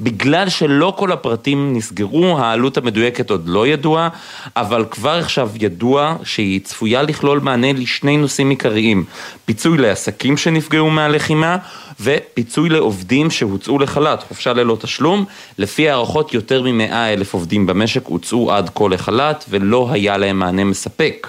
בגלל 0.00 0.48
שלא 0.48 0.94
כל 0.96 1.12
הפרטים 1.12 1.76
נסגרו, 1.76 2.38
העלות 2.38 2.76
המדויקת 2.76 3.30
עוד 3.30 3.48
לא 3.48 3.66
ידועה, 3.66 4.08
אבל 4.56 4.84
כבר 4.90 5.18
עכשיו 5.18 5.50
ידוע 5.60 6.16
שהיא 6.24 6.60
צפויה 6.60 7.02
לכלול 7.02 7.40
מענה 7.40 7.72
לשני 7.72 8.16
נושאים 8.16 8.50
עיקריים. 8.50 9.04
פיצוי 9.44 9.78
לעסקים 9.78 10.36
שנפגעו 10.36 10.90
מהלחימה 10.90 11.56
ופיצוי 12.02 12.68
לעובדים 12.68 13.30
שהוצאו 13.30 13.78
לחל"ת, 13.78 14.22
חופשה 14.28 14.52
ללא 14.52 14.76
תשלום. 14.80 15.24
לפי 15.58 15.88
הערכות 15.88 16.34
יותר 16.34 16.62
מ-100 16.62 16.92
אלף 16.92 17.34
עובדים 17.34 17.66
במשק 17.66 18.06
הוצאו 18.06 18.52
עד 18.52 18.70
כה 18.74 18.88
לחל"ת 18.88 19.44
ולא 19.48 19.88
היה 19.92 20.16
להם 20.16 20.38
מענה 20.38 20.64
מספק. 20.64 21.28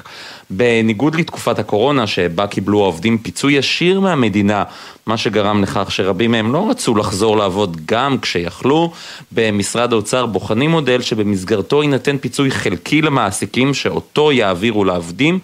בניגוד 0.49 1.15
לתקופת 1.15 1.59
הקורונה 1.59 2.07
שבה 2.07 2.47
קיבלו 2.47 2.81
העובדים 2.81 3.17
פיצוי 3.17 3.53
ישיר 3.53 3.99
מהמדינה, 3.99 4.63
מה 5.05 5.17
שגרם 5.17 5.63
לכך 5.63 5.91
שרבים 5.91 6.31
מהם 6.31 6.53
לא 6.53 6.69
רצו 6.69 6.95
לחזור 6.95 7.37
לעבוד 7.37 7.77
גם 7.85 8.17
כשיכלו, 8.21 8.91
במשרד 9.31 9.93
האוצר 9.93 10.25
בוחנים 10.25 10.71
מודל 10.71 11.01
שבמסגרתו 11.01 11.83
יינתן 11.83 12.17
פיצוי 12.17 12.51
חלקי 12.51 13.01
למעסיקים 13.01 13.73
שאותו 13.73 14.31
יעבירו 14.31 14.85
לעובדים 14.85 15.39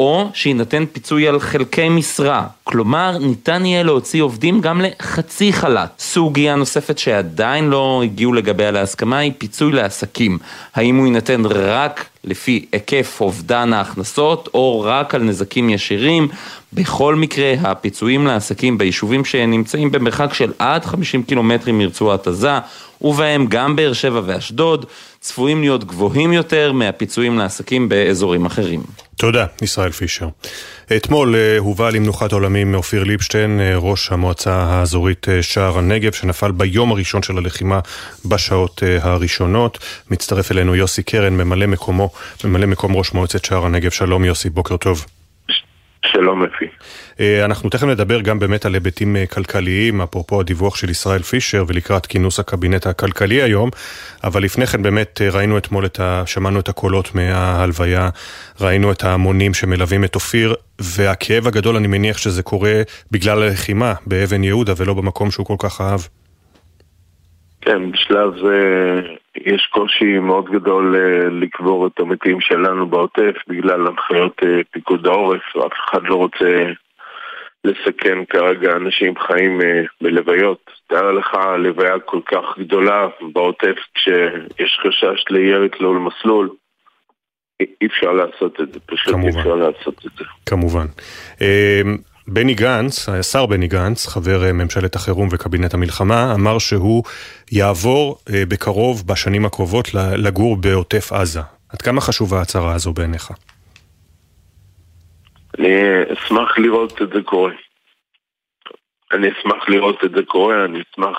או 0.00 0.28
שיינתן 0.34 0.84
פיצוי 0.92 1.28
על 1.28 1.40
חלקי 1.40 1.88
משרה, 1.88 2.46
כלומר 2.64 3.18
ניתן 3.18 3.66
יהיה 3.66 3.82
להוציא 3.82 4.22
עובדים 4.22 4.60
גם 4.60 4.80
לחצי 4.80 5.52
חל"ת. 5.52 5.90
סוגיה 5.98 6.54
נוספת 6.54 6.98
שעדיין 6.98 7.70
לא 7.70 8.02
הגיעו 8.04 8.32
לגביה 8.32 8.70
להסכמה 8.70 9.18
היא 9.18 9.32
פיצוי 9.38 9.72
לעסקים. 9.72 10.38
האם 10.74 10.96
הוא 10.96 11.06
יינתן 11.06 11.42
רק 11.44 12.06
לפי 12.24 12.66
היקף 12.72 13.18
אובדן 13.20 13.72
ההכנסות 13.72 14.48
או 14.54 14.80
רק 14.80 15.14
על 15.14 15.22
נזקים 15.22 15.70
ישירים? 15.70 16.28
בכל 16.72 17.14
מקרה, 17.14 17.54
הפיצויים 17.60 18.26
לעסקים 18.26 18.78
ביישובים 18.78 19.24
שנמצאים 19.24 19.90
במרחק 19.90 20.34
של 20.34 20.52
עד 20.58 20.84
50 20.84 21.22
קילומטרים 21.22 21.78
מרצועת 21.78 22.26
עזה, 22.26 22.58
ובהם 23.00 23.46
גם 23.48 23.76
באר 23.76 23.92
שבע 23.92 24.20
ואשדוד, 24.26 24.86
צפויים 25.20 25.60
להיות 25.60 25.84
גבוהים 25.84 26.32
יותר 26.32 26.72
מהפיצויים 26.72 27.38
לעסקים 27.38 27.88
באזורים 27.88 28.46
אחרים. 28.46 28.80
תודה, 29.16 29.46
ישראל 29.62 29.90
פישר. 29.90 30.28
אתמול 30.96 31.34
אה, 31.34 31.58
הובא 31.58 31.90
למנוחת 31.90 32.32
עולמים 32.32 32.72
מאופיר 32.72 33.04
ליבשטיין, 33.04 33.60
אה, 33.60 33.76
ראש 33.76 34.12
המועצה 34.12 34.54
האזורית 34.54 35.28
אה, 35.28 35.42
שער 35.42 35.78
הנגב, 35.78 36.12
שנפל 36.12 36.52
ביום 36.52 36.92
הראשון 36.92 37.22
של 37.22 37.38
הלחימה 37.38 37.80
בשעות 38.24 38.82
הראשונות. 39.00 39.78
מצטרף 40.10 40.52
אלינו 40.52 40.74
יוסי 40.74 41.02
קרן, 41.02 41.32
ממלא 41.32 41.66
מקומו, 41.66 42.10
ממלא 42.44 42.66
מקום 42.66 42.96
ראש 42.96 43.12
מועצת 43.14 43.44
שער 43.44 43.66
הנגב. 43.66 43.90
שלום 43.90 44.24
יוסי, 44.24 44.50
בוקר 44.50 44.76
טוב. 44.76 45.06
שלום 46.06 46.42
אפי. 46.42 46.66
אה, 47.20 47.44
אנחנו 47.44 47.70
תכף 47.70 47.86
נדבר 47.86 48.20
גם 48.20 48.38
באמת 48.38 48.66
על 48.66 48.74
היבטים 48.74 49.16
אה, 49.16 49.26
כלכליים, 49.26 50.00
אפרופו 50.00 50.40
הדיווח 50.40 50.76
של 50.76 50.90
ישראל 50.90 51.18
פישר 51.18 51.64
ולקראת 51.68 52.06
כינוס 52.06 52.40
הקבינט 52.40 52.86
הכלכלי 52.86 53.42
היום, 53.42 53.70
אבל 54.24 54.42
לפני 54.42 54.66
כן 54.66 54.82
באמת 54.82 55.20
אה, 55.22 55.28
ראינו 55.32 55.58
אתמול 55.58 55.84
את 55.84 56.00
ה... 56.00 56.22
שמענו 56.26 56.60
את 56.60 56.68
הקולות 56.68 57.14
מההלוויה, 57.14 58.08
ראינו 58.60 58.92
את 58.92 59.04
ההמונים 59.04 59.54
שמלווים 59.54 60.04
את 60.04 60.14
אופיר, 60.14 60.54
והכאב 60.96 61.46
הגדול, 61.46 61.76
אני 61.76 61.88
מניח 61.88 62.18
שזה 62.18 62.42
קורה 62.42 62.82
בגלל 63.10 63.42
הלחימה 63.42 63.92
באבן 64.06 64.44
יהודה 64.44 64.72
ולא 64.76 64.94
במקום 64.94 65.30
שהוא 65.30 65.46
כל 65.46 65.56
כך 65.58 65.80
אהב. 65.80 66.00
כן, 67.60 67.90
בשלב 67.90 68.30
זה 68.42 69.00
יש 69.36 69.68
קושי 69.72 70.18
מאוד 70.18 70.44
גדול 70.50 70.96
לקבור 71.30 71.86
את 71.86 72.00
המתים 72.00 72.40
שלנו 72.40 72.86
בעוטף 72.86 73.34
בגלל 73.48 73.86
הנחיות 73.86 74.42
פיקוד 74.70 75.06
העורף, 75.06 75.56
אף 75.56 75.72
אחד 75.90 76.02
לא 76.02 76.14
רוצה 76.14 76.72
לסכן 77.64 78.24
כרגע 78.30 78.76
אנשים 78.76 79.14
חיים 79.18 79.60
אה, 79.60 79.82
בלוויות. 80.00 80.70
תאר 80.86 81.12
לך 81.12 81.34
לוויה 81.58 81.98
כל 82.04 82.20
כך 82.26 82.58
גדולה 82.58 83.06
בעוטף 83.32 83.76
כשיש 83.94 84.80
חשש 84.86 85.24
לירי 85.30 85.68
תלול 85.68 85.98
מסלול. 85.98 86.50
אי 87.60 87.86
אפשר 87.86 88.12
לעשות 88.12 88.60
את 88.60 88.72
זה, 88.72 88.80
פשוט 88.86 89.14
כמובן. 89.14 89.28
אי 89.28 89.40
אפשר 89.40 89.54
לעשות 89.54 89.94
את 90.06 90.10
זה. 90.18 90.24
כמובן. 90.46 90.86
אה, 91.42 91.80
בני 92.26 92.54
גנץ, 92.54 93.08
השר 93.08 93.46
בני 93.46 93.68
גנץ, 93.68 94.06
חבר 94.06 94.44
אה, 94.44 94.52
ממשלת 94.52 94.94
החירום 94.94 95.28
וקבינט 95.32 95.74
המלחמה, 95.74 96.34
אמר 96.34 96.58
שהוא 96.58 97.02
יעבור 97.52 98.18
בקרוב, 98.48 99.02
בשנים 99.06 99.44
הקרובות, 99.44 99.94
לגור 99.94 100.56
בעוטף 100.56 101.12
עזה. 101.12 101.40
עד 101.68 101.82
כמה 101.82 102.00
חשובה 102.00 102.38
ההצהרה 102.38 102.74
הזו 102.74 102.92
בעיניך? 102.92 103.30
אני 105.58 106.02
אשמח 106.12 106.58
לראות 106.58 107.02
את 107.02 107.08
זה 107.14 107.22
קורה. 107.22 107.52
אני 109.12 109.28
אשמח 109.32 109.68
לראות 109.68 110.04
את 110.04 110.10
זה 110.10 110.22
קורה, 110.22 110.64
אני 110.64 110.78
אשמח 110.80 111.18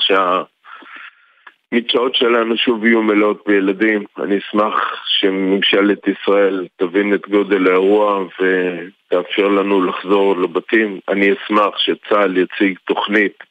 שהמדשאות 1.72 2.16
שלנו 2.16 2.58
שוב 2.58 2.86
יהיו 2.86 3.04
מלאות 3.04 3.44
בילדים. 3.48 4.06
אני 4.18 4.38
אשמח 4.38 4.74
שממשלת 5.06 6.08
ישראל 6.08 6.68
תבין 6.76 7.14
את 7.14 7.28
גודל 7.30 7.68
האירוע 7.68 8.24
ותאפשר 8.40 9.48
לנו 9.48 9.86
לחזור 9.86 10.38
לבתים. 10.38 11.00
אני 11.10 11.34
אשמח 11.34 11.78
שצה"ל 11.78 12.38
יציג 12.38 12.78
תוכנית 12.86 13.44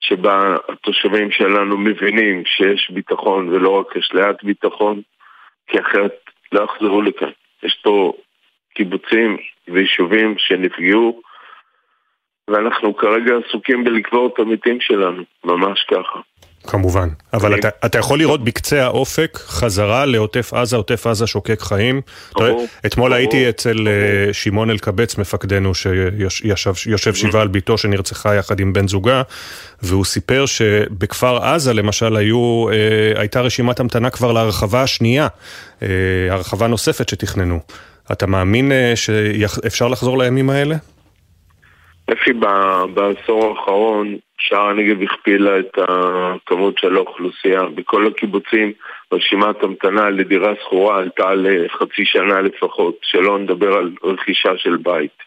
שבה 0.00 0.56
התושבים 0.68 1.30
שלנו 1.30 1.78
מבינים 1.78 2.42
שיש 2.46 2.90
ביטחון 2.90 3.48
ולא 3.48 3.70
רק 3.80 3.96
אשליית 3.96 4.44
ביטחון, 4.44 5.00
כי 5.66 5.80
אחרת 5.80 6.14
לא 6.52 6.60
יחזרו 6.64 7.02
לכאן. 7.02 7.30
יש 7.62 7.80
פה 7.82 8.12
קיבוצים 8.74 9.36
ויישובים 9.72 10.34
שנפגעו, 10.38 11.20
ואנחנו 12.50 12.96
כרגע 12.96 13.32
עסוקים 13.46 13.84
בלקבור 13.84 14.30
את 14.34 14.38
המתים 14.38 14.80
שלנו, 14.80 15.22
ממש 15.44 15.86
ככה. 15.90 16.20
כמובן, 16.66 17.08
אבל. 17.32 17.58
אתה, 17.58 17.68
אתה 17.86 17.98
יכול 17.98 18.18
לראות 18.18 18.44
בקצה 18.44 18.84
האופק 18.84 19.38
חזרה 19.46 20.06
לעוטף 20.06 20.54
עזה, 20.54 20.76
עוטף 20.76 21.06
עזה 21.06 21.26
שוקק 21.26 21.60
חיים. 21.60 22.00
ברור, 22.34 22.66
אתמול 22.86 23.10
ברור, 23.10 23.18
הייתי 23.18 23.48
אצל 23.48 23.74
ברור. 23.74 23.88
אה, 23.88 24.32
שמעון 24.32 24.70
אלקבץ, 24.70 25.18
מפקדנו, 25.18 25.74
שיושב 25.74 27.14
שבעה 27.14 27.42
על 27.42 27.48
ביתו 27.48 27.78
שנרצחה 27.78 28.34
יחד 28.34 28.60
עם 28.60 28.72
בן 28.72 28.88
זוגה, 28.88 29.22
והוא 29.82 30.04
סיפר 30.04 30.46
שבכפר 30.46 31.36
עזה 31.36 31.74
למשל 31.74 32.16
היו, 32.16 32.68
אה, 32.68 33.20
הייתה 33.20 33.40
רשימת 33.40 33.80
המתנה 33.80 34.10
כבר 34.10 34.32
להרחבה 34.32 34.82
השנייה, 34.82 35.28
אה, 35.82 35.88
הרחבה 36.30 36.66
נוספת 36.66 37.08
שתכננו. 37.08 37.60
אתה 38.12 38.26
מאמין 38.26 38.72
אה, 38.72 38.92
שאפשר 38.96 39.88
לחזור 39.88 40.18
לימים 40.18 40.50
האלה? 40.50 40.74
אפי, 42.12 42.32
בעשור 42.94 43.44
האחרון 43.44 44.16
שער 44.38 44.68
הנגב 44.68 45.02
הכפילה 45.02 45.58
את 45.58 45.78
הכמות 45.78 46.78
של 46.78 46.96
האוכלוסייה. 46.96 47.62
בכל 47.74 48.06
הקיבוצים 48.06 48.72
רשימת 49.12 49.62
המתנה 49.62 50.10
לדירה 50.10 50.52
שכורה 50.62 50.98
עלתה 50.98 51.34
לחצי 51.34 52.04
שנה 52.04 52.40
לפחות, 52.40 52.96
שלא 53.02 53.38
נדבר 53.38 53.72
על 53.76 53.92
רכישה 54.04 54.52
של 54.56 54.76
בית. 54.76 55.18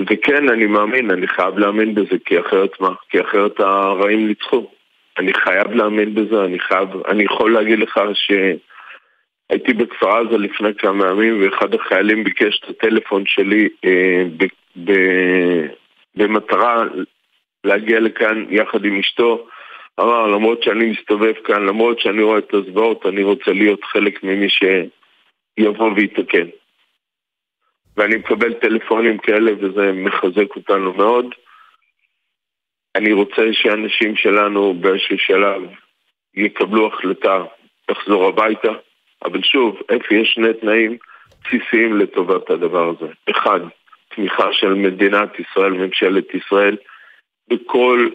וכן, 0.00 0.48
אני 0.48 0.66
מאמין, 0.66 1.10
אני 1.10 1.28
חייב 1.28 1.58
להאמין 1.58 1.94
בזה, 1.94 2.16
כי 2.24 2.40
אחרת 2.40 2.80
מה? 2.80 2.90
כי 3.08 3.20
אחרת 3.20 3.60
הרעים 3.60 4.28
ניצחו. 4.28 4.66
אני 5.18 5.34
חייב 5.34 5.72
להאמין 5.72 6.14
בזה, 6.14 6.44
אני 6.44 6.58
חייב, 6.58 6.88
אני 7.08 7.24
יכול 7.24 7.52
להגיד 7.52 7.78
לך 7.78 8.00
ש... 8.14 8.32
הייתי 9.50 9.72
בכפר 9.72 10.18
עזה 10.18 10.38
לפני 10.38 10.74
כמה 10.74 11.08
ימים 11.08 11.42
ואחד 11.42 11.74
החיילים 11.74 12.24
ביקש 12.24 12.60
את 12.64 12.68
הטלפון 12.70 13.22
שלי 13.26 13.68
אה, 13.84 14.24
ב, 14.36 14.44
ב, 14.84 14.92
במטרה 16.14 16.84
להגיע 17.64 18.00
לכאן 18.00 18.44
יחד 18.50 18.84
עם 18.84 18.98
אשתו. 18.98 19.46
אמר, 20.00 20.26
למרות 20.26 20.62
שאני 20.62 20.90
מסתובב 20.90 21.32
כאן, 21.44 21.66
למרות 21.66 22.00
שאני 22.00 22.22
רואה 22.22 22.38
את 22.38 22.54
הזוועות, 22.54 23.06
אני 23.06 23.22
רוצה 23.22 23.52
להיות 23.52 23.84
חלק 23.84 24.24
ממי 24.24 24.46
שיבוא 24.48 25.90
ויתקן. 25.96 26.46
ואני 27.96 28.16
מקבל 28.16 28.54
טלפונים 28.54 29.18
כאלה 29.18 29.52
וזה 29.60 29.92
מחזק 29.92 30.56
אותנו 30.56 30.92
מאוד. 30.92 31.34
אני 32.96 33.12
רוצה 33.12 33.42
שאנשים 33.52 34.16
שלנו 34.16 34.74
באיזשהו 34.74 35.18
שלב 35.18 35.62
יקבלו 36.34 36.86
החלטה 36.86 37.44
לחזור 37.90 38.28
הביתה. 38.28 38.72
אבל 39.24 39.42
שוב, 39.42 39.76
איפה 39.88 40.14
יש 40.14 40.32
שני 40.34 40.52
תנאים, 40.60 40.96
בסיסיים 41.44 41.98
לטובת 41.98 42.50
הדבר 42.50 42.88
הזה. 42.88 43.12
אחד, 43.30 43.60
תמיכה 44.14 44.52
של 44.52 44.74
מדינת 44.74 45.28
ישראל, 45.40 45.72
ממשלת 45.72 46.34
ישראל, 46.34 46.76
בכל 47.48 48.08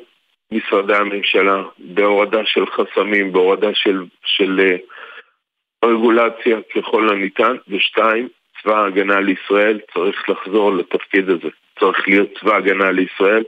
משרדי 0.51 0.95
הממשלה, 0.95 1.63
בהורדה 1.79 2.45
של 2.45 2.65
חסמים, 2.65 3.31
בהורדה 3.31 3.69
של, 3.73 4.05
של 4.25 4.59
uh, 4.59 5.85
רגולציה 5.85 6.57
ככל 6.75 7.09
הניתן, 7.09 7.55
ושתיים, 7.67 8.27
צבא 8.61 8.83
ההגנה 8.83 9.19
לישראל 9.19 9.79
צריך 9.93 10.29
לחזור 10.29 10.73
לתפקיד 10.75 11.29
הזה. 11.29 11.49
צריך 11.79 12.07
להיות 12.07 12.29
צבא 12.39 12.55
הגנה 12.55 12.91
לישראל, 12.91 13.43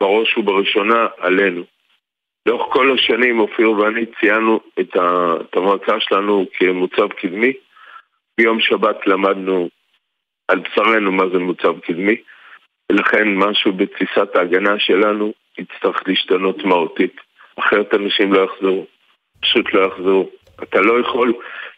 בראש 0.00 0.38
ובראשונה 0.38 1.06
עלינו. 1.18 1.62
לאורך 2.50 2.72
כל 2.72 2.94
השנים 2.94 3.40
אופיר 3.40 3.70
ואני 3.70 4.06
ציינו 4.20 4.60
את, 4.80 4.96
המועצה 5.56 6.00
שלנו 6.00 6.46
כמוצב 6.52 7.08
קדמי. 7.08 7.52
ביום 8.38 8.60
שבת 8.60 9.06
למדנו 9.06 9.68
על 10.48 10.58
בשרנו 10.58 11.12
מה 11.12 11.24
זה 11.32 11.38
מוצב 11.38 11.80
קדמי, 11.80 12.16
ולכן 12.92 13.28
משהו 13.34 13.72
בתפיסת 13.72 14.36
ההגנה 14.36 14.78
שלנו 14.78 15.32
יצטרך 15.58 16.02
להשתנות 16.06 16.64
מהותית. 16.64 17.16
אחרת 17.58 17.94
אנשים 17.94 18.32
לא 18.32 18.40
יחזרו, 18.40 18.86
פשוט 19.40 19.74
לא 19.74 19.86
יחזרו. 19.86 20.30
אתה 20.62 20.80
לא 20.80 21.00
יכול 21.00 21.32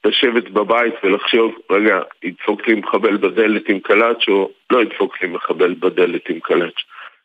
לשבת 0.04 0.50
בבית 0.50 0.94
ולחשוב, 1.02 1.54
רגע, 1.70 2.00
ידפוק 2.22 2.68
לי 2.68 2.74
מחבל 2.74 3.16
בדלת 3.16 3.68
עם 3.68 3.80
קלאץ' 3.80 4.28
או 4.28 4.50
לא 4.70 4.82
ידפוק 4.82 5.22
לי 5.22 5.28
מחבל 5.28 5.74
בדלת 5.74 6.28
עם 6.28 6.40
קלאץ'. 6.40 6.80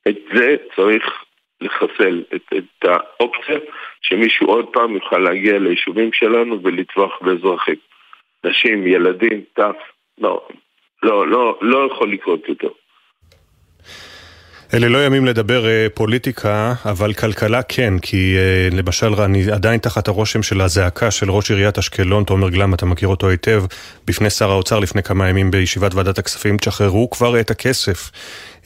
את 0.08 0.18
זה 0.34 0.56
צריך 0.76 1.27
לחסל, 1.62 2.24
את, 2.36 2.54
את 2.58 2.90
האופציה 2.90 3.60
שמישהו 4.02 4.48
עוד 4.48 4.66
פעם 4.74 4.96
יוכל 4.96 5.18
להגיע 5.18 5.60
ליישובים 5.60 6.10
שלנו 6.14 6.64
ולטבוח 6.64 7.12
באזרחים. 7.22 7.76
נשים, 8.44 8.88
ילדים, 8.88 9.42
טף, 9.54 9.76
לא, 10.18 10.48
לא, 11.04 11.28
לא, 11.28 11.58
לא 11.62 11.90
יכול 11.92 12.14
לקרות 12.14 12.50
יותר. 12.50 12.70
אלה 14.74 14.88
לא 14.90 15.06
ימים 15.06 15.26
לדבר 15.26 15.64
uh, 15.66 15.96
פוליטיקה, 15.96 16.74
אבל 16.86 17.14
כלכלה 17.14 17.64
כן, 17.64 17.94
כי 18.02 18.36
uh, 18.72 18.76
למשל 18.76 19.08
אני 19.08 19.52
עדיין 19.52 19.80
תחת 19.80 20.08
הרושם 20.08 20.44
של 20.44 20.62
הזעקה 20.62 21.12
של 21.12 21.32
ראש 21.32 21.52
עיריית 21.52 21.78
אשקלון, 21.78 22.24
תומר 22.24 22.50
גלם, 22.50 22.74
אתה 22.74 22.86
מכיר 22.86 23.08
אותו 23.08 23.30
היטב, 23.30 23.64
בפני 24.08 24.30
שר 24.30 24.52
האוצר 24.52 24.80
לפני 24.80 25.04
כמה 25.04 25.30
ימים 25.30 25.52
בישיבת 25.52 25.94
ועדת 25.94 26.18
הכספים, 26.18 26.58
תשחררו 26.58 27.10
כבר 27.10 27.40
את 27.40 27.52
הכסף. 27.52 28.12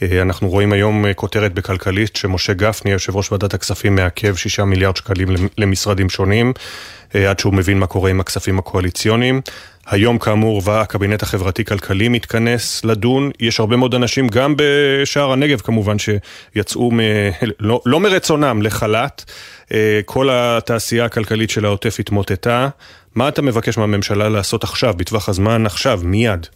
Uh, 0.02 0.22
אנחנו 0.22 0.49
רואים 0.49 0.73
היום 0.73 1.06
uh, 1.06 1.14
כותרת 1.14 1.53
בכלכליסט 1.53 2.15
שמשה 2.15 2.53
גפני, 2.53 2.91
יושב 2.91 3.15
ראש 3.15 3.32
ועדת 3.32 3.53
הכספים, 3.53 3.95
מעכב 3.95 4.36
שישה 4.36 4.65
מיליארד 4.65 4.95
שקלים 4.95 5.30
למשרדים 5.57 6.10
שונים, 6.10 6.53
uh, 7.11 7.18
עד 7.18 7.40
שהוא 7.40 7.53
מבין 7.53 7.80
מה 7.80 7.88
קורה 7.88 8.10
עם 8.10 8.19
הכספים 8.19 8.60
הקואליציוניים. 8.60 9.41
היום 9.88 10.18
כאמור 10.18 10.61
והקבינט 10.65 11.23
החברתי-כלכלי 11.23 12.10
מתכנס 12.10 12.86
לדון. 12.86 13.32
יש 13.40 13.60
הרבה 13.60 13.76
מאוד 13.76 13.95
אנשים, 13.95 14.28
גם 14.28 14.53
בשער 14.57 15.32
הנגב 15.32 15.60
כמובן, 15.60 15.95
שיצאו 15.99 16.91
מ... 16.91 16.99
לא, 17.60 17.82
לא 17.86 17.99
מרצונם 17.99 18.61
לחל"ת. 18.61 19.26
אה, 19.73 19.99
כל 20.06 20.30
התעשייה 20.32 21.06
הכלכלית 21.06 21.49
של 21.49 21.65
העוטף 21.65 21.99
התמוטטה. 21.99 22.69
מה 23.15 23.28
אתה 23.28 23.41
מבקש 23.41 23.78
מהממשלה 23.78 24.30
לעשות 24.30 24.64
עכשיו, 24.64 24.94
בטווח 24.98 25.30
הזמן 25.30 25.65
עכשיו, 25.65 25.99
מיד? 26.03 26.48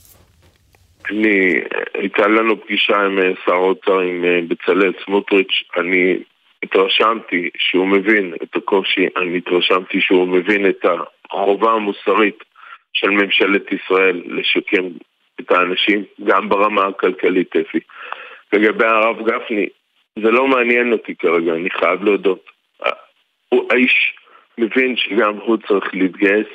אני, 1.09 1.61
הייתה 1.93 2.27
לנו 2.27 2.61
פגישה 2.61 2.97
עם 2.97 3.19
אה, 3.19 3.31
שר 3.45 3.53
האוצר, 3.53 3.99
עם 3.99 4.25
אה, 4.25 4.39
בצלאל 4.47 4.93
סמוטריץ', 5.05 5.63
אני 5.77 6.17
התרשמתי 6.63 7.49
שהוא 7.57 7.87
מבין 7.87 8.33
את 8.43 8.55
הקושי, 8.55 9.07
אני 9.17 9.37
התרשמתי 9.37 10.01
שהוא 10.01 10.27
מבין 10.27 10.69
את 10.69 10.85
החובה 11.31 11.71
המוסרית 11.71 12.43
של 12.93 13.09
ממשלת 13.09 13.71
ישראל 13.71 14.23
לשקם 14.25 14.83
את 15.39 15.51
האנשים, 15.51 16.03
גם 16.23 16.49
ברמה 16.49 16.85
הכלכלית, 16.85 17.55
אפי. 17.55 17.79
לגבי 18.53 18.85
הרב 18.85 19.29
גפני, 19.29 19.67
זה 20.19 20.31
לא 20.31 20.47
מעניין 20.47 20.91
אותי 20.91 21.15
כרגע, 21.15 21.53
אני 21.53 21.69
חייב 21.69 22.03
להודות. 22.03 22.45
הוא, 23.49 23.67
האיש 23.71 24.15
מבין 24.57 24.95
שגם 24.97 25.37
הוא 25.37 25.57
צריך 25.67 25.93
להתגייס, 25.93 26.47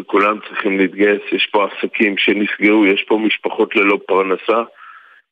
וכולם 0.00 0.38
צריכים 0.48 0.78
להתגייס. 0.78 1.22
יש 1.32 1.48
פה 1.52 1.66
עסקים 1.66 2.18
שנסגרו, 2.18 2.86
יש 2.86 3.02
פה 3.08 3.18
משפחות 3.18 3.76
ללא 3.76 3.98
פרנסה, 4.06 4.62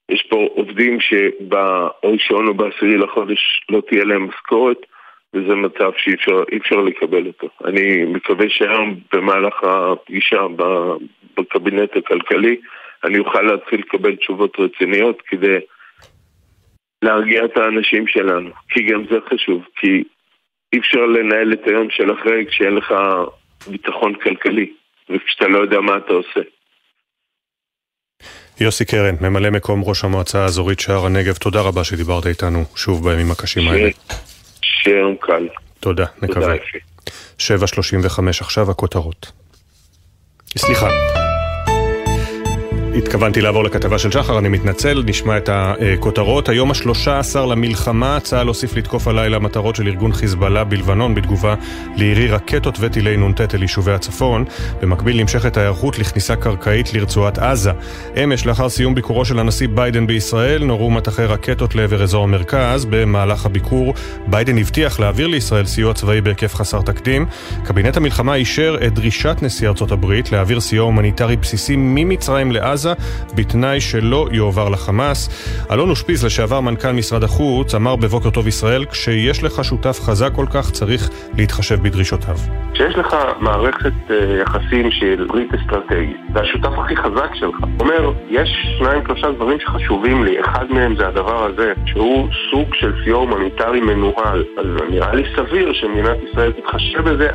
יש 0.09 0.27
פה 0.31 0.49
עובדים 0.55 0.99
שבראשון 1.01 2.49
או 2.49 2.55
בעשירי 2.55 2.97
לחודש 2.97 3.67
לא 3.71 3.83
תהיה 3.89 4.05
להם 4.05 4.29
משכורת. 4.29 4.79
וזה 5.35 5.55
מצב 5.55 5.91
שאי 5.97 6.15
אפשר, 6.15 6.43
אפשר 6.57 6.77
לקבל 6.77 7.27
אותו. 7.27 7.49
אני 7.65 8.05
מקווה 8.05 8.49
שהיום 8.49 9.01
במהלך 9.13 9.65
הפגישה 9.65 10.47
בקבינט 11.37 11.97
הכלכלי 11.97 12.57
אני 13.05 13.19
אוכל 13.19 13.43
להתחיל 13.43 13.81
לקבל 13.81 14.17
תשובות 14.17 14.57
רציניות 14.59 15.23
כדי 15.27 15.59
להרגיע 17.03 17.45
את 17.45 17.57
האנשים 17.57 18.07
שלנו, 18.07 18.51
כי 18.69 18.83
גם 18.83 19.05
זה 19.11 19.19
חשוב, 19.31 19.63
כי 19.77 20.05
אי 20.73 20.79
אפשר 20.79 21.07
לנהל 21.07 21.53
את 21.53 21.67
היום 21.67 21.91
של 21.91 22.13
אחרי 22.13 22.47
כשאין 22.47 22.75
לך 22.75 22.95
ביטחון 23.67 24.15
כלכלי 24.15 24.73
וכשאתה 25.11 25.49
לא 25.49 25.59
יודע 25.59 25.81
מה 25.81 25.97
אתה 25.97 26.13
עושה. 26.13 26.41
יוסי 28.61 28.85
קרן, 28.85 29.15
ממלא 29.21 29.51
מקום 29.51 29.83
ראש 29.85 30.05
המועצה 30.05 30.43
האזורית 30.43 30.81
שער 30.81 31.07
הנגב, 31.07 31.35
תודה 31.35 31.61
רבה 31.61 31.85
שדיברת 31.85 32.27
איתנו 32.27 32.65
שוב 32.77 33.05
בימים 33.05 33.31
הקשים 33.31 33.69
האלה. 33.69 33.91
שיהיה 34.63 35.05
קל. 35.21 35.49
תודה, 35.81 36.07
נקווה. 36.23 36.55
7.35 37.39 38.29
עכשיו 38.41 38.71
הכותרות. 38.71 39.33
סליחה. 40.59 40.89
התכוונתי 42.99 43.41
לעבור 43.41 43.65
לכתבה 43.65 43.99
של 43.99 44.11
שחר, 44.11 44.39
אני 44.39 44.49
מתנצל, 44.49 45.03
נשמע 45.07 45.37
את 45.37 45.49
הכותרות. 45.53 46.49
היום 46.49 46.71
השלושה 46.71 47.19
עשר 47.19 47.47
למלחמה, 47.47 48.19
צה"ל 48.21 48.47
הוסיף 48.47 48.77
לתקוף 48.77 49.09
הלילה 49.09 49.39
מטרות 49.39 49.77
של 49.77 49.87
ארגון 49.87 50.13
חיזבאללה 50.13 50.65
בלבנון 50.65 51.15
בתגובה 51.15 51.55
לירי 51.97 52.29
רקטות 52.29 52.77
וטילי 52.81 53.17
נ"ט 53.17 53.55
אל 53.55 53.63
יישובי 53.63 53.93
הצפון. 53.93 54.45
במקביל 54.83 55.21
נמשכת 55.21 55.57
ההיערכות 55.57 55.99
לכניסה 55.99 56.37
קרקעית 56.37 56.95
לרצועת 56.95 57.39
עזה. 57.39 57.73
אמש, 58.25 58.47
לאחר 58.47 58.69
סיום 58.69 58.95
ביקורו 58.95 59.25
של 59.25 59.39
הנשיא 59.39 59.69
ביידן 59.69 60.07
בישראל, 60.07 60.65
נורו 60.65 60.91
מטחי 60.91 61.25
רקטות 61.25 61.75
לעבר 61.75 62.03
אזור 62.03 62.25
המרכז. 62.25 62.85
במהלך 62.91 63.47
הביקור, 63.47 63.95
ביידן 64.27 64.59
הבטיח 64.59 65.01
להעביר 65.01 65.27
לישראל 65.27 65.67
סיוע 65.67 65.95
צבאי 65.95 66.21
בהיקף 66.21 66.55
חסר 66.55 66.81
תקדים. 66.81 67.27
קבינט 67.65 67.97
המלחמה 67.97 68.35
אישר 68.35 68.77
את 68.87 68.95
דרישת 68.95 69.37
נשיא 69.43 69.69
ארצות 69.69 69.93
הברית 69.93 70.33
להעביר 70.33 70.61
סיוע 70.61 70.85
הומניטרי 70.85 71.37
בסיסי 71.37 71.75
ממצרים 71.77 72.53
לעזה. 72.53 72.82
עזה, 72.83 72.93
בתנאי 73.35 73.81
שלא 73.81 74.29
יועבר 74.33 74.69
לחמאס. 74.69 75.29
אלון 75.73 75.91
אושפיז, 75.91 76.25
לשעבר 76.25 76.61
מנכ"ל 76.61 76.93
משרד 76.93 77.25
החוץ, 77.25 77.75
אמר 77.75 77.97
בבוקר 77.97 78.31
טוב 78.31 78.49
ישראל, 78.49 78.85
כשיש 78.85 79.45
לך 79.45 79.65
שותף 79.65 80.01
חזק 80.01 80.31
כל 80.35 80.47
כך, 80.55 80.71
צריך 80.71 81.11
להתחשב 81.39 81.83
בדרישותיו. 81.83 82.37
כשיש 82.75 82.95
לך 82.95 83.17
מערכת 83.41 83.93
uh, 84.09 84.13
יחסים 84.43 84.91
של 84.91 85.27
ברית 85.29 85.55
אסטרטגית, 85.55 86.17
זה 86.35 86.41
השותף 86.41 86.79
הכי 86.79 86.97
חזק 86.97 87.35
שלך. 87.35 87.57
אומר, 87.81 88.13
יש 88.31 88.49
שניים 88.79 89.03
שלושה 89.07 89.31
דברים 89.31 89.59
שחשובים 89.61 90.25
לי, 90.25 90.41
אחד 90.41 90.65
מהם 90.71 90.97
זה 90.97 91.09
הדבר 91.09 91.45
הזה, 91.45 91.73
שהוא 91.87 92.29
סוג 92.51 92.75
של 92.75 92.93
סיוע 93.05 93.19
הומניטרי 93.19 93.81
מנוהל. 93.81 94.45
אז 94.59 94.67
נראה 94.91 95.15
לי 95.15 95.23
סביר 95.37 95.73
שמדינת 95.73 96.17
ישראל 96.31 96.53
תתחשב 96.53 97.09
בזה. 97.09 97.29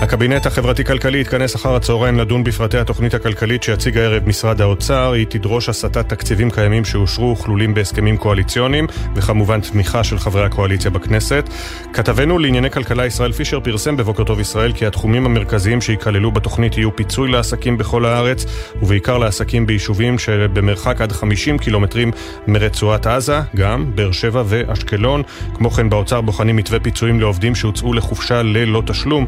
הקבינט 0.00 0.46
החברתי-כלכלי 0.46 1.20
יתכנס 1.20 1.56
אחר 1.56 1.74
הצהריים 1.74 2.18
לדון 2.18 2.44
בפרטי 2.44 2.78
התוכנית 2.78 3.14
הכלכלית 3.14 3.62
שיציג 3.62 3.98
הערב 3.98 4.28
משרד 4.28 4.60
האוצר. 4.60 5.12
היא 5.12 5.26
תדרוש 5.26 5.68
הסטת 5.68 6.08
תקציבים 6.08 6.50
קיימים 6.50 6.84
שאושרו 6.84 7.32
וכלולים 7.32 7.74
בהסכמים 7.74 8.16
קואליציוניים, 8.16 8.86
וכמובן 9.14 9.60
תמיכה 9.60 10.04
של 10.04 10.18
חברי 10.18 10.44
הקואליציה 10.44 10.90
בכנסת. 10.90 11.48
כתבנו 11.92 12.38
לענייני 12.38 12.70
כלכלה 12.70 13.06
ישראל 13.06 13.32
פישר 13.32 13.60
פרסם 13.60 13.96
בבוקר 13.96 14.24
טוב 14.24 14.40
ישראל 14.40 14.72
כי 14.72 14.86
התחומים 14.86 15.26
המרכזיים 15.26 15.80
שייכללו 15.80 16.32
בתוכנית 16.32 16.76
יהיו 16.76 16.96
פיצוי 16.96 17.30
לעסקים 17.30 17.78
בכל 17.78 18.04
הארץ, 18.04 18.46
ובעיקר 18.82 19.18
לעסקים 19.18 19.66
ביישובים 19.66 20.18
שבמרחק 20.18 21.00
עד 21.00 21.12
50 21.12 21.58
קילומטרים 21.58 22.10
מרצועת 22.46 23.06
עזה, 23.06 23.40
גם 23.56 23.90
באר 23.94 24.12
שבע 24.12 24.42
ואשקלון. 24.46 25.22
כמו 25.54 25.70
כן 25.70 25.90
באוצר 25.90 26.20
בוחנים 26.20 26.56
מתווה 26.56 26.80
פיצויים 26.80 27.20
לעובדים 27.20 27.54
שהוצאו 27.54 27.92
לחופשה 27.92 28.42
ללא 28.42 28.82
תשלום, 28.86 29.26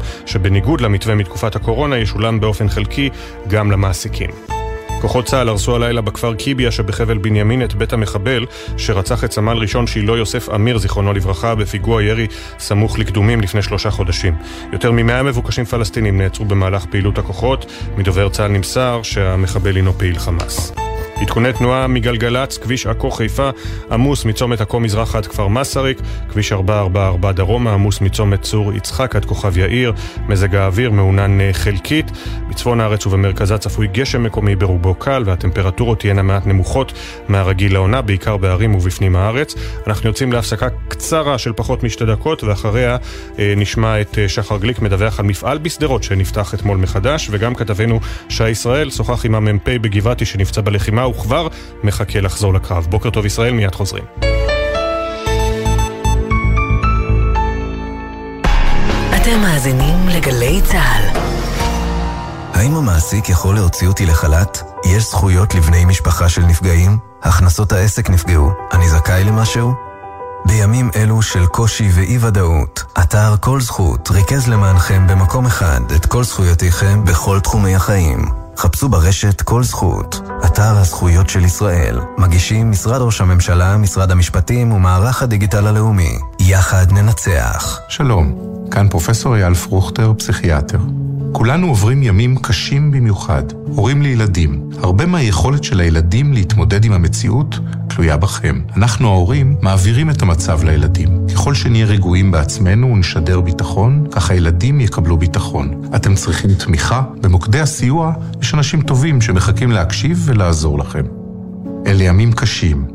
בניגוד 0.63 0.81
למתווה 0.81 1.15
מתקופת 1.15 1.55
הקורונה, 1.55 1.97
ישולם 1.97 2.39
באופן 2.39 2.69
חלקי 2.69 3.09
גם 3.47 3.71
למעסיקים. 3.71 4.29
כוחות 5.01 5.25
צה"ל 5.25 5.49
הרסו 5.49 5.75
הלילה 5.75 6.01
בכפר 6.01 6.33
קיביה 6.35 6.71
שבחבל 6.71 7.17
בנימין 7.17 7.63
את 7.63 7.73
בית 7.73 7.93
המחבל 7.93 8.45
שרצח 8.77 9.23
את 9.23 9.31
סמל 9.31 9.57
ראשון 9.57 9.87
שילה 9.87 10.17
יוסף 10.17 10.49
אמיר, 10.55 10.77
זיכרונו 10.77 11.13
לברכה, 11.13 11.55
בפיגוע 11.55 12.03
ירי 12.03 12.27
סמוך 12.59 12.99
לקדומים 12.99 13.41
לפני 13.41 13.61
שלושה 13.61 13.91
חודשים. 13.91 14.35
יותר 14.73 14.91
ממאה 14.91 15.23
מבוקשים 15.23 15.65
פלסטינים 15.65 16.21
נעצרו 16.21 16.45
במהלך 16.45 16.85
פעילות 16.85 17.17
הכוחות. 17.17 17.65
מדובר 17.97 18.29
צה"ל 18.29 18.51
נמסר 18.51 18.99
שהמחבל 19.03 19.75
הינו 19.75 19.93
פעיל 19.93 20.19
חמאס. 20.19 20.73
עדכוני 21.23 21.53
תנועה 21.53 21.87
מגלגלצ, 21.87 22.57
כביש 22.57 22.87
עכו 22.87 23.11
חיפה, 23.11 23.49
עמוס 23.91 24.25
מצומת 24.25 24.61
עכו 24.61 24.79
מזרח 24.79 25.15
עד 25.15 25.25
כפר 25.25 25.47
מסריק, 25.47 25.97
כביש 26.29 26.51
444 26.51 27.31
דרומה, 27.31 27.73
עמוס 27.73 28.01
מצומת 28.01 28.41
צור 28.41 28.73
יצחק 28.73 29.15
עד 29.15 29.25
כוכב 29.25 29.57
יאיר, 29.57 29.93
מזג 30.27 30.55
האוויר 30.55 30.91
מעונן 30.91 31.41
אה, 31.41 31.49
חלקית, 31.53 32.11
בצפון 32.49 32.81
הארץ 32.81 33.05
ובמרכזה 33.05 33.57
צפוי 33.57 33.87
גשם 33.87 34.23
מקומי 34.23 34.55
ברובו 34.55 34.95
קל, 34.95 35.23
והטמפרטורות 35.25 35.99
תהיינה 35.99 36.21
מעט 36.21 36.47
נמוכות 36.47 36.93
מהרגיל 37.27 37.73
לעונה, 37.73 38.01
בעיקר 38.01 38.37
בערים 38.37 38.75
ובפנים 38.75 39.15
הארץ. 39.15 39.55
אנחנו 39.87 40.09
יוצאים 40.09 40.31
להפסקה 40.31 40.67
קצרה 40.87 41.37
של 41.37 41.53
פחות 41.53 41.83
משתי 41.83 42.05
דקות, 42.05 42.43
ואחריה 42.43 42.97
אה, 43.39 43.53
נשמע 43.57 44.01
את 44.01 44.19
אה, 44.19 44.29
שחר 44.29 44.57
גליק 44.57 44.79
מדווח 44.79 45.19
על 45.19 45.25
מפעל 45.25 45.57
בשדרות 45.57 46.03
שנפתח 46.03 46.53
אתמול 46.53 46.77
מחדש, 46.77 47.27
וגם 47.31 47.55
כתבנו 47.55 47.99
שי 48.29 48.49
ישראל 48.49 48.89
שוחח 48.89 49.25
עם 49.25 49.35
המ"פ 49.35 49.69
בגבעתי 49.69 50.25
שנפצע 50.25 50.61
בלחימה 50.61 51.12
וכבר 51.19 51.47
מחכה 51.83 52.21
לחזור 52.21 52.53
לקרב. 52.53 52.87
בוקר 52.89 53.09
טוב 53.09 53.25
ישראל, 53.25 53.53
מיד 53.53 53.75
חוזרים. 53.75 54.03
אתם 59.15 59.41
מאזינים 59.41 60.07
לגלי 60.07 60.61
צה"ל. 60.61 61.19
האם 62.53 62.75
המעסיק 62.75 63.29
יכול 63.29 63.55
להוציא 63.55 63.87
אותי 63.87 64.05
לחל"ת? 64.05 64.63
יש 64.85 65.03
זכויות 65.03 65.55
לבני 65.55 65.85
משפחה 65.85 66.29
של 66.29 66.41
נפגעים? 66.41 66.97
הכנסות 67.23 67.71
העסק 67.71 68.09
נפגעו. 68.09 68.51
אני 68.73 68.89
זכאי 68.89 69.23
למשהו? 69.23 69.73
בימים 70.45 70.89
אלו 70.95 71.21
של 71.21 71.45
קושי 71.45 71.89
ואי-ודאות, 71.93 72.83
אתר 72.99 73.35
כל 73.39 73.61
זכות 73.61 74.09
ריכז 74.11 74.47
למענכם 74.47 75.07
במקום 75.07 75.45
אחד 75.45 75.81
את 75.95 76.05
כל 76.05 76.23
זכויותיכם 76.23 77.05
בכל 77.05 77.39
תחומי 77.39 77.75
החיים. 77.75 78.42
חפשו 78.57 78.89
ברשת 78.89 79.41
כל 79.41 79.63
זכות, 79.63 80.21
אתר 80.45 80.77
הזכויות 80.77 81.29
של 81.29 81.45
ישראל. 81.45 81.99
מגישים 82.17 82.71
משרד 82.71 83.01
ראש 83.01 83.21
הממשלה, 83.21 83.77
משרד 83.77 84.11
המשפטים 84.11 84.71
ומערך 84.71 85.23
הדיגיטל 85.23 85.67
הלאומי. 85.67 86.17
יחד 86.39 86.91
ננצח. 86.91 87.79
שלום, 87.89 88.35
כאן 88.71 88.89
פרופסור 88.89 89.35
אייל 89.35 89.53
פרוכטר, 89.53 90.13
פסיכיאטר. 90.17 90.79
כולנו 91.33 91.67
עוברים 91.67 92.03
ימים 92.03 92.35
קשים 92.35 92.91
במיוחד, 92.91 93.43
הורים 93.65 94.01
לילדים. 94.01 94.69
הרבה 94.81 95.05
מהיכולת 95.05 95.63
של 95.63 95.79
הילדים 95.79 96.33
להתמודד 96.33 96.85
עם 96.85 96.93
המציאות 96.93 97.59
תלויה 97.89 98.17
בכם. 98.17 98.61
אנחנו 98.77 99.07
ההורים 99.07 99.55
מעבירים 99.61 100.09
את 100.09 100.21
המצב 100.21 100.63
לילדים. 100.63 101.27
ככל 101.33 101.53
שנהיה 101.53 101.85
רגועים 101.85 102.31
בעצמנו 102.31 102.87
ונשדר 102.87 103.41
ביטחון, 103.41 104.07
כך 104.11 104.31
הילדים 104.31 104.81
יקבלו 104.81 105.17
ביטחון. 105.17 105.81
אתם 105.95 106.15
צריכים 106.15 106.53
תמיכה. 106.53 107.03
במוקדי 107.21 107.59
הסיוע 107.59 108.13
יש 108.41 108.53
אנשים 108.53 108.81
טובים 108.81 109.21
שמחכים 109.21 109.71
להקשיב 109.71 110.23
ולעזור 110.25 110.79
לכם. 110.79 111.03
אלה 111.87 112.03
ימים 112.03 112.31
קשים. 112.31 112.87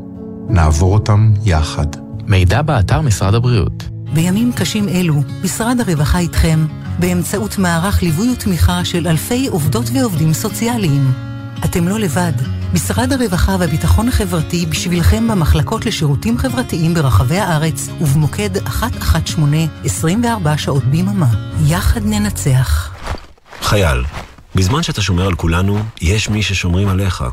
נעבור 0.49 0.93
אותם 0.93 1.33
יחד. 1.45 1.87
מידע 2.27 2.61
באתר 2.61 3.01
משרד 3.01 3.35
הבריאות. 3.35 3.98
בימים 4.13 4.51
קשים 4.53 4.89
אלו, 4.89 5.23
משרד 5.43 5.77
הרווחה 5.79 6.19
איתכם, 6.19 6.65
באמצעות 6.99 7.57
מערך 7.57 8.03
ליווי 8.03 8.29
ותמיכה 8.29 8.85
של 8.85 9.07
אלפי 9.07 9.47
עובדות 9.47 9.85
ועובדים 9.93 10.33
סוציאליים. 10.33 11.13
אתם 11.65 11.87
לא 11.87 11.99
לבד. 11.99 12.31
משרד 12.73 13.13
הרווחה 13.13 13.55
והביטחון 13.59 14.07
החברתי 14.07 14.65
בשבילכם 14.65 15.27
במחלקות 15.27 15.85
לשירותים 15.85 16.37
חברתיים 16.37 16.93
ברחבי 16.93 17.37
הארץ 17.37 17.89
ובמוקד 18.01 18.49
118 18.81 19.45
24 19.85 20.57
שעות 20.57 20.83
ביממה. 20.83 21.27
יחד 21.65 22.05
ננצח. 22.05 22.93
חייל, 23.61 24.03
בזמן 24.55 24.83
שאתה 24.83 25.01
שומר 25.01 25.25
על 25.25 25.35
כולנו, 25.35 25.79
יש 26.01 26.29
מי 26.29 26.43
ששומרים 26.43 26.87
עליך. 26.87 27.23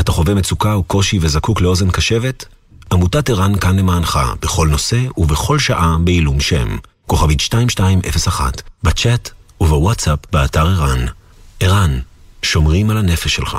אתה 0.00 0.12
חווה 0.12 0.34
מצוקה 0.34 0.72
או 0.74 0.82
קושי 0.82 1.18
וזקוק 1.20 1.60
לאוזן 1.60 1.90
קשבת? 1.90 2.44
עמותת 2.92 3.30
ער"ן 3.30 3.58
כאן 3.58 3.78
למענך, 3.78 4.18
בכל 4.42 4.68
נושא 4.68 4.98
ובכל 5.16 5.58
שעה 5.58 5.96
בעילום 6.04 6.40
שם. 6.40 6.76
כוכבית 7.06 7.40
2201, 7.40 8.62
בצ'אט 8.82 9.30
ובוואטסאפ 9.60 10.18
באתר 10.32 10.66
ער"ן. 10.66 11.06
ער"ן, 11.60 11.98
שומרים 12.42 12.90
על 12.90 12.96
הנפש 12.96 13.34
שלך. 13.34 13.58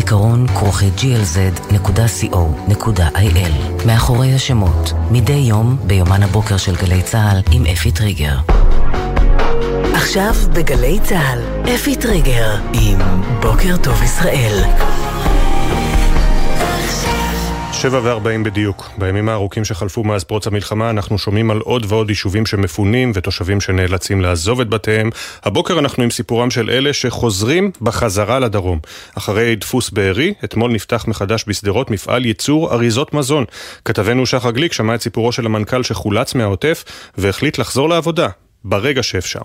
זיכרון 0.01 0.47
כרוכי 0.47 0.89
glz.co.il 0.97 1.75
מאחורי 3.87 4.33
השמות, 4.33 4.93
מדי 5.11 5.33
יום 5.33 5.77
ביומן 5.83 6.23
הבוקר 6.23 6.57
של 6.57 6.75
גלי 6.75 7.01
צה"ל 7.01 7.41
עם 7.51 7.65
אפי 7.65 7.91
טריגר. 7.91 8.37
עכשיו 9.93 10.33
בגלי 10.53 10.99
צה"ל, 11.03 11.39
אפי 11.75 11.95
טריגר 11.95 12.55
עם 12.73 12.99
בוקר 13.41 13.77
טוב 13.83 14.03
ישראל. 14.03 14.63
שבע 17.73 17.99
וארבעים 18.03 18.43
בדיוק. 18.43 18.89
בימים 18.97 19.29
הארוכים 19.29 19.65
שחלפו 19.65 20.03
מאז 20.03 20.23
פרוץ 20.23 20.47
המלחמה 20.47 20.89
אנחנו 20.89 21.17
שומעים 21.17 21.51
על 21.51 21.57
עוד 21.57 21.85
ועוד 21.87 22.09
יישובים 22.09 22.45
שמפונים 22.45 23.11
ותושבים 23.15 23.61
שנאלצים 23.61 24.21
לעזוב 24.21 24.61
את 24.61 24.69
בתיהם. 24.69 25.09
הבוקר 25.43 25.79
אנחנו 25.79 26.03
עם 26.03 26.11
סיפורם 26.11 26.51
של 26.51 26.69
אלה 26.69 26.93
שחוזרים 26.93 27.71
בחזרה 27.81 28.39
לדרום. 28.39 28.79
אחרי 29.17 29.55
דפוס 29.55 29.89
בארי, 29.89 30.33
אתמול 30.43 30.71
נפתח 30.71 31.05
מחדש 31.07 31.45
בשדרות 31.47 31.91
מפעל 31.91 32.25
ייצור 32.25 32.73
אריזות 32.73 33.13
מזון. 33.13 33.45
כתבנו 33.85 34.25
שחר 34.25 34.51
גליק 34.51 34.73
שמע 34.73 34.95
את 34.95 35.01
סיפורו 35.01 35.31
של 35.31 35.45
המנכ"ל 35.45 35.83
שחולץ 35.83 36.35
מהעוטף 36.35 36.83
והחליט 37.17 37.57
לחזור 37.57 37.89
לעבודה, 37.89 38.27
ברגע 38.63 39.03
שאפשר. 39.03 39.41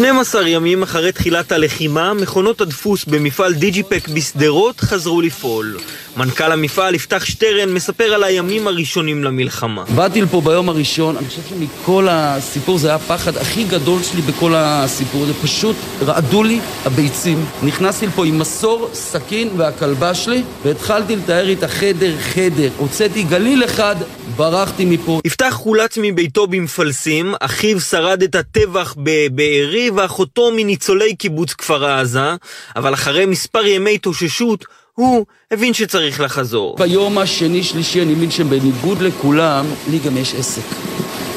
12 0.00 0.48
ימים 0.48 0.82
אחרי 0.82 1.12
תחילת 1.12 1.52
הלחימה, 1.52 2.14
מכונות 2.14 2.60
הדפוס 2.60 3.04
במפעל 3.04 3.54
דיג'יפק 3.54 4.08
בשדרות 4.08 4.80
חזרו 4.80 5.20
לפעול. 5.20 5.78
מנכ"ל 6.20 6.52
המפעל 6.52 6.94
יפתח 6.94 7.24
שטרן 7.24 7.72
מספר 7.72 8.04
על 8.04 8.24
הימים 8.24 8.66
הראשונים 8.66 9.24
למלחמה. 9.24 9.84
באתי 9.94 10.20
לפה 10.22 10.40
ביום 10.40 10.68
הראשון, 10.68 11.16
אני 11.16 11.26
חושב 11.26 11.42
שמכל 11.48 12.06
הסיפור 12.10 12.78
זה 12.78 12.88
היה 12.88 12.96
הפחד 12.96 13.36
הכי 13.36 13.64
גדול 13.64 14.02
שלי 14.02 14.22
בכל 14.22 14.52
הסיפור 14.56 15.22
הזה. 15.22 15.34
פשוט 15.34 15.76
רעדו 16.02 16.42
לי 16.42 16.60
הביצים. 16.84 17.44
נכנסתי 17.62 18.06
לפה 18.06 18.26
עם 18.26 18.38
מסור, 18.38 18.90
סכין 18.92 19.48
והכלבה 19.56 20.14
שלי, 20.14 20.42
והתחלתי 20.64 21.16
לתאר 21.16 21.48
איתה 21.48 21.68
חדר 21.68 22.18
חדר. 22.18 22.68
הוצאתי 22.76 23.22
גליל 23.22 23.64
אחד, 23.64 23.96
ברחתי 24.36 24.84
מפה. 24.84 25.20
יפתח 25.24 25.52
חולץ 25.52 25.98
מביתו 26.02 26.46
במפלסים, 26.46 27.34
אחיו 27.40 27.80
שרד 27.80 28.22
את 28.22 28.34
הטבח 28.34 28.94
בבארי 28.98 29.90
ואחותו 29.90 30.50
מניצולי 30.56 31.16
קיבוץ 31.16 31.52
כפר 31.52 31.84
עזה, 31.84 32.34
אבל 32.76 32.94
אחרי 32.94 33.26
מספר 33.26 33.66
ימי 33.66 33.94
התאוששות 33.94 34.64
הוא 35.00 35.26
הבין 35.50 35.74
שצריך 35.74 36.20
לחזור. 36.20 36.76
ביום 36.76 37.18
השני 37.18 37.62
שלישי 37.62 38.02
אני 38.02 38.14
מבין 38.14 38.30
שבניגוד 38.30 39.02
לכולם, 39.02 39.66
לי 39.90 39.98
גם 39.98 40.16
יש 40.16 40.34
עסק. 40.34 40.62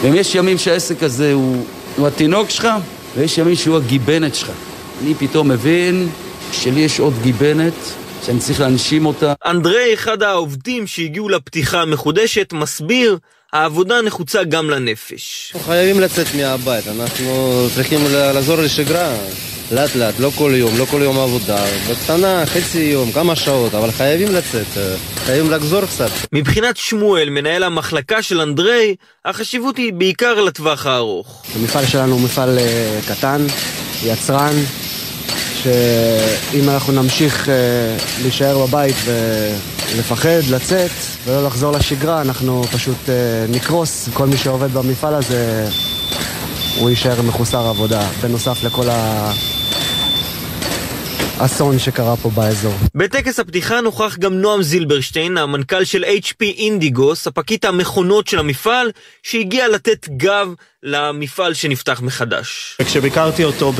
ויש 0.02 0.36
ימים 0.36 0.58
שהעסק 0.58 1.04
הזה 1.04 1.34
הוא, 1.34 1.66
הוא 1.98 2.08
התינוק 2.08 2.50
שלך, 2.50 2.68
ויש 3.16 3.38
ימים 3.38 3.56
שהוא 3.56 3.78
הגיבנת 3.78 4.36
שלך. 4.36 4.52
אני 5.04 5.16
פתאום 5.16 5.48
מבין 5.48 6.10
שלי 6.52 6.80
יש 6.80 7.00
עוד 7.00 7.14
גיבנת 7.22 7.74
שאני 8.26 8.40
צריך 8.40 8.60
להנשים 8.60 9.06
אותה. 9.06 9.34
אנדרי, 9.46 9.94
אחד 9.94 10.24
העובדים 10.24 10.88
שהגיעו 10.88 11.30
לפתיחה 11.30 11.82
המחודשת, 11.82 12.54
מסביר 12.54 13.18
העבודה 13.54 14.02
נחוצה 14.02 14.44
גם 14.44 14.70
לנפש. 14.70 15.52
אנחנו 15.56 15.68
חייבים 15.68 16.02
לצאת 16.02 16.28
מהבית, 16.36 16.88
אנחנו 16.88 17.68
צריכים 17.76 18.00
לעזור 18.12 18.56
לשגרה. 18.58 19.16
לאט 19.72 19.96
לאט, 19.96 20.20
לא 20.20 20.32
כל 20.36 20.52
יום, 20.56 20.78
לא 20.78 20.86
כל 20.86 21.02
יום 21.04 21.20
עבודה, 21.20 21.66
בקטנה, 21.92 22.46
חצי 22.46 22.80
יום, 22.80 23.12
כמה 23.12 23.36
שעות, 23.36 23.76
אבל 23.76 23.92
חייבים 23.92 24.36
לצאת, 24.36 24.68
חייבים 25.26 25.52
לחזור 25.52 25.82
קצת. 25.86 26.10
מבחינת 26.34 26.78
שמואל, 26.78 27.30
מנהל 27.30 27.64
המחלקה 27.64 28.22
של 28.22 28.42
אנדרי, 28.42 28.96
החשיבות 29.26 29.78
היא 29.78 29.94
בעיקר 29.94 30.42
לטווח 30.42 30.86
הארוך. 30.86 31.44
המפעל 31.56 31.86
שלנו 31.86 32.14
הוא 32.14 32.22
מפעל 32.22 32.60
קטן, 33.08 33.46
יצרן, 34.04 34.56
שאם 35.64 36.70
אנחנו 36.70 36.94
נמשיך 36.94 37.50
להישאר 38.22 38.66
בבית 38.66 38.96
ולפחד, 39.96 40.42
לצאת 40.50 40.92
ולא 41.26 41.44
לחזור 41.48 41.72
לשגרה, 41.72 42.22
אנחנו 42.22 42.64
פשוט 42.72 43.10
נקרוס. 43.50 44.10
כל 44.14 44.28
מי 44.28 44.38
שעובד 44.38 44.74
במפעל 44.74 45.14
הזה, 45.14 45.68
הוא 46.80 46.90
יישאר 46.90 47.22
מחוסר 47.22 47.68
עבודה, 47.68 48.10
בנוסף 48.22 48.64
לכל 48.64 48.90
ה... 48.90 49.32
האסון 51.38 51.80
שקרה 51.80 52.16
פה 52.16 52.30
באזור. 52.30 52.74
בטקס 52.96 53.40
הפתיחה 53.40 53.82
נוכח 53.82 54.18
גם 54.20 54.34
נועם 54.34 54.64
זילברשטיין, 54.64 55.38
המנכ"ל 55.38 55.84
של 55.84 56.04
HP 56.04 56.44
אינדיגו, 56.58 57.16
ספקית 57.16 57.66
המכונות 57.66 58.28
של 58.28 58.40
המפעל, 58.40 58.92
שהגיע 59.24 59.68
לתת 59.68 60.10
גב 60.18 60.48
למפעל 60.84 61.54
שנפתח 61.54 62.02
מחדש. 62.02 62.78
כשביקרתי 62.86 63.44
אותו 63.44 63.74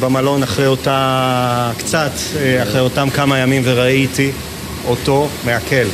במלון 0.00 0.42
אחרי 0.42 0.66
אותה, 0.66 1.72
קצת, 1.78 2.12
אחרי 2.62 2.80
אותם 2.80 3.08
כמה 3.14 3.38
ימים 3.38 3.62
וראיתי 3.64 4.32
אותו 4.86 5.28
מעכל. 5.44 5.86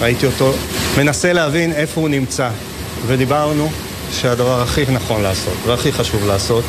ראיתי 0.00 0.26
אותו 0.26 0.52
מנסה 0.98 1.32
להבין 1.32 1.72
איפה 1.72 2.00
הוא 2.00 2.08
נמצא. 2.08 2.50
ודיברנו 3.06 3.70
שהדבר 4.14 4.62
הכי 4.62 4.84
נכון 4.92 5.22
לעשות 5.22 5.54
והכי 5.66 5.92
חשוב 5.92 6.26
לעשות 6.26 6.64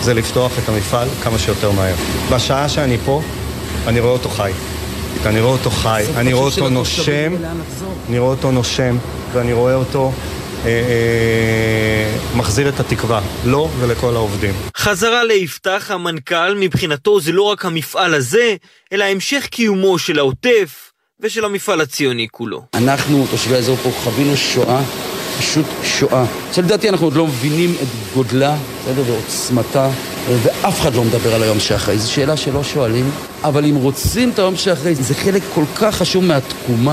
זה 0.00 0.14
לפתוח 0.14 0.52
את 0.58 0.68
המפעל 0.68 1.08
כמה 1.22 1.38
שיותר 1.38 1.70
מהר. 1.70 1.94
בשעה 2.32 2.68
שאני 2.68 2.98
פה, 3.04 3.22
אני 3.86 4.00
רואה 4.00 4.12
אותו 4.12 4.28
חי. 4.28 4.52
אני 5.26 5.40
רואה 5.40 5.52
אותו 5.52 5.70
חי, 5.70 6.04
אני 6.16 6.32
רואה 6.32 6.46
אותו 6.46 6.68
נושם, 6.68 7.32
אני 8.08 8.18
רואה 8.18 8.30
אותו 8.30 8.50
נושם, 8.50 8.96
ואני 9.32 9.52
רואה 9.52 9.74
אותו 9.74 10.12
אה, 10.64 10.70
אה, 10.70 12.36
מחזיר 12.36 12.68
את 12.68 12.80
התקווה, 12.80 13.20
לו 13.44 13.68
ולכל 13.78 14.16
העובדים. 14.16 14.54
חזרה 14.76 15.24
ליפתח 15.24 15.90
המנכ"ל, 15.90 16.54
מבחינתו 16.60 17.20
זה 17.20 17.32
לא 17.32 17.42
רק 17.42 17.64
המפעל 17.64 18.14
הזה, 18.14 18.56
אלא 18.92 19.04
המשך 19.04 19.46
קיומו 19.50 19.98
של 19.98 20.18
העוטף 20.18 20.92
ושל 21.20 21.44
המפעל 21.44 21.80
הציוני 21.80 22.26
כולו. 22.30 22.62
אנחנו, 22.74 23.26
תושבי 23.30 23.54
האזור 23.54 23.76
פה, 23.76 23.90
חווינו 23.90 24.36
שואה, 24.36 24.82
פשוט 25.38 25.66
שואה. 25.84 26.24
שלדעתי 26.52 26.88
אנחנו 26.88 27.06
עוד 27.06 27.14
לא 27.14 27.26
מבינים 27.26 27.74
את 27.82 28.14
גודלה, 28.14 28.56
בסדר, 28.82 29.02
ועוצמתה, 29.06 29.88
ואף 30.42 30.80
אחד 30.80 30.94
לא 30.94 31.04
מדבר 31.04 31.34
על 31.34 31.42
היום 31.42 31.60
שאחרי. 31.60 31.98
זו 31.98 32.12
שאלה 32.12 32.36
שלא 32.36 32.64
שואלים, 32.64 33.10
אבל 33.44 33.64
אם 33.64 33.74
רוצים 33.74 34.30
את 34.30 34.38
היום 34.38 34.56
שאחרי, 34.56 34.94
זה 34.94 35.14
חלק 35.14 35.42
כל 35.54 35.64
כך 35.76 35.94
חשוב 35.94 36.24
מהתקומה. 36.24 36.92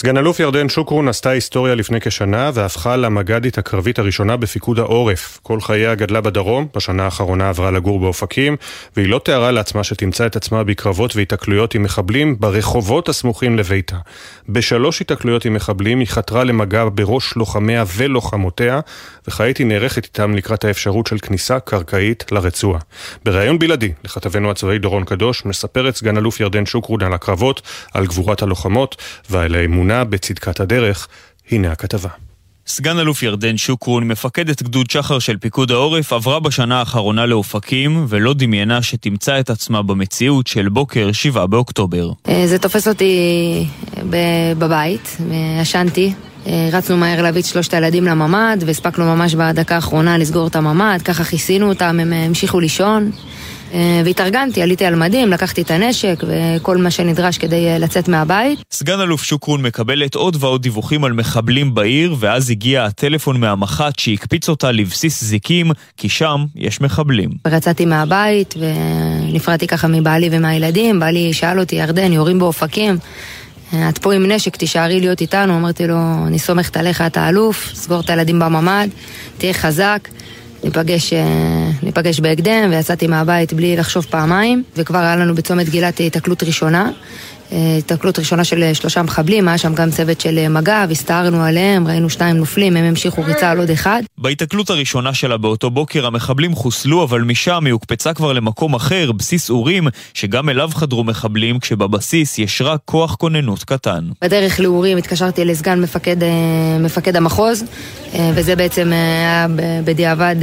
סגן 0.00 0.16
אלוף 0.16 0.40
ירדן 0.40 0.68
שוקרון 0.68 1.08
עשתה 1.08 1.30
היסטוריה 1.30 1.74
לפני 1.74 2.00
כשנה 2.00 2.50
והפכה 2.54 2.96
למג"דית 2.96 3.58
הקרבית 3.58 3.98
הראשונה 3.98 4.36
בפיקוד 4.36 4.78
העורף. 4.78 5.38
כל 5.42 5.60
חייה 5.60 5.94
גדלה 5.94 6.20
בדרום, 6.20 6.66
בשנה 6.76 7.04
האחרונה 7.04 7.48
עברה 7.48 7.70
לגור 7.70 8.00
באופקים, 8.00 8.56
והיא 8.96 9.08
לא 9.08 9.18
תיארה 9.24 9.50
לעצמה 9.50 9.84
שתמצא 9.84 10.26
את 10.26 10.36
עצמה 10.36 10.64
בקרבות 10.64 11.16
והיתקלויות 11.16 11.74
עם 11.74 11.82
מחבלים 11.82 12.36
ברחובות 12.40 13.08
הסמוכים 13.08 13.58
לביתה. 13.58 13.96
בשלוש 14.48 14.98
היתקלויות 14.98 15.44
עם 15.44 15.54
מחבלים 15.54 15.98
היא 16.00 16.06
חתרה 16.08 16.44
למגע 16.44 16.84
בראש 16.94 17.36
לוחמיה 17.36 17.84
ולוחמותיה, 17.96 18.80
וכעת 19.28 19.56
היא 19.56 19.66
נערכת 19.66 20.04
איתם 20.04 20.34
לקראת 20.34 20.64
האפשרות 20.64 21.06
של 21.06 21.18
כניסה 21.18 21.60
קרקעית 21.60 22.32
לרצועה. 22.32 22.80
בריאיון 23.24 23.58
בלעדי 23.58 23.92
לכתבנו 24.04 24.50
הצבאי 24.50 24.78
דורון 24.78 25.04
קדוש, 25.04 25.44
מספרת 25.44 25.96
סגן 25.96 26.16
אלוף 26.16 26.40
ירדן 26.40 26.66
שוקרון 26.66 27.02
על 27.02 27.12
הקרבות, 27.12 27.62
על 27.94 28.06
גבורת 28.06 28.42
הלוחמות 28.42 28.96
ועל 29.30 29.54
האמונה 29.54 29.89
בצדקת 29.90 30.60
הדרך. 30.60 31.08
הנה 31.50 31.72
הכתבה. 31.72 32.08
סגן 32.66 32.98
אלוף 32.98 33.22
ירדן 33.22 33.56
שוקרון, 33.56 34.08
מפקדת 34.08 34.62
גדוד 34.62 34.90
שחר 34.90 35.18
של 35.18 35.36
פיקוד 35.36 35.70
העורף, 35.70 36.12
עברה 36.12 36.40
בשנה 36.40 36.78
האחרונה 36.78 37.26
לאופקים 37.26 38.06
ולא 38.08 38.34
דמיינה 38.34 38.82
שתמצא 38.82 39.40
את 39.40 39.50
עצמה 39.50 39.82
במציאות 39.82 40.46
של 40.46 40.68
בוקר 40.68 41.12
7 41.12 41.46
באוקטובר. 41.46 42.10
זה 42.46 42.58
תופס 42.58 42.88
אותי 42.88 43.14
בבית, 44.58 45.16
ישנתי. 45.62 46.12
רצנו 46.72 46.96
מהר 46.96 47.22
להביא 47.22 47.40
את 47.40 47.46
שלושת 47.46 47.74
הילדים 47.74 48.04
לממ"ד 48.04 48.58
והספקנו 48.66 49.04
ממש 49.04 49.34
בדקה 49.34 49.74
האחרונה 49.74 50.18
לסגור 50.18 50.46
את 50.46 50.56
הממ"ד, 50.56 51.02
ככה 51.04 51.24
כיסינו 51.24 51.68
אותם, 51.68 52.00
הם 52.00 52.12
המשיכו 52.12 52.60
לישון. 52.60 53.10
והתארגנתי, 54.04 54.62
עליתי 54.62 54.84
על 54.84 54.94
מדים, 54.94 55.30
לקחתי 55.30 55.62
את 55.62 55.70
הנשק 55.70 56.24
וכל 56.26 56.76
מה 56.76 56.90
שנדרש 56.90 57.38
כדי 57.38 57.78
לצאת 57.78 58.08
מהבית. 58.08 58.58
סגן 58.72 59.00
אלוף 59.00 59.22
שוקרון 59.24 59.62
מקבלת 59.62 60.14
עוד 60.14 60.36
ועוד 60.40 60.62
דיווחים 60.62 61.04
על 61.04 61.12
מחבלים 61.12 61.74
בעיר, 61.74 62.16
ואז 62.18 62.50
הגיע 62.50 62.84
הטלפון 62.84 63.40
מהמח"ט 63.40 63.98
שהקפיץ 63.98 64.48
אותה 64.48 64.72
לבסיס 64.72 65.24
זיקים, 65.24 65.70
כי 65.96 66.08
שם 66.08 66.44
יש 66.56 66.80
מחבלים. 66.80 67.30
יצאתי 67.56 67.84
מהבית 67.84 68.54
ונפרדתי 68.58 69.66
ככה 69.66 69.88
מבעלי 69.88 70.28
ומהילדים, 70.32 71.00
בעלי 71.00 71.32
שאל 71.32 71.60
אותי, 71.60 71.76
ירדן, 71.76 72.12
יורים 72.12 72.38
באופקים. 72.38 72.98
את 73.88 73.98
פה 73.98 74.14
עם 74.14 74.32
נשק, 74.32 74.56
תישארי 74.56 75.00
להיות 75.00 75.20
איתנו. 75.20 75.56
אמרתי 75.56 75.86
לו, 75.86 75.98
אני 76.26 76.38
סומכת 76.38 76.76
עליך, 76.76 77.00
אתה 77.00 77.28
אלוף, 77.28 77.70
סגור 77.74 78.00
את 78.00 78.10
הילדים 78.10 78.38
בממ"ד, 78.38 78.88
תהיה 79.38 79.52
חזק. 79.52 80.08
ניפגש, 80.64 81.12
ניפגש 81.82 82.20
בהקדם, 82.20 82.70
ויצאתי 82.70 83.06
מהבית 83.06 83.52
בלי 83.52 83.76
לחשוב 83.76 84.06
פעמיים, 84.10 84.62
וכבר 84.76 84.98
היה 84.98 85.16
לנו 85.16 85.34
בצומת 85.34 85.68
גילת 85.68 86.00
התקלות 86.00 86.42
ראשונה. 86.42 86.90
התקלות 87.78 88.18
ראשונה 88.18 88.44
של 88.44 88.70
שלושה 88.74 89.02
מחבלים, 89.02 89.48
היה 89.48 89.58
שם 89.58 89.74
גם 89.74 89.90
צוות 89.90 90.20
של 90.20 90.48
מג"ב, 90.48 90.88
הסתערנו 90.90 91.42
עליהם, 91.42 91.86
ראינו 91.86 92.10
שניים 92.10 92.36
נופלים, 92.36 92.76
הם 92.76 92.84
המשיכו 92.84 93.22
ריצה 93.22 93.50
על 93.50 93.58
עוד 93.58 93.70
אחד. 93.70 94.02
בהתקלות 94.18 94.70
הראשונה 94.70 95.14
שלה 95.14 95.36
באותו 95.36 95.70
בוקר 95.70 96.06
המחבלים 96.06 96.54
חוסלו, 96.54 97.02
אבל 97.04 97.20
משם 97.20 97.66
היא 97.66 97.72
הוקפצה 97.72 98.14
כבר 98.14 98.32
למקום 98.32 98.74
אחר, 98.74 99.12
בסיס 99.12 99.50
אורים, 99.50 99.88
שגם 100.14 100.48
אליו 100.48 100.70
חדרו 100.74 101.04
מחבלים, 101.04 101.58
כשבבסיס 101.58 102.38
יש 102.38 102.62
רק 102.62 102.80
כוח 102.84 103.14
כוננות 103.14 103.64
קטן. 103.64 104.04
בדרך 104.22 104.60
לאורים 104.60 104.98
התקשרתי 104.98 105.44
לסגן 105.44 105.80
מפקד, 105.80 106.16
מפקד 106.80 107.16
המחוז, 107.16 107.64
וזה 108.34 108.56
בעצם 108.56 108.92
היה 108.92 109.46
בדיעבד 109.84 110.36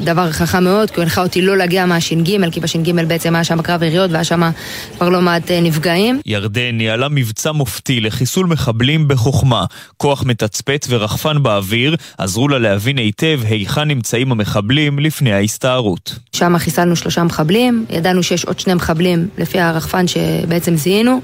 דבר 0.00 0.32
חכם 0.32 0.64
מאוד, 0.64 0.90
כי 0.90 0.96
הוא 0.96 1.02
הנחה 1.02 1.22
אותי 1.22 1.42
לא 1.42 1.56
להגיע 1.56 1.86
מהש"ג, 1.86 2.50
כי 2.52 2.60
בש"ג 2.60 2.90
בעצם 3.06 3.34
היה 3.34 3.44
שם 3.44 3.62
קרב 3.62 3.82
יריות 3.82 4.10
והיה 4.10 4.24
שם 4.24 4.50
כבר 4.96 5.08
לא 5.08 5.20
מעט 5.20 5.50
נפגעים. 5.62 5.99
ירדן 6.26 6.70
ניהלה 6.72 7.08
מבצע 7.08 7.52
מופתי 7.52 8.00
לחיסול 8.00 8.46
מחבלים 8.46 9.08
בחוכמה. 9.08 9.64
כוח 9.96 10.24
מתצפת 10.24 10.86
ורחפן 10.88 11.42
באוויר 11.42 11.96
עזרו 12.18 12.48
לה 12.48 12.58
להבין 12.58 12.98
היטב 12.98 13.40
היכן 13.44 13.88
נמצאים 13.88 14.32
המחבלים 14.32 14.98
לפני 14.98 15.32
ההסתערות. 15.32 16.18
שם 16.36 16.58
חיסלנו 16.58 16.96
שלושה 16.96 17.24
מחבלים, 17.24 17.84
ידענו 17.90 18.22
שיש 18.22 18.44
עוד 18.44 18.60
שני 18.60 18.74
מחבלים 18.74 19.28
לפי 19.38 19.60
הרחפן 19.60 20.06
שבעצם 20.06 20.76
זיהינו. 20.76 21.20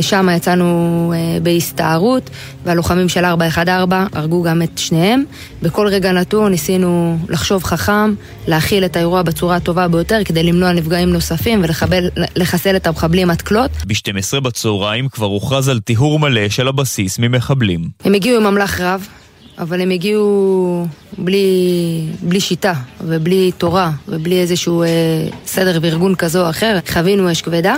ושם 0.00 0.28
יצאנו 0.36 1.12
בהסתערות, 1.42 2.30
והלוחמים 2.64 3.08
של 3.08 3.24
414 3.24 4.06
הרגו 4.12 4.42
גם 4.42 4.62
את 4.62 4.78
שניהם. 4.78 5.24
בכל 5.62 5.86
רגע 5.88 6.12
נתון 6.12 6.50
ניסינו 6.50 7.18
לחשוב 7.28 7.64
חכם, 7.64 8.14
להכיל 8.46 8.84
את 8.84 8.96
האירוע 8.96 9.22
בצורה 9.22 9.56
הטובה 9.56 9.88
ביותר 9.88 10.24
כדי 10.24 10.42
למנוע 10.42 10.72
נפגעים 10.72 11.12
נוספים 11.12 11.62
ולחסל 12.36 12.76
את 12.76 12.86
המחבלים 12.86 13.30
עד 13.30 13.42
כלות. 13.42 13.70
ב-12 13.86 14.40
בצהריים 14.40 15.08
כבר 15.08 15.26
הוכרז 15.26 15.68
על 15.68 15.80
טיהור 15.80 16.18
מלא 16.18 16.48
של 16.48 16.68
הבסיס 16.68 17.18
ממחבלים. 17.18 17.80
הם 18.04 18.14
הגיעו 18.14 18.40
עם 18.40 18.46
אמל"ח 18.46 18.80
רב. 18.80 19.08
אבל 19.58 19.80
הם 19.80 19.90
הגיעו 19.90 20.86
בלי, 21.18 21.46
בלי 22.22 22.40
שיטה 22.40 22.72
ובלי 23.00 23.52
תורה 23.58 23.90
ובלי 24.08 24.40
איזשהו 24.40 24.82
אה, 24.82 24.88
סדר 25.46 25.78
וארגון 25.82 26.14
כזה 26.14 26.40
או 26.40 26.50
אחר. 26.50 26.78
חווינו 26.88 27.32
אש 27.32 27.42
כבדה. 27.42 27.76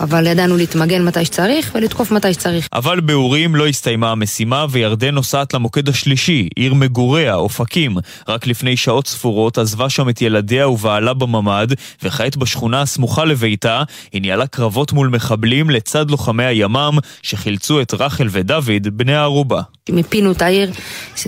אבל 0.00 0.26
ידענו 0.26 0.56
להתמגן 0.56 1.04
מתי 1.04 1.24
שצריך 1.24 1.72
ולתקוף 1.74 2.10
מתי 2.10 2.34
שצריך. 2.34 2.68
אבל 2.72 3.00
באורים 3.00 3.54
לא 3.54 3.66
הסתיימה 3.66 4.10
המשימה 4.10 4.66
וירדן 4.70 5.14
נוסעת 5.14 5.54
למוקד 5.54 5.88
השלישי, 5.88 6.48
עיר 6.56 6.74
מגוריה, 6.74 7.34
אופקים. 7.34 7.96
רק 8.28 8.46
לפני 8.46 8.76
שעות 8.76 9.06
ספורות 9.06 9.58
עזבה 9.58 9.88
שם 9.90 10.08
את 10.08 10.22
ילדיה 10.22 10.68
ובעלה 10.68 11.14
בממ"ד, 11.14 11.68
וכעת 12.02 12.36
בשכונה 12.36 12.82
הסמוכה 12.82 13.24
לביתה 13.24 13.82
היא 14.12 14.22
ניהלה 14.22 14.46
קרבות 14.46 14.92
מול 14.92 15.08
מחבלים 15.08 15.70
לצד 15.70 16.10
לוחמי 16.10 16.44
הימ"מ 16.44 16.98
שחילצו 17.22 17.80
את 17.80 17.94
רחל 17.94 18.28
ודוד, 18.30 18.88
בני 18.92 19.14
הערובה. 19.14 19.75
מיפינו 19.90 20.32
את 20.32 20.42
העיר, 20.42 20.70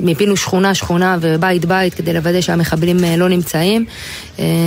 מיפינו 0.03 0.37
שכונה 0.37 0.75
שכונה 0.75 1.17
ובית 1.21 1.65
בית 1.65 1.95
כדי 1.95 2.13
לוודא 2.13 2.41
שהמחבלים 2.41 2.97
לא 3.19 3.29
נמצאים. 3.29 3.85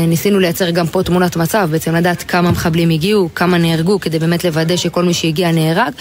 ניסינו 0.08 0.40
לייצר 0.40 0.70
גם 0.70 0.88
פה 0.88 1.04
תמונת 1.04 1.36
מצב, 1.36 1.68
בעצם 1.72 1.96
לדעת 1.96 2.24
כמה 2.24 2.52
מחבלים 2.52 2.90
הגיעו, 2.90 3.30
כמה 3.36 3.58
נהרגו, 3.58 4.00
כדי 4.00 4.20
באמת 4.20 4.44
לוודא 4.44 4.76
שכל 4.76 5.04
מי 5.04 5.14
שהגיע 5.14 5.52
נהרג. 5.52 5.92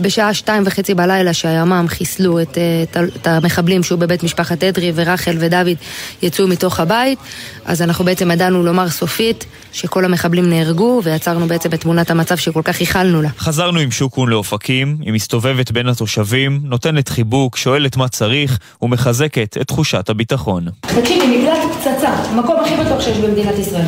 בשעה 0.00 0.34
שתיים 0.34 0.62
וחצי 0.66 0.94
בלילה 0.94 1.32
שהימ"מ 1.32 1.86
חיסלו 1.88 2.42
את, 2.42 2.58
את, 2.82 2.96
את 3.16 3.26
המחבלים 3.26 3.82
שהוא 3.82 3.98
בבית 3.98 4.22
משפחת 4.22 4.64
אדרי 4.64 4.92
ורחל 4.94 5.36
ודוד 5.40 5.76
יצאו 6.22 6.48
מתוך 6.48 6.80
הבית, 6.80 7.18
אז 7.64 7.82
אנחנו 7.82 8.04
בעצם 8.04 8.30
ידענו 8.30 8.62
לומר 8.62 8.88
סופית 8.88 9.44
שכל 9.72 10.04
המחבלים 10.04 10.50
נהרגו 10.50 11.00
ויצרנו 11.04 11.46
בעצם 11.46 11.68
את 11.74 11.80
תמונת 11.80 12.10
המצב 12.10 12.36
שכל 12.36 12.62
כך 12.64 12.80
ייחלנו 12.80 13.22
לה. 13.22 13.28
חזרנו 13.38 13.80
עם 13.80 13.90
שוקון 13.90 14.28
לאופקים, 14.28 14.96
היא 15.00 15.12
מסתובבת 15.12 15.70
בין 15.70 15.88
התושבים, 15.88 16.60
נותנת 16.64 17.08
חיבוק, 17.36 17.56
שואלת 17.56 17.96
מה 17.96 18.08
צריך 18.08 18.58
ומחזקת 18.82 19.56
את 19.60 19.66
תחושת 19.66 20.08
הביטחון. 20.08 20.66
תקשיבי, 20.80 21.38
מקלט 21.38 21.58
פצצה, 21.78 22.08
המקום 22.08 22.56
הכי 22.60 22.74
בטוח 22.76 23.00
שיש 23.00 23.18
במדינת 23.18 23.58
ישראל. 23.58 23.86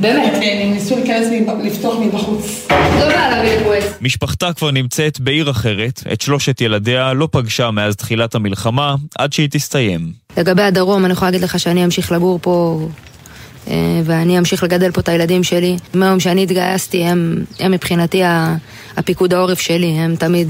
באמת. 0.00 0.32
הם 0.34 0.72
ניסו 0.72 0.96
להיכנס, 0.96 1.26
לפתוח 1.64 1.94
מבחוץ. 2.00 2.66
לא 2.70 3.08
בא 3.08 3.28
להביא 3.30 3.50
לפרויקט. 3.56 3.86
משפחתה 4.00 4.52
כבר 4.52 4.70
נמצאת 4.70 5.20
בעיר 5.20 5.50
אחרת, 5.50 6.02
את 6.12 6.20
שלושת 6.20 6.60
ילדיה 6.60 7.12
לא 7.12 7.28
פגשה 7.30 7.70
מאז 7.70 7.96
תחילת 7.96 8.34
המלחמה, 8.34 8.94
עד 9.18 9.32
שהיא 9.32 9.48
תסתיים. 9.50 10.12
לגבי 10.36 10.62
הדרום, 10.62 11.04
אני 11.04 11.12
יכולה 11.12 11.30
להגיד 11.30 11.44
לך 11.44 11.60
שאני 11.60 11.84
אמשיך 11.84 12.12
לגור 12.12 12.38
פה 12.42 12.78
ואני 14.04 14.38
אמשיך 14.38 14.62
לגדל 14.62 14.90
פה 14.90 15.00
את 15.00 15.08
הילדים 15.08 15.44
שלי. 15.44 15.76
מהיום 15.94 16.20
שאני 16.20 16.42
התגייסתי, 16.42 17.04
הם, 17.04 17.44
הם 17.60 17.72
מבחינתי 17.72 18.22
הפיקוד 18.96 19.34
העורף 19.34 19.60
שלי, 19.60 19.86
הם 19.86 20.16
תמיד 20.16 20.48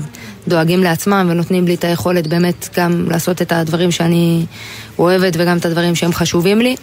דואגים 0.48 0.82
לעצמם 0.82 1.26
ונותנים 1.30 1.66
לי 1.66 1.74
את 1.74 1.84
היכולת 1.84 2.26
באמת 2.26 2.68
גם 2.76 3.06
לעשות 3.10 3.43
את 3.43 3.52
הדברים 3.52 3.90
שאני 3.90 4.47
אוהבת 4.98 5.32
וגם 5.39 5.59
את 5.59 5.64
הדברים 5.64 5.94
שהם 5.94 6.12
חשובים 6.12 6.60
לי, 6.60 6.77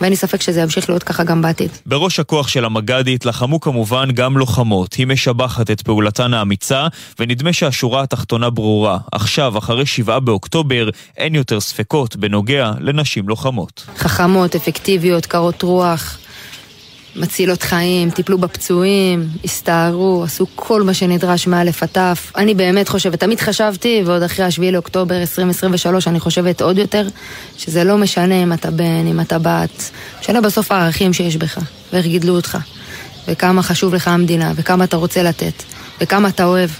ואין 0.00 0.10
לי 0.10 0.16
ספק 0.16 0.42
שזה 0.42 0.60
ימשיך 0.60 0.88
להיות 0.88 1.02
ככה 1.02 1.24
גם 1.24 1.42
בעתיד. 1.42 1.70
בראש 1.86 2.20
הכוח 2.20 2.48
של 2.48 2.64
המג"דית 2.64 3.26
לחמו 3.26 3.60
כמובן 3.60 4.10
גם 4.10 4.38
לוחמות. 4.38 4.94
היא 4.94 5.06
משבחת 5.06 5.70
את 5.70 5.82
פעולתן 5.82 6.34
האמיצה, 6.34 6.86
ונדמה 7.18 7.52
שהשורה 7.52 8.02
התחתונה 8.02 8.50
ברורה. 8.50 8.98
עכשיו, 9.12 9.58
אחרי 9.58 9.86
שבעה 9.86 10.20
באוקטובר, 10.20 10.88
אין 11.16 11.34
יותר 11.34 11.60
ספקות 11.60 12.16
בנוגע 12.16 12.72
לנשים 12.80 13.28
לוחמות. 13.28 13.86
חכמות, 13.96 14.54
אפקטיביות, 14.54 15.26
קרות 15.26 15.62
רוח. 15.62 16.18
מצילות 17.18 17.62
חיים, 17.62 18.10
טיפלו 18.10 18.38
בפצועים, 18.38 19.28
הסתערו, 19.44 20.22
עשו 20.24 20.46
כל 20.54 20.82
מה 20.82 20.94
שנדרש 20.94 21.46
מאלף 21.46 21.82
עד 21.82 21.88
תף. 21.92 22.32
אני 22.36 22.54
באמת 22.54 22.88
חושבת, 22.88 23.20
תמיד 23.20 23.40
חשבתי, 23.40 24.02
ועוד 24.06 24.22
אחרי 24.22 24.44
השביעי 24.44 24.72
לאוקטובר 24.72 25.20
2023 25.20 26.08
אני 26.08 26.20
חושבת 26.20 26.62
עוד 26.62 26.78
יותר, 26.78 27.08
שזה 27.58 27.84
לא 27.84 27.98
משנה 27.98 28.42
אם 28.42 28.52
אתה 28.52 28.70
בן, 28.70 29.06
אם 29.06 29.20
אתה 29.20 29.38
בת, 29.38 29.90
משנה 30.20 30.40
בסוף 30.40 30.72
הערכים 30.72 31.12
שיש 31.12 31.36
בך, 31.36 31.58
ואיך 31.92 32.06
גידלו 32.06 32.36
אותך, 32.36 32.58
וכמה 33.28 33.62
חשוב 33.62 33.94
לך 33.94 34.08
המדינה, 34.08 34.52
וכמה 34.56 34.84
אתה 34.84 34.96
רוצה 34.96 35.22
לתת, 35.22 35.62
וכמה 36.00 36.28
אתה 36.28 36.44
אוהב. 36.44 36.70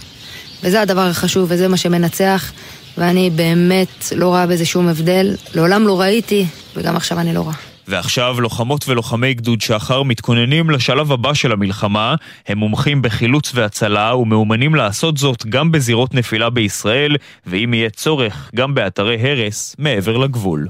וזה 0.63 0.81
הדבר 0.81 1.07
החשוב, 1.07 1.47
וזה 1.49 1.69
מה 1.69 1.77
שמנצח, 1.77 2.53
ואני 2.99 3.31
באמת 3.31 4.13
לא 4.17 4.29
רואה 4.29 4.47
בזה 4.47 4.65
שום 4.65 4.89
הבדל. 4.89 5.35
לעולם 5.55 5.87
לא 5.87 6.01
ראיתי, 6.01 6.47
וגם 6.77 6.97
עכשיו 6.97 7.21
אני 7.21 7.35
לא 7.35 7.41
רואה. 7.41 7.68
ועכשיו 7.89 8.41
לוחמות 8.41 8.89
ולוחמי 8.89 9.35
גדוד 9.35 9.61
שחר 9.61 10.03
מתכוננים 10.03 10.71
לשלב 10.71 11.13
הבא 11.13 11.35
של 11.35 11.53
המלחמה, 11.53 12.15
הם 12.47 12.59
מומחים 12.59 13.03
בחילוץ 13.03 13.53
והצלה 13.55 14.15
ומאומנים 14.17 14.75
לעשות 14.75 15.17
זאת 15.17 15.47
גם 15.47 15.73
בזירות 15.73 16.15
נפילה 16.15 16.51
בישראל, 16.51 17.17
ואם 17.47 17.75
יהיה 17.75 17.91
צורך, 17.91 18.51
גם 18.57 18.75
באתרי 18.75 19.31
הרס 19.31 19.77
מעבר 19.79 20.17
לגבול. 20.17 20.69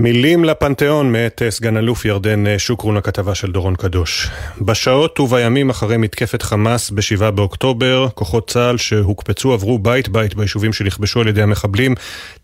מילים 0.00 0.44
לפנתיאון 0.44 1.12
מאת 1.12 1.42
סגן 1.50 1.76
אלוף 1.76 2.04
ירדן 2.04 2.58
שוקרון, 2.58 2.96
הכתבה 2.96 3.34
של 3.34 3.52
דורון 3.52 3.74
קדוש. 3.74 4.28
בשעות 4.60 5.20
ובימים 5.20 5.70
אחרי 5.70 5.96
מתקפת 5.96 6.42
חמאס 6.42 6.90
ב-7 6.90 7.30
באוקטובר, 7.30 8.08
כוחות 8.14 8.50
צה"ל 8.50 8.76
שהוקפצו 8.76 9.52
עברו 9.52 9.78
בית 9.78 10.08
בית 10.08 10.34
ביישובים 10.34 10.72
שנכבשו 10.72 11.20
על 11.20 11.28
ידי 11.28 11.42
המחבלים, 11.42 11.94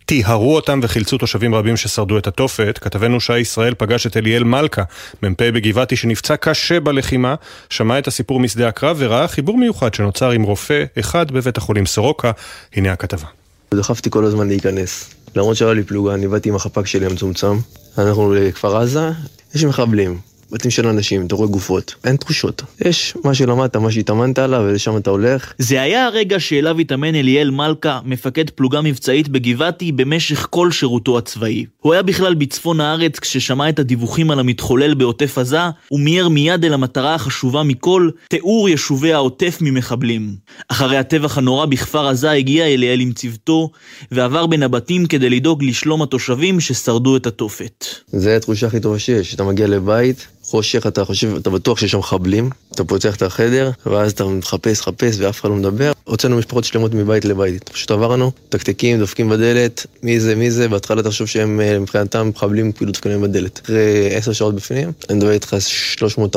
טיהרו 0.04 0.54
אותם 0.54 0.80
וחילצו 0.82 1.18
תושבים 1.18 1.54
רבים 1.54 1.76
ששרדו 1.76 2.18
את 2.18 2.26
התופת. 2.26 2.78
כתבנו 2.82 3.20
שי 3.20 3.38
ישראל 3.38 3.74
פגש 3.78 4.06
את 4.06 4.16
אליאל 4.16 4.44
מלכה, 4.44 4.82
מ"פ 5.22 5.42
בגבעתי 5.42 5.96
שנפצע 5.96 6.36
קשה 6.36 6.80
בלחימה, 6.80 7.34
שמע 7.70 7.98
את 7.98 8.06
הסיפור 8.06 8.40
משדה 8.40 8.68
הקרב 8.68 8.96
וראה 9.00 9.28
חיבור 9.28 9.58
מיוחד 9.58 9.94
שנוצר 9.94 10.30
עם 10.30 10.42
רופא 10.42 10.84
אחד 10.98 11.30
בבית 11.30 11.56
החולים 11.56 11.86
סורוקה. 11.86 12.30
הנה 12.74 12.92
הכתבה. 12.92 13.26
דחפתי 13.74 14.10
כל 14.10 14.24
הזמן 14.24 14.48
להיכנס. 14.48 15.14
למרות 15.36 15.56
שהיה 15.56 15.74
לי 15.74 15.82
פלוגה, 15.82 16.14
אני 16.14 16.28
באתי 16.28 16.48
עם 16.48 16.54
החפ"ק 16.54 16.86
שלי 16.86 17.06
המצומצם. 17.06 17.58
אנחנו 17.98 18.34
לכפר 18.34 18.76
עזה, 18.76 19.10
יש 19.54 19.64
מחבלים. 19.64 20.18
בתים 20.52 20.70
של 20.70 20.86
אנשים, 20.86 21.26
אתה 21.26 21.34
רואה 21.34 21.48
גופות, 21.48 21.94
אין 22.04 22.16
תחושות. 22.16 22.62
יש 22.84 23.14
מה 23.24 23.34
שלמדת, 23.34 23.76
מה 23.76 23.90
שהתאמנת 23.90 24.38
עליו, 24.38 24.62
ולשם 24.66 24.96
אתה 24.96 25.10
הולך. 25.10 25.52
זה 25.58 25.82
היה 25.82 26.06
הרגע 26.06 26.40
שאליו 26.40 26.78
התאמן 26.78 27.14
אליאל 27.14 27.50
מלכה, 27.50 28.00
מפקד 28.04 28.50
פלוגה 28.50 28.80
מבצעית 28.80 29.28
בגבעתי, 29.28 29.92
במשך 29.92 30.46
כל 30.50 30.70
שירותו 30.70 31.18
הצבאי. 31.18 31.64
הוא 31.80 31.92
היה 31.92 32.02
בכלל 32.02 32.34
בצפון 32.34 32.80
הארץ 32.80 33.18
כששמע 33.18 33.68
את 33.68 33.78
הדיווחים 33.78 34.30
על 34.30 34.40
המתחולל 34.40 34.94
בעוטף 34.94 35.38
עזה, 35.38 35.60
ומיהר 35.92 36.28
מיד 36.28 36.64
אל 36.64 36.72
המטרה 36.72 37.14
החשובה 37.14 37.62
מכל, 37.62 38.10
תיאור 38.28 38.68
יישובי 38.68 39.12
העוטף 39.12 39.58
ממחבלים. 39.60 40.34
אחרי 40.68 40.96
הטבח 40.96 41.38
הנורא 41.38 41.66
בכפר 41.66 42.06
עזה 42.06 42.30
הגיע 42.30 42.66
אליאל 42.66 43.00
עם 43.00 43.12
צוותו, 43.12 43.70
ועבר 44.10 44.46
בין 44.46 44.62
הבתים 44.62 45.06
כדי 45.06 45.30
לדאוג 45.30 45.64
לשלום 45.64 46.02
התושבים 46.02 46.60
ששרדו 46.60 47.16
את 47.16 47.26
התופת. 47.26 47.84
זה 48.06 48.36
התחושה 48.36 48.66
הכי 48.66 48.80
טובה 48.80 48.98
שיש, 48.98 49.34
אתה 49.34 49.44
מגיע 49.44 49.66
לבית, 49.66 50.26
חושך, 50.46 50.86
אתה 50.86 51.04
חושב, 51.04 51.36
אתה 51.36 51.50
בטוח 51.50 51.78
שיש 51.78 51.90
שם 51.90 51.98
מחבלים, 51.98 52.50
אתה 52.72 52.84
פותח 52.84 53.16
את 53.16 53.22
החדר, 53.22 53.70
ואז 53.86 54.12
אתה 54.12 54.24
מחפש, 54.24 54.80
חפש, 54.80 55.16
ואף 55.18 55.40
אחד 55.40 55.48
לא 55.48 55.54
מדבר. 55.54 55.92
הוצאנו 56.04 56.36
משפחות 56.36 56.64
שלמות 56.64 56.94
מבית 56.94 57.24
לבית. 57.24 57.68
פשוט 57.68 57.90
עברנו, 57.90 58.32
תקתקים, 58.48 58.98
דופקים 58.98 59.28
בדלת, 59.28 59.86
מי 60.02 60.20
זה, 60.20 60.34
מי 60.34 60.50
זה, 60.50 60.68
בהתחלה 60.68 61.02
תחשוב 61.02 61.26
שהם 61.26 61.60
מבחינתם 61.80 62.28
מחבלים, 62.28 62.72
כאילו 62.72 62.92
דופקים 62.92 63.22
בדלת. 63.22 63.60
אחרי 63.64 64.14
עשר 64.14 64.32
שעות 64.32 64.54
בפנים, 64.54 64.92
אני 65.10 65.18
מדבר 65.18 65.30
איתך 65.30 65.56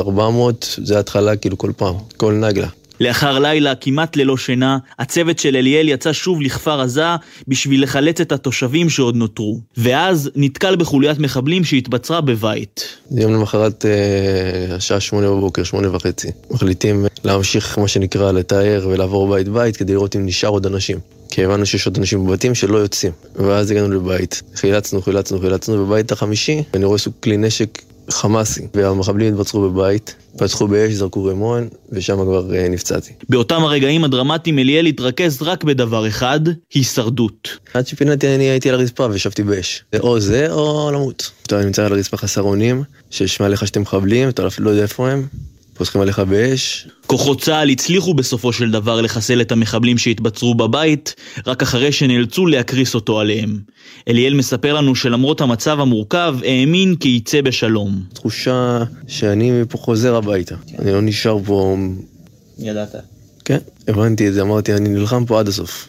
זה 0.84 0.98
התחלה 0.98 1.36
כאילו 1.36 1.58
כל 1.58 1.70
פעם, 1.76 1.94
כל 2.16 2.32
נגלה. 2.32 2.68
לאחר 3.00 3.38
לילה 3.38 3.74
כמעט 3.74 4.16
ללא 4.16 4.36
שינה, 4.36 4.78
הצוות 4.98 5.38
של 5.38 5.56
אליאל 5.56 5.88
יצא 5.88 6.12
שוב 6.12 6.42
לכפר 6.42 6.80
עזה 6.80 7.04
בשביל 7.48 7.82
לחלץ 7.82 8.20
את 8.20 8.32
התושבים 8.32 8.90
שעוד 8.90 9.16
נותרו. 9.16 9.60
ואז 9.76 10.30
נתקל 10.36 10.76
בחוליית 10.76 11.18
מחבלים 11.18 11.64
שהתבצרה 11.64 12.20
בבית. 12.20 12.98
יום 13.10 13.34
למחרת, 13.34 13.86
אה, 13.86 14.74
השעה 14.74 15.00
שמונה 15.00 15.30
בבוקר, 15.30 15.64
שמונה 15.64 15.96
וחצי. 15.96 16.28
מחליטים 16.50 17.06
להמשיך, 17.24 17.78
מה 17.78 17.88
שנקרא, 17.88 18.32
לתאר 18.32 18.88
ולעבור 18.90 19.34
בית 19.34 19.48
בית 19.48 19.76
כדי 19.76 19.92
לראות 19.92 20.16
אם 20.16 20.26
נשאר 20.26 20.48
עוד 20.48 20.66
אנשים. 20.66 20.98
כי 21.30 21.44
הבנו 21.44 21.66
שיש 21.66 21.86
עוד 21.86 21.98
אנשים 21.98 22.26
בבתים 22.26 22.54
שלא 22.54 22.78
יוצאים. 22.78 23.12
ואז 23.36 23.70
הגענו 23.70 23.90
לבית. 23.90 24.42
חילצנו, 24.54 25.02
חילצנו, 25.02 25.40
חילצנו, 25.40 25.86
בבית 25.86 26.12
החמישי, 26.12 26.62
אני 26.74 26.84
רואה 26.84 26.98
סוג 26.98 27.12
כלי 27.20 27.36
נשק 27.36 27.82
חמאסי, 28.12 28.66
והמחבלים 28.74 29.32
התבצרו 29.32 29.70
בבית, 29.70 30.14
פתחו 30.38 30.68
באש, 30.68 30.92
זרקו 30.92 31.24
רימון, 31.24 31.68
ושם 31.92 32.14
כבר 32.14 32.54
אה, 32.54 32.68
נפצעתי. 32.68 33.12
באותם 33.28 33.62
הרגעים 33.62 34.04
הדרמטיים 34.04 34.58
אליאל 34.58 34.86
התרכז 34.86 35.42
רק 35.42 35.64
בדבר 35.64 36.08
אחד, 36.08 36.40
הישרדות. 36.74 37.48
עד 37.74 37.86
שפינתי 37.86 38.34
אני 38.34 38.44
הייתי 38.44 38.68
על 38.68 38.74
הרצפה 38.74 39.06
וישבתי 39.10 39.42
באש. 39.42 39.84
זה 39.92 40.00
או 40.00 40.20
זה 40.20 40.52
או 40.52 40.90
למות. 40.94 41.30
אתה 41.42 41.64
נמצא 41.64 41.86
על 41.86 41.92
הרצפה 41.92 42.16
חסר 42.16 42.42
אונים, 42.42 42.82
שיש 43.10 43.40
מעליך 43.40 43.66
שתי 43.66 43.78
מחבלים, 43.78 44.28
אתה 44.28 44.46
אפילו 44.46 44.64
לא 44.64 44.70
יודע 44.70 44.82
איפה 44.82 45.10
הם. 45.10 45.26
פוסחים 45.80 46.00
עליך 46.00 46.18
באש. 46.18 46.88
כוחות 47.06 47.40
צה"ל 47.40 47.68
הצליחו 47.68 48.14
בסופו 48.14 48.52
של 48.52 48.70
דבר 48.70 49.00
לחסל 49.00 49.40
את 49.40 49.52
המחבלים 49.52 49.98
שהתבצרו 49.98 50.54
בבית, 50.54 51.14
רק 51.46 51.62
אחרי 51.62 51.92
שנאלצו 51.92 52.46
להקריס 52.46 52.94
אותו 52.94 53.20
עליהם. 53.20 53.58
אליאל 54.08 54.34
מספר 54.34 54.74
לנו 54.74 54.94
שלמרות 54.94 55.40
המצב 55.40 55.80
המורכב, 55.80 56.36
האמין 56.46 56.96
כי 56.96 57.08
יצא 57.08 57.40
בשלום. 57.40 58.02
תחושה 58.12 58.82
שאני 59.08 59.50
מפה 59.50 59.78
חוזר 59.78 60.16
הביתה. 60.16 60.54
אני 60.78 60.92
לא 60.92 61.00
נשאר 61.02 61.38
פה... 61.44 61.76
ידעת. 62.58 62.94
כן, 63.44 63.58
הבנתי 63.88 64.28
את 64.28 64.34
זה, 64.34 64.42
אמרתי, 64.42 64.74
אני 64.74 64.88
נלחם 64.88 65.24
פה 65.24 65.40
עד 65.40 65.48
הסוף. 65.48 65.88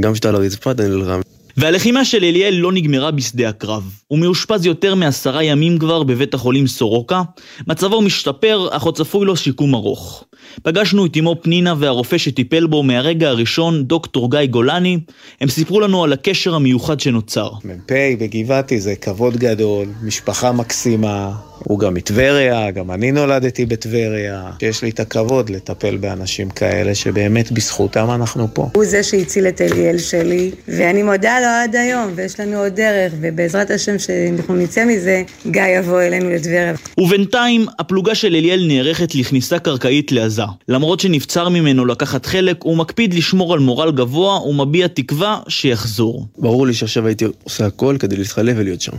גם 0.00 0.12
כשאתה 0.12 0.28
על 0.28 0.34
הרצפה, 0.34 0.70
אתה 0.70 0.88
נלחם. 0.88 1.20
והלחימה 1.56 2.04
של 2.04 2.24
אליאל 2.24 2.54
לא 2.54 2.72
נגמרה 2.72 3.10
בשדה 3.10 3.48
הקרב. 3.48 3.82
הוא 4.08 4.18
מאושפז 4.18 4.66
יותר 4.66 4.94
מעשרה 4.94 5.44
ימים 5.44 5.78
כבר 5.78 6.02
בבית 6.02 6.34
החולים 6.34 6.66
סורוקה. 6.66 7.22
מצבו 7.66 8.00
משתפר, 8.00 8.68
אך 8.70 8.82
עוד 8.82 8.96
צפוי 8.96 9.26
לו 9.26 9.36
שיקום 9.36 9.74
ארוך. 9.74 10.24
פגשנו 10.62 11.06
את 11.06 11.16
אמו 11.16 11.36
פנינה 11.42 11.74
והרופא 11.78 12.18
שטיפל 12.18 12.66
בו 12.66 12.82
מהרגע 12.82 13.28
הראשון, 13.28 13.84
דוקטור 13.84 14.30
גיא 14.30 14.46
גולני. 14.46 14.98
הם 15.40 15.48
סיפרו 15.48 15.80
לנו 15.80 16.04
על 16.04 16.12
הקשר 16.12 16.54
המיוחד 16.54 17.00
שנוצר. 17.00 17.50
מ"פ 17.64 17.92
בגבעתי 18.18 18.80
זה 18.80 18.94
כבוד 18.94 19.36
גדול, 19.36 19.86
משפחה 20.02 20.52
מקסימה. 20.52 21.32
הוא 21.58 21.78
גם 21.78 21.94
מטבריה, 21.94 22.70
גם 22.70 22.90
אני 22.90 23.12
נולדתי 23.12 23.66
בטבריה. 23.66 24.50
יש 24.62 24.82
לי 24.82 24.90
את 24.90 25.00
הכבוד 25.00 25.50
לטפל 25.50 25.96
באנשים 25.96 26.50
כאלה 26.50 26.94
שבאמת 26.94 27.52
בזכותם 27.52 28.10
אנחנו 28.10 28.48
פה. 28.54 28.68
הוא 28.74 28.84
זה 28.84 29.02
שהציל 29.02 29.48
את 29.48 29.60
אליאל 29.60 29.98
שלי, 29.98 30.50
ואני 30.68 31.02
מודה 31.02 31.40
לו 31.40 31.45
עד 31.48 31.76
היום, 31.76 32.12
ויש 32.14 32.40
לנו 32.40 32.58
עוד 32.58 32.72
דרך, 32.74 33.12
ובעזרת 33.20 33.70
השם 33.70 33.98
שאנחנו 33.98 34.54
נצא 34.54 34.84
מזה, 34.84 35.22
גיא 35.50 35.62
יבוא 35.62 36.02
אלינו 36.02 36.30
לטבריה. 36.30 36.74
ובינתיים, 36.98 37.66
הפלוגה 37.78 38.14
של 38.14 38.34
אליאל 38.34 38.64
נערכת 38.68 39.14
לכניסה 39.14 39.58
קרקעית 39.58 40.12
לעזה. 40.12 40.42
למרות 40.68 41.00
שנבצר 41.00 41.48
ממנו 41.48 41.86
לקחת 41.86 42.26
חלק, 42.26 42.56
הוא 42.62 42.76
מקפיד 42.76 43.14
לשמור 43.14 43.52
על 43.52 43.58
מורל 43.58 43.92
גבוה 43.92 44.40
ומביע 44.40 44.86
תקווה 44.86 45.40
שיחזור. 45.48 46.26
ברור 46.38 46.66
לי 46.66 46.74
שעכשיו 46.74 47.06
הייתי 47.06 47.24
עושה 47.44 47.66
הכל 47.66 47.96
כדי 48.00 48.16
להתחלף 48.16 48.54
ולהיות 48.58 48.80
שם, 48.80 48.92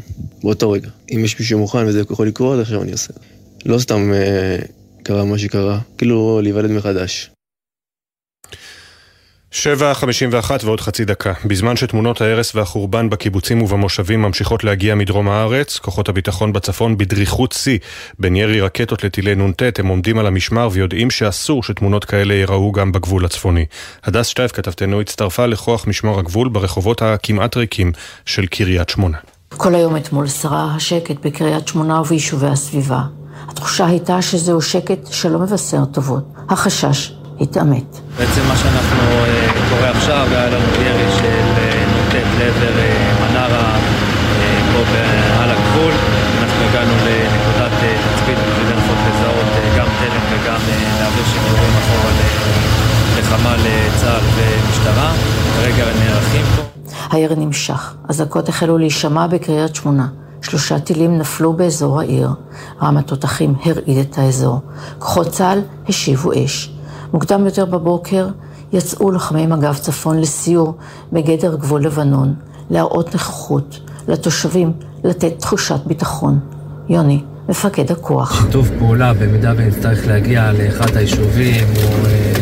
באותו 0.44 0.72
רגע. 0.72 0.90
אם 1.12 1.26
יש 1.26 1.40
מישהו 1.40 1.60
מוכן 1.60 1.88
וזה 1.88 2.02
יכול 2.12 2.28
לקרות, 2.28 2.60
עכשיו 2.60 2.82
אני 2.82 2.92
עושה. 2.92 3.14
לא 3.66 3.80
סתם 3.80 4.14
אה, 4.14 4.58
קרה 5.04 5.26
מה 5.26 5.38
שקרה, 5.38 5.80
כאילו 5.98 6.40
להיוולד 6.44 6.72
מחדש. 6.72 7.30
שבע 9.58 9.94
חמישים 9.94 10.30
ואחת 10.32 10.64
ועוד 10.64 10.82
חצי 10.82 11.06
דקה. 11.06 11.34
בזמן 11.46 11.76
שתמונות 11.76 12.22
ההרס 12.22 12.56
והחורבן 12.56 13.10
בקיבוצים 13.10 13.62
ובמושבים 13.62 14.22
ממשיכות 14.22 14.64
להגיע 14.64 14.96
מדרום 14.96 15.30
הארץ, 15.30 15.78
כוחות 15.78 16.10
הביטחון 16.10 16.54
בצפון 16.54 16.98
בדריכות 16.98 17.52
שיא. 17.52 17.78
בין 18.20 18.36
ירי 18.36 18.62
רקטות 18.62 19.04
לטילי 19.04 19.36
נ"ט, 19.36 19.80
הם 19.80 19.88
עומדים 19.88 20.20
על 20.20 20.28
המשמר 20.28 20.70
ויודעים 20.72 21.12
שאסור 21.12 21.64
שתמונות 21.64 22.06
כאלה 22.06 22.34
ייראו 22.34 22.72
גם 22.72 22.92
בגבול 22.92 23.26
הצפוני. 23.26 23.66
הדס 24.04 24.28
שטייף 24.28 24.52
כתבתנו 24.52 25.02
הצטרפה 25.02 25.46
לכוח 25.46 25.88
משמר 25.88 26.20
הגבול 26.20 26.50
ברחובות 26.50 27.02
הכמעט 27.02 27.58
ריקים 27.58 27.92
של 28.26 28.46
קריית 28.46 28.90
שמונה. 28.90 29.18
כל 29.50 29.76
היום 29.76 29.98
אתמול 29.98 30.28
שרה 30.28 30.76
השקט 30.76 31.26
בקריית 31.26 31.68
שמונה 31.68 32.02
וביישובי 32.02 32.48
הסביבה. 32.48 33.02
התחושה 33.48 33.86
הייתה 33.86 34.22
שזהו 34.22 34.62
שקט 34.62 35.08
שלא 35.12 35.40
מבשר 35.40 35.86
טובות. 35.86 36.24
החשש 36.50 37.12
התעמת. 37.42 38.00
בעצם 38.18 38.42
מה 38.48 38.56
שאנחנו 38.56 39.02
אה, 39.02 39.48
קורה 39.70 39.90
עכשיו, 39.90 40.28
היה 40.32 40.50
לנו 40.50 40.74
ירי 40.74 41.12
של 41.18 41.44
אה, 41.58 41.86
נוטט 41.96 42.28
לעבר 42.40 42.80
אה, 42.80 43.16
מנרה 43.22 43.78
פה 44.74 44.84
על 45.44 45.50
הגבול. 45.52 45.94
אנחנו 46.42 46.66
הגענו 46.70 46.94
לנקודת 47.06 47.72
תצפית 47.80 48.38
בשביל 48.38 48.68
לנסות 48.68 48.98
לזהות 49.08 49.78
גם 49.78 49.88
תלם 50.00 50.22
וגם 50.32 50.60
להעביר 51.00 51.24
שידורים 51.26 51.74
אחורה 51.78 52.12
לחמ"ל 53.18 53.60
צה"ל 54.02 54.22
ומשטרה. 54.36 55.14
כרגע 55.56 55.86
נערכים 56.00 56.46
פה. 56.56 56.62
הירי 57.12 57.36
נמשך, 57.36 57.94
אזעקות 58.10 58.50
החלו 58.50 58.78
להישמע 58.78 59.28
בקריית 59.28 59.76
שמונה. 59.76 60.08
שלושה 60.42 60.80
טילים 60.80 61.18
נפלו 61.18 61.54
באזור 61.54 62.00
העיר. 62.00 62.30
רם 62.82 62.98
התותחים 62.98 63.56
הרעיד 63.66 63.98
את 63.98 64.18
האזור. 64.18 64.60
כוחות 65.00 65.28
צה"ל 65.28 65.62
השיבו 65.90 66.32
אש. 66.46 66.77
מוקדם 67.14 67.46
יותר 67.46 67.66
בבוקר 67.66 68.28
יצאו 68.74 69.12
לוחמי 69.12 69.48
מג"ב 69.48 69.74
צפון 69.74 70.20
לסיור 70.20 70.74
בגדר 71.14 71.56
גבול 71.56 71.84
לבנון, 71.84 72.34
להראות 72.70 73.14
נוכחות 73.14 73.80
לתושבים, 74.08 74.72
לתת 75.04 75.40
תחושת 75.40 75.80
ביטחון. 75.86 76.40
יוני, 76.90 77.22
מפקד 77.50 77.92
הכוח. 77.92 78.46
שיתוף 78.46 78.70
פעולה 78.80 79.14
במידה 79.14 79.54
ונצטרך 79.58 80.08
להגיע 80.08 80.52
לאחד 80.52 80.98
היישובים 80.98 81.66
או 81.76 82.06
אה, 82.06 82.34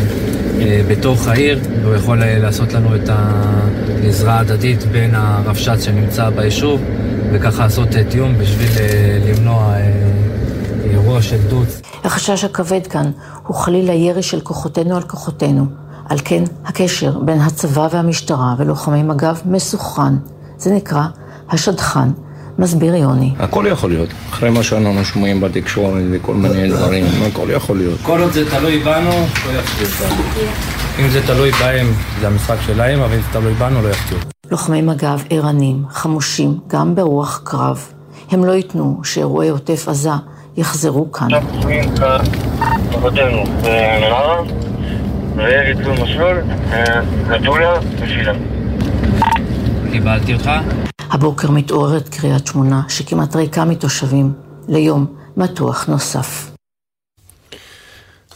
אה, 0.60 0.82
בתוך 0.88 1.28
העיר, 1.28 1.60
הוא 1.86 1.96
יכול 1.96 2.24
אה, 2.24 2.40
לעשות 2.40 2.74
לנו 2.74 2.96
את 2.96 3.10
העזרה 3.10 4.34
ההדדית 4.34 4.84
בין 4.84 5.16
הרבש"ץ 5.16 5.84
שנמצא 5.84 6.30
ביישוב 6.30 6.82
וככה 7.32 7.64
לעשות 7.64 7.96
אה, 7.96 8.04
תיאום 8.04 8.38
בשביל 8.38 8.70
אה, 8.80 9.20
למנוע 9.26 9.74
אה, 9.74 9.92
אירוע 10.92 11.22
של 11.22 11.38
דוץ. 11.50 11.85
החשש 12.06 12.44
הכבד 12.44 12.88
כאן 12.88 13.12
הוא 13.48 13.56
חלילה 13.56 13.94
ירי 13.94 14.24
של 14.24 14.40
כוחותינו 14.40 14.96
על 14.96 15.04
כוחותינו. 15.04 15.66
על 16.10 16.18
כן, 16.26 16.44
הקשר 16.66 17.20
בין 17.20 17.42
הצבא 17.42 17.88
והמשטרה 17.92 18.56
ולוחמי 18.58 19.04
מג"ב 19.04 19.36
מסוכן. 19.46 20.14
זה 20.58 20.72
נקרא 20.72 21.04
השדכן. 21.50 22.10
מסביר 22.60 22.96
יוני. 22.96 23.34
הכל 23.40 23.66
יכול 23.72 23.90
להיות. 23.90 24.10
אחרי 24.30 24.50
מה 24.50 24.64
שאנחנו 24.64 25.06
שומעים 25.06 25.42
בתקשורת 25.42 26.04
וכל 26.12 26.34
מיני 26.34 26.70
דברים, 26.70 27.06
הכל 27.28 27.48
יכול 27.50 27.78
להיות. 27.78 28.00
כל 28.04 28.22
עוד 28.22 28.32
זה 28.32 28.50
תלוי 28.50 28.80
בנו, 28.80 29.10
לא 29.10 29.60
יפתיעו 29.60 30.10
אותנו. 30.10 30.24
אם 31.00 31.10
זה 31.10 31.22
תלוי 31.28 31.52
בהם, 31.52 31.88
זה 32.22 32.28
המשחק 32.28 32.58
שלהם, 32.66 33.00
אבל 33.00 33.14
אם 33.14 33.22
זה 33.22 33.28
תלוי 33.32 33.54
בנו, 33.54 33.82
לא 33.82 33.90
יפתיעו. 33.90 34.20
לוחמי 34.52 34.82
מג"ב 34.82 35.20
ערנים, 35.30 35.84
חמושים, 35.90 36.58
גם 36.68 36.96
ברוח 36.96 37.42
קרב. 37.44 37.86
הם 38.32 38.46
לא 38.46 38.52
ייתנו 38.52 39.00
שאירועי 39.04 39.50
עוטף 39.50 39.88
עזה 39.88 40.10
יחזרו 40.58 41.12
כאן. 41.12 41.28
קיבלתי 49.92 50.34
אותך. 50.34 50.50
הבוקר 51.12 51.52
מתעוררת 51.52 52.10
קריית 52.10 52.48
שמונה, 52.48 52.82
שכמעט 52.88 53.36
ריקה 53.36 53.66
מתושבים, 53.66 54.34
ליום 54.68 55.06
מתוח 55.38 55.86
נוסף. 55.88 56.55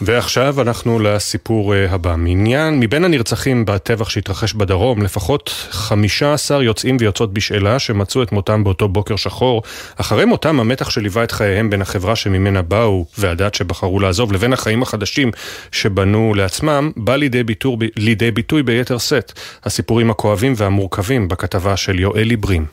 ועכשיו 0.01 0.61
אנחנו 0.61 0.99
לסיפור 0.99 1.75
אה, 1.75 1.91
הבא. 1.91 2.15
מעניין, 2.15 2.79
מבין 2.79 3.03
הנרצחים 3.03 3.65
בטבח 3.65 4.09
שהתרחש 4.09 4.53
בדרום, 4.53 5.03
לפחות 5.03 5.49
15 5.69 6.63
יוצאים 6.63 6.97
ויוצאות 6.99 7.33
בשאלה 7.33 7.79
שמצאו 7.79 8.23
את 8.23 8.31
מותם 8.31 8.63
באותו 8.63 8.87
בוקר 8.87 9.15
שחור. 9.15 9.63
אחרי 9.95 10.25
מותם, 10.25 10.59
המתח 10.59 10.89
שליווה 10.89 11.23
את 11.23 11.31
חייהם 11.31 11.69
בין 11.69 11.81
החברה 11.81 12.15
שממנה 12.15 12.61
באו 12.61 13.05
והדת 13.17 13.55
שבחרו 13.55 13.99
לעזוב, 13.99 14.33
לבין 14.33 14.53
החיים 14.53 14.81
החדשים 14.81 15.31
שבנו 15.71 16.33
לעצמם, 16.35 16.91
בא 16.97 17.15
לידי, 17.15 17.43
ביטור, 17.43 17.77
לידי 17.95 18.31
ביטוי 18.31 18.63
ביתר 18.63 18.97
שאת. 18.97 19.31
הסיפורים 19.63 20.09
הכואבים 20.09 20.53
והמורכבים 20.57 21.27
בכתבה 21.27 21.77
של 21.77 21.99
יואלי 21.99 22.35
ברים. 22.35 22.65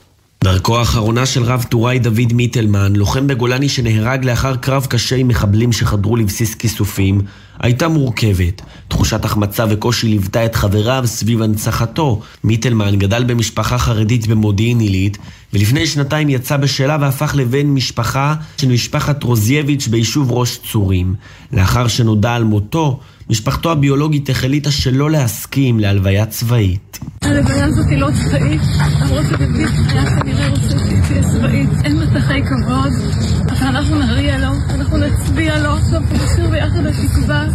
דרכו 0.44 0.78
האחרונה 0.78 1.26
של 1.26 1.42
רב 1.42 1.64
טוראי 1.68 1.98
דוד 1.98 2.32
מיטלמן, 2.32 2.96
לוחם 2.96 3.26
בגולני 3.26 3.68
שנהרג 3.68 4.24
לאחר 4.24 4.56
קרב 4.56 4.86
קשה 4.86 5.16
עם 5.16 5.28
מחבלים 5.28 5.72
שחדרו 5.72 6.16
לבסיס 6.16 6.54
כיסופים, 6.54 7.20
הייתה 7.58 7.88
מורכבת. 7.88 8.62
תחושת 8.88 9.24
החמצה 9.24 9.64
וקושי 9.70 10.08
ליוותה 10.08 10.44
את 10.44 10.54
חבריו 10.54 11.02
סביב 11.06 11.42
הנצחתו. 11.42 12.20
מיטלמן 12.44 12.98
גדל 12.98 13.24
במשפחה 13.24 13.78
חרדית 13.78 14.26
במודיעין 14.26 14.80
עילית, 14.80 15.18
ולפני 15.52 15.86
שנתיים 15.86 16.28
יצא 16.28 16.56
בשאלה 16.56 16.96
והפך 17.00 17.34
לבן 17.36 17.66
משפחה 17.66 18.34
של 18.56 18.68
משפחת 18.68 19.22
רוזייביץ' 19.22 19.88
ביישוב 19.88 20.32
ראש 20.32 20.58
צורים. 20.72 21.14
לאחר 21.52 21.88
שנודע 21.88 22.34
על 22.34 22.44
מותו, 22.44 23.00
משפחתו 23.30 23.72
הביולוגית 23.72 24.30
החליטה 24.30 24.70
שלא 24.70 25.10
להסכים 25.10 25.80
להלוויה 25.80 26.26
צבאית. 26.26 26.98
הלוויה 27.22 27.64
הזאת 27.64 27.86
היא 27.90 27.98
לא 27.98 28.08
צבאית, 28.24 28.60
למרות 29.00 29.24
שבביט 29.30 29.70
היה 29.88 30.20
כנראה 30.20 30.48
רוצה 30.48 30.68
שתהיה 30.68 31.22
צבאית. 31.22 31.68
אין 31.84 31.96
מטחי 31.96 32.40
כבוד, 32.42 32.92
אבל 33.48 33.66
אנחנו 33.66 33.98
נריע 33.98 34.38
לו, 34.38 34.48
אנחנו 34.70 34.96
נצביע 34.96 35.58
לו, 35.58 35.70
אנחנו 35.72 36.16
נשאיר 36.24 36.50
ביחד 36.50 36.86
התקווה. 36.86 37.46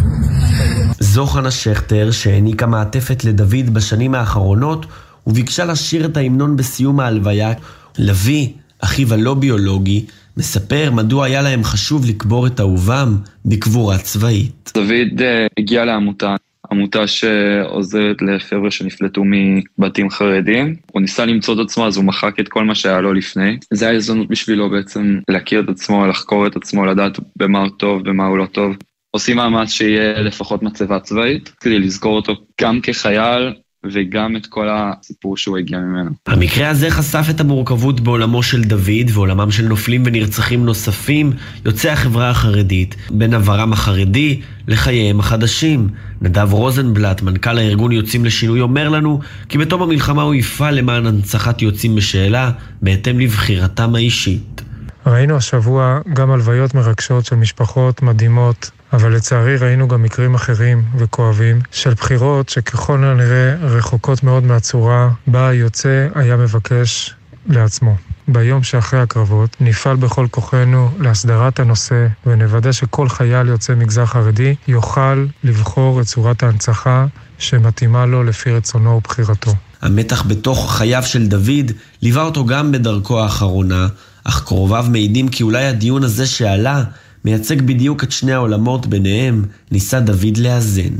זו 1.00 1.26
חנה 1.26 1.50
שכטר, 1.50 2.10
שהעניקה 2.10 2.66
מעטפת 2.66 3.24
לדוד 3.24 3.74
בשנים 3.74 4.14
האחרונות, 4.14 4.86
וביקשה 5.26 5.64
לשיר 5.64 6.04
את 6.04 6.16
ההמנון 6.16 6.56
בסיום 6.56 7.00
ההלוויה. 7.00 7.52
לביא, 7.98 8.48
אחיו 8.80 9.14
הלא 9.14 9.34
ביולוגי, 9.34 10.06
מספר 10.36 10.90
מדוע 10.92 11.26
היה 11.26 11.42
להם 11.42 11.64
חשוב 11.64 12.04
לקבור 12.08 12.46
את 12.46 12.60
אהובם 12.60 13.16
בקבורה 13.44 13.98
צבאית. 13.98 14.72
דוד 14.74 15.20
uh, 15.20 15.22
הגיע 15.58 15.84
לעמותה, 15.84 16.36
עמותה 16.70 17.06
שעוזרת 17.06 18.16
לחבר'ה 18.22 18.70
שנפלטו 18.70 19.22
מבתים 19.24 20.10
חרדים. 20.10 20.74
הוא 20.92 21.02
ניסה 21.02 21.24
למצוא 21.24 21.54
את 21.54 21.58
עצמו, 21.58 21.86
אז 21.86 21.96
הוא 21.96 22.04
מחק 22.04 22.40
את 22.40 22.48
כל 22.48 22.64
מה 22.64 22.74
שהיה 22.74 23.00
לו 23.00 23.12
לפני. 23.12 23.58
זה 23.72 23.88
היה 23.88 23.96
הזדמנות 23.96 24.28
בשבילו 24.28 24.70
בעצם 24.70 25.18
להכיר 25.28 25.60
את 25.60 25.68
עצמו, 25.68 26.06
לחקור 26.06 26.46
את 26.46 26.56
עצמו, 26.56 26.86
לדעת 26.86 27.18
במה 27.36 27.58
הוא 27.58 27.70
טוב, 27.76 28.02
במה 28.02 28.26
הוא 28.26 28.38
לא 28.38 28.46
טוב. 28.46 28.76
עושים 29.10 29.36
מאמץ 29.36 29.70
שיהיה 29.70 30.22
לפחות 30.22 30.62
מצבה 30.62 31.00
צבאית, 31.00 31.52
כדי 31.60 31.78
לזכור 31.78 32.16
אותו 32.16 32.34
גם 32.60 32.80
כחייל 32.80 33.52
וגם 33.92 34.36
את 34.36 34.46
כל 34.46 34.68
הסיפור 34.70 35.36
שהוא 35.36 35.58
הגיע 35.58 35.78
ממנו. 35.78 36.10
המקרה 36.26 36.68
הזה 36.68 36.90
חשף 36.90 37.26
את 37.30 37.40
המורכבות 37.40 38.00
בעולמו 38.00 38.42
של 38.42 38.62
דוד 38.62 39.10
ועולמם 39.12 39.50
של 39.50 39.68
נופלים 39.68 40.02
ונרצחים 40.06 40.64
נוספים, 40.64 41.32
יוצאי 41.64 41.90
החברה 41.90 42.30
החרדית, 42.30 42.96
בין 43.10 43.34
עברם 43.34 43.72
החרדי 43.72 44.40
לחייהם 44.68 45.20
החדשים. 45.20 45.88
נדב 46.20 46.52
רוזנבלט, 46.52 47.22
מנכ"ל 47.22 47.58
הארגון 47.58 47.92
יוצאים 47.92 48.24
לשינוי, 48.24 48.60
אומר 48.60 48.88
לנו 48.88 49.20
כי 49.48 49.58
בתום 49.58 49.82
המלחמה 49.82 50.22
הוא 50.22 50.34
יפעל 50.34 50.74
למען 50.74 51.06
הנצחת 51.06 51.62
יוצאים 51.62 51.96
בשאלה, 51.96 52.50
בהתאם 52.82 53.20
לבחירתם 53.20 53.94
האישית. 53.94 54.62
ראינו 55.06 55.36
השבוע 55.36 56.00
גם 56.12 56.30
הלוויות 56.30 56.74
מרגשות 56.74 57.24
של 57.24 57.36
משפחות 57.36 58.02
מדהימות 58.02 58.70
אבל 58.92 59.14
לצערי 59.14 59.56
ראינו 59.56 59.88
גם 59.88 60.02
מקרים 60.02 60.34
אחרים 60.34 60.82
וכואבים 60.96 61.60
של 61.70 61.94
בחירות 61.94 62.48
שככל 62.48 63.04
הנראה 63.04 63.54
רחוקות 63.60 64.22
מאוד 64.22 64.44
מהצורה 64.44 65.10
בה 65.26 65.48
היוצא 65.48 66.08
היה 66.14 66.36
מבקש 66.36 67.14
לעצמו. 67.46 67.96
ביום 68.28 68.62
שאחרי 68.62 69.00
הקרבות 69.00 69.56
נפעל 69.60 69.96
בכל 69.96 70.26
כוחנו 70.30 70.90
להסדרת 71.00 71.60
הנושא 71.60 72.06
ונוודא 72.26 72.72
שכל 72.72 73.08
חייל 73.08 73.48
יוצא 73.48 73.74
מגזר 73.74 74.06
חרדי 74.06 74.54
יוכל 74.68 75.26
לבחור 75.44 76.00
את 76.00 76.06
צורת 76.06 76.42
ההנצחה 76.42 77.06
שמתאימה 77.38 78.06
לו 78.06 78.24
לפי 78.24 78.50
רצונו 78.50 78.90
ובחירתו. 78.90 79.54
המתח 79.82 80.24
בתוך 80.26 80.74
חייו 80.76 81.02
של 81.02 81.26
דוד 81.26 81.72
ליווה 82.02 82.22
אותו 82.22 82.46
גם 82.46 82.72
בדרכו 82.72 83.20
האחרונה, 83.20 83.86
אך 84.24 84.44
קרוביו 84.44 84.86
מעידים 84.88 85.28
כי 85.28 85.42
אולי 85.42 85.66
הדיון 85.66 86.04
הזה 86.04 86.26
שעלה 86.26 86.84
מייצג 87.24 87.62
בדיוק 87.62 88.04
את 88.04 88.12
שני 88.12 88.32
העולמות 88.32 88.86
ביניהם, 88.86 89.44
ניסה 89.70 90.00
דוד 90.00 90.36
לאזן. 90.36 90.94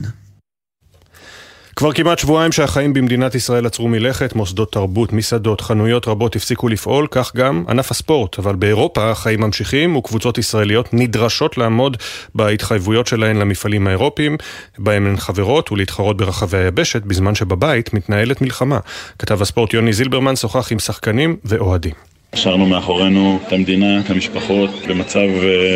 כבר 1.76 1.92
כמעט 1.92 2.18
שבועיים 2.18 2.52
שהחיים 2.52 2.92
במדינת 2.92 3.34
ישראל 3.34 3.66
עצרו 3.66 3.88
מלכת, 3.88 4.34
מוסדות 4.34 4.72
תרבות, 4.72 5.12
מסעדות, 5.12 5.60
חנויות 5.60 6.08
רבות 6.08 6.36
הפסיקו 6.36 6.68
לפעול, 6.68 7.06
כך 7.10 7.36
גם 7.36 7.64
ענף 7.68 7.90
הספורט. 7.90 8.38
אבל 8.38 8.54
באירופה 8.54 9.10
החיים 9.10 9.40
ממשיכים 9.40 9.96
וקבוצות 9.96 10.38
ישראליות 10.38 10.88
נדרשות 10.92 11.58
לעמוד 11.58 11.96
בהתחייבויות 12.34 13.06
שלהן 13.06 13.36
למפעלים 13.36 13.86
האירופיים, 13.86 14.36
בהם 14.78 15.06
הן 15.06 15.16
חברות 15.16 15.72
ולהתחרות 15.72 16.16
ברחבי 16.16 16.58
היבשת, 16.58 17.02
בזמן 17.02 17.34
שבבית 17.34 17.94
מתנהלת 17.94 18.42
מלחמה. 18.42 18.78
כתב 19.18 19.42
הספורט 19.42 19.74
יוני 19.74 19.92
זילברמן 19.92 20.36
שוחח 20.36 20.72
עם 20.72 20.78
שחקנים 20.78 21.36
ואוהדים. 21.44 22.11
השארנו 22.32 22.66
מאחורינו 22.66 23.38
את 23.46 23.52
המדינה, 23.52 24.00
את 24.00 24.10
המשפחות, 24.10 24.70
במצב 24.88 25.28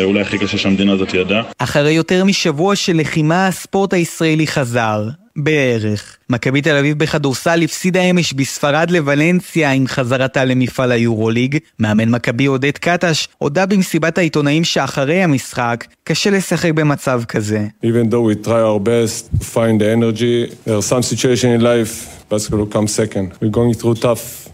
אולי 0.03 0.21
הכי 0.21 0.37
קשה 0.37 0.57
שהמדינה 0.57 0.93
הזאת 0.93 1.13
ידעה. 1.13 1.43
אחרי 1.57 1.91
יותר 1.91 2.23
משבוע 2.23 2.75
של 2.75 2.97
לחימה, 2.97 3.47
הספורט 3.47 3.93
הישראלי 3.93 4.47
חזר. 4.47 5.09
בערך. 5.39 6.17
מכבי 6.29 6.61
תל 6.61 6.77
אביב 6.77 6.99
בכדורסל 6.99 7.61
הפסידה 7.63 8.01
אמש 8.01 8.33
בספרד 8.33 8.91
לוולנסיה 8.91 9.71
עם 9.71 9.87
חזרתה 9.87 10.45
למפעל 10.45 10.91
היורוליג. 10.91 11.57
מאמן 11.79 12.09
מכבי 12.09 12.45
עודד 12.45 12.71
קטש 12.71 13.27
הודה 13.37 13.65
במסיבת 13.65 14.17
העיתונאים 14.17 14.63
שאחרי 14.63 15.23
המשחק 15.23 15.85
קשה 16.03 16.29
לשחק 16.29 16.71
במצב 16.71 17.21
כזה. 17.27 17.67
Even 17.83 18.09
though 18.09 18.23
we 18.31 18.47
try 18.47 18.61
our 18.61 18.79
best 18.79 19.39
to 19.39 19.43
find 19.43 19.81
the 19.81 19.87
energy, 19.97 20.55
there 20.65 20.77
are 20.77 20.89
some 20.89 21.03
situations 21.03 21.43
in 21.43 21.61
life 21.61 22.17
basketball 22.29 22.59
will 22.59 22.73
come 22.77 22.87
second. 22.87 23.33
We're 23.41 23.49
going 23.49 23.73
through 23.73 23.95
tough 23.95 24.46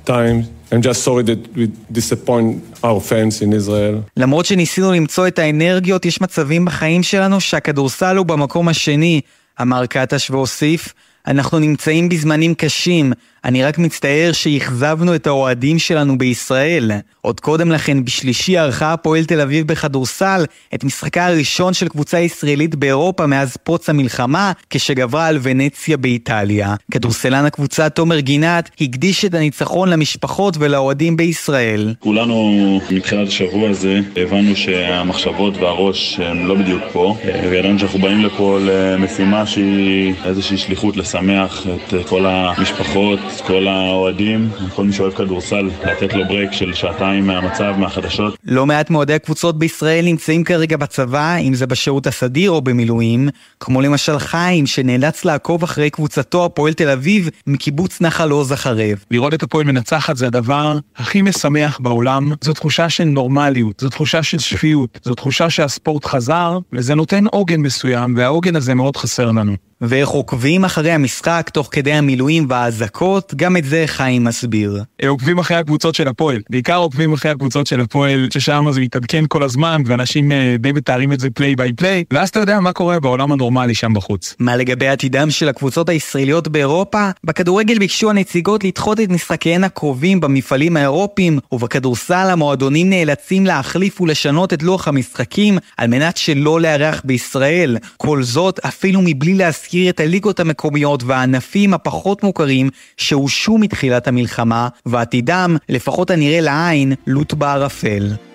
just 0.82 1.06
that 1.06 1.42
we 1.56 1.68
disappoint 1.92 2.58
our 2.84 3.00
fans 3.00 3.42
in 3.42 3.54
Israel. 3.54 4.02
למרות 4.18 4.46
שניסינו 4.46 4.92
למצוא 4.92 5.28
את 5.28 5.40
האנרגיות, 5.40 6.06
יש 6.06 6.22
מצבים 6.22 6.66
בחיים 6.66 7.04
שלנו 7.04 7.42
שהכדורסל 7.42 8.18
הוא 8.18 8.26
במקום 8.26 8.70
השני, 8.70 9.22
אמר 9.62 9.86
קטש 9.86 10.32
והוסיף, 10.32 10.94
אנחנו 11.28 11.60
נמצאים 11.60 12.10
בזמנים 12.10 12.56
קשים, 12.56 13.14
אני 13.46 13.64
רק 13.64 13.78
מצטער 13.78 14.32
שאכזבנו 14.34 15.16
את 15.16 15.28
האוהדים 15.28 15.80
שלנו 15.80 16.18
בישראל. 16.18 16.92
עוד 17.22 17.40
קודם 17.40 17.72
לכן, 17.72 18.06
בשלישי 18.06 18.58
ערכה 18.58 18.94
הפועל 18.94 19.26
תל 19.26 19.42
אביב 19.42 19.68
בכדורסל 19.68 20.46
את 20.76 20.84
משחקה 20.84 21.28
הראשון 21.28 21.74
של 21.74 21.88
קבוצה 21.88 22.20
ישראלית 22.20 22.76
באירופה 22.76 23.28
מאז 23.28 23.58
פרוץ 23.58 23.90
המלחמה, 23.90 24.52
כשגברה 24.70 25.28
על 25.28 25.40
ונציה 25.42 25.98
באיטליה. 25.98 26.76
כדורסלן 26.92 27.46
הקבוצה 27.46 27.90
תומר 27.90 28.20
גינת 28.20 28.70
הקדיש 28.82 29.26
את 29.26 29.34
הניצחון 29.34 29.90
למשפחות 29.90 30.58
ולאוהדים 30.60 31.18
בישראל. 31.18 31.94
כולנו 32.00 32.80
מתחילת 32.92 33.28
השבוע 33.28 33.70
הזה 33.70 34.00
הבנו 34.16 34.56
שהמחשבות 34.56 35.58
והראש 35.58 36.20
הם 36.20 36.48
לא 36.48 36.56
בדיוק 36.56 36.84
פה, 36.92 37.18
וידענו 37.50 37.80
שאנחנו 37.80 38.00
באים 38.00 38.26
לפה 38.26 38.60
למשימה 38.62 39.46
שהיא 39.46 40.14
איזושהי 40.26 40.58
שליחות 40.58 40.98
לשמח 40.98 41.68
את 41.68 41.94
כל 42.08 42.26
המשפחות. 42.26 43.20
כל 43.42 43.68
האוהדים, 43.68 44.50
כל 44.76 44.84
מי 44.84 44.94
שאוהב 44.94 45.14
כדורסל, 45.14 45.70
לתת 45.86 46.14
לו 46.14 46.28
ברייק 46.28 46.52
של 46.52 46.74
שעתיים 46.74 47.28
מהמצב, 47.28 47.74
מהחדשות. 47.78 48.38
לא 48.46 48.66
מעט 48.66 48.90
מאוהדי 48.90 49.14
הקבוצות 49.14 49.60
בישראל 49.60 50.06
נמצאים 50.06 50.44
כרגע 50.44 50.78
בצבא, 50.78 51.36
אם 51.36 51.54
זה 51.54 51.68
בשירות 51.68 52.08
הסדיר 52.08 52.52
או 52.52 52.62
במילואים, 52.62 53.30
כמו 53.60 53.82
למשל 53.82 54.20
חיים, 54.20 54.66
שנאלץ 54.66 55.26
לעקוב 55.26 55.64
אחרי 55.64 55.90
קבוצתו 55.90 56.46
הפועל 56.46 56.74
תל 56.74 56.90
אביב 56.90 57.30
מקיבוץ 57.48 58.02
נחל 58.02 58.30
עוז 58.30 58.52
החרב. 58.52 59.04
לראות 59.12 59.34
את 59.34 59.44
הפועל 59.44 59.66
מנצחת 59.66 60.18
זה 60.18 60.28
הדבר 60.28 60.78
הכי 60.96 61.22
משמח 61.22 61.80
בעולם, 61.80 62.32
זו 62.42 62.54
תחושה 62.54 62.90
של 62.90 63.04
נורמליות, 63.04 63.80
זו 63.80 63.90
תחושה 63.90 64.24
של 64.24 64.40
שפיות, 64.40 65.00
זו 65.04 65.16
תחושה 65.16 65.50
שהספורט 65.50 66.06
חזר, 66.06 66.60
וזה 66.74 66.96
נותן 66.96 67.28
עוגן 67.28 67.62
מסוים, 67.62 68.14
והעוגן 68.18 68.56
הזה 68.56 68.74
מאוד 68.74 68.98
חסר 68.98 69.32
לנו. 69.32 69.56
ואיך 69.84 70.10
עוקבים 70.10 70.66
אחרי 70.66 70.92
המשחק 70.92 71.50
תוך 71.54 71.70
כדי 71.72 71.94
המילואים 71.94 72.46
והאזעקות, 72.50 73.34
גם 73.36 73.58
את 73.58 73.64
זה 73.66 73.84
חיים 73.88 74.24
מסביר. 74.24 74.84
עוקבים 75.08 75.40
אחרי 75.40 75.58
הקבוצות 75.58 75.96
של 75.96 76.08
הפועל, 76.08 76.42
בעיקר 76.50 76.76
עוקבים 76.76 77.14
אחרי 77.14 77.32
הקבוצות 77.32 77.68
של 77.68 77.82
הפועל, 77.82 78.28
ששם 78.34 78.66
זה 78.72 78.82
מתעדכן 78.82 79.24
כל 79.28 79.44
הזמן, 79.44 79.82
ואנשים 79.86 80.32
אה, 80.32 80.56
די 80.60 80.72
מתארים 80.72 81.14
את 81.14 81.20
זה 81.20 81.30
פליי 81.30 81.56
ביי 81.56 81.74
פליי, 81.74 82.04
ואז 82.14 82.30
אתה 82.30 82.40
יודע 82.40 82.60
מה 82.60 82.74
קורה 82.74 83.00
בעולם 83.00 83.32
הנורמלי 83.32 83.76
שם 83.76 83.94
בחוץ. 83.94 84.36
מה 84.40 84.56
לגבי 84.56 84.88
עתידם 84.88 85.32
של 85.32 85.50
הקבוצות 85.50 85.90
הישראליות 85.90 86.48
באירופה? 86.48 87.10
בכדורגל 87.24 87.80
ביקשו 87.80 88.10
הנציגות 88.10 88.64
לדחות 88.64 89.00
את 89.00 89.10
משחקיהן 89.10 89.64
הקרובים 89.64 90.20
במפעלים 90.20 90.78
האירופיים, 90.78 91.40
ובכדורסל 91.52 92.30
המועדונים 92.30 92.90
נאלצים 92.90 93.46
להחליף 93.46 94.02
ולשנות 94.02 94.54
את 94.54 94.64
לוח 94.64 94.88
המשחקים 94.88 95.58
על 95.78 95.88
מנת 95.88 96.18
שלא 96.18 96.62
לארח 96.62 97.02
בישראל. 97.06 97.78
כל 97.98 98.24
זאת 98.24 98.60
אפילו 98.60 99.02
מבלי 99.04 99.34
להזכיר 99.34 99.73
להזכיר 99.74 99.90
את 99.90 100.00
הליגות 100.00 100.40
המקומיות 100.40 101.04
והענפים 101.04 101.74
הפחות 101.74 102.24
מוכרים 102.24 102.70
שהושו 102.98 103.58
מתחילת 103.58 104.08
המלחמה, 104.08 104.68
ועתידם, 104.86 105.56
לפחות 105.70 106.12
הנראה 106.12 106.42
לעין, 106.42 106.94
לוט 107.08 107.34
בערפל. 107.34 108.33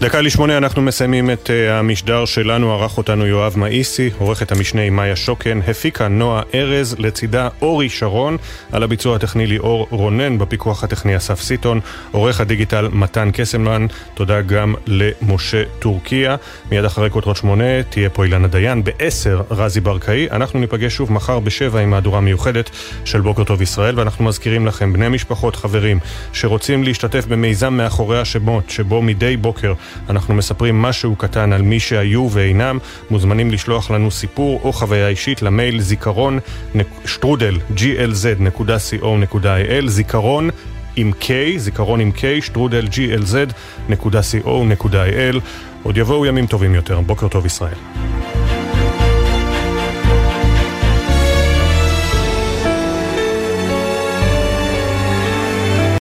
דקה 0.00 0.20
לשמונה 0.20 0.56
אנחנו 0.58 0.82
מסיימים 0.82 1.30
את 1.30 1.46
uh, 1.46 1.72
המשדר 1.72 2.24
שלנו, 2.24 2.72
ערך 2.74 2.98
אותנו 2.98 3.26
יואב 3.26 3.54
מאיסי, 3.56 4.10
עורכת 4.18 4.52
המשנה 4.52 4.90
מאיה 4.90 5.16
שוקן, 5.16 5.60
הפיקה 5.68 6.08
נועה 6.08 6.42
ארז, 6.54 6.96
לצידה 6.98 7.48
אורי 7.62 7.88
שרון, 7.88 8.36
על 8.72 8.82
הביצוע 8.82 9.16
הטכני 9.16 9.46
ליאור 9.46 9.86
רונן, 9.90 10.38
בפיקוח 10.38 10.84
הטכני 10.84 11.16
אסף 11.16 11.40
סיטון, 11.40 11.80
עורך 12.10 12.40
הדיגיטל 12.40 12.88
מתן 12.92 13.30
קסמלן, 13.32 13.86
תודה 14.14 14.40
גם 14.40 14.74
למשה 14.86 15.62
טורקיה. 15.78 16.36
מיד 16.70 16.84
אחרי 16.84 17.10
כותרות 17.10 17.36
שמונה 17.36 17.82
תהיה 17.82 18.10
פה 18.10 18.24
אילנה 18.24 18.48
דיין, 18.48 18.84
בעשר 18.84 19.42
רזי 19.50 19.80
ברקאי. 19.80 20.28
אנחנו 20.30 20.60
ניפגש 20.60 20.94
שוב 20.94 21.12
מחר 21.12 21.40
בשבע 21.40 21.80
עם 21.80 21.90
מהדורה 21.90 22.20
מיוחדת 22.20 22.70
של 23.04 23.20
בוקר 23.20 23.44
טוב 23.44 23.62
ישראל, 23.62 23.98
ואנחנו 23.98 24.24
מזכירים 24.24 24.66
לכם, 24.66 24.92
בני 24.92 25.08
משפחות, 25.08 25.56
חברים, 25.56 25.98
שרוצים 26.32 26.84
להשתתף 26.84 27.26
במיזם 27.26 27.74
מאחורי 27.74 28.20
השמות, 28.20 28.70
שבו 28.70 29.02
מדי 29.02 29.36
בוקר 29.36 29.74
אנחנו 30.10 30.34
מספרים 30.34 30.82
משהו 30.82 31.16
קטן 31.16 31.52
על 31.52 31.62
מי 31.62 31.80
שהיו 31.80 32.28
ואינם, 32.30 32.78
מוזמנים 33.10 33.50
לשלוח 33.50 33.90
לנו 33.90 34.10
סיפור 34.10 34.60
או 34.64 34.72
חוויה 34.72 35.08
אישית 35.08 35.42
למייל 35.42 35.80
זיכרון 35.80 36.38
שטרודל 37.04 37.58
glz.co.il 37.76 39.86
זיכרון 39.86 40.50
עם 40.96 41.12
K, 41.20 41.24
זיכרון 41.56 42.00
עם 42.00 42.10
K, 42.16 42.20
שטרודל 42.40 42.86
glz.co.il 42.86 43.96
עוד 45.82 45.96
יבואו 45.96 46.26
ימים 46.26 46.46
טובים 46.46 46.74
יותר. 46.74 47.00
בוקר 47.00 47.28
טוב 47.28 47.46
ישראל. 47.46 47.74